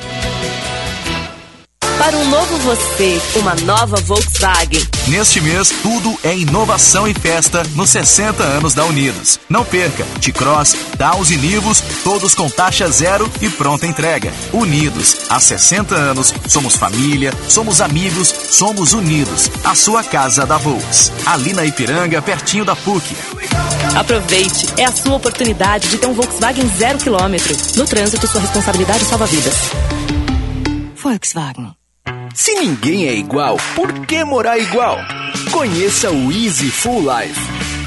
Para 1.98 2.14
um 2.18 2.28
novo 2.28 2.58
você, 2.58 3.20
uma 3.36 3.54
nova 3.54 3.96
Volkswagen. 3.96 4.82
Neste 5.08 5.40
mês, 5.40 5.70
tudo 5.82 6.16
é 6.22 6.36
inovação 6.36 7.08
e 7.08 7.14
festa 7.14 7.62
nos 7.74 7.88
60 7.90 8.42
anos 8.42 8.74
da 8.74 8.84
Unidos. 8.84 9.40
Não 9.48 9.64
perca, 9.64 10.04
T-Cross, 10.20 10.76
Taos 10.98 11.30
e 11.30 11.36
Nivus, 11.36 11.82
todos 12.04 12.34
com 12.34 12.50
taxa 12.50 12.88
zero 12.90 13.30
e 13.40 13.48
pronta 13.48 13.86
entrega. 13.86 14.32
Unidos, 14.52 15.16
há 15.30 15.40
60 15.40 15.94
anos, 15.94 16.34
somos 16.46 16.76
família, 16.76 17.32
somos 17.48 17.80
amigos, 17.80 18.32
somos 18.50 18.92
unidos. 18.92 19.50
A 19.64 19.74
sua 19.74 20.04
casa 20.04 20.44
da 20.44 20.58
Volks. 20.58 21.10
Ali 21.24 21.54
na 21.54 21.64
Ipiranga, 21.64 22.20
pertinho 22.20 22.64
da 22.64 22.76
PUC. 22.76 23.16
Aproveite, 23.96 24.68
é 24.76 24.84
a 24.84 24.92
sua 24.92 25.16
oportunidade 25.16 25.88
de 25.88 25.96
ter 25.96 26.06
um 26.06 26.14
Volkswagen 26.14 26.68
zero 26.76 26.98
quilômetro. 26.98 27.56
No 27.74 27.86
trânsito, 27.86 28.26
sua 28.26 28.42
responsabilidade 28.42 29.04
salva 29.06 29.26
vidas. 29.26 29.54
Volkswagen. 30.94 31.75
Se 32.36 32.52
ninguém 32.52 33.08
é 33.08 33.14
igual, 33.14 33.56
por 33.74 34.04
que 34.04 34.22
morar 34.22 34.58
igual? 34.58 34.98
Conheça 35.50 36.10
o 36.10 36.30
Easy 36.30 36.68
Full 36.68 37.00
Life. 37.00 37.40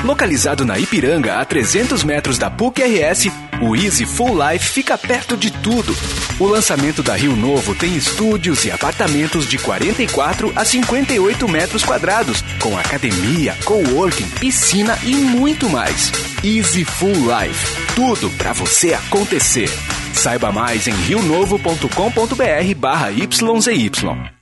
Localizado 0.03 0.65
na 0.65 0.79
Ipiranga, 0.79 1.35
a 1.39 1.45
300 1.45 2.03
metros 2.03 2.39
da 2.39 2.49
PUC-RS, 2.49 3.27
o 3.61 3.75
Easy 3.75 4.07
Full 4.07 4.35
Life 4.43 4.69
fica 4.69 4.97
perto 4.97 5.37
de 5.37 5.51
tudo. 5.51 5.95
O 6.39 6.47
lançamento 6.47 7.03
da 7.03 7.15
Rio 7.15 7.35
Novo 7.35 7.75
tem 7.75 7.95
estúdios 7.95 8.65
e 8.65 8.71
apartamentos 8.71 9.47
de 9.47 9.59
44 9.59 10.51
a 10.55 10.65
58 10.65 11.47
metros 11.47 11.83
quadrados, 11.83 12.43
com 12.59 12.75
academia, 12.75 13.55
coworking, 13.65 14.27
piscina 14.39 14.97
e 15.03 15.13
muito 15.13 15.69
mais. 15.69 16.11
Easy 16.43 16.83
Full 16.83 17.13
Life. 17.13 17.93
Tudo 17.93 18.31
para 18.31 18.53
você 18.53 18.95
acontecer. 18.95 19.69
Saiba 20.11 20.51
mais 20.51 20.87
em 20.87 20.95
rionovo.com.br 20.95 22.75
barra 22.75 23.11
YZY. 23.11 24.38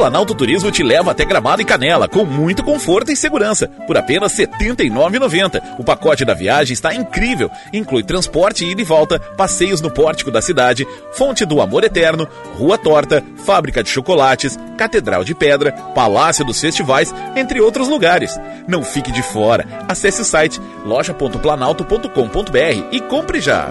Planalto 0.00 0.34
Turismo 0.34 0.70
te 0.70 0.82
leva 0.82 1.10
até 1.10 1.26
Gramado 1.26 1.60
e 1.60 1.64
Canela, 1.66 2.08
com 2.08 2.24
muito 2.24 2.64
conforto 2.64 3.12
e 3.12 3.16
segurança, 3.16 3.68
por 3.86 3.98
apenas 3.98 4.34
R$ 4.34 4.46
79,90. 4.46 5.62
O 5.78 5.84
pacote 5.84 6.24
da 6.24 6.32
viagem 6.32 6.72
está 6.72 6.94
incrível, 6.94 7.50
inclui 7.70 8.02
transporte 8.02 8.64
ida 8.64 8.80
e 8.80 8.84
volta, 8.84 9.20
passeios 9.20 9.82
no 9.82 9.90
pórtico 9.90 10.30
da 10.30 10.40
cidade, 10.40 10.88
Fonte 11.12 11.44
do 11.44 11.60
Amor 11.60 11.84
Eterno, 11.84 12.26
Rua 12.56 12.78
Torta, 12.78 13.22
Fábrica 13.44 13.82
de 13.82 13.90
Chocolates, 13.90 14.58
Catedral 14.78 15.22
de 15.22 15.34
Pedra, 15.34 15.72
Palácio 15.94 16.46
dos 16.46 16.58
Festivais, 16.58 17.14
entre 17.36 17.60
outros 17.60 17.86
lugares. 17.86 18.40
Não 18.66 18.82
fique 18.82 19.12
de 19.12 19.22
fora. 19.22 19.66
Acesse 19.86 20.22
o 20.22 20.24
site 20.24 20.58
loja.planalto.com.br 20.82 22.88
e 22.90 23.00
compre 23.00 23.38
já. 23.38 23.70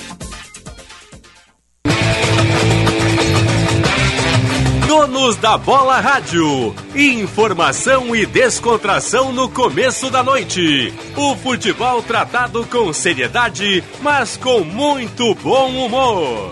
Donos 4.91 5.37
da 5.37 5.57
Bola 5.57 6.01
Rádio. 6.01 6.75
Informação 6.93 8.13
e 8.13 8.25
descontração 8.25 9.31
no 9.31 9.47
começo 9.47 10.09
da 10.09 10.21
noite. 10.21 10.93
O 11.15 11.33
futebol 11.37 12.03
tratado 12.03 12.65
com 12.65 12.91
seriedade, 12.91 13.81
mas 14.01 14.35
com 14.35 14.59
muito 14.65 15.33
bom 15.35 15.85
humor. 15.85 16.51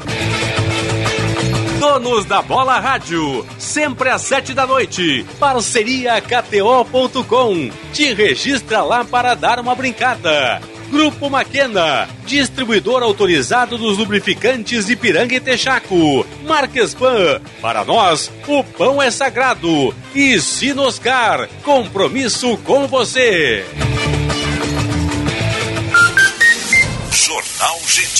Donos 1.82 2.24
da 2.24 2.42
Bola 2.42 2.80
Rádio, 2.80 3.46
sempre 3.58 4.08
às 4.08 4.22
sete 4.22 4.54
da 4.54 4.66
noite. 4.66 5.26
Parceria 5.38 6.22
KTO.com. 6.22 7.70
Te 7.92 8.14
registra 8.14 8.82
lá 8.82 9.04
para 9.04 9.36
dar 9.36 9.60
uma 9.60 9.76
brincada. 9.76 10.62
Grupo 10.90 11.30
Maquena, 11.30 12.10
distribuidor 12.26 13.04
autorizado 13.04 13.78
dos 13.78 13.98
lubrificantes 13.98 14.90
Ipiranga 14.90 15.36
e 15.36 15.40
Texaco. 15.40 16.26
Marques 16.46 16.94
Pan, 16.94 17.40
para 17.62 17.86
nós, 17.86 18.32
o 18.48 18.64
pão 18.64 19.02
é 19.02 19.12
sagrado. 19.12 19.94
E 20.14 20.40
Sinoscar, 20.40 21.48
compromisso 21.64 22.58
com 22.66 22.88
você. 22.88 23.66
Jornal 27.12 27.80
Gente. 27.88 28.19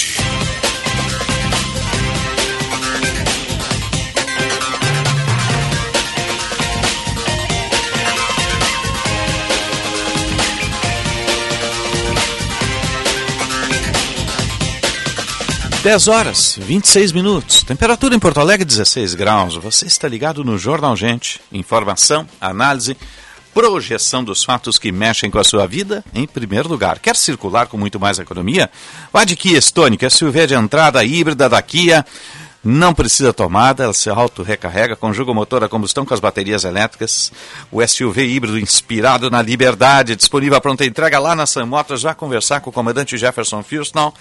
Dez 15.90 16.08
horas, 16.08 16.56
26 16.62 17.12
minutos. 17.14 17.64
Temperatura 17.64 18.14
em 18.14 18.20
Porto 18.20 18.40
Alegre, 18.40 18.64
16 18.64 19.16
graus. 19.16 19.56
Você 19.56 19.88
está 19.88 20.08
ligado 20.08 20.44
no 20.44 20.56
Jornal 20.56 20.96
Gente. 20.96 21.42
Informação, 21.52 22.28
análise, 22.40 22.96
projeção 23.56 24.24
dos 24.24 24.44
fatos 24.44 24.78
que 24.78 24.92
mexem 24.92 25.32
com 25.32 25.40
a 25.40 25.44
sua 25.44 25.66
vida 25.66 26.06
em 26.14 26.28
primeiro 26.28 26.70
lugar. 26.70 27.00
Quer 27.00 27.16
circular 27.16 27.66
com 27.66 27.76
muito 27.76 28.00
mais 28.00 28.20
economia? 28.20 28.70
Vá 29.12 29.24
de 29.24 29.36
Kia 29.36 29.58
Stonic, 29.58 30.06
a 30.06 30.12
SUV 30.12 30.46
de 30.46 30.54
entrada 30.54 31.04
híbrida 31.04 31.50
da 31.50 31.60
Kia. 31.60 32.06
Não 32.64 32.94
precisa 32.94 33.34
tomada, 33.34 33.86
ela 33.86 33.94
se 33.94 34.12
auto-recarrega, 34.12 34.96
conjuga 34.96 35.32
o 35.32 35.34
motor 35.34 35.64
a 35.64 35.70
combustão 35.70 36.06
com 36.06 36.14
as 36.14 36.20
baterias 36.20 36.66
elétricas. 36.66 37.32
O 37.72 37.82
SUV 37.88 38.28
híbrido 38.28 38.60
inspirado 38.60 39.32
na 39.32 39.42
liberdade, 39.42 40.16
disponível 40.16 40.56
à 40.56 40.62
pronta 40.62 40.86
entrega 40.86 41.18
lá 41.18 41.36
na 41.36 41.48
Sam 41.48 41.66
Motors. 41.66 42.02
Já 42.02 42.14
conversar 42.14 42.60
com 42.60 42.70
o 42.70 42.74
comandante 42.74 43.18
Jefferson 43.18 43.64
Firston. 43.64 44.14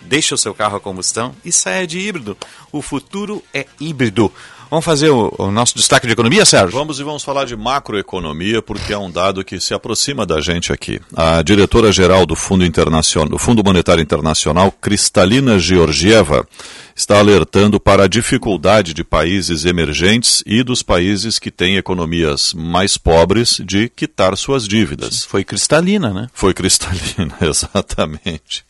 Deixa 0.00 0.34
o 0.34 0.38
seu 0.38 0.54
carro 0.54 0.76
a 0.76 0.80
combustão 0.80 1.34
e 1.44 1.50
saia 1.50 1.86
de 1.86 1.98
híbrido. 1.98 2.36
O 2.70 2.80
futuro 2.80 3.42
é 3.52 3.66
híbrido. 3.80 4.32
Vamos 4.68 4.84
fazer 4.84 5.10
o, 5.10 5.32
o, 5.38 5.50
nosso 5.50 5.76
destaque 5.76 6.06
de 6.06 6.12
economia, 6.12 6.44
Sérgio? 6.44 6.76
Vamos 6.76 6.98
e 6.98 7.04
vamos 7.04 7.22
falar 7.22 7.44
de 7.44 7.54
macroeconomia, 7.54 8.60
porque 8.60 8.92
é 8.92 8.98
um 8.98 9.10
dado 9.10 9.44
que 9.44 9.60
se 9.60 9.72
aproxima 9.72 10.26
da 10.26 10.40
gente 10.40 10.72
aqui. 10.72 11.00
A 11.14 11.40
diretora-geral 11.40 12.26
do 12.26 12.34
Fundo, 12.34 12.64
Internacional, 12.64 13.28
do 13.28 13.38
Fundo 13.38 13.62
Monetário 13.62 14.02
Internacional, 14.02 14.72
Cristalina 14.72 15.56
Georgieva, 15.56 16.46
está 16.96 17.18
alertando 17.18 17.78
para 17.78 18.04
a 18.04 18.08
dificuldade 18.08 18.92
de 18.92 19.04
países 19.04 19.64
emergentes 19.64 20.42
e 20.44 20.64
dos 20.64 20.82
países 20.82 21.38
que 21.38 21.50
têm 21.50 21.76
economias 21.76 22.52
mais 22.52 22.98
pobres 22.98 23.60
de 23.64 23.88
quitar 23.88 24.36
suas 24.36 24.66
dívidas. 24.66 25.24
Foi 25.24 25.44
cristalina, 25.44 26.12
né? 26.12 26.26
Foi 26.32 26.52
cristalina, 26.52 27.36
exatamente. 27.40 28.64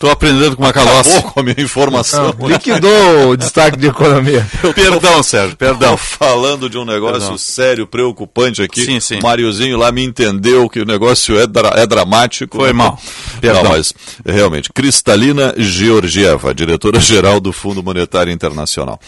Estou 0.00 0.10
aprendendo 0.10 0.56
com 0.56 0.62
uma 0.62 0.72
calócia. 0.72 1.12
Acabou 1.12 1.32
com 1.32 1.40
a 1.40 1.42
minha 1.42 1.60
informação. 1.60 2.34
Não, 2.38 2.48
liquidou 2.48 3.28
o 3.28 3.36
destaque 3.36 3.76
de 3.76 3.88
economia. 3.88 4.48
perdão, 4.74 5.22
Sérgio, 5.22 5.54
perdão. 5.58 5.94
falando 5.94 6.70
de 6.70 6.78
um 6.78 6.86
negócio 6.86 7.20
perdão. 7.20 7.36
sério, 7.36 7.86
preocupante 7.86 8.62
aqui. 8.62 8.82
Sim, 8.82 8.98
sim. 8.98 9.18
O 9.18 9.22
Mariozinho 9.22 9.76
lá 9.76 9.92
me 9.92 10.02
entendeu 10.02 10.70
que 10.70 10.80
o 10.80 10.86
negócio 10.86 11.38
é, 11.38 11.46
dra 11.46 11.74
é 11.76 11.86
dramático. 11.86 12.56
Foi 12.56 12.72
mal. 12.72 12.98
Perdão. 13.42 13.62
Não, 13.62 13.70
mas 13.72 13.92
realmente. 14.24 14.72
Cristalina 14.72 15.52
Georgieva, 15.58 16.54
diretora-geral 16.54 17.38
do 17.38 17.52
Fundo 17.52 17.82
Monetário 17.82 18.32
Internacional. 18.32 18.98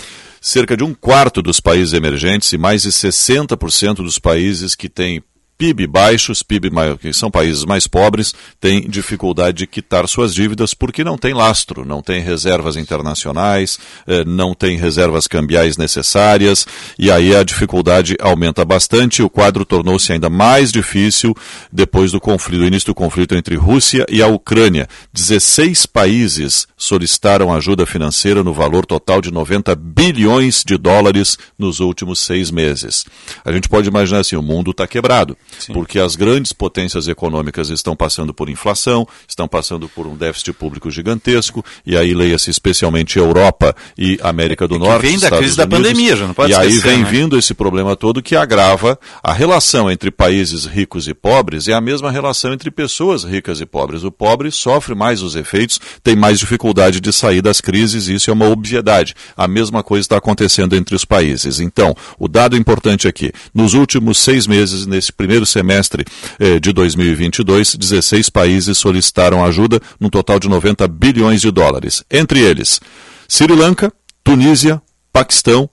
Cerca 0.43 0.77
de 0.77 0.85
um 0.85 0.93
quarto 0.93 1.41
dos 1.41 1.59
países 1.59 1.95
emergentes 1.95 2.53
e 2.53 2.59
mais 2.59 2.83
de 2.83 2.91
60% 2.91 3.95
dos 3.95 4.19
países 4.19 4.75
que 4.75 4.91
têm 4.91 5.23
PIB 5.63 5.87
baixos, 5.87 6.43
PIB 6.43 6.71
maior, 6.71 6.99
que 6.99 7.13
são 7.13 7.31
países 7.31 7.65
mais 7.65 7.87
pobres, 7.87 8.35
têm 8.61 8.81
dificuldade 8.91 9.59
de 9.59 9.67
quitar 9.69 10.09
suas 10.09 10.35
dívidas 10.35 10.75
porque 10.75 11.05
não 11.05 11.17
tem 11.17 11.33
lastro, 11.33 11.85
não 11.85 12.03
tem 12.03 12.21
reservas 12.21 12.77
internacionais, 12.77 13.79
eh, 14.09 14.25
não 14.25 14.55
tem 14.55 14.77
reservas 14.77 15.29
cambiais 15.29 15.77
necessárias, 15.77 16.67
e 16.99 17.13
aí 17.13 17.37
a 17.37 17.45
dificuldade 17.45 18.17
aumenta 18.21 18.65
bastante. 18.65 19.23
O 19.23 19.31
quadro 19.31 19.65
tornou-se 19.65 20.13
ainda 20.13 20.29
mais 20.29 20.73
difícil 20.73 21.33
depois 21.71 22.11
do 22.11 22.21
conflito, 22.21 22.59
do 22.63 22.67
início 22.67 22.87
do 22.89 22.95
conflito 22.97 23.37
entre 23.37 23.55
Rússia 23.55 24.05
e 24.11 24.21
a 24.21 24.27
Ucrânia. 24.27 24.89
16 25.13 25.87
países 25.87 26.67
solicitaram 26.77 27.55
ajuda 27.55 27.87
financeira 27.87 28.43
no 28.43 28.53
valor 28.53 28.85
total 28.85 29.21
de 29.21 29.31
90 29.31 29.77
bilhões 29.77 30.65
de 30.67 30.77
dólares 30.77 31.39
nos 31.57 31.79
últimos 31.79 32.19
seis 32.19 32.51
meses. 32.51 33.05
A 33.45 33.53
gente 33.53 33.69
pode 33.69 33.87
imaginar 33.87 34.19
assim, 34.19 34.35
o 34.35 34.43
mundo 34.43 34.73
está 34.73 34.89
quebrado. 34.89 35.37
Sim. 35.59 35.73
porque 35.73 35.99
as 35.99 36.17
grandes 36.17 36.53
potências 36.53 37.09
econômicas 37.09 37.69
estão 37.71 37.95
passando 37.95 38.35
por 38.35 38.49
inflação, 38.49 39.07
estão 39.29 39.47
passando 39.47 39.89
por 39.89 40.07
um 40.07 40.17
déficit 40.17 40.53
público 40.53 40.91
gigantesco, 40.91 41.65
e 41.87 41.97
aí 41.97 42.15
leia-se 42.15 42.51
especialmente 42.51 43.19
Europa 43.19 43.75
e 43.97 44.19
América 44.23 44.67
do 44.67 44.77
e 44.77 44.79
Norte. 44.79 45.03
vem 45.03 45.13
da 45.13 45.27
Estados 45.27 45.39
crise 45.39 45.57
da 45.57 45.65
Unidos, 45.65 45.79
pandemia, 45.83 46.17
já 46.17 46.27
não 46.27 46.35
pode 46.35 46.53
E 46.53 46.55
aí 46.55 46.69
esquecer, 46.69 46.89
vem 46.89 46.99
né? 47.03 47.11
vindo 47.11 47.39
esse 47.39 47.55
problema 47.55 47.97
todo 47.97 48.23
que 48.23 48.37
agrava 48.37 48.99
a 49.23 49.33
relação 49.33 49.91
entre 49.91 50.11
países 50.11 50.65
ricos 50.65 51.09
e 51.09 51.15
pobres, 51.15 51.69
é 51.69 51.73
a 51.73 51.81
mesma 51.81 52.11
relação 52.11 52.53
entre 52.53 52.71
pessoas 52.71 53.25
ricas 53.25 53.61
e 53.61 53.67
pobres. 53.67 54.05
O 54.05 54.11
pobre 54.11 54.51
sofre 54.51 54.95
mais 54.95 55.23
os 55.23 55.37
efeitos, 55.37 55.81
tem 56.03 56.17
mais 56.17 56.39
dificuldade 56.39 57.01
de 57.01 57.13
sair 57.13 57.43
das 57.43 57.61
crises, 57.61 58.09
e 58.09 58.15
isso 58.15 58.31
é 58.31 58.33
uma 58.33 58.49
obviedade. 58.49 59.15
A 59.37 59.47
mesma 59.47 59.83
coisa 59.83 60.05
está 60.05 60.17
acontecendo 60.17 60.77
entre 60.77 60.95
os 60.95 61.05
países. 61.05 61.61
Então, 61.61 61.95
o 62.19 62.29
dado 62.29 62.57
importante 62.57 63.09
aqui, 63.09 63.33
nos 63.55 63.75
últimos 63.75 64.19
seis 64.19 64.47
meses, 64.47 64.87
nesse 64.87 65.13
primeiro 65.13 65.42
semestre 65.47 66.05
eh, 66.39 66.59
de 66.59 66.73
2022, 66.73 67.77
16 67.77 68.31
países 68.31 68.79
solicitaram 68.79 69.45
ajuda, 69.45 69.81
num 69.99 70.09
total 70.09 70.39
de 70.39 70.49
90 70.49 70.87
bilhões 70.89 71.41
de 71.41 71.51
dólares. 71.51 72.05
Entre 72.11 72.41
eles, 72.41 72.81
Sri 73.29 73.55
Lanka, 73.55 73.93
Tunísia, 74.25 74.81
Paquistão 75.13 75.69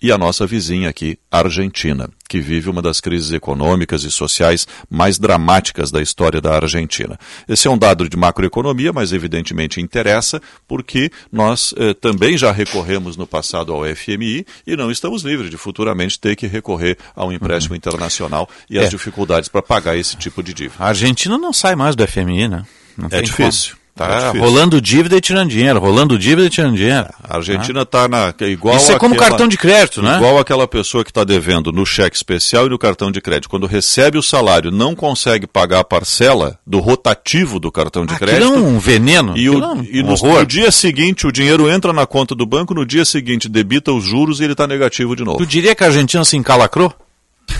e 0.00 0.12
a 0.12 0.18
nossa 0.18 0.46
vizinha 0.46 0.88
aqui, 0.88 1.18
Argentina, 1.30 2.08
que 2.34 2.40
vive 2.40 2.68
uma 2.68 2.82
das 2.82 3.00
crises 3.00 3.30
econômicas 3.30 4.02
e 4.02 4.10
sociais 4.10 4.66
mais 4.90 5.20
dramáticas 5.20 5.92
da 5.92 6.02
história 6.02 6.40
da 6.40 6.56
Argentina. 6.56 7.16
Esse 7.48 7.68
é 7.68 7.70
um 7.70 7.78
dado 7.78 8.08
de 8.08 8.16
macroeconomia, 8.16 8.92
mas 8.92 9.12
evidentemente 9.12 9.80
interessa, 9.80 10.42
porque 10.66 11.12
nós 11.30 11.72
eh, 11.76 11.94
também 11.94 12.36
já 12.36 12.50
recorremos 12.50 13.16
no 13.16 13.24
passado 13.24 13.72
ao 13.72 13.84
FMI 13.94 14.44
e 14.66 14.74
não 14.76 14.90
estamos 14.90 15.22
livres 15.22 15.48
de 15.48 15.56
futuramente 15.56 16.18
ter 16.18 16.34
que 16.34 16.48
recorrer 16.48 16.98
a 17.14 17.24
um 17.24 17.30
empréstimo 17.30 17.74
uhum. 17.74 17.76
internacional 17.76 18.48
e 18.68 18.80
as 18.80 18.86
É. 18.86 18.88
dificuldades 18.88 19.48
para 19.48 19.62
pagar 19.62 19.96
esse 19.96 20.16
tipo 20.16 20.42
de 20.42 20.52
dívida. 20.52 20.82
A 20.82 20.88
Argentina 20.88 21.38
não 21.38 21.52
sai 21.52 21.76
mais 21.76 21.94
do 21.94 22.04
FMI, 22.04 22.48
né? 22.48 22.66
Não 22.98 23.06
É 23.12 23.22
difícil. 23.22 23.74
como. 23.76 23.83
Tá 23.96 24.32
É 24.34 24.38
rolando 24.38 24.80
dívida 24.80 25.16
e 25.16 25.20
tirando 25.20 25.50
dinheiro, 25.50 25.78
rolando 25.78 26.18
dívida 26.18 26.48
e 26.48 26.50
tirando 26.50 26.74
dinheiro. 26.76 27.06
A 27.22 27.36
Argentina 27.36 27.82
está 27.82 28.08
na 28.08 28.34
igual 28.40 28.76
Isso 28.76 28.90
é 28.90 28.98
como 28.98 29.14
aquela- 29.14 29.28
cartão 29.30 29.46
de 29.46 29.56
crédito, 29.56 30.02
né? 30.02 30.16
Igual 30.16 30.36
aquela 30.38 30.66
pessoa 30.66 31.04
que 31.04 31.10
está 31.12 31.22
devendo 31.22 31.70
no 31.70 31.86
cheque 31.86 32.16
especial 32.16 32.66
e 32.66 32.70
no 32.70 32.76
cartão 32.78 33.12
de 33.12 33.20
crédito. 33.20 33.48
Quando 33.48 33.68
recebe 33.68 34.18
o 34.18 34.22
salário, 34.22 34.72
não 34.72 34.96
consegue 34.96 35.46
pagar 35.46 35.78
a 35.78 35.84
parcela 35.84 36.58
do 36.66 36.80
rotativo 36.80 37.60
do 37.60 37.70
cartão 37.70 38.04
de 38.04 38.14
Aquilo 38.14 38.30
crédito. 38.30 38.52
é 38.52 38.58
um 38.58 38.78
veneno. 38.80 39.36
E, 39.36 39.48
o, 39.48 39.62
é 39.62 39.76
e 39.92 40.02
no, 40.02 40.16
no 40.16 40.44
dia 40.44 40.72
seguinte 40.72 41.24
o 41.24 41.30
dinheiro 41.30 41.70
entra 41.70 41.92
na 41.92 42.04
conta 42.04 42.34
do 42.34 42.44
banco, 42.44 42.74
no 42.74 42.84
dia 42.84 43.04
seguinte 43.04 43.48
debita 43.48 43.92
os 43.92 44.02
juros 44.02 44.40
e 44.40 44.44
ele 44.44 44.54
está 44.54 44.66
negativo 44.66 45.14
de 45.14 45.22
novo. 45.22 45.38
Tu 45.38 45.46
diria 45.46 45.72
que 45.72 45.84
a 45.84 45.86
Argentina 45.86 46.24
se 46.24 46.36
encalacrou? 46.36 46.92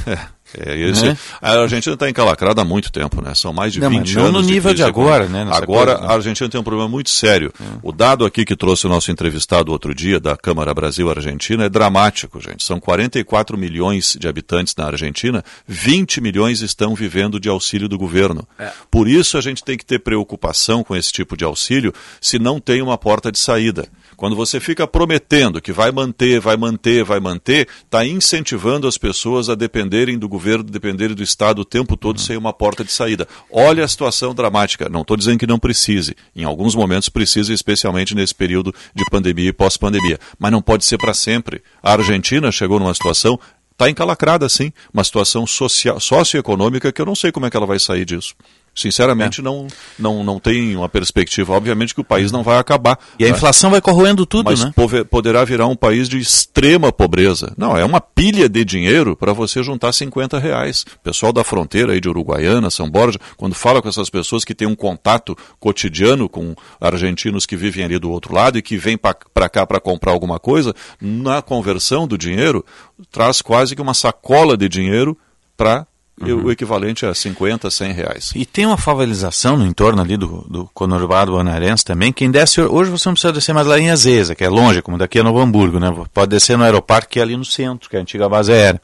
É, 0.05 0.19
esse, 0.57 1.05
Né? 1.05 1.19
A 1.41 1.53
Argentina 1.61 1.95
está 1.95 2.09
encalacrada 2.09 2.63
há 2.63 2.65
muito 2.65 2.91
tempo, 2.93 3.21
né? 3.23 3.35
São 3.35 3.53
mais 3.53 3.73
de 3.73 3.81
Não, 3.81 3.91
20 3.91 3.99
mas 4.01 4.15
não 4.15 4.27
anos. 4.27 4.43
no 4.43 4.49
nível 4.49 4.71
crise 4.71 4.77
de 4.77 4.83
agora, 4.83 5.27
né, 5.29 5.43
Agora 5.51 5.93
coisa, 5.93 6.01
né? 6.01 6.07
a 6.09 6.17
Argentina 6.17 6.49
tem 6.49 6.61
um 6.61 6.65
problema 6.65 6.89
muito 6.89 7.11
sério. 7.11 7.53
O 7.83 7.93
dado 7.93 8.25
aqui 8.25 8.45
que 8.45 8.57
trouxe 8.57 8.87
o 8.87 8.89
nosso 8.89 9.11
entrevistado 9.11 9.73
outro 9.73 9.95
dia 9.95 10.19
da 10.21 10.37
Câmara 10.37 10.73
Brasil-Argentina 10.73 11.65
é 11.65 11.69
dramático, 11.69 12.41
gente. 12.41 12.65
São 12.65 12.79
44 12.81 13.57
milhões 13.59 14.17
de 14.19 14.29
habitantes 14.29 14.75
na 14.77 14.87
Argentina, 14.87 15.45
20 15.67 16.21
milhões 16.21 16.61
estão 16.61 16.95
vivendo 16.95 17.39
de 17.41 17.49
auxílio 17.49 17.89
do 17.89 17.99
governo. 17.99 18.47
É. 18.59 18.71
Por 18.91 19.09
isso 19.09 19.37
a 19.37 19.41
gente 19.41 19.63
tem 19.65 19.77
que 19.77 19.85
ter 19.85 19.99
preocupação 19.99 20.83
com 20.85 20.95
esse 20.97 21.13
tipo 21.13 21.37
de 21.37 21.45
auxílio 21.45 21.93
se 22.21 22.39
não 22.39 22.61
tem 22.61 22.81
uma 22.83 22.97
porta 22.97 23.31
de 23.31 23.39
saída. 23.39 23.87
Quando 24.17 24.37
você 24.37 24.61
fica 24.61 24.87
prometendo 24.87 25.61
que 25.61 25.73
vai 25.73 25.91
manter, 25.91 26.39
vai 26.41 26.57
manter, 26.57 27.03
vai 27.05 27.19
manter, 27.19 27.69
está 27.85 28.07
incentivando 28.07 28.87
as 28.87 28.97
pessoas 28.97 29.49
a 29.49 29.55
dependerem 29.57 30.17
do 30.17 30.29
governo, 30.29 30.44
dependerem 30.63 31.17
do 31.17 31.23
Estado 31.23 31.61
o 31.61 31.65
tempo 31.65 31.97
todo 31.97 32.21
sem 32.21 32.37
uma 32.37 32.53
porta 32.53 32.85
de 32.85 32.93
saída. 32.93 33.27
Olha 33.51 33.85
a 33.85 33.89
situação 33.89 34.35
dramática. 34.35 34.89
Não 34.89 35.03
estou 35.03 35.17
dizendo 35.17 35.39
que 35.39 35.47
não 35.47 35.59
precise. 35.59 36.15
Em 36.35 36.45
alguns 36.45 36.75
momentos 36.75 37.09
precisa, 37.09 37.53
especialmente 37.53 38.15
nesse 38.15 38.35
período 38.35 38.75
de 38.95 39.05
pandemia 39.11 39.49
e 39.49 39.53
pós-pandemia. 39.53 40.19
Mas 40.39 40.53
não 40.53 40.63
pode 40.63 40.85
ser 40.85 40.99
para 40.99 41.15
sempre. 41.15 41.63
A 41.83 41.93
Argentina 41.93 42.51
chegou 42.53 42.79
numa 42.79 42.95
situação 42.95 43.39
está 43.73 43.91
encalacrada, 43.91 44.49
sim, 44.49 44.73
uma 44.93 45.03
situação 45.03 45.47
social, 45.47 45.99
socioeconômica 45.99 46.93
que 46.93 47.01
eu 47.01 47.07
não 47.07 47.15
sei 47.15 47.33
como 47.33 47.45
é 47.47 47.51
que 47.51 47.57
ela 47.57 47.67
vai 47.67 47.79
sair 47.79 48.05
disso. 48.05 48.35
Sinceramente, 48.75 49.41
não, 49.41 49.69
não, 49.97 50.25
não 50.25 50.41
tem 50.41 50.75
uma 50.75 50.89
perspectiva. 50.89 51.55
Obviamente 51.55 51.95
que 51.95 52.01
o 52.01 52.05
país 52.05 52.33
não 52.33 52.43
vai 52.43 52.59
acabar. 52.59 52.99
E 53.19 53.25
a 53.25 53.29
né? 53.29 53.37
inflação 53.37 53.71
vai 53.71 53.81
corroendo 53.81 54.27
tudo, 54.27 54.51
Mas 54.51 54.65
né? 54.65 54.73
poderá 55.09 55.45
virar 55.45 55.69
um 55.69 55.77
país 55.77 56.09
de 56.09 56.19
extrema 56.19 56.93
pobreza. 56.93 57.53
Não, 57.57 57.77
é 57.77 57.85
uma 57.85 58.01
pilha 58.01 58.49
de 58.49 58.65
dinheiro 58.65 59.15
para 59.17 59.33
você 59.33 59.63
juntar 59.63 59.93
50 59.93 60.39
reais. 60.41 60.85
O 60.97 60.99
pessoal 61.05 61.33
da 61.33 61.45
fronteira 61.45 61.93
aí 61.93 62.01
de 62.01 62.09
Uruguaiana, 62.09 62.69
São 62.69 62.91
Borja, 62.91 63.19
quando 63.37 63.55
fala 63.55 63.81
com 63.81 63.89
essas 63.89 64.11
pessoas 64.11 64.45
que 64.45 64.55
têm 64.55 64.67
um 64.67 64.75
contato 64.75 65.37
cotidiano 65.61 66.29
com 66.29 66.55
argentinos 66.81 67.47
que 67.47 67.57
vivem 67.57 67.85
ali 67.85 67.99
do 67.99 68.11
outro 68.11 68.35
lado 68.35 68.59
e 68.59 68.63
que 68.63 68.77
vêm 68.77 68.99
para 68.99 69.49
cá 69.49 69.65
para 69.65 69.79
comprar 69.79 70.11
alguma 70.11 70.41
coisa, 70.41 70.75
na 71.01 71.41
conversão 71.41 72.09
do 72.09 72.19
dinheiro, 72.19 72.65
traz 73.13 73.41
quase 73.41 73.77
que 73.77 73.83
uma 73.83 73.95
sacola 73.95 74.57
de 74.57 74.69
dinheiro 74.69 75.17
para 75.57 75.87
o 76.21 76.51
equivalente 76.51 77.05
a 77.05 77.13
50, 77.15 77.71
100 77.71 77.93
reais. 77.93 78.31
E 78.35 78.47
tem 78.47 78.67
uma 78.67 78.77
favelização 78.77 79.57
no 79.57 79.67
entorno 79.67 80.01
ali 80.01 80.17
do, 80.17 80.45
do 80.49 80.71
conurbado 80.73 81.33
bonaerense 81.33 81.85
também. 81.85 82.13
Quem 82.13 82.31
desce, 82.31 82.61
hoje 82.61 82.91
você 82.91 83.09
não 83.09 83.15
precisa 83.15 83.33
descer 83.33 83.53
mais 83.53 83.67
lá 83.67 83.79
em 83.81 83.91
Azeza, 83.91 84.35
que 84.35 84.45
é 84.45 84.49
longe, 84.49 84.81
como 84.81 84.97
daqui 84.97 85.19
a 85.19 85.25
Novo 85.25 85.41
Hamburgo, 85.41 85.81
né? 85.81 85.93
Pode 86.13 86.31
descer 86.31 86.57
no 86.57 86.65
aeroparque, 86.65 87.15
que 87.15 87.19
é 87.19 87.23
ali 87.23 87.37
no 87.37 87.45
centro, 87.45 87.91
que 87.91 87.97
é 87.97 87.99
a 87.99 88.03
antiga 88.03 88.29
base 88.29 88.53
aérea. 88.53 88.81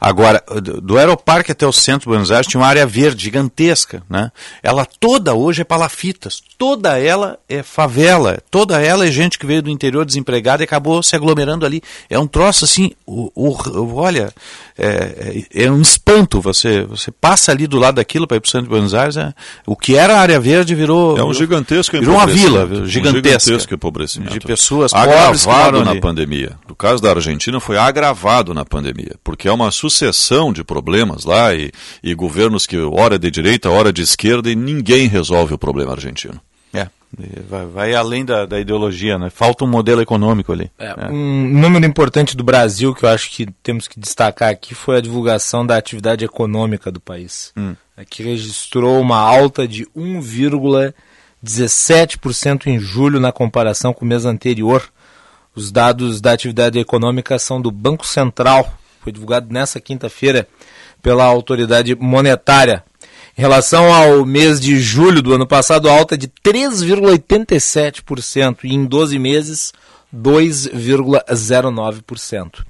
Agora, 0.00 0.42
do 0.62 0.80
do 0.80 0.96
aeroparque 0.98 1.52
até 1.52 1.66
o 1.66 1.72
centro 1.72 2.00
de 2.02 2.06
Buenos 2.08 2.30
Aires 2.30 2.46
tinha 2.46 2.60
uma 2.60 2.66
área 2.66 2.86
verde 2.86 3.24
gigantesca, 3.24 4.02
né? 4.08 4.30
Ela 4.62 4.86
toda 4.86 5.34
hoje 5.34 5.62
é 5.62 5.64
palafitas, 5.64 6.40
toda 6.56 6.98
ela 6.98 7.38
é 7.48 7.62
favela, 7.62 8.38
toda 8.50 8.80
ela 8.80 9.06
é 9.06 9.10
gente 9.10 9.38
que 9.38 9.46
veio 9.46 9.60
do 9.62 9.68
interior 9.70 10.04
desempregada 10.04 10.62
e 10.62 10.64
acabou 10.64 11.02
se 11.02 11.14
aglomerando 11.16 11.66
ali. 11.66 11.82
É 12.08 12.18
um 12.18 12.26
troço 12.26 12.64
assim, 12.64 12.92
o, 13.04 13.30
o- 13.34 13.94
olha, 13.96 14.32
é, 14.78 15.44
é- 15.52 15.64
é 15.64 15.70
um 15.70 15.80
espanto. 15.82 16.40
Você, 16.40 16.67
você 16.88 17.10
passa 17.10 17.52
ali 17.52 17.66
do 17.66 17.78
lado 17.78 17.96
daquilo 17.96 18.26
para 18.26 18.36
ir 18.36 18.40
para 18.40 18.48
o 18.48 18.50
centro 18.50 18.64
de 18.66 18.70
Buenos 18.70 18.94
Aires, 18.94 19.16
é- 19.16 19.32
o 19.66 19.76
que 19.76 19.96
era 19.96 20.16
a 20.16 20.20
área 20.20 20.38
verde 20.40 20.74
virou. 20.74 21.16
É 21.16 21.24
um 21.24 21.32
gigantesco 21.34 21.98
Virou 21.98 22.14
uma 22.16 22.26
vila 22.26 22.60
empobrecimento. 22.62 22.82
Um 22.82 22.86
gigantesca. 22.86 23.38
gigantesco 23.40 23.74
empobrecimento. 23.74 24.32
De 24.32 24.40
pessoas 24.40 24.92
agravado 24.94 25.84
na 25.84 25.92
ali. 25.92 26.00
pandemia. 26.00 26.52
No 26.68 26.74
caso 26.74 27.02
da 27.02 27.10
Argentina 27.10 27.58
foi 27.60 27.76
agravado 27.76 28.52
na 28.54 28.64
pandemia, 28.64 29.16
porque 29.24 29.48
é 29.48 29.52
uma 29.52 29.70
sucessão 29.70 30.52
de 30.52 30.62
problemas 30.64 31.24
lá 31.24 31.54
e, 31.54 31.70
e 32.02 32.14
governos 32.14 32.66
que 32.66 32.76
hora 32.78 33.18
de 33.18 33.30
direita, 33.30 33.70
hora 33.70 33.92
de 33.92 34.02
esquerda 34.02 34.50
e 34.50 34.56
ninguém 34.56 35.08
resolve 35.08 35.54
o 35.54 35.58
problema 35.58 35.92
argentino. 35.92 36.40
É, 37.16 37.40
vai, 37.48 37.64
vai 37.66 37.94
além 37.94 38.24
da, 38.24 38.44
da 38.44 38.58
ideologia, 38.60 39.16
né? 39.18 39.30
Falta 39.30 39.64
um 39.64 39.68
modelo 39.68 40.02
econômico 40.02 40.52
ali. 40.52 40.70
É. 40.78 41.06
Um 41.10 41.48
número 41.48 41.86
importante 41.86 42.36
do 42.36 42.44
Brasil 42.44 42.94
que 42.94 43.04
eu 43.04 43.08
acho 43.08 43.30
que 43.30 43.46
temos 43.62 43.88
que 43.88 43.98
destacar 43.98 44.50
aqui 44.50 44.74
foi 44.74 44.98
a 44.98 45.00
divulgação 45.00 45.66
da 45.66 45.76
atividade 45.76 46.24
econômica 46.24 46.92
do 46.92 47.00
país, 47.00 47.52
Hum. 47.56 47.74
é, 47.96 48.04
que 48.04 48.22
registrou 48.22 49.00
uma 49.00 49.18
alta 49.18 49.66
de 49.66 49.86
1,17% 49.96 52.66
em 52.66 52.78
julho 52.78 53.18
na 53.18 53.32
comparação 53.32 53.94
com 53.94 54.04
o 54.04 54.08
mês 54.08 54.26
anterior. 54.26 54.84
Os 55.54 55.72
dados 55.72 56.20
da 56.20 56.32
atividade 56.32 56.78
econômica 56.78 57.38
são 57.38 57.58
do 57.60 57.70
Banco 57.70 58.06
Central, 58.06 58.70
foi 59.00 59.12
divulgado 59.12 59.52
nessa 59.52 59.80
quinta-feira 59.80 60.46
pela 61.02 61.24
autoridade 61.24 61.94
monetária. 61.94 62.84
Em 63.38 63.40
relação 63.40 63.94
ao 63.94 64.26
mês 64.26 64.60
de 64.60 64.78
julho 64.80 65.22
do 65.22 65.32
ano 65.32 65.46
passado, 65.46 65.88
alta 65.88 66.16
é 66.16 66.18
de 66.18 66.26
3,87% 66.26 68.64
e 68.64 68.74
em 68.74 68.84
12 68.84 69.16
meses 69.16 69.72
2,09%. 70.12 72.64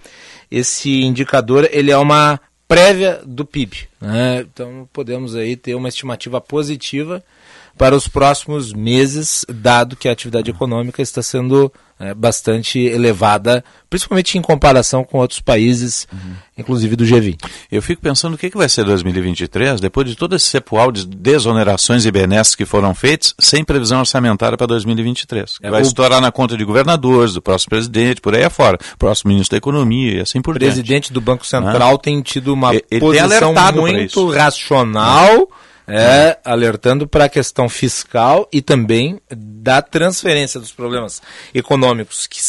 Esse 0.50 1.00
indicador 1.00 1.66
ele 1.72 1.90
é 1.90 1.96
uma 1.96 2.38
prévia 2.68 3.22
do 3.24 3.46
PIB, 3.46 3.88
né? 3.98 4.40
então 4.40 4.86
podemos 4.92 5.34
aí 5.34 5.56
ter 5.56 5.74
uma 5.74 5.88
estimativa 5.88 6.38
positiva 6.38 7.24
para 7.78 7.94
os 7.96 8.08
próximos 8.08 8.72
meses, 8.72 9.44
dado 9.48 9.94
que 9.96 10.08
a 10.08 10.12
atividade 10.12 10.50
econômica 10.50 11.00
está 11.00 11.22
sendo 11.22 11.72
é, 12.00 12.14
bastante 12.14 12.78
elevada, 12.78 13.64
principalmente 13.90 14.38
em 14.38 14.42
comparação 14.42 15.02
com 15.02 15.18
outros 15.18 15.40
países, 15.40 16.06
inclusive 16.56 16.94
do 16.94 17.04
G20. 17.04 17.38
Eu 17.72 17.82
fico 17.82 18.00
pensando 18.00 18.34
o 18.34 18.38
que, 18.38 18.50
que 18.50 18.56
vai 18.56 18.68
ser 18.68 18.84
2023, 18.84 19.80
depois 19.80 20.06
de 20.08 20.14
todo 20.14 20.36
esse 20.36 20.46
cepual 20.46 20.92
de 20.92 21.04
desonerações 21.04 22.06
e 22.06 22.10
benesses 22.12 22.54
que 22.54 22.64
foram 22.64 22.94
feitos, 22.94 23.34
sem 23.38 23.64
previsão 23.64 23.98
orçamentária 24.00 24.56
para 24.56 24.66
2023. 24.68 25.58
Que 25.58 25.66
É, 25.66 25.70
vai 25.70 25.80
o- 25.80 25.84
estourar 25.84 26.20
na 26.20 26.30
conta 26.30 26.56
de 26.56 26.64
governadores, 26.64 27.34
do 27.34 27.42
próximo 27.42 27.70
presidente, 27.70 28.20
por 28.20 28.32
aí 28.34 28.44
afora, 28.44 28.78
próximo 28.96 29.30
ministro 29.30 29.54
da 29.54 29.58
Economia 29.58 30.18
e 30.18 30.20
assim 30.20 30.40
por 30.40 30.54
O 30.54 30.58
diante. 30.58 30.74
presidente 30.74 31.12
do 31.12 31.20
Banco 31.20 31.44
Central 31.44 31.94
Ah. 31.94 31.98
tem 31.98 32.22
tido 32.22 32.52
uma 32.54 32.74
Ele- 32.74 32.84
posição 33.00 33.52
muito 33.74 34.30
racional, 34.30 35.48
é, 35.88 36.38
alertando 36.44 37.08
para 37.08 37.24
a 37.24 37.28
questão 37.28 37.68
fiscal 37.68 38.48
e 38.52 38.60
também 38.60 39.20
da 39.30 39.80
transferência 39.82 40.60
dos 40.60 40.72
problemas 40.72 41.22
econômicos 41.54 42.26
que, 42.26 42.40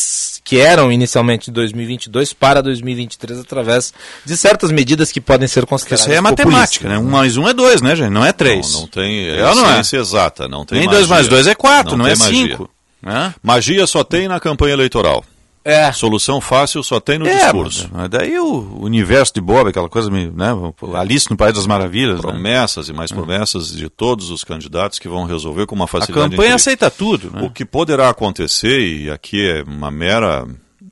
que 0.44 0.60
eram 0.60 0.92
inicialmente 0.92 1.46
de 1.46 1.52
2022 1.52 2.34
para 2.34 2.62
2023 2.62 3.40
através 3.40 3.94
de 4.26 4.36
certas 4.38 4.72
medidas 4.72 5.12
que 5.12 5.22
podem 5.22 5.48
ser 5.48 5.66
consideradas 5.66 6.02
isso 6.02 6.12
aí 6.12 6.18
é 6.18 6.22
matemática, 6.22 6.88
né? 6.90 6.98
Um 6.98 7.04
mais 7.10 7.38
um 7.38 7.48
é 7.48 7.54
dois, 7.54 7.82
né, 7.82 7.96
gente? 7.96 8.10
Não 8.12 8.26
é 8.26 8.34
três. 8.34 8.74
Não, 8.74 8.82
não 8.82 8.88
tem 8.88 9.30
É 9.30 9.48
ou 9.48 9.56
não 9.56 9.72
é? 9.72 9.80
exata, 9.80 10.48
não 10.48 10.66
tem 10.66 10.80
Nem 10.80 10.88
magia. 10.88 11.00
dois 11.00 11.10
mais 11.10 11.28
dois 11.28 11.48
é 11.48 11.56
quatro, 11.56 11.96
não, 11.98 12.06
tem 12.06 12.14
é 12.14 12.18
magia. 12.18 12.48
cinco. 12.48 12.70
Né? 13.02 13.34
Magia 13.42 13.88
só 13.88 14.04
tem 14.04 14.28
na 14.28 14.40
campanha 14.40 14.74
eleitoral. 14.74 15.24
É. 15.70 15.92
Solução 15.92 16.40
fácil 16.42 16.82
só 16.84 17.00
tem 17.00 17.18
no 17.20 17.28
É, 17.28 17.38
discurso. 17.44 17.90
mas 17.94 18.10
daí 18.10 18.40
o 18.40 18.80
universo 18.82 19.34
de 19.34 19.42
Bob, 19.42 19.70
aquela 19.70 19.90
coisa, 19.90 20.10
né? 20.10 20.48
Alice 20.96 21.30
no 21.30 21.38
País 21.38 21.54
das 21.56 21.68
Maravilhas. 21.68 22.16
né? 22.18 22.22
Promessas 22.22 22.90
e 22.90 22.94
mais 22.94 23.12
promessas 23.12 23.72
de 23.72 23.90
todos 23.90 24.30
os 24.30 24.44
candidatos 24.44 25.00
que 25.00 25.08
vão 25.08 25.26
resolver 25.26 25.66
com 25.66 25.76
uma 25.76 25.86
A 25.86 25.88
facilidade 25.88 26.30
campanha 26.32 26.36
incrível. 26.38 26.56
aceita 26.56 26.90
tudo, 26.92 27.32
né? 27.32 27.42
O 27.44 27.50
que 27.50 27.64
poderá 27.66 28.10
acontecer, 28.10 28.80
e 28.80 29.10
aqui 29.10 29.48
é 29.50 29.64
uma 29.64 29.90
mera 29.92 30.46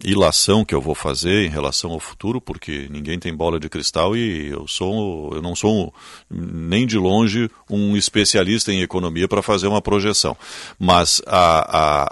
ilação 0.04 0.64
que 0.64 0.76
eu 0.76 0.82
vou 0.82 0.94
fazer 0.94 1.45
em 1.45 1.49
relação 1.49 1.91
ao 1.91 1.99
futuro, 1.99 2.40
porque 2.40 2.88
ninguém 2.91 3.18
tem 3.18 3.34
bola 3.36 3.60
de 3.60 3.68
cristal 3.68 4.16
e 4.16 4.48
eu 4.49 4.68
sou 4.68 5.34
eu 5.34 5.41
não 5.41 5.56
sou 5.56 5.91
nem 6.30 6.86
de 6.86 6.99
longe 6.99 7.49
um 7.70 7.98
especialista 7.98 8.72
em 8.72 8.82
economia 8.82 9.28
para 9.28 9.41
fazer 9.41 9.66
uma 9.68 9.82
projeção. 9.82 10.38
Mas 10.78 11.20
a, 11.26 11.78
a, 11.78 12.04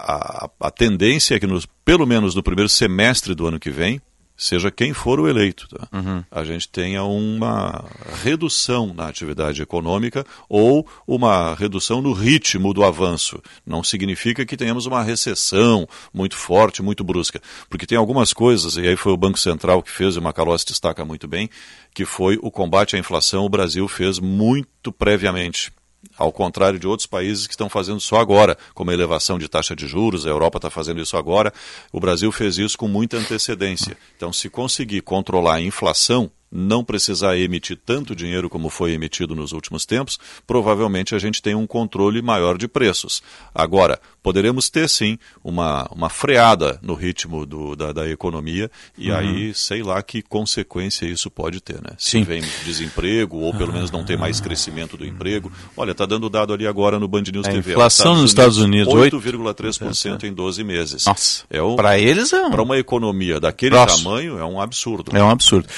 a, 0.46 0.50
a 0.62 0.70
tendência 0.70 1.36
é 1.36 1.38
que, 1.40 1.46
nos, 1.46 1.64
pelo 1.86 2.04
menos 2.04 2.34
no 2.34 2.42
primeiro 2.42 2.68
semestre 2.68 3.32
do 3.32 3.46
ano 3.46 3.60
que 3.60 3.70
vem, 3.70 4.00
seja 4.36 4.72
quem 4.72 4.92
for 4.92 5.20
o 5.20 5.28
eleito, 5.28 5.68
tá? 5.68 5.88
a 6.30 6.42
gente 6.42 6.68
tenha 6.68 7.04
uma 7.04 7.84
redução 8.24 8.92
na 8.92 9.06
atividade 9.06 9.62
econômica 9.62 10.26
ou 10.48 10.84
uma 11.06 11.54
redução 11.54 12.02
no 12.02 12.12
ritmo 12.12 12.74
do 12.74 12.82
avanço. 12.82 13.40
Não 13.64 13.84
significa 13.84 14.44
que 14.44 14.56
tenhamos 14.56 14.84
uma 14.84 15.00
recessão 15.00 15.88
muito 16.12 16.36
forte, 16.36 16.82
muito 16.82 17.04
brusca, 17.04 17.40
porque 17.70 17.86
tem 17.86 17.96
algumas 17.96 18.32
coisas, 18.32 18.76
e 18.76 18.80
aí 18.80 18.96
foi 18.96 19.12
o 19.12 19.16
Banco 19.16 19.38
Central 19.38 19.80
que 19.80 19.90
fez, 19.90 20.16
e 20.16 20.18
o 20.18 20.22
Macalossi 20.22 20.66
destaca 20.66 21.04
muito 21.04 21.28
bem, 21.28 21.48
que 21.94 22.04
foi 22.04 22.36
o 22.42 22.50
combate 22.50 22.96
à 22.96 22.98
inflação, 22.98 23.44
o 23.44 23.48
Brasil 23.48 23.86
fez 23.86 24.18
muito 24.18 24.90
previamente. 24.90 25.72
Ao 26.16 26.32
contrário 26.32 26.78
de 26.78 26.86
outros 26.86 27.06
países 27.06 27.46
que 27.46 27.52
estão 27.52 27.68
fazendo 27.68 28.00
só 28.00 28.16
agora, 28.16 28.56
como 28.74 28.90
a 28.90 28.94
elevação 28.94 29.38
de 29.38 29.48
taxa 29.48 29.74
de 29.74 29.86
juros, 29.86 30.26
a 30.26 30.30
Europa 30.30 30.58
está 30.58 30.70
fazendo 30.70 31.00
isso 31.00 31.16
agora, 31.16 31.52
o 31.92 32.00
Brasil 32.00 32.30
fez 32.32 32.58
isso 32.58 32.76
com 32.76 32.88
muita 32.88 33.16
antecedência. 33.16 33.96
Então, 34.16 34.32
se 34.32 34.48
conseguir 34.48 35.02
controlar 35.02 35.56
a 35.56 35.60
inflação, 35.60 36.30
não 36.50 36.84
precisar 36.84 37.36
emitir 37.36 37.78
tanto 37.84 38.14
dinheiro 38.14 38.48
como 38.48 38.68
foi 38.70 38.92
emitido 38.92 39.34
nos 39.34 39.52
últimos 39.52 39.84
tempos, 39.84 40.18
provavelmente 40.46 41.14
a 41.14 41.18
gente 41.18 41.42
tem 41.42 41.54
um 41.54 41.66
controle 41.66 42.22
maior 42.22 42.56
de 42.56 42.68
preços. 42.68 43.22
Agora, 43.54 43.98
poderemos 44.22 44.70
ter 44.70 44.88
sim 44.88 45.18
uma, 45.44 45.86
uma 45.90 46.08
freada 46.08 46.78
no 46.82 46.94
ritmo 46.94 47.44
do, 47.44 47.74
da, 47.76 47.92
da 47.92 48.08
economia 48.08 48.70
e 48.96 49.10
Uhum. 49.10 49.16
aí 49.16 49.54
sei 49.54 49.82
lá 49.82 50.02
que 50.02 50.22
consequência 50.22 51.04
isso 51.06 51.30
pode 51.30 51.60
ter, 51.60 51.74
né? 51.82 51.90
Se 51.98 52.10
Sim. 52.12 52.22
vem 52.24 52.42
desemprego 52.64 53.38
ou 53.38 53.52
pelo 53.54 53.72
menos 53.72 53.90
não 53.90 54.04
tem 54.04 54.16
mais 54.16 54.40
crescimento 54.40 54.96
do 54.96 55.04
emprego. 55.06 55.50
Olha, 55.76 55.92
está 55.92 56.06
dando 56.06 56.28
dado 56.30 56.52
ali 56.52 56.66
agora 56.66 56.98
no 56.98 57.06
Band 57.08 57.22
News 57.32 57.46
A 57.46 57.50
TV. 57.52 57.72
inflação 57.72 58.14
nos 58.16 58.30
Estados 58.30 58.58
Unidos, 58.58 58.92
oito- 58.94 59.20
8,3% 59.20 60.24
em 60.24 60.32
12 60.32 60.64
meses. 60.64 61.04
Nossa, 61.06 61.44
é 61.50 61.62
um, 61.62 61.76
para 61.76 61.98
eles 61.98 62.32
é 62.32 62.42
um... 62.42 62.50
Para 62.50 62.62
uma 62.62 62.78
economia 62.78 63.38
daquele 63.40 63.76
tamanho 63.76 64.38
é 64.38 64.44
um 64.44 64.60
absurdo. 64.60 65.16
É 65.16 65.22
um 65.22 65.30
absurdo. 65.30 65.68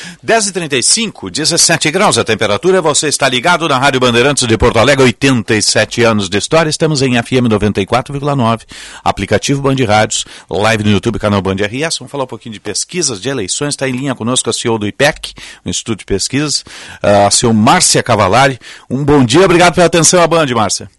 10h35, 0.59 1.31
17 1.31 1.91
graus 1.91 2.19
a 2.19 2.25
temperatura. 2.25 2.83
Você 2.83 3.07
está 3.07 3.29
ligado 3.29 3.69
na 3.69 3.79
Rádio 3.79 4.01
Bandeirantes 4.01 4.47
de 4.47 4.59
Porto 4.59 4.79
Alegre, 4.79 5.05
87 5.05 6.03
anos 6.03 6.29
de 6.29 6.37
história. 6.37 6.69
Estamos 6.69 7.01
em 7.01 7.13
FM 7.23 7.47
94,9, 7.49 8.63
aplicativo 9.05 9.63
Band 9.63 9.77
Rádios, 9.87 10.25
live 10.51 10.83
no 10.83 10.91
YouTube, 10.91 11.19
canal 11.19 11.41
Band 11.41 11.57
RS. 11.57 11.99
Vamos 11.99 12.11
falar 12.11 12.25
um 12.25 12.29
pouquinho 12.29 12.55
de 12.55 12.61
pesquisas, 12.61 13.21
de 13.21 13.29
eleições. 13.29 13.75
Está 13.75 13.89
em 13.89 13.93
linha 13.93 14.15
conosco 14.15 14.51
a 14.51 14.53
CEO 14.53 14.79
do 14.79 14.87
IPEC, 14.87 15.33
o 15.65 15.69
Instituto 15.69 16.01
de 16.01 16.05
Pesquisas, 16.05 16.65
a 17.01 17.31
CEO 17.31 17.55
Márcia 17.55 18.03
Cavalari. 18.03 18.59
Um 18.91 19.05
bom 19.05 19.25
dia, 19.25 19.45
obrigado 19.45 19.75
pela 19.75 19.87
atenção 19.87 20.21
à 20.21 20.27
Band, 20.27 20.47
Márcia. 20.47 20.98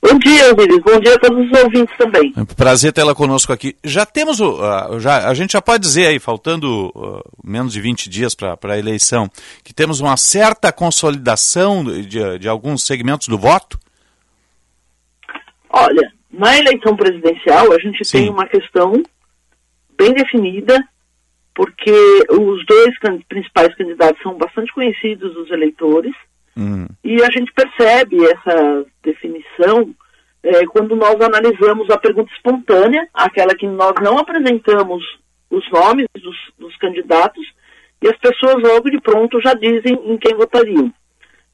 Bom 0.00 0.16
dia, 0.18 0.54
Willis. 0.56 0.82
Bom 0.82 1.00
dia 1.00 1.14
a 1.14 1.18
todos 1.18 1.44
os 1.50 1.58
ouvintes 1.62 1.96
também. 1.96 2.32
É 2.36 2.54
prazer 2.54 2.92
tê-la 2.92 3.14
conosco 3.14 3.52
aqui. 3.52 3.76
Já 3.82 4.06
temos, 4.06 4.38
o, 4.40 4.62
ah, 4.62 4.96
já, 5.00 5.28
a 5.28 5.34
gente 5.34 5.52
já 5.52 5.60
pode 5.60 5.82
dizer 5.82 6.06
aí, 6.06 6.18
faltando 6.20 6.92
ah, 6.96 7.28
menos 7.44 7.72
de 7.72 7.80
20 7.80 8.08
dias 8.08 8.34
para 8.34 8.56
a 8.62 8.78
eleição, 8.78 9.28
que 9.64 9.74
temos 9.74 10.00
uma 10.00 10.16
certa 10.16 10.72
consolidação 10.72 11.84
de, 11.84 12.38
de 12.38 12.48
alguns 12.48 12.84
segmentos 12.86 13.26
do 13.28 13.36
voto? 13.38 13.78
Olha, 15.68 16.12
na 16.30 16.56
eleição 16.56 16.96
presidencial 16.96 17.72
a 17.72 17.78
gente 17.78 18.04
tem 18.10 18.30
uma 18.30 18.46
questão 18.46 19.02
bem 19.98 20.14
definida, 20.14 20.82
porque 21.54 21.92
os 22.30 22.64
dois 22.66 22.96
can- 23.00 23.18
principais 23.28 23.74
candidatos 23.74 24.22
são 24.22 24.38
bastante 24.38 24.72
conhecidos 24.72 25.34
dos 25.34 25.50
eleitores, 25.50 26.14
e 27.04 27.22
a 27.22 27.30
gente 27.30 27.52
percebe 27.52 28.16
essa 28.24 28.84
definição 29.02 29.94
eh, 30.42 30.66
quando 30.66 30.96
nós 30.96 31.20
analisamos 31.20 31.88
a 31.90 31.98
pergunta 31.98 32.32
espontânea, 32.32 33.08
aquela 33.14 33.54
que 33.54 33.66
nós 33.66 33.94
não 34.02 34.18
apresentamos 34.18 35.04
os 35.50 35.70
nomes 35.70 36.06
dos, 36.14 36.36
dos 36.58 36.76
candidatos, 36.78 37.46
e 38.02 38.08
as 38.08 38.16
pessoas 38.18 38.62
logo 38.62 38.90
de 38.90 39.00
pronto 39.00 39.40
já 39.40 39.54
dizem 39.54 39.94
em 40.04 40.16
quem 40.18 40.34
votariam. 40.34 40.92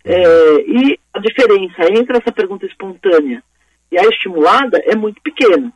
Eh, 0.04 0.64
e 0.66 0.98
a 1.12 1.18
diferença 1.18 1.90
entre 1.90 2.18
essa 2.18 2.32
pergunta 2.32 2.66
espontânea 2.66 3.42
e 3.90 3.98
a 3.98 4.02
estimulada 4.02 4.82
é 4.84 4.94
muito 4.94 5.20
pequena. 5.22 5.72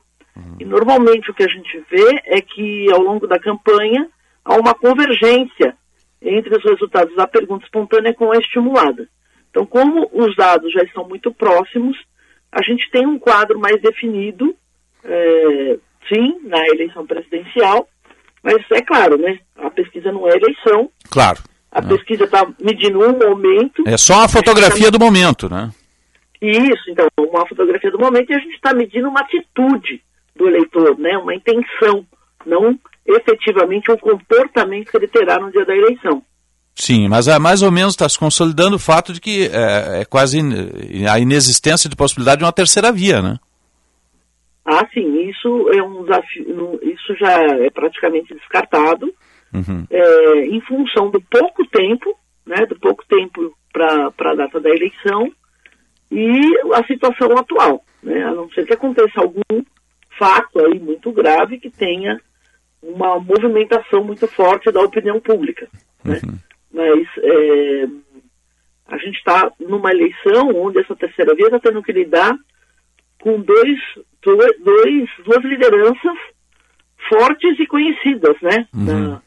E 0.60 0.64
normalmente 0.64 1.30
o 1.30 1.34
que 1.34 1.42
a 1.42 1.48
gente 1.48 1.84
vê 1.90 2.22
é 2.26 2.40
que 2.40 2.92
ao 2.92 3.00
longo 3.00 3.26
da 3.26 3.38
campanha 3.38 4.08
há 4.44 4.56
uma 4.56 4.74
convergência 4.74 5.76
entre 6.20 6.56
os 6.56 6.64
resultados 6.64 7.14
da 7.16 7.26
pergunta 7.26 7.64
espontânea 7.64 8.14
com 8.14 8.32
a 8.32 8.38
estimulada. 8.38 9.08
Então, 9.58 9.66
como 9.66 10.08
os 10.12 10.36
dados 10.36 10.72
já 10.72 10.82
estão 10.82 11.08
muito 11.08 11.34
próximos, 11.34 11.96
a 12.52 12.62
gente 12.62 12.88
tem 12.92 13.04
um 13.04 13.18
quadro 13.18 13.58
mais 13.58 13.82
definido, 13.82 14.54
eh, 15.02 15.78
sim, 16.08 16.38
na 16.44 16.64
eleição 16.68 17.04
presidencial, 17.04 17.88
mas 18.40 18.58
é 18.70 18.80
claro, 18.80 19.18
né? 19.18 19.40
A 19.56 19.68
pesquisa 19.68 20.12
não 20.12 20.28
é 20.28 20.36
eleição, 20.36 20.88
Claro. 21.10 21.40
a 21.72 21.82
pesquisa 21.82 22.22
está 22.22 22.46
medindo 22.60 23.00
um 23.00 23.18
momento. 23.18 23.82
É 23.84 23.96
só 23.96 24.22
a 24.22 24.28
fotografia 24.28 24.92
do 24.92 24.98
momento, 25.00 25.48
né? 25.48 25.72
Isso, 26.40 26.88
então, 26.88 27.08
uma 27.18 27.44
fotografia 27.48 27.90
do 27.90 27.98
momento 27.98 28.30
e 28.30 28.36
a 28.36 28.38
gente 28.38 28.54
está 28.54 28.72
medindo 28.72 29.08
uma 29.08 29.22
atitude 29.22 30.00
do 30.36 30.46
eleitor, 30.46 30.96
né? 31.00 31.18
Uma 31.18 31.34
intenção, 31.34 32.06
não 32.46 32.78
efetivamente 33.04 33.90
um 33.90 33.96
comportamento 33.96 34.88
que 34.88 34.96
ele 34.96 35.08
terá 35.08 35.40
no 35.40 35.50
dia 35.50 35.64
da 35.64 35.74
eleição. 35.74 36.22
Sim, 36.80 37.08
mas 37.08 37.26
é, 37.26 37.38
mais 37.40 37.60
ou 37.60 37.72
menos 37.72 37.94
está 37.94 38.08
se 38.08 38.16
consolidando 38.16 38.76
o 38.76 38.78
fato 38.78 39.12
de 39.12 39.20
que 39.20 39.46
é, 39.52 40.02
é 40.02 40.04
quase 40.04 40.38
in- 40.38 41.06
a 41.10 41.18
inexistência 41.18 41.90
de 41.90 41.96
possibilidade 41.96 42.38
de 42.38 42.44
uma 42.44 42.52
terceira 42.52 42.92
via, 42.92 43.20
né? 43.20 43.36
Ah, 44.64 44.86
sim, 44.94 45.28
isso 45.28 45.68
é 45.72 45.82
um 45.82 46.02
desafio, 46.04 46.78
isso 46.82 47.16
já 47.18 47.32
é 47.32 47.68
praticamente 47.70 48.32
descartado, 48.34 49.12
Uhum. 49.52 49.86
é, 49.90 50.44
em 50.46 50.60
função 50.60 51.10
do 51.10 51.20
pouco 51.22 51.66
tempo, 51.68 52.14
né, 52.46 52.64
do 52.66 52.78
pouco 52.78 53.02
tempo 53.08 53.52
para 53.72 54.12
a 54.30 54.34
data 54.34 54.60
da 54.60 54.68
eleição 54.70 55.32
e 56.12 56.38
a 56.74 56.84
situação 56.86 57.36
atual, 57.36 57.82
né, 58.02 58.22
a 58.24 58.30
não 58.34 58.48
ser 58.50 58.66
que 58.66 58.74
aconteça 58.74 59.20
algum 59.20 59.40
fato 60.18 60.64
aí 60.66 60.78
muito 60.78 61.10
grave 61.12 61.58
que 61.58 61.70
tenha 61.70 62.20
uma 62.82 63.18
movimentação 63.18 64.04
muito 64.04 64.28
forte 64.28 64.70
da 64.70 64.80
opinião 64.82 65.18
pública, 65.18 65.66
né? 66.04 66.20
Mas 66.72 67.06
é, 67.18 67.86
a 68.88 68.98
gente 68.98 69.16
está 69.16 69.50
numa 69.60 69.90
eleição 69.90 70.48
onde 70.54 70.78
essa 70.80 70.94
terceira 70.96 71.34
via 71.34 71.46
está 71.46 71.58
tendo 71.58 71.82
que 71.82 71.92
lidar 71.92 72.34
com 73.20 73.40
dois, 73.40 73.78
dois, 74.22 75.08
duas 75.24 75.44
lideranças 75.44 76.16
fortes 77.08 77.58
e 77.58 77.66
conhecidas, 77.66 78.36
né? 78.42 78.66
na- 78.72 79.20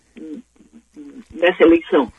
nessa 1.33 1.63
eleição. 1.63 2.11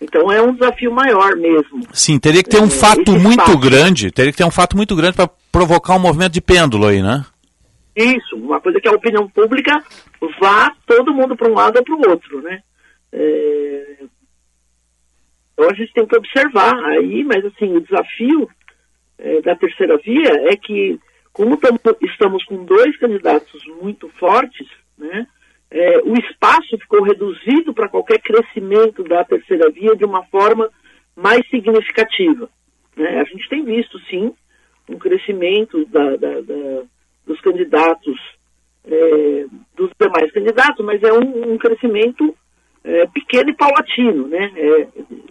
Então 0.00 0.32
é 0.32 0.40
um 0.42 0.52
desafio 0.54 0.90
maior 0.90 1.36
mesmo. 1.36 1.86
Sim, 1.92 2.18
teria 2.18 2.42
que 2.42 2.48
ter 2.50 2.60
um 2.60 2.66
É, 2.66 2.70
fato 2.70 3.12
muito 3.12 3.56
grande, 3.58 4.10
teria 4.10 4.32
que 4.32 4.38
ter 4.38 4.44
um 4.44 4.50
fato 4.50 4.76
muito 4.76 4.96
grande 4.96 5.16
para 5.16 5.28
provocar 5.50 5.94
um 5.94 6.00
movimento 6.00 6.32
de 6.32 6.40
pêndulo 6.40 6.86
aí, 6.86 7.02
né? 7.02 7.24
Isso, 7.94 8.34
uma 8.36 8.60
coisa 8.60 8.80
que 8.80 8.88
a 8.88 8.92
opinião 8.92 9.28
pública 9.28 9.80
vá 10.40 10.72
todo 10.86 11.12
mundo 11.12 11.36
para 11.36 11.48
um 11.50 11.54
lado 11.54 11.76
ou 11.76 11.84
para 11.84 11.94
o 11.94 12.10
outro, 12.10 12.40
né? 12.42 12.60
É, 13.12 13.96
Então 15.62 15.70
a 15.70 15.74
gente 15.74 15.92
tem 15.92 16.04
que 16.06 16.16
observar 16.16 16.74
aí, 16.86 17.22
mas 17.22 17.44
assim, 17.44 17.76
o 17.76 17.80
desafio 17.80 18.48
é, 19.16 19.40
da 19.42 19.54
terceira 19.54 19.96
via 19.98 20.50
é 20.50 20.56
que, 20.56 20.98
como 21.32 21.56
tamo- 21.56 21.78
estamos 22.02 22.44
com 22.46 22.64
dois 22.64 22.96
candidatos 22.98 23.62
muito 23.80 24.08
fortes, 24.18 24.66
né? 24.98 25.24
é, 25.70 25.98
o 25.98 26.14
espaço 26.14 26.76
ficou 26.78 27.02
reduzido 27.04 27.72
para 27.72 27.88
qualquer 27.88 28.20
crescimento 28.20 29.04
da 29.04 29.24
terceira 29.24 29.70
via 29.70 29.94
de 29.94 30.04
uma 30.04 30.24
forma 30.24 30.68
mais 31.14 31.48
significativa. 31.48 32.48
né? 32.96 33.20
A 33.20 33.24
gente 33.24 33.48
tem 33.48 33.64
visto, 33.64 33.98
sim, 34.10 34.34
um 34.88 34.98
crescimento 34.98 35.86
da- 35.86 36.16
da- 36.16 36.40
da- 36.40 36.82
dos 37.24 37.40
candidatos, 37.40 38.18
é, 38.84 39.46
dos 39.76 39.90
demais 39.98 40.30
candidatos, 40.32 40.84
mas 40.84 41.00
é 41.04 41.12
um, 41.12 41.52
um 41.52 41.56
crescimento 41.56 42.36
é, 42.84 43.06
pequeno 43.06 43.50
e 43.50 43.56
paulatino, 43.56 44.28
né? 44.28 44.52
É, 44.56 44.88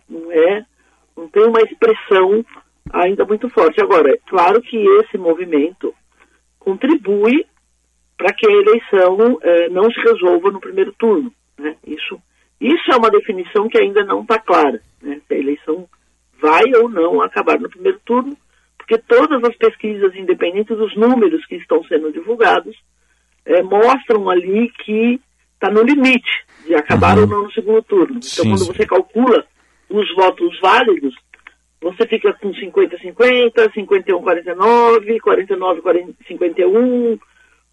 não 0.10 0.32
é, 0.32 0.66
não 1.16 1.28
tem 1.28 1.46
uma 1.46 1.62
expressão 1.62 2.46
ainda 2.92 3.26
muito 3.26 3.50
forte. 3.50 3.82
Agora, 3.82 4.12
é 4.12 4.18
claro 4.28 4.62
que 4.62 4.78
esse 4.78 5.18
movimento 5.18 5.94
contribui 6.60 7.46
para 8.18 8.34
que 8.34 8.48
a 8.48 8.52
eleição 8.52 9.40
eh, 9.42 9.70
não 9.70 9.90
se 9.92 10.00
resolva 10.00 10.52
no 10.52 10.60
primeiro 10.60 10.94
turno. 10.94 11.34
Né? 11.58 11.76
Isso, 11.86 12.22
isso 12.60 12.92
é 12.92 12.96
uma 12.96 13.10
definição 13.10 13.68
que 13.68 13.80
ainda 13.80 14.04
não 14.04 14.22
está 14.22 14.38
clara. 14.38 14.80
Né? 15.02 15.20
Se 15.28 15.34
a 15.34 15.38
eleição 15.38 15.88
vai 16.40 16.64
ou 16.76 16.88
não 16.88 17.22
acabar 17.22 17.60
no 17.60 17.70
primeiro 17.70 18.00
turno, 18.06 18.38
porque 18.78 18.98
todas 19.00 19.44
as 19.44 19.56
pesquisas, 19.56 20.16
independentes 20.16 20.78
dos 20.78 20.96
números 20.96 21.46
que 21.46 21.56
estão 21.56 21.84
sendo 21.86 22.12
divulgados, 22.12 22.78
eh, 23.46 23.64
mostram 23.64 24.30
ali 24.30 24.70
que 24.70 25.20
está 25.56 25.72
no 25.72 25.82
limite 25.82 26.46
de 26.66 26.76
acabar 26.76 27.18
ou 27.18 27.28
não 27.28 27.44
no 27.44 27.52
segundo 27.52 27.82
turno. 27.84 28.18
Então, 28.18 28.22
Sim, 28.22 28.50
quando 28.50 28.60
sim. 28.60 28.74
você 28.74 28.86
calcula 28.86 29.46
os 29.90 30.16
votos 30.16 30.60
válidos, 30.62 31.14
você 31.82 32.08
fica 32.08 32.34
com 32.34 32.52
50-50, 32.52 33.72
51-49, 33.76 35.20
49-51, 35.20 37.20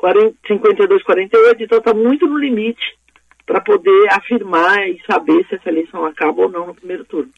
52-48, 0.01 1.61
então 1.61 1.79
está 1.79 1.93
muito 1.93 2.27
no 2.27 2.39
limite 2.39 2.97
para 3.45 3.61
poder 3.61 4.09
afirmar 4.13 4.89
e 4.89 5.01
saber 5.11 5.45
se 5.49 5.57
essa 5.57 5.69
eleição 5.69 6.05
acaba 6.05 6.43
ou 6.43 6.51
não 6.51 6.69
no 6.69 6.75
primeiro 6.75 7.05
turno. 7.05 7.31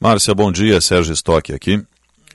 Márcia, 0.00 0.34
bom 0.34 0.50
dia. 0.50 0.80
Sérgio 0.80 1.14
Stock 1.14 1.52
aqui. 1.52 1.80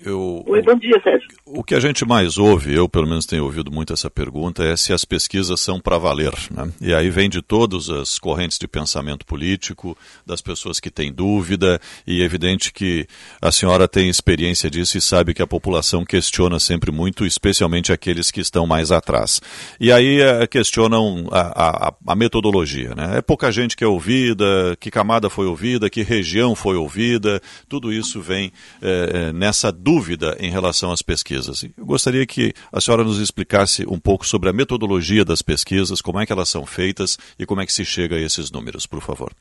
Eu, 0.06 0.46
Oi, 0.48 0.62
bom 0.62 0.76
dia, 0.76 0.98
Sérgio. 1.04 1.28
O 1.46 1.62
que 1.62 1.76
a 1.76 1.80
gente 1.80 2.06
mais 2.06 2.38
ouve, 2.38 2.74
eu 2.74 2.88
pelo 2.88 3.08
menos 3.08 3.26
tenho 3.26 3.44
ouvido 3.44 3.70
muito 3.70 3.92
essa 3.92 4.10
pergunta, 4.10 4.64
é 4.64 4.78
se 4.78 4.94
as 4.94 5.04
pesquisas 5.04 5.60
são 5.60 5.80
para 5.80 5.98
valer. 5.98 6.32
Né? 6.52 6.72
E 6.80 6.94
aí 6.94 7.10
vem 7.10 7.30
de 7.30 7.42
todas 7.42 7.90
as 7.90 8.18
correntes 8.18 8.58
de 8.58 8.68
pensamento 8.68 9.26
político, 9.26 9.98
das 10.26 10.42
pessoas 10.42 10.80
que 10.80 10.90
têm 10.90 11.12
dúvida, 11.12 11.82
e 12.08 12.22
é 12.22 12.24
evidente 12.24 12.72
que 12.72 13.06
a 13.42 13.52
senhora 13.52 13.90
tem 13.90 14.08
experiência 14.08 14.70
disso 14.70 14.98
e 14.98 15.02
sabe 15.02 15.34
que 15.34 15.42
a 15.42 15.48
população 15.48 16.06
questiona 16.06 16.60
sempre 16.60 16.92
muito, 16.92 17.26
especialmente 17.26 17.92
aqueles 17.92 18.32
que 18.32 18.40
estão 18.40 18.66
mais 18.66 18.92
atrás. 18.92 19.42
E 19.82 19.92
aí 19.92 20.22
é, 20.22 20.48
questionam 20.48 21.28
a, 21.30 21.88
a, 21.90 21.94
a 22.08 22.16
metodologia. 22.16 22.96
Né? 22.96 23.18
É 23.18 23.22
pouca 23.22 23.52
gente 23.52 23.76
que 23.76 23.84
é 23.84 23.88
ouvida, 23.88 24.78
que 24.80 24.90
camada 24.90 25.30
foi 25.30 25.46
ouvida, 25.46 25.90
que 25.90 26.04
região 26.04 26.56
foi 26.56 26.78
ouvida, 26.78 27.42
tudo 27.68 27.92
isso 27.92 28.22
vem 28.22 28.54
é, 28.82 29.34
nessa 29.34 29.74
dúvida 29.74 29.89
em 30.40 30.52
relação 30.52 30.92
às 30.92 31.02
pesquisas. 31.02 31.64
Eu 31.64 31.86
gostaria 31.86 32.26
que 32.26 32.54
a 32.72 32.80
senhora 32.80 33.04
nos 33.04 33.20
explicasse 33.20 33.86
um 33.88 34.00
pouco 34.00 34.26
sobre 34.26 34.50
a 34.50 34.54
metodologia 34.54 35.26
das 35.26 35.42
pesquisas, 35.42 36.02
como 36.02 36.20
é 36.20 36.26
que 36.26 36.32
elas 36.32 36.50
são 36.50 36.66
feitas 36.66 37.18
e 37.40 37.46
como 37.46 37.62
é 37.62 37.66
que 37.66 37.74
se 37.74 37.84
chega 37.84 38.16
a 38.16 38.20
esses 38.20 38.52
números, 38.52 38.86
por 38.86 39.02
favor. 39.02 39.32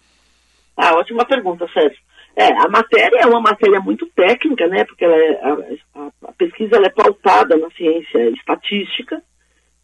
Ah, 0.77 0.95
ótima 0.95 1.25
pergunta, 1.25 1.67
Sérgio. 1.73 1.99
É, 2.37 2.47
a 2.63 2.69
matéria 2.69 3.19
é 3.21 3.27
uma 3.27 3.41
matéria 3.41 3.81
muito 3.81 4.07
técnica, 4.15 4.69
né? 4.69 4.85
Porque 4.85 5.05
é, 5.05 5.41
a, 5.43 6.09
a, 6.29 6.33
pesquisa 6.33 6.77
é 6.77 6.89
pautada 6.89 7.57
na 7.57 7.69
ciência 7.71 8.31
estatística, 8.31 9.21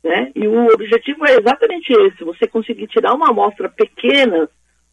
né? 0.05 0.31
E 0.37 0.47
o 0.47 0.67
objetivo 0.73 1.27
é 1.27 1.37
exatamente 1.37 1.93
esse: 1.93 2.23
você 2.23 2.47
conseguir 2.47 2.87
tirar 2.87 3.13
uma 3.13 3.31
amostra 3.31 3.69
pequena 3.69 4.49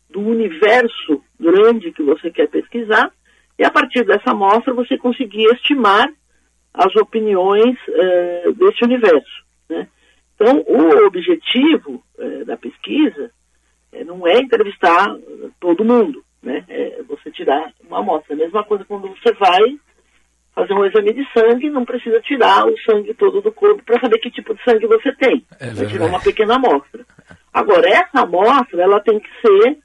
do 0.09 0.21
universo 0.21 1.23
grande 1.39 1.91
que 1.91 2.01
você 2.01 2.31
quer 2.31 2.47
pesquisar 2.49 3.11
e 3.57 3.63
a 3.63 3.71
partir 3.71 4.03
dessa 4.05 4.31
amostra 4.31 4.73
você 4.73 4.97
conseguir 4.97 5.45
estimar 5.53 6.07
as 6.73 6.95
opiniões 6.95 7.75
uh, 7.87 8.53
desse 8.53 8.83
universo. 8.83 9.43
Né? 9.69 9.87
Então, 10.35 10.63
o 10.67 11.05
objetivo 11.05 12.03
uh, 12.17 12.45
da 12.45 12.57
pesquisa 12.57 13.31
uh, 13.93 14.05
não 14.05 14.25
é 14.25 14.39
entrevistar 14.39 15.15
todo 15.59 15.85
mundo, 15.85 16.23
né? 16.41 16.63
é 16.69 17.03
você 17.03 17.29
tirar 17.31 17.71
uma 17.87 17.99
amostra. 17.99 18.33
A 18.33 18.37
mesma 18.37 18.63
coisa 18.63 18.85
quando 18.85 19.09
você 19.09 19.33
vai 19.33 19.79
fazer 20.53 20.73
um 20.73 20.85
exame 20.85 21.13
de 21.13 21.25
sangue, 21.33 21.69
não 21.69 21.85
precisa 21.85 22.19
tirar 22.21 22.65
o 22.65 22.77
sangue 22.79 23.13
todo 23.13 23.41
do 23.41 23.51
corpo 23.51 23.83
para 23.83 23.99
saber 24.01 24.17
que 24.19 24.31
tipo 24.31 24.53
de 24.53 24.63
sangue 24.63 24.85
você 24.87 25.13
tem. 25.15 25.45
É 25.59 25.69
vai 25.71 25.87
tirar 25.87 26.05
uma 26.05 26.19
pequena 26.19 26.55
amostra. 26.55 27.05
Agora, 27.53 27.87
essa 27.87 28.21
amostra 28.21 28.81
ela 28.81 28.99
tem 29.01 29.19
que 29.19 29.29
ser 29.41 29.77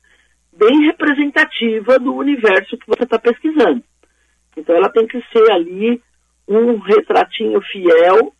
bem 0.57 0.87
representativa 0.87 1.99
do 1.99 2.15
universo 2.15 2.77
que 2.79 2.87
você 2.87 3.05
está 3.05 3.19
pesquisando. 3.19 3.83
Então 4.57 4.75
ela 4.75 4.89
tem 4.89 5.07
que 5.07 5.23
ser 5.33 5.51
ali 5.53 6.01
um 6.49 6.79
retratinho 6.79 7.61
fiel 7.63 8.33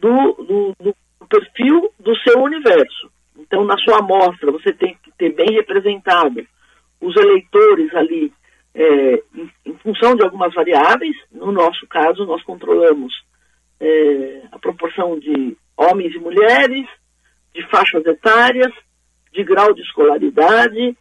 do, 0.00 0.32
do, 0.44 0.76
do, 0.80 0.96
perfil 1.28 1.90
do 1.98 2.16
seu 2.18 2.40
universo. 2.42 3.10
Então 3.38 3.64
na 3.64 3.76
sua 3.78 3.98
amostra 3.98 4.50
você 4.50 4.72
tem 4.72 4.96
que 5.02 5.10
ter 5.12 5.34
bem 5.34 5.52
representado 5.52 6.46
os 7.00 7.16
eleitores 7.16 7.94
ali 7.94 8.32
é, 8.74 9.22
em, 9.34 9.50
em, 9.66 9.76
função 9.78 10.14
de 10.14 10.22
algumas 10.24 10.54
variáveis. 10.54 11.16
No 11.30 11.52
nosso 11.52 11.86
caso 11.86 12.24
nós 12.24 12.42
controlamos 12.42 13.12
é, 13.80 14.42
a 14.52 14.58
proporção 14.58 15.18
de 15.18 15.56
homens 15.76 16.14
e 16.14 16.18
mulheres, 16.18 16.86
de 17.54 17.68
faixas 17.68 18.04
etárias, 18.06 18.72
de 19.32 19.42
grau 19.44 19.74
de 19.74 19.82
escolaridade, 19.82 20.96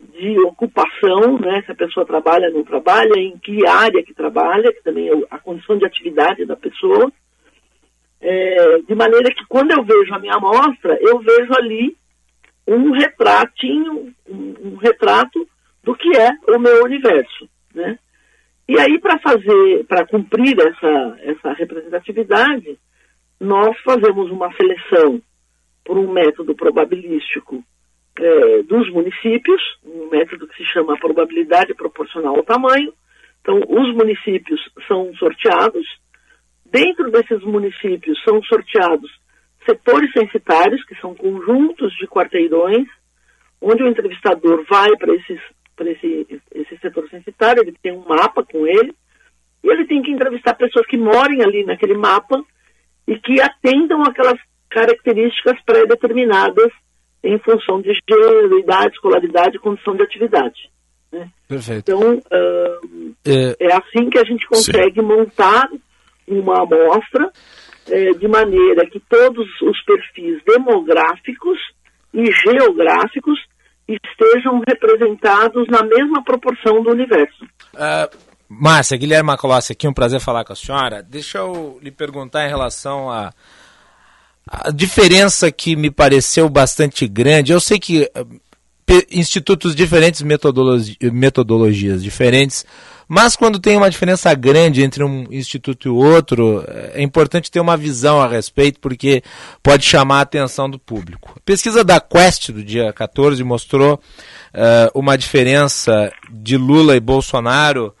de 0.00 0.38
ocupação, 0.40 1.38
né, 1.38 1.62
se 1.62 1.72
a 1.72 1.74
pessoa 1.74 2.06
trabalha 2.06 2.48
ou 2.48 2.54
não 2.54 2.64
trabalha, 2.64 3.18
em 3.18 3.38
que 3.38 3.66
área 3.66 4.02
que 4.02 4.14
trabalha, 4.14 4.72
que 4.72 4.82
também 4.82 5.08
é 5.08 5.12
a 5.30 5.38
condição 5.38 5.76
de 5.76 5.84
atividade 5.84 6.44
da 6.46 6.56
pessoa, 6.56 7.12
é, 8.20 8.78
de 8.80 8.94
maneira 8.94 9.30
que 9.34 9.44
quando 9.48 9.72
eu 9.72 9.82
vejo 9.82 10.12
a 10.14 10.18
minha 10.18 10.34
amostra, 10.34 10.98
eu 11.00 11.18
vejo 11.18 11.52
ali 11.54 11.96
um 12.66 12.92
retratinho, 12.92 14.14
um, 14.28 14.54
um 14.62 14.76
retrato 14.76 15.46
do 15.82 15.94
que 15.94 16.16
é 16.16 16.30
o 16.54 16.58
meu 16.58 16.84
universo, 16.84 17.48
né? 17.74 17.98
E 18.68 18.78
aí 18.78 19.00
para 19.00 19.18
fazer, 19.18 19.84
para 19.88 20.06
cumprir 20.06 20.54
essa, 20.60 21.18
essa 21.22 21.52
representatividade, 21.54 22.78
nós 23.40 23.76
fazemos 23.80 24.30
uma 24.30 24.52
seleção 24.54 25.20
por 25.84 25.98
um 25.98 26.12
método 26.12 26.54
probabilístico 26.54 27.64
é, 28.18 28.62
dos 28.62 28.90
municípios, 28.90 29.60
um 29.84 30.08
método 30.10 30.46
que 30.48 30.56
se 30.56 30.64
chama 30.64 30.98
probabilidade 30.98 31.74
proporcional 31.74 32.36
ao 32.36 32.42
tamanho. 32.42 32.92
Então, 33.40 33.60
os 33.68 33.94
municípios 33.94 34.60
são 34.86 35.12
sorteados. 35.14 35.86
Dentro 36.66 37.10
desses 37.10 37.42
municípios 37.42 38.22
são 38.22 38.42
sorteados 38.44 39.10
setores 39.64 40.10
censitários, 40.12 40.84
que 40.84 40.94
são 41.00 41.14
conjuntos 41.14 41.92
de 41.96 42.06
quarteirões, 42.06 42.86
onde 43.60 43.82
o 43.82 43.88
entrevistador 43.88 44.64
vai 44.68 44.90
para 44.96 45.14
esses 45.14 45.40
para 45.76 45.90
esse, 45.92 46.42
esse 46.54 46.76
setor 46.78 47.08
censitário, 47.08 47.62
ele 47.62 47.74
tem 47.82 47.90
um 47.90 48.04
mapa 48.06 48.44
com 48.44 48.66
ele, 48.66 48.94
e 49.64 49.68
ele 49.70 49.86
tem 49.86 50.02
que 50.02 50.10
entrevistar 50.10 50.52
pessoas 50.52 50.86
que 50.86 50.98
morem 50.98 51.42
ali 51.42 51.64
naquele 51.64 51.94
mapa 51.94 52.44
e 53.06 53.18
que 53.18 53.40
atendam 53.40 54.02
aquelas 54.02 54.38
características 54.68 55.58
pré-determinadas 55.64 56.70
em 57.22 57.38
função 57.38 57.80
de 57.80 57.92
gênero, 58.08 58.58
idade, 58.58 58.94
escolaridade 58.94 59.56
e 59.56 59.60
condição 59.60 59.94
de 59.94 60.02
atividade. 60.02 60.70
Né? 61.12 61.28
Perfeito. 61.48 61.90
Então, 61.90 62.14
uh, 62.14 63.14
é... 63.24 63.56
é... 63.58 63.72
assim 63.72 64.08
que 64.08 64.18
a 64.18 64.24
gente 64.24 64.46
consegue 64.46 65.00
Sim. 65.00 65.06
montar 65.06 65.68
uma 66.26 66.62
amostra 66.62 67.30
é, 67.88 68.10
de 68.12 68.28
maneira 68.28 68.86
que 68.88 69.00
todos 69.00 69.46
os 69.62 69.84
perfis 69.84 70.40
demográficos 70.46 71.58
e 72.14 72.24
geográficos 72.26 73.38
estejam 73.88 74.62
representados 74.66 75.66
na 75.68 75.82
mesma 75.82 76.22
proporção 76.22 76.82
do 76.82 76.90
universo. 76.90 77.44
Uh, 77.74 78.16
Márcia, 78.48 78.96
Guilherme 78.96 79.26
Macalossi 79.26 79.72
aqui, 79.72 79.88
um 79.88 79.92
prazer 79.92 80.20
falar 80.20 80.44
com 80.44 80.52
a 80.52 80.56
senhora. 80.56 81.02
Deixa 81.02 81.38
eu 81.38 81.78
lhe 81.82 81.90
perguntar 81.90 82.46
em 82.46 82.48
relação 82.48 83.10
a 83.10 83.32
a 84.50 84.72
diferença 84.72 85.52
que 85.52 85.76
me 85.76 85.92
pareceu 85.92 86.48
bastante 86.48 87.06
grande, 87.06 87.52
eu 87.52 87.60
sei 87.60 87.78
que 87.78 88.10
eh, 88.12 89.06
institutos 89.12 89.76
diferentes, 89.76 90.22
metodologi 90.22 90.98
metodologias 91.12 92.02
diferentes, 92.02 92.66
mas 93.06 93.36
quando 93.36 93.60
tem 93.60 93.76
uma 93.76 93.88
diferença 93.88 94.34
grande 94.34 94.82
entre 94.82 95.04
um 95.04 95.26
instituto 95.30 95.86
e 95.86 95.90
outro, 95.90 96.64
eh, 96.66 96.94
é 96.96 97.02
importante 97.02 97.48
ter 97.48 97.60
uma 97.60 97.76
visão 97.76 98.20
a 98.20 98.26
respeito, 98.26 98.80
porque 98.80 99.22
pode 99.62 99.84
chamar 99.84 100.18
a 100.18 100.22
atenção 100.22 100.68
do 100.68 100.80
público. 100.80 101.32
A 101.36 101.40
pesquisa 101.44 101.84
da 101.84 102.00
Quest 102.00 102.50
do 102.50 102.64
dia 102.64 102.92
14 102.92 103.44
mostrou 103.44 103.94
uh, 103.94 104.98
uma 104.98 105.16
diferença 105.16 106.12
de 106.28 106.56
Lula 106.56 106.96
e 106.96 107.00
Bolsonaro 107.00 107.94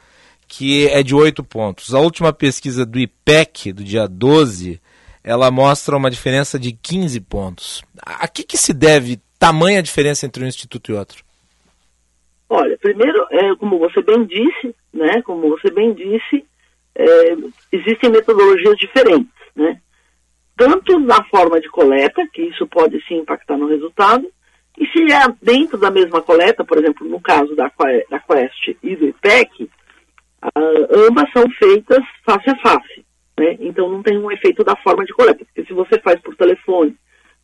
que 0.48 0.88
é 0.88 1.00
de 1.00 1.14
8 1.14 1.44
pontos. 1.44 1.94
A 1.94 2.00
última 2.00 2.32
pesquisa 2.32 2.84
do 2.84 2.98
IPEC, 2.98 3.72
do 3.72 3.84
dia 3.84 4.08
12, 4.08 4.80
ela 5.22 5.50
mostra 5.50 5.96
uma 5.96 6.10
diferença 6.10 6.58
de 6.58 6.72
15 6.72 7.20
pontos. 7.20 7.82
A 8.04 8.26
que, 8.26 8.42
que 8.42 8.56
se 8.56 8.72
deve 8.72 9.20
tamanha 9.38 9.82
diferença 9.82 10.26
entre 10.26 10.44
um 10.44 10.48
instituto 10.48 10.90
e 10.90 10.94
outro? 10.94 11.22
Olha, 12.48 12.76
primeiro, 12.78 13.26
é, 13.30 13.54
como 13.56 13.78
você 13.78 14.02
bem 14.02 14.24
disse, 14.24 14.74
né, 14.92 15.22
como 15.22 15.48
você 15.48 15.70
bem 15.70 15.94
disse, 15.94 16.44
é, 16.94 17.36
existem 17.70 18.10
metodologias 18.10 18.76
diferentes, 18.76 19.32
né? 19.54 19.80
Tanto 20.56 20.98
na 20.98 21.22
forma 21.24 21.60
de 21.60 21.70
coleta, 21.70 22.26
que 22.32 22.42
isso 22.42 22.66
pode 22.66 23.00
sim 23.06 23.18
impactar 23.18 23.56
no 23.56 23.68
resultado, 23.68 24.26
e 24.78 24.86
se 24.88 25.12
é 25.12 25.26
dentro 25.40 25.78
da 25.78 25.90
mesma 25.90 26.20
coleta, 26.20 26.64
por 26.64 26.78
exemplo, 26.78 27.08
no 27.08 27.20
caso 27.20 27.54
da, 27.54 27.70
da 28.10 28.18
Quest 28.18 28.76
e 28.82 28.96
do 28.96 29.06
IPEC, 29.06 29.70
ambas 30.90 31.30
são 31.32 31.44
feitas 31.58 32.04
face 32.24 32.50
a 32.50 32.56
face. 32.56 33.04
Né? 33.40 33.56
Então 33.58 33.88
não 33.88 34.02
tem 34.02 34.18
um 34.18 34.30
efeito 34.30 34.62
da 34.62 34.76
forma 34.76 35.02
de 35.02 35.14
coleta, 35.14 35.42
porque 35.46 35.64
se 35.64 35.72
você 35.72 35.98
faz 35.98 36.20
por 36.20 36.36
telefone, 36.36 36.94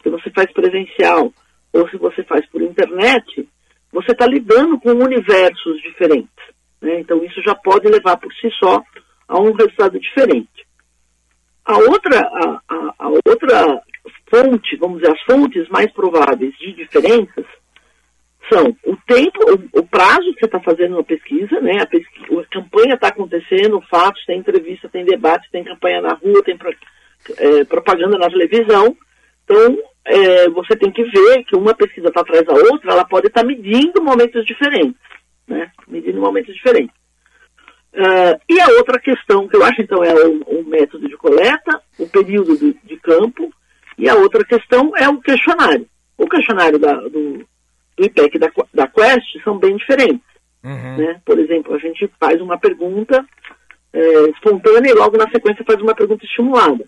se 0.02 0.10
você 0.10 0.30
faz 0.30 0.52
presencial 0.52 1.32
ou 1.72 1.88
se 1.88 1.96
você 1.96 2.22
faz 2.24 2.44
por 2.50 2.60
internet, 2.60 3.48
você 3.90 4.12
está 4.12 4.26
lidando 4.26 4.78
com 4.78 4.90
universos 4.90 5.80
diferentes. 5.80 6.28
Né? 6.82 7.00
Então 7.00 7.24
isso 7.24 7.42
já 7.42 7.54
pode 7.54 7.88
levar 7.88 8.18
por 8.18 8.30
si 8.34 8.50
só 8.58 8.82
a 9.26 9.40
um 9.40 9.52
resultado 9.54 9.98
diferente. 9.98 10.66
A 11.64 11.78
outra, 11.78 12.20
a, 12.20 12.60
a, 12.68 12.94
a 12.98 13.08
outra 13.08 13.82
fonte, 14.30 14.76
vamos 14.76 15.00
dizer, 15.00 15.14
as 15.14 15.22
fontes 15.22 15.66
mais 15.70 15.90
prováveis 15.94 16.54
de 16.58 16.74
diferenças 16.74 17.46
são 18.52 18.76
o 18.84 18.96
tempo, 19.06 19.38
o, 19.50 19.80
o 19.80 19.86
prazo 19.86 20.32
que 20.34 20.40
você 20.40 20.46
está 20.46 20.60
fazendo 20.60 20.94
uma 20.94 21.04
pesquisa, 21.04 21.60
né? 21.60 21.78
A, 21.78 21.82
a 21.82 22.44
campanha 22.46 22.94
está 22.94 23.08
acontecendo, 23.08 23.82
fatos, 23.90 24.24
tem 24.24 24.38
entrevista, 24.38 24.88
tem 24.88 25.04
debate, 25.04 25.50
tem 25.50 25.64
campanha 25.64 26.00
na 26.00 26.14
rua, 26.14 26.42
tem 26.44 26.56
pro, 26.56 26.72
é, 27.38 27.64
propaganda 27.64 28.18
na 28.18 28.28
televisão. 28.28 28.96
Então, 29.44 29.78
é, 30.04 30.48
você 30.50 30.76
tem 30.76 30.90
que 30.90 31.02
ver 31.04 31.44
que 31.44 31.56
uma 31.56 31.74
pesquisa 31.74 32.08
está 32.08 32.20
atrás 32.20 32.44
da 32.44 32.54
outra, 32.54 32.92
ela 32.92 33.04
pode 33.04 33.26
estar 33.26 33.40
tá 33.40 33.46
medindo 33.46 34.02
momentos 34.02 34.44
diferentes, 34.46 35.00
né? 35.46 35.70
Medindo 35.88 36.20
momentos 36.20 36.54
diferentes. 36.54 36.94
Uh, 37.96 38.38
e 38.46 38.60
a 38.60 38.68
outra 38.72 39.00
questão 39.00 39.48
que 39.48 39.56
eu 39.56 39.64
acho, 39.64 39.80
então, 39.80 40.04
é 40.04 40.12
o, 40.14 40.42
o 40.42 40.64
método 40.68 41.08
de 41.08 41.16
coleta, 41.16 41.80
o 41.98 42.06
período 42.06 42.56
de, 42.56 42.76
de, 42.84 42.96
campo, 42.98 43.50
e 43.96 44.06
a 44.06 44.14
outra 44.16 44.44
questão 44.44 44.92
é 44.96 45.08
o 45.08 45.18
questionário. 45.18 45.88
O 46.18 46.28
questionário 46.28 46.78
da, 46.78 46.92
do, 46.92 47.46
do 47.96 48.04
IPEC 48.04 48.38
da, 48.38 48.50
da 48.74 48.86
Quest 48.86 49.42
são 49.42 49.58
bem 49.58 49.76
diferentes. 49.76 50.26
Uhum. 50.62 50.96
Né? 50.96 51.20
Por 51.24 51.38
exemplo, 51.38 51.74
a 51.74 51.78
gente 51.78 52.10
faz 52.18 52.40
uma 52.40 52.58
pergunta 52.58 53.24
é, 53.92 54.30
espontânea 54.30 54.90
e 54.90 54.94
logo 54.94 55.16
na 55.16 55.30
sequência 55.30 55.64
faz 55.64 55.80
uma 55.80 55.94
pergunta 55.94 56.24
estimulada. 56.24 56.84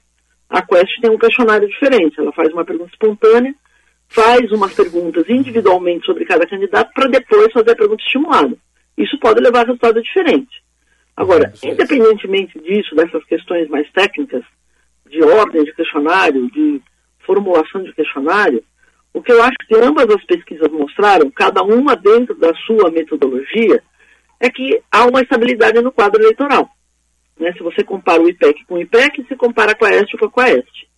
A 0.48 0.62
Quest 0.62 1.00
tem 1.00 1.10
um 1.10 1.18
questionário 1.18 1.68
diferente, 1.68 2.18
ela 2.18 2.32
faz 2.32 2.52
uma 2.52 2.64
pergunta 2.64 2.90
espontânea, 2.90 3.54
faz 4.08 4.50
umas 4.50 4.74
perguntas 4.74 5.28
individualmente 5.28 6.06
sobre 6.06 6.24
cada 6.24 6.46
candidato 6.46 6.92
para 6.94 7.08
depois 7.08 7.52
fazer 7.52 7.72
a 7.72 7.76
pergunta 7.76 8.02
estimulada. 8.02 8.56
Isso 8.96 9.18
pode 9.20 9.40
levar 9.40 9.60
a 9.60 9.66
resultado 9.66 10.02
diferente. 10.02 10.62
Agora, 11.16 11.52
independentemente 11.62 12.58
disso, 12.60 12.94
dessas 12.94 13.24
questões 13.24 13.68
mais 13.68 13.90
técnicas, 13.92 14.44
de 15.08 15.22
ordem 15.22 15.64
de 15.64 15.74
questionário, 15.74 16.50
de 16.50 16.80
formulação 17.20 17.82
de 17.82 17.92
questionário, 17.92 18.62
o 19.12 19.22
que 19.22 19.32
eu 19.32 19.42
acho 19.42 19.56
que 19.66 19.76
ambas 19.76 20.06
as 20.10 20.24
pesquisas 20.24 20.70
mostraram, 20.70 21.30
cada 21.30 21.62
uma 21.62 21.96
dentro 21.96 22.34
da 22.36 22.52
sua 22.66 22.90
metodologia, 22.90 23.82
é 24.40 24.50
que 24.50 24.80
há 24.90 25.06
uma 25.06 25.20
estabilidade 25.20 25.80
no 25.80 25.92
quadro 25.92 26.22
eleitoral. 26.22 26.68
Né? 27.38 27.52
Se 27.52 27.62
você 27.62 27.82
compara 27.82 28.22
o 28.22 28.28
IPEC 28.28 28.64
com 28.66 28.74
o 28.74 28.80
IPEC, 28.80 29.24
se 29.26 29.36
compara 29.36 29.74
com 29.74 29.84
a 29.84 29.90
Este 29.90 30.16
com 30.16 30.26
a 30.26 30.30
Quaest. 30.30 30.88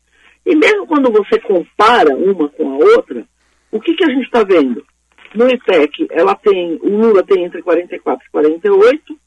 E 0.45 0.57
mesmo 0.57 0.87
quando 0.87 1.11
você 1.11 1.39
compara 1.39 2.15
uma 2.15 2.49
com 2.49 2.71
a 2.71 2.77
outra, 2.77 3.27
o 3.71 3.81
que, 3.81 3.95
que 3.95 4.05
a 4.05 4.09
gente 4.09 4.25
está 4.25 4.43
vendo? 4.43 4.85
No 5.35 5.49
IPEC, 5.49 6.09
ela 6.11 6.35
tem, 6.35 6.79
o 6.83 6.89
Lula 6.89 7.23
tem 7.23 7.45
entre 7.45 7.63
44 7.63 8.27
e 8.27 8.31
48, 8.31 9.19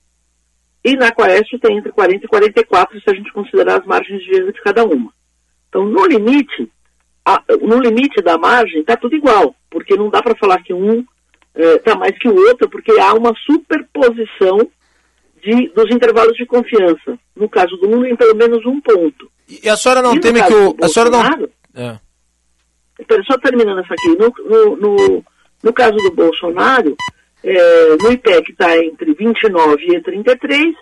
e 0.84 0.96
na 0.98 1.12
Quaest 1.12 1.58
tem 1.62 1.78
entre 1.78 1.92
40 1.94 2.26
e 2.26 2.28
44, 2.28 3.00
se 3.00 3.10
a 3.10 3.14
gente 3.14 3.32
considerar 3.32 3.80
as 3.80 3.86
margens 3.86 4.22
de 4.22 4.36
erro 4.36 4.52
de 4.52 4.62
cada 4.62 4.84
uma. 4.84 5.14
Então, 5.70 5.86
no 5.86 6.06
limite, 6.06 6.70
a, 7.26 7.44
no 7.62 7.80
limite 7.80 8.22
da 8.22 8.38
margem, 8.38 8.82
está 8.82 8.98
tudo 8.98 9.16
igual, 9.16 9.56
porque 9.70 9.96
não 9.96 10.10
dá 10.10 10.22
para 10.22 10.36
falar 10.36 10.62
que 10.64 10.74
um 10.74 11.06
está 11.56 11.92
é, 11.92 11.96
mais 11.96 12.18
que 12.18 12.28
o 12.28 12.36
outro, 12.48 12.68
porque 12.70 12.92
há 13.00 13.14
uma 13.14 13.34
superposição 13.46 14.58
de, 15.44 15.70
dos 15.70 15.92
intervalos 15.92 16.36
de 16.36 16.46
confiança. 16.46 17.18
No 17.36 17.50
caso 17.50 17.76
do 17.78 17.88
Lula, 17.88 18.10
em 18.10 18.16
pelo 18.16 18.36
menos 18.36 18.66
um 18.66 18.80
ponto. 18.82 19.32
E 19.48 19.68
a 19.70 19.76
senhora 19.76 20.02
não 20.02 20.20
teme 20.20 20.42
que 20.44 20.54
o. 20.54 20.76
A 20.82 20.88
senhora 20.88 21.10
não. 21.10 21.50
É. 21.76 22.00
Só 23.26 23.38
terminando 23.38 23.80
essa 23.80 23.94
aqui. 23.94 24.18
No, 24.18 24.34
no, 24.50 24.76
no, 24.78 25.26
no 25.64 25.74
caso 25.74 25.96
do 25.96 26.12
Bolsonaro, 26.12 26.96
é, 27.44 27.98
no 28.02 28.12
IPEC 28.12 28.52
está 28.52 28.78
entre 28.78 29.14
29 29.14 29.84
e 29.86 30.02
33, 30.02 30.76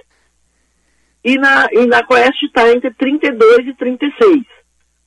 e 1.23 1.38
na, 1.38 1.68
e 1.72 1.85
na 1.88 2.03
Coeste 2.03 2.45
está 2.45 2.69
entre 2.72 2.91
32 2.91 3.68
e 3.68 3.73
36. 3.73 4.43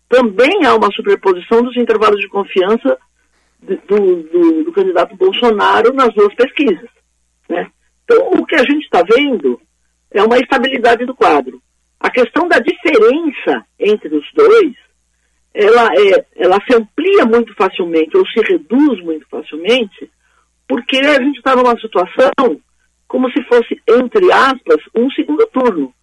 Também 0.09 0.65
há 0.65 0.75
uma 0.75 0.91
superposição 0.93 1.63
dos 1.63 1.77
intervalos 1.77 2.21
de 2.21 2.29
confiança 2.29 2.99
do, 3.61 3.77
do, 4.23 4.65
do 4.65 4.73
candidato 4.73 5.17
Bolsonaro 5.17 5.93
nas 5.93 6.13
duas 6.15 6.35
pesquisas. 6.35 6.89
Né? 7.49 7.67
Então, 8.05 8.31
o 8.33 8.47
que 8.47 8.55
a 8.55 8.65
gente 8.65 8.85
está 8.85 9.03
vendo 9.03 9.61
é 10.11 10.23
uma 10.23 10.39
estabilidade 10.39 11.05
do 11.05 11.15
quadro. 11.15 11.61
A 11.99 12.11
questão 12.11 12.47
da 12.47 12.59
diferença 12.59 13.65
entre 13.79 14.15
os 14.15 14.27
dois, 14.35 14.75
ela, 15.55 15.89
é, 15.95 16.27
ela 16.37 16.59
se 16.69 16.77
amplia 16.77 17.25
muito 17.25 17.55
facilmente 17.55 18.17
ou 18.17 18.27
se 18.27 18.41
reduz 18.41 19.03
muito 19.03 19.27
facilmente, 19.29 20.11
porque 20.69 20.99
a 20.99 21.23
gente 21.23 21.39
está 21.39 21.57
numa 21.57 21.79
situação 21.81 22.61
como 23.09 23.31
se 23.31 23.43
fosse, 23.45 23.81
entre 23.89 24.33
aspas, 24.33 24.77
um 24.95 25.11
segundo 25.11 25.47
turno. 25.47 25.95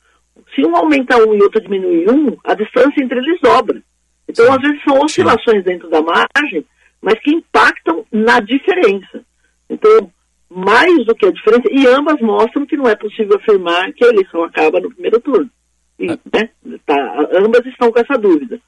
Se 0.56 0.66
um 0.66 0.76
aumenta 0.76 1.18
um 1.18 1.34
e 1.36 1.42
outro 1.42 1.62
diminui 1.62 2.10
um, 2.10 2.38
a 2.44 2.54
distância 2.54 3.04
entre 3.04 3.20
eles 3.20 3.40
dobra. 3.42 3.82
Então, 4.28 4.52
às 4.52 4.62
vezes, 4.62 4.84
são 4.84 5.00
oscilações 5.00 5.64
dentro 5.64 5.90
da 5.90 6.02
margem, 6.02 6.66
mas 7.02 7.20
que 7.20 7.32
impactam 7.32 8.06
na 8.12 8.40
diferença. 8.40 9.24
Então, 9.70 10.12
mais 10.50 11.06
do 11.06 11.16
que 11.16 11.26
a 11.26 11.32
diferença, 11.32 11.68
e 11.72 11.88
ambas 11.88 12.20
mostram 12.20 12.66
que 12.66 12.78
não 12.78 12.88
é 12.88 12.96
possível 12.96 13.38
afirmar 13.38 13.92
que 13.94 14.04
a 14.04 14.10
eleição 14.10 14.44
acaba 14.44 14.80
no 14.80 14.92
primeiro 14.92 15.20
turno. 15.20 15.50
E, 15.98 16.10
ah. 16.10 16.20
né, 16.34 16.50
tá, 16.86 17.30
ambas 17.34 17.66
estão 17.66 17.92
com 17.92 18.00
essa 18.00 18.18
dúvida. 18.18 18.60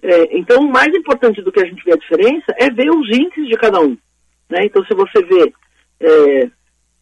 É, 0.00 0.36
então, 0.36 0.62
o 0.62 0.70
mais 0.70 0.94
importante 0.94 1.42
do 1.42 1.50
que 1.50 1.60
a 1.60 1.66
gente 1.66 1.84
vê 1.84 1.92
a 1.92 1.96
diferença 1.96 2.54
é 2.56 2.70
ver 2.70 2.90
os 2.90 3.08
índices 3.08 3.48
de 3.48 3.56
cada 3.56 3.80
um. 3.80 3.96
Né? 4.48 4.64
Então, 4.64 4.84
se 4.84 4.94
você 4.94 5.22
vê 5.24 5.52
é, 6.00 6.50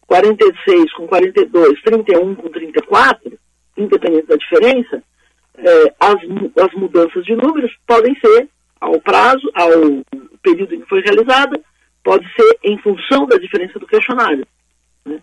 46 0.07 0.93
com 0.93 1.07
42, 1.07 1.81
31 1.83 2.35
com 2.35 2.49
34, 2.49 3.37
independente 3.77 4.27
da 4.27 4.35
diferença, 4.35 5.03
é, 5.57 5.93
as, 5.99 6.15
as 6.63 6.73
mudanças 6.73 7.23
de 7.25 7.35
números 7.35 7.71
podem 7.85 8.15
ser 8.19 8.47
ao 8.79 8.99
prazo, 9.01 9.49
ao 9.55 9.69
período 10.41 10.75
em 10.75 10.81
que 10.81 10.89
foi 10.89 11.01
realizada, 11.01 11.59
pode 12.03 12.25
ser 12.35 12.59
em 12.63 12.77
função 12.79 13.25
da 13.25 13.37
diferença 13.37 13.79
do 13.79 13.87
questionário. 13.87 14.45
Né? 15.05 15.19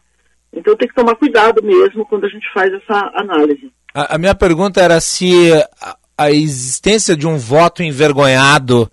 Então 0.52 0.77
tem 0.77 0.89
que 0.89 0.94
tomar 0.94 1.15
cuidado 1.15 1.62
mesmo 1.62 2.05
quando 2.06 2.24
a 2.24 2.28
gente 2.28 2.47
faz 2.52 2.73
essa 2.73 3.12
análise. 3.15 3.70
A, 3.94 4.16
a 4.16 4.19
minha 4.19 4.35
pergunta 4.35 4.81
era 4.81 5.01
se 5.01 5.52
a, 5.81 5.97
a 6.19 6.31
existência 6.31 7.16
de 7.16 7.27
um 7.27 7.39
voto 7.39 7.82
envergonhado 7.82 8.90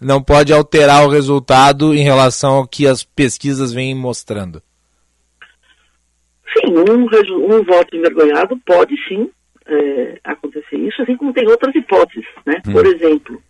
não 0.00 0.22
pode 0.22 0.52
alterar 0.52 1.06
o 1.06 1.10
resultado 1.10 1.94
em 1.94 2.02
relação 2.02 2.54
ao 2.54 2.66
que 2.66 2.86
as 2.86 3.04
pesquisas 3.04 3.72
vêm 3.72 3.94
mostrando. 3.94 4.62
Sim, 6.52 6.74
um, 6.76 7.56
um 7.56 7.64
voto 7.64 7.96
envergonhado 7.96 8.58
pode 8.66 8.94
sim 9.08 9.30
é, 9.66 10.20
acontecer 10.24 10.76
isso, 10.76 11.02
assim 11.02 11.16
como 11.16 11.32
tem 11.32 11.46
outras 11.48 11.74
hipóteses. 11.74 12.26
Né? 12.44 12.60
Hum. 12.66 12.72
Por 12.72 12.86
exemplo, 12.86 13.42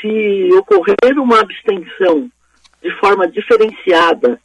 se 0.00 0.50
ocorrer 0.54 1.18
uma 1.18 1.40
abstenção 1.40 2.30
de 2.82 2.90
forma 2.98 3.28
diferenciada 3.28 4.40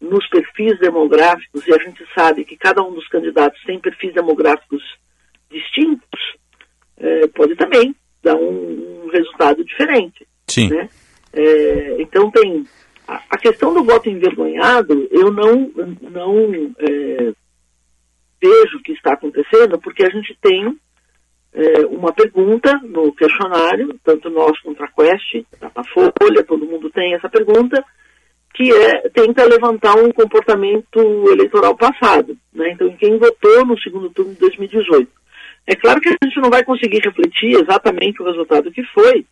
nos 0.00 0.28
perfis 0.28 0.78
demográficos, 0.78 1.66
e 1.66 1.72
a 1.72 1.78
gente 1.78 2.04
sabe 2.14 2.44
que 2.44 2.56
cada 2.56 2.82
um 2.82 2.92
dos 2.92 3.08
candidatos 3.08 3.62
tem 3.64 3.78
perfis 3.78 4.12
demográficos 4.12 4.82
distintos, 5.50 6.20
é, 6.98 7.26
pode 7.28 7.54
também 7.56 7.94
dar 8.22 8.36
um, 8.36 9.04
um 9.04 9.08
resultado 9.10 9.64
diferente. 9.64 10.26
Sim. 10.48 10.68
Né? 10.68 10.88
É, 11.32 11.96
então 11.98 12.30
tem 12.30 12.66
a, 13.06 13.22
a, 13.30 13.38
questão 13.38 13.72
do 13.72 13.84
voto 13.84 14.08
envergonhado, 14.08 15.08
eu 15.10 15.30
não, 15.30 15.70
não 16.00 16.74
é, 16.78 17.32
vejo 18.46 18.82
que 18.82 18.92
está 18.92 19.14
acontecendo, 19.14 19.78
porque 19.78 20.04
a 20.04 20.10
gente 20.10 20.36
tem 20.40 20.76
é, 21.52 21.86
uma 21.86 22.12
pergunta 22.12 22.78
no 22.84 23.12
questionário, 23.12 23.98
tanto 24.04 24.28
nós 24.30 24.58
quanto 24.60 24.82
a 24.82 24.88
Quest, 24.88 25.46
a 25.74 25.84
Folha, 25.84 26.44
todo 26.44 26.66
mundo 26.66 26.90
tem 26.90 27.14
essa 27.14 27.28
pergunta, 27.28 27.82
que 28.54 28.72
é, 28.72 29.08
tenta 29.10 29.44
levantar 29.44 29.94
um 29.96 30.10
comportamento 30.10 31.00
eleitoral 31.30 31.76
passado. 31.76 32.36
Né? 32.52 32.72
Então, 32.72 32.94
quem 32.96 33.18
votou 33.18 33.66
no 33.66 33.78
segundo 33.80 34.10
turno 34.10 34.32
de 34.32 34.40
2018. 34.40 35.10
É 35.66 35.74
claro 35.74 36.00
que 36.00 36.08
a 36.08 36.16
gente 36.22 36.40
não 36.40 36.48
vai 36.48 36.64
conseguir 36.64 37.00
refletir 37.00 37.60
exatamente 37.60 38.22
o 38.22 38.24
resultado 38.24 38.70
que 38.70 38.82
foi, 38.94 39.26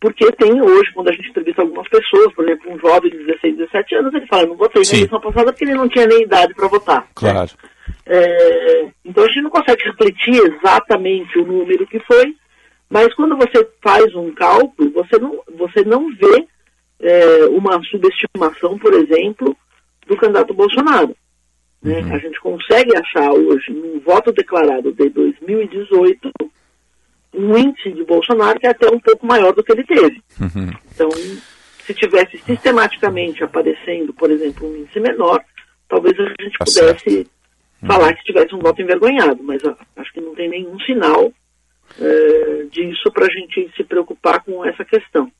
porque 0.00 0.30
tem 0.32 0.62
hoje, 0.62 0.92
quando 0.94 1.08
a 1.08 1.12
gente 1.12 1.30
entrevista 1.30 1.62
algumas 1.62 1.88
pessoas, 1.88 2.32
por 2.34 2.44
exemplo, 2.44 2.72
um 2.72 2.78
jovem 2.78 3.10
de 3.10 3.18
16, 3.18 3.56
17 3.56 3.94
anos, 3.96 4.14
ele 4.14 4.26
fala, 4.26 4.46
não 4.46 4.56
votei 4.56 4.82
na 4.82 4.96
eleição 4.96 5.20
passada 5.20 5.52
porque 5.52 5.64
ele 5.64 5.74
não 5.74 5.88
tinha 5.88 6.06
nem 6.06 6.22
idade 6.22 6.54
para 6.54 6.68
votar. 6.68 7.08
Claro. 7.14 7.50
É, 8.06 8.88
então 9.04 9.24
a 9.24 9.26
gente 9.26 9.42
não 9.42 9.50
consegue 9.50 9.84
refletir 9.84 10.34
exatamente 10.34 11.38
o 11.38 11.46
número 11.46 11.86
que 11.86 11.98
foi, 12.00 12.34
mas 12.88 13.12
quando 13.14 13.36
você 13.36 13.68
faz 13.82 14.14
um 14.14 14.32
cálculo, 14.32 14.90
você 14.92 15.18
não, 15.18 15.40
você 15.56 15.82
não 15.84 16.08
vê 16.14 16.46
é, 17.00 17.46
uma 17.46 17.82
subestimação, 17.84 18.78
por 18.78 18.94
exemplo, 18.94 19.56
do 20.06 20.16
candidato 20.16 20.54
Bolsonaro. 20.54 21.14
Né? 21.82 22.00
Uhum. 22.00 22.14
A 22.14 22.18
gente 22.18 22.40
consegue 22.40 22.96
achar 22.96 23.30
hoje, 23.32 23.72
num 23.72 24.00
voto 24.00 24.32
declarado 24.32 24.92
de 24.92 25.08
2018, 25.10 26.32
um 27.38 27.56
índice 27.56 27.92
de 27.92 28.04
Bolsonaro 28.04 28.58
que 28.58 28.66
é 28.66 28.70
até 28.70 28.88
um 28.88 28.98
pouco 28.98 29.26
maior 29.26 29.52
do 29.52 29.62
que 29.62 29.72
ele 29.72 29.84
teve. 29.84 30.22
Uhum. 30.40 30.70
Então, 30.94 31.08
se 31.86 31.94
tivesse 31.94 32.38
sistematicamente 32.38 33.42
aparecendo, 33.44 34.12
por 34.12 34.30
exemplo, 34.30 34.68
um 34.68 34.76
índice 34.76 35.00
menor, 35.00 35.40
talvez 35.88 36.18
a 36.18 36.24
gente 36.24 36.58
tá 36.58 36.64
pudesse 36.64 37.04
certo 37.04 37.30
falar 37.86 38.12
que 38.14 38.24
tivesse 38.24 38.54
um 38.54 38.58
voto 38.58 38.82
envergonhado, 38.82 39.42
mas 39.42 39.62
ó, 39.64 39.74
acho 39.96 40.12
que 40.12 40.20
não 40.20 40.34
tem 40.34 40.48
nenhum 40.48 40.78
sinal 40.80 41.32
é, 42.00 42.64
disso 42.70 43.10
para 43.12 43.26
a 43.26 43.30
gente 43.30 43.70
se 43.76 43.84
preocupar 43.84 44.42
com 44.42 44.64
essa 44.64 44.84
questão. 44.84 45.30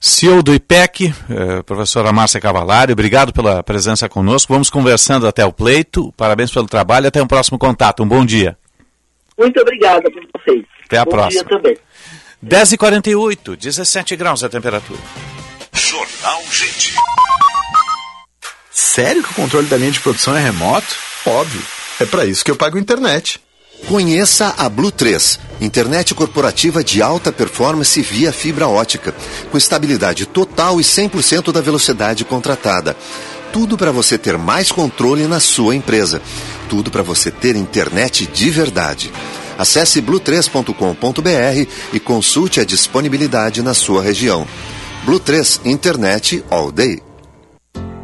CEO 0.00 0.42
do 0.42 0.54
IPEC, 0.54 1.06
eh, 1.30 1.62
professora 1.62 2.12
Márcia 2.12 2.40
Cavalari, 2.40 2.92
obrigado 2.92 3.32
pela 3.32 3.62
presença 3.62 4.08
conosco. 4.08 4.52
Vamos 4.52 4.68
conversando 4.68 5.26
até 5.26 5.44
o 5.44 5.52
pleito. 5.52 6.12
Parabéns 6.12 6.52
pelo 6.52 6.66
trabalho. 6.66 7.08
Até 7.08 7.22
um 7.22 7.26
próximo 7.26 7.58
contato. 7.58 8.02
Um 8.02 8.08
bom 8.08 8.24
dia. 8.26 8.56
Muito 9.38 9.58
obrigada 9.60 10.10
por 10.10 10.22
vocês. 10.34 10.64
Até 10.88 10.96
a 10.96 11.04
bom 11.04 11.10
próxima. 11.10 11.44
Dia 11.44 11.56
também. 11.56 11.76
10h48, 12.44 13.56
17 13.56 14.16
graus 14.16 14.42
a 14.42 14.48
temperatura. 14.48 14.98
Jornal 15.72 16.42
Gente. 16.50 16.94
Sério 18.70 19.22
que 19.22 19.30
o 19.30 19.34
controle 19.34 19.66
da 19.66 19.76
linha 19.76 19.90
de 19.90 20.00
produção 20.00 20.34
é 20.34 20.40
remoto? 20.40 20.96
Óbvio. 21.26 21.62
É 22.00 22.06
para 22.06 22.24
isso 22.24 22.44
que 22.44 22.50
eu 22.50 22.56
pago 22.56 22.78
internet. 22.78 23.40
Conheça 23.86 24.54
a 24.58 24.68
Blue 24.68 24.90
3, 24.90 25.38
internet 25.60 26.14
corporativa 26.14 26.82
de 26.82 27.00
alta 27.00 27.30
performance 27.30 28.00
via 28.02 28.32
fibra 28.32 28.66
ótica, 28.66 29.14
com 29.50 29.56
estabilidade 29.56 30.26
total 30.26 30.80
e 30.80 30.84
100% 30.84 31.52
da 31.52 31.60
velocidade 31.60 32.24
contratada. 32.24 32.96
Tudo 33.52 33.78
para 33.78 33.92
você 33.92 34.18
ter 34.18 34.36
mais 34.36 34.72
controle 34.72 35.26
na 35.26 35.38
sua 35.38 35.74
empresa. 35.74 36.20
Tudo 36.68 36.90
para 36.90 37.02
você 37.02 37.30
ter 37.30 37.56
internet 37.56 38.26
de 38.26 38.50
verdade. 38.50 39.12
Acesse 39.58 40.00
blue3.com.br 40.00 41.70
e 41.92 41.98
consulte 41.98 42.60
a 42.60 42.64
disponibilidade 42.64 43.60
na 43.60 43.74
sua 43.74 44.00
região. 44.00 44.46
Blue 45.04 45.18
3 45.18 45.62
Internet 45.64 46.44
All 46.48 46.70
Day. 46.70 47.07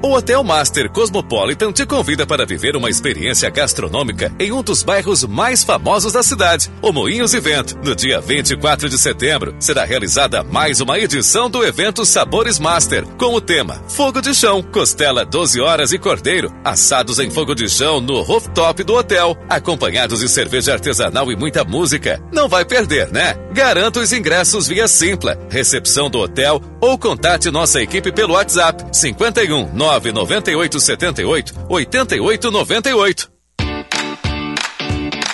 O 0.04 0.12
Hotel 0.12 0.44
Master 0.44 0.90
Cosmopolitan 0.90 1.72
te 1.72 1.86
convida 1.86 2.26
para 2.26 2.44
viver 2.44 2.76
uma 2.76 2.90
experiência 2.90 3.48
gastronômica 3.48 4.30
em 4.38 4.52
um 4.52 4.62
dos 4.62 4.82
bairros 4.82 5.24
mais 5.24 5.64
famosos 5.64 6.12
da 6.12 6.22
cidade, 6.22 6.70
o 6.82 6.92
Moinhos 6.92 7.32
Evento. 7.32 7.74
No 7.82 7.96
dia 7.96 8.20
24 8.20 8.90
de 8.90 8.98
setembro, 8.98 9.56
será 9.58 9.82
realizada 9.82 10.44
mais 10.44 10.82
uma 10.82 10.98
edição 10.98 11.48
do 11.48 11.64
evento 11.64 12.04
Sabores 12.04 12.58
Master, 12.58 13.06
com 13.16 13.32
o 13.32 13.40
tema 13.40 13.82
Fogo 13.88 14.20
de 14.20 14.34
Chão, 14.34 14.62
costela 14.62 15.24
12 15.24 15.58
horas 15.62 15.90
e 15.90 15.98
cordeiro, 15.98 16.52
assados 16.62 17.18
em 17.18 17.30
fogo 17.30 17.54
de 17.54 17.66
chão 17.66 17.98
no 17.98 18.20
rooftop 18.20 18.84
do 18.84 18.96
hotel, 18.96 19.34
acompanhados 19.48 20.20
de 20.20 20.28
cerveja 20.28 20.74
artesanal 20.74 21.32
e 21.32 21.36
muita 21.36 21.64
música. 21.64 22.22
Não 22.30 22.46
vai 22.46 22.66
perder, 22.66 23.10
né? 23.10 23.36
Garanta 23.54 24.00
os 24.00 24.12
ingressos 24.12 24.68
via 24.68 24.86
Simpla, 24.86 25.38
recepção 25.48 26.10
do 26.10 26.18
hotel 26.18 26.60
ou 26.78 26.98
contate 26.98 27.50
nossa 27.50 27.80
equipe 27.80 28.12
pelo 28.12 28.34
WhatsApp 28.34 28.84
51 28.92 29.72
998 30.00 30.80
78 30.80 31.54
88 31.68 32.50
98. 32.50 33.30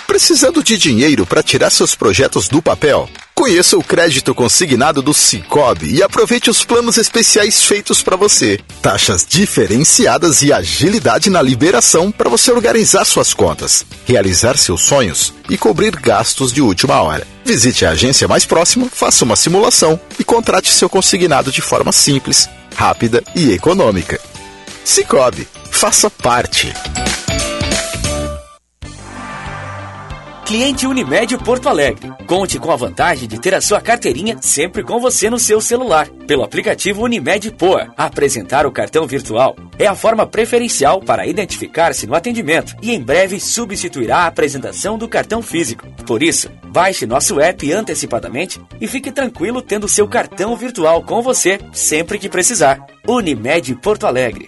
Precisando 0.07 0.61
de 0.61 0.77
dinheiro 0.77 1.25
para 1.25 1.41
tirar 1.41 1.69
seus 1.69 1.95
projetos 1.95 2.47
do 2.47 2.61
papel? 2.61 3.09
Conheça 3.33 3.75
o 3.75 3.83
crédito 3.83 4.35
consignado 4.35 5.01
do 5.01 5.13
Cicobi 5.15 5.95
e 5.95 6.03
aproveite 6.03 6.49
os 6.49 6.63
planos 6.63 6.97
especiais 6.97 7.63
feitos 7.63 8.03
para 8.03 8.15
você. 8.15 8.59
Taxas 8.83 9.25
diferenciadas 9.27 10.43
e 10.43 10.53
agilidade 10.53 11.29
na 11.29 11.41
liberação 11.41 12.11
para 12.11 12.29
você 12.29 12.51
organizar 12.51 13.03
suas 13.05 13.33
contas, 13.33 13.83
realizar 14.05 14.57
seus 14.57 14.83
sonhos 14.83 15.33
e 15.49 15.57
cobrir 15.57 15.95
gastos 15.95 16.53
de 16.53 16.61
última 16.61 17.01
hora. 17.01 17.25
Visite 17.43 17.83
a 17.83 17.91
agência 17.91 18.27
mais 18.27 18.45
próxima, 18.45 18.87
faça 18.91 19.25
uma 19.25 19.35
simulação 19.35 19.99
e 20.19 20.23
contrate 20.23 20.71
seu 20.71 20.87
consignado 20.87 21.51
de 21.51 21.61
forma 21.61 21.91
simples, 21.91 22.47
rápida 22.75 23.23
e 23.33 23.51
econômica. 23.51 24.19
Cicobi, 24.83 25.47
faça 25.69 26.09
parte. 26.09 26.73
Cliente 30.45 30.85
Unimed 30.85 31.37
Porto 31.37 31.69
Alegre. 31.69 32.11
Conte 32.27 32.59
com 32.59 32.71
a 32.71 32.75
vantagem 32.75 33.25
de 33.25 33.39
ter 33.39 33.53
a 33.53 33.61
sua 33.61 33.79
carteirinha 33.79 34.37
sempre 34.41 34.83
com 34.83 34.99
você 34.99 35.29
no 35.29 35.39
seu 35.39 35.61
celular. 35.61 36.09
Pelo 36.27 36.43
aplicativo 36.43 37.03
Unimed 37.03 37.51
Poa. 37.51 37.93
Apresentar 37.95 38.65
o 38.65 38.71
cartão 38.71 39.07
virtual 39.07 39.55
é 39.79 39.87
a 39.87 39.95
forma 39.95 40.27
preferencial 40.27 40.99
para 40.99 41.25
identificar-se 41.25 42.05
no 42.05 42.15
atendimento 42.15 42.75
e 42.81 42.91
em 42.91 42.99
breve 42.99 43.39
substituirá 43.39 44.17
a 44.17 44.27
apresentação 44.27 44.97
do 44.97 45.07
cartão 45.07 45.41
físico. 45.41 45.87
Por 46.05 46.21
isso, 46.21 46.49
baixe 46.67 47.05
nosso 47.05 47.39
app 47.39 47.71
antecipadamente 47.71 48.59
e 48.81 48.87
fique 48.87 49.09
tranquilo 49.09 49.61
tendo 49.61 49.87
seu 49.87 50.05
cartão 50.05 50.57
virtual 50.57 51.01
com 51.01 51.21
você 51.21 51.59
sempre 51.71 52.19
que 52.19 52.27
precisar. 52.27 52.85
Unimed 53.07 53.73
Porto 53.75 54.05
Alegre. 54.05 54.47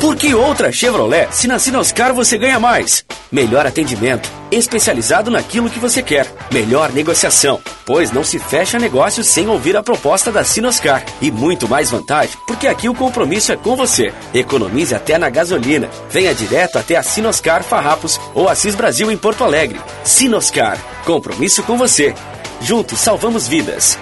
Por 0.00 0.14
que 0.14 0.34
outra 0.34 0.70
Chevrolet? 0.70 1.28
Se 1.32 1.48
na 1.48 1.58
Sinoscar 1.58 2.12
você 2.12 2.36
ganha 2.36 2.60
mais. 2.60 3.04
Melhor 3.32 3.66
atendimento, 3.66 4.30
especializado 4.50 5.30
naquilo 5.30 5.70
que 5.70 5.78
você 5.78 6.02
quer. 6.02 6.30
Melhor 6.52 6.92
negociação, 6.92 7.60
pois 7.86 8.12
não 8.12 8.22
se 8.22 8.38
fecha 8.38 8.78
negócio 8.78 9.24
sem 9.24 9.48
ouvir 9.48 9.74
a 9.74 9.82
proposta 9.82 10.30
da 10.30 10.44
Sinoscar. 10.44 11.02
E 11.20 11.30
muito 11.30 11.66
mais 11.66 11.90
vantagem, 11.90 12.36
porque 12.46 12.66
aqui 12.66 12.90
o 12.90 12.94
compromisso 12.94 13.52
é 13.52 13.56
com 13.56 13.74
você. 13.74 14.12
Economize 14.34 14.94
até 14.94 15.16
na 15.16 15.30
gasolina. 15.30 15.88
Venha 16.10 16.34
direto 16.34 16.78
até 16.78 16.96
a 16.96 17.02
Sinoscar 17.02 17.62
Farrapos 17.62 18.20
ou 18.34 18.50
Assis 18.50 18.74
Brasil 18.74 19.10
em 19.10 19.16
Porto 19.16 19.44
Alegre. 19.44 19.80
Sinoscar, 20.04 20.78
compromisso 21.06 21.62
com 21.62 21.78
você. 21.78 22.14
Juntos 22.60 23.00
salvamos 23.00 23.48
vidas. 23.48 23.98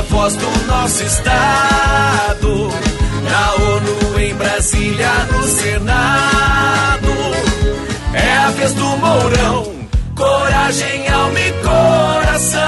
A 0.00 0.02
voz 0.02 0.34
do 0.34 0.66
nosso 0.66 1.02
estado. 1.04 2.70
Na 3.22 3.54
ONU, 3.54 4.20
em 4.20 4.34
Brasília, 4.34 5.10
no 5.30 5.42
Senado. 5.42 7.10
É 8.14 8.36
a 8.38 8.50
vez 8.50 8.72
do 8.72 8.84
Mourão. 8.96 9.72
Coragem, 10.16 11.06
alma 11.08 11.40
e 11.40 11.52
coração. 11.52 12.60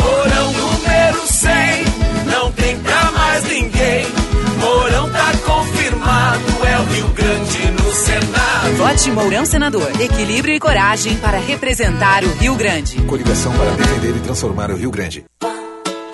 Mourão 0.00 0.52
número 0.52 1.26
100. 1.26 1.84
Não 2.26 2.50
tem 2.52 2.78
pra 2.78 3.10
mais 3.10 3.44
ninguém. 3.44 4.06
Mourão 4.58 5.10
tá 5.10 5.32
confirmado. 5.44 6.44
É 6.66 6.78
o 6.78 6.84
Rio 6.84 7.08
Grande 7.08 7.70
no 7.72 7.92
Senado. 7.92 8.76
Vote 8.78 9.10
Mourão 9.10 9.44
Senador. 9.44 10.00
Equilíbrio 10.00 10.54
e 10.54 10.60
coragem 10.60 11.14
para 11.18 11.38
representar 11.38 12.24
o 12.24 12.32
Rio 12.36 12.54
Grande. 12.54 13.02
Coligação 13.02 13.52
para 13.52 13.70
defender 13.72 14.16
e 14.16 14.20
transformar 14.20 14.70
o 14.70 14.76
Rio 14.76 14.90
Grande. 14.90 15.26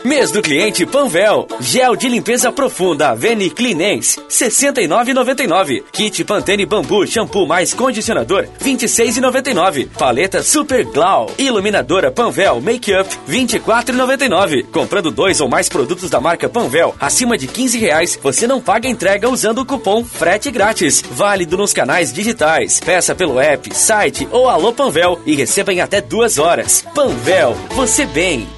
Mês 0.09 0.30
do 0.30 0.40
cliente 0.40 0.86
Panvel. 0.86 1.47
Gel 1.60 1.94
de 1.94 2.09
limpeza 2.09 2.51
profunda 2.51 3.14
Veni 3.14 3.51
Cleanens, 3.51 4.18
69,99. 4.26 5.85
Kit 5.93 6.24
Pantene 6.24 6.64
Bambu 6.64 7.06
shampoo 7.06 7.47
mais 7.47 7.74
condicionador, 7.74 8.47
26,99. 8.59 9.86
Paleta 9.98 10.43
Super 10.43 10.86
Glow. 10.86 11.30
Iluminadora 11.36 12.10
Panvel 12.10 12.59
Makeup, 12.59 13.06
24,99. 13.28 14.64
Comprando 14.72 15.10
dois 15.10 15.43
ou 15.43 15.48
mais 15.48 15.68
produtos 15.68 16.09
da 16.09 16.18
marca 16.18 16.48
Panvel 16.48 16.94
acima 16.98 17.36
de 17.36 17.47
15 17.47 17.78
reais, 17.78 18.18
você 18.22 18.47
não 18.47 18.62
paga 18.62 18.89
entrega 18.89 19.28
usando 19.28 19.59
o 19.59 19.66
cupom 19.66 20.02
frete 20.02 20.51
grátis. 20.51 21.05
Válido 21.10 21.59
nos 21.59 21.74
canais 21.74 22.14
digitais. 22.14 22.80
Peça 22.80 23.14
pelo 23.14 23.39
app, 23.39 23.76
site 23.76 24.26
ou 24.30 24.48
Alô 24.48 24.72
Panvel 24.72 25.20
e 25.26 25.35
receba 25.35 25.70
em 25.70 25.82
até 25.82 26.01
duas 26.01 26.39
horas. 26.39 26.82
Panvel, 26.94 27.55
você 27.74 28.06
bem. 28.06 28.57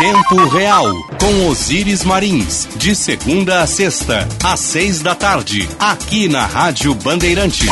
Tempo 0.00 0.48
Real, 0.48 0.90
com 1.20 1.46
Osíris 1.46 2.04
Marins, 2.04 2.66
de 2.74 2.96
segunda 2.96 3.60
a 3.60 3.66
sexta, 3.66 4.26
às 4.42 4.58
seis 4.58 5.02
da 5.02 5.14
tarde, 5.14 5.68
aqui 5.78 6.26
na 6.26 6.46
Rádio 6.46 6.94
Bandeirantes. 6.94 7.68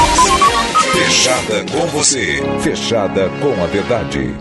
Fechada 0.92 1.64
com 1.72 1.86
você, 1.86 2.42
fechada 2.60 3.30
com 3.40 3.64
a 3.64 3.66
verdade. 3.66 4.34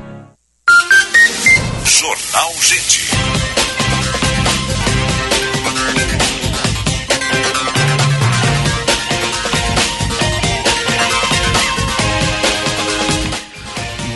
Jornal 1.86 2.54
Gente. 2.60 3.07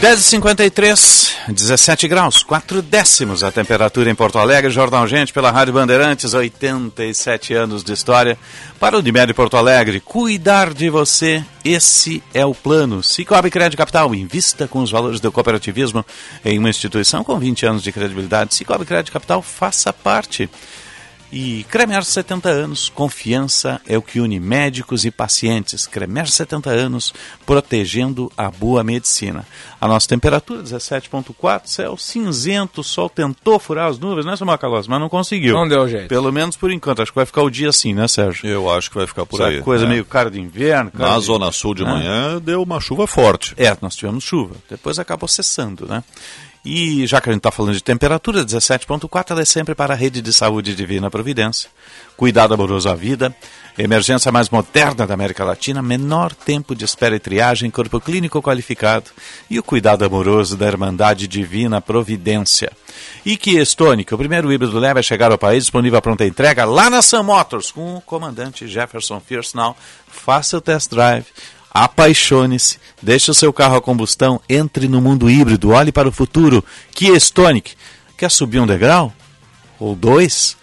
Dez 0.02 0.20
e 0.20 0.24
cinquenta 0.24 0.66
e 0.66 0.72
três, 0.72 1.36
17 1.48 2.08
graus, 2.08 2.42
4 2.42 2.82
décimos 2.82 3.44
a 3.44 3.52
temperatura 3.52 4.10
em 4.10 4.16
Porto 4.16 4.40
Alegre. 4.40 4.72
Jornal 4.72 5.08
Gente 5.08 5.32
pela 5.32 5.52
Rádio 5.52 5.76
Bandeirantes, 5.76 6.34
87 6.34 7.54
anos 7.54 7.84
de 7.84 7.94
história. 7.94 8.36
Para 8.80 8.96
o 8.96 9.00
Unimed 9.00 9.32
Porto 9.36 9.58
Alegre, 9.58 10.00
cuidar 10.00 10.74
de 10.74 10.90
você, 10.90 11.46
esse 11.64 12.24
é 12.34 12.44
o 12.44 12.56
plano. 12.56 13.04
Cicobi 13.04 13.52
Crédito 13.52 13.78
Capital, 13.78 14.16
invista 14.16 14.68
com 14.68 14.80
os 14.80 14.90
valores 14.90 15.20
do 15.20 15.32
cooperativismo 15.32 16.04
em 16.44 16.58
uma 16.58 16.72
instituição 16.72 17.24
com 17.24 17.38
20 17.38 17.68
anos 17.68 17.84
de 17.84 17.92
credibilidade. 17.92 18.56
Cicobi 18.56 18.86
Crédito 18.86 19.14
Capital, 19.14 19.44
faça 19.44 19.94
parte. 19.94 20.50
E 21.34 21.64
Cremer 21.70 22.04
70 22.04 22.50
anos, 22.50 22.90
confiança 22.90 23.80
é 23.88 23.98
o 23.98 24.02
que 24.02 24.20
une 24.20 24.38
médicos 24.38 25.06
e 25.06 25.12
pacientes. 25.12 25.88
Cremer 25.88 26.28
70 26.30 26.70
anos, 26.70 27.14
protegendo 27.46 28.30
a 28.38 28.52
boa 28.52 28.84
medicina. 28.84 29.46
A 29.80 29.88
nossa 29.88 30.08
temperatura, 30.10 30.62
17.4, 30.62 31.62
céu 31.66 31.96
cinzento, 31.96 32.82
o 32.82 32.84
sol 32.84 33.10
tentou 33.10 33.58
furar 33.60 33.88
as 33.90 33.98
nuvens, 33.98 34.26
né, 34.26 34.36
Samuel 34.36 34.58
Calós? 34.58 34.88
Mas 34.88 35.00
não 35.00 35.08
conseguiu. 35.08 35.54
Não 35.56 35.68
deu 35.68 35.88
jeito. 35.88 36.10
Pelo 36.10 36.32
menos 36.34 36.58
por 36.58 36.70
enquanto. 36.70 37.02
Acho 37.02 37.12
que 37.14 37.16
vai 37.18 37.26
ficar 37.26 37.44
o 37.44 37.50
dia 37.50 37.70
assim, 37.70 37.94
né, 37.94 38.10
Sérgio? 38.10 38.46
Eu 38.50 38.70
acho 38.70 38.90
que 38.90 38.98
vai 38.98 39.08
ficar 39.08 39.26
por 39.26 39.40
Essa 39.40 39.50
aí. 39.50 39.62
coisa 39.62 39.86
É. 39.86 39.88
meio 39.88 40.04
cara 40.04 40.30
de 40.30 40.40
inverno. 40.40 40.92
cara 40.92 41.12
Na 41.12 41.18
de- 41.18 41.26
Zona 41.26 41.50
Sul 41.54 41.74
de 41.74 41.84
né? 41.86 41.90
manhã 41.92 42.42
deu 42.42 42.62
uma 42.62 42.82
chuva 42.82 43.08
forte. 43.08 43.54
É, 43.58 43.76
nós 43.82 43.96
tivemos 43.96 44.24
chuva. 44.24 44.56
Depois 44.70 45.00
acabou 45.00 45.30
cessando, 45.30 45.86
né? 45.88 46.04
E 46.64 47.08
já 47.08 47.20
que 47.20 47.30
a 47.30 47.34
gente 47.34 47.40
está 47.40 47.50
falando 47.52 47.74
de 47.74 47.84
temperatura, 47.84 48.46
17.4, 48.46 49.32
ela 49.32 49.42
é 49.42 49.46
sempre 49.46 49.74
para 49.74 49.94
a 49.94 49.98
rede 49.98 50.22
de 50.22 50.32
saúde 50.32 50.76
Divina 50.76 51.10
Providência. 51.10 51.70
Cuidado 52.16 52.54
amoroso 52.54 52.88
à 52.88 52.94
vida. 52.94 53.36
Emergência 53.78 54.32
mais 54.32 54.50
moderna 54.50 55.08
da 55.08 55.14
América 55.14 55.44
Latina, 55.44 55.82
menor 55.82 56.36
tempo 56.36 56.76
de 56.76 56.86
espera 56.86 57.16
e 57.16 57.20
triagem, 57.20 57.72
corpo 57.72 58.00
clínico 58.00 58.42
qualificado 58.42 59.10
e 59.50 59.58
o 59.58 59.64
cuidado 59.64 60.06
amoroso 60.06 60.56
da 60.56 60.68
Irmandade 60.68 61.28
Divina 61.28 61.82
Providência. 61.82 62.72
E 63.26 63.38
que 63.38 63.60
Stonic, 63.62 64.14
o 64.14 64.18
primeiro 64.18 64.52
híbrido 64.52 64.78
leve 64.78 65.00
a 65.00 65.04
chegar 65.04 65.32
ao 65.32 65.38
país, 65.38 65.64
disponível 65.64 65.98
à 65.98 66.02
pronta 66.02 66.26
entrega 66.26 66.66
lá 66.66 66.90
na 66.90 67.02
Sun 67.02 67.24
Motors, 67.24 67.72
com 67.72 67.96
o 67.96 68.02
comandante 68.02 68.68
Jefferson 68.68 69.22
Now. 69.56 69.76
Faça 70.08 70.58
o 70.58 70.62
test 70.62 70.92
drive, 70.92 71.26
apaixone-se, 71.74 72.78
deixe 73.02 73.32
o 73.32 73.34
seu 73.34 73.52
carro 73.54 73.76
a 73.76 73.82
combustão, 73.82 74.40
entre 74.50 74.88
no 74.88 75.02
mundo 75.02 75.30
híbrido, 75.30 75.70
olhe 75.70 75.92
para 75.92 76.10
o 76.10 76.12
futuro. 76.12 76.64
Que 76.92 77.08
Stonic, 77.16 77.74
quer 78.18 78.30
subir 78.30 78.60
um 78.60 78.68
degrau? 78.68 79.14
Ou 79.80 79.96
dois? 79.96 80.58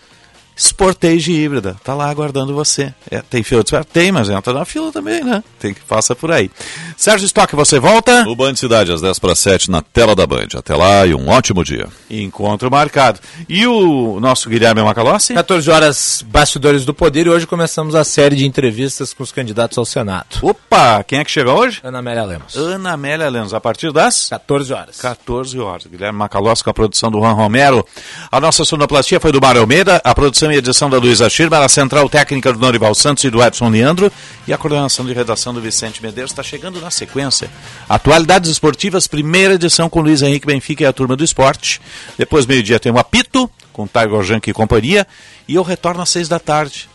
Sportage 0.58 1.32
híbrida, 1.32 1.76
tá 1.84 1.94
lá 1.94 2.10
aguardando 2.10 2.52
você. 2.52 2.92
É, 3.08 3.22
tem 3.22 3.44
fila 3.44 3.62
de 3.62 3.68
espera? 3.68 3.84
Tem, 3.84 4.10
mas 4.10 4.28
entra 4.28 4.52
na 4.52 4.64
fila 4.64 4.90
também, 4.90 5.22
né? 5.22 5.42
Tem 5.60 5.72
que 5.72 5.80
passa 5.82 6.16
por 6.16 6.32
aí. 6.32 6.50
Sérgio 6.96 7.26
Stock, 7.26 7.54
você 7.54 7.78
volta? 7.78 8.28
O 8.28 8.34
Band 8.34 8.56
Cidade, 8.56 8.92
às 8.92 9.00
10 9.00 9.20
para 9.20 9.36
7, 9.36 9.70
na 9.70 9.80
tela 9.80 10.16
da 10.16 10.26
Band. 10.26 10.48
Até 10.56 10.74
lá 10.74 11.06
e 11.06 11.14
um 11.14 11.28
ótimo 11.28 11.62
dia. 11.62 11.86
Encontro 12.10 12.68
marcado. 12.68 13.20
E 13.48 13.66
o 13.68 14.18
nosso 14.18 14.50
Guilherme 14.50 14.82
Macalossi? 14.82 15.32
14 15.32 15.70
horas, 15.70 16.24
Bastidores 16.26 16.84
do 16.84 16.92
Poder, 16.92 17.28
e 17.28 17.30
hoje 17.30 17.46
começamos 17.46 17.94
a 17.94 18.02
série 18.02 18.34
de 18.34 18.44
entrevistas 18.44 19.14
com 19.14 19.22
os 19.22 19.30
candidatos 19.30 19.78
ao 19.78 19.84
Senado. 19.84 20.38
Opa, 20.42 21.04
quem 21.04 21.20
é 21.20 21.24
que 21.24 21.30
chega 21.30 21.52
hoje? 21.52 21.80
Ana 21.84 22.00
Amélia 22.00 22.24
Lemos. 22.24 22.56
Ana 22.56 22.92
Amélia 22.94 23.28
Lemos, 23.28 23.54
a 23.54 23.60
partir 23.60 23.92
das? 23.92 24.28
14 24.28 24.72
horas. 24.72 24.98
14 24.98 25.58
horas. 25.60 25.86
Guilherme 25.86 26.18
Macalossi 26.18 26.64
com 26.64 26.70
a 26.70 26.74
produção 26.74 27.12
do 27.12 27.20
Juan 27.20 27.32
Romero. 27.32 27.86
A 28.30 28.40
nossa 28.40 28.64
sonoplastia 28.64 29.20
foi 29.20 29.30
do 29.30 29.40
Mário 29.40 29.60
Almeida, 29.60 30.00
a 30.02 30.14
produção 30.14 30.47
e 30.50 30.56
edição 30.56 30.88
da 30.88 30.98
Luísa 30.98 31.28
Schirmer, 31.28 31.60
a 31.60 31.68
central 31.68 32.08
técnica 32.08 32.52
do 32.52 32.58
Norival 32.58 32.94
Santos 32.94 33.24
e 33.24 33.30
do 33.30 33.42
Edson 33.42 33.68
Leandro 33.68 34.12
e 34.46 34.52
a 34.52 34.58
coordenação 34.58 35.04
de 35.04 35.12
redação 35.12 35.52
do 35.52 35.60
Vicente 35.60 36.02
Medeiros. 36.02 36.32
Está 36.32 36.42
chegando 36.42 36.80
na 36.80 36.90
sequência. 36.90 37.50
Atualidades 37.88 38.50
Esportivas, 38.50 39.06
primeira 39.06 39.54
edição 39.54 39.88
com 39.88 40.00
Luiz 40.00 40.22
Henrique 40.22 40.46
Benfica 40.46 40.84
e 40.84 40.86
a 40.86 40.92
turma 40.92 41.16
do 41.16 41.24
esporte. 41.24 41.80
Depois, 42.16 42.46
meio-dia, 42.46 42.80
tem 42.80 42.92
o 42.92 42.98
apito 42.98 43.50
com 43.72 43.86
Tiger 43.86 44.22
Junk 44.22 44.50
e 44.50 44.52
companhia. 44.52 45.06
E 45.46 45.54
eu 45.54 45.62
retorno 45.62 46.02
às 46.02 46.10
seis 46.10 46.28
da 46.28 46.38
tarde 46.38 46.88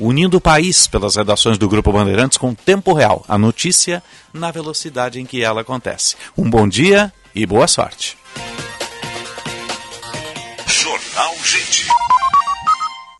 unindo 0.00 0.36
o 0.36 0.40
país 0.40 0.86
pelas 0.86 1.16
redações 1.16 1.58
do 1.58 1.68
Grupo 1.68 1.92
Bandeirantes 1.92 2.38
com 2.38 2.54
tempo 2.54 2.92
real, 2.92 3.24
a 3.28 3.36
notícia 3.36 4.02
na 4.32 4.50
velocidade 4.50 5.20
em 5.20 5.26
que 5.26 5.42
ela 5.42 5.62
acontece. 5.62 6.16
Um 6.36 6.48
bom 6.48 6.68
dia 6.68 7.12
e 7.34 7.44
boa 7.44 7.66
sorte. 7.66 8.16
Jornal 10.66 11.34
Gente. 11.44 11.97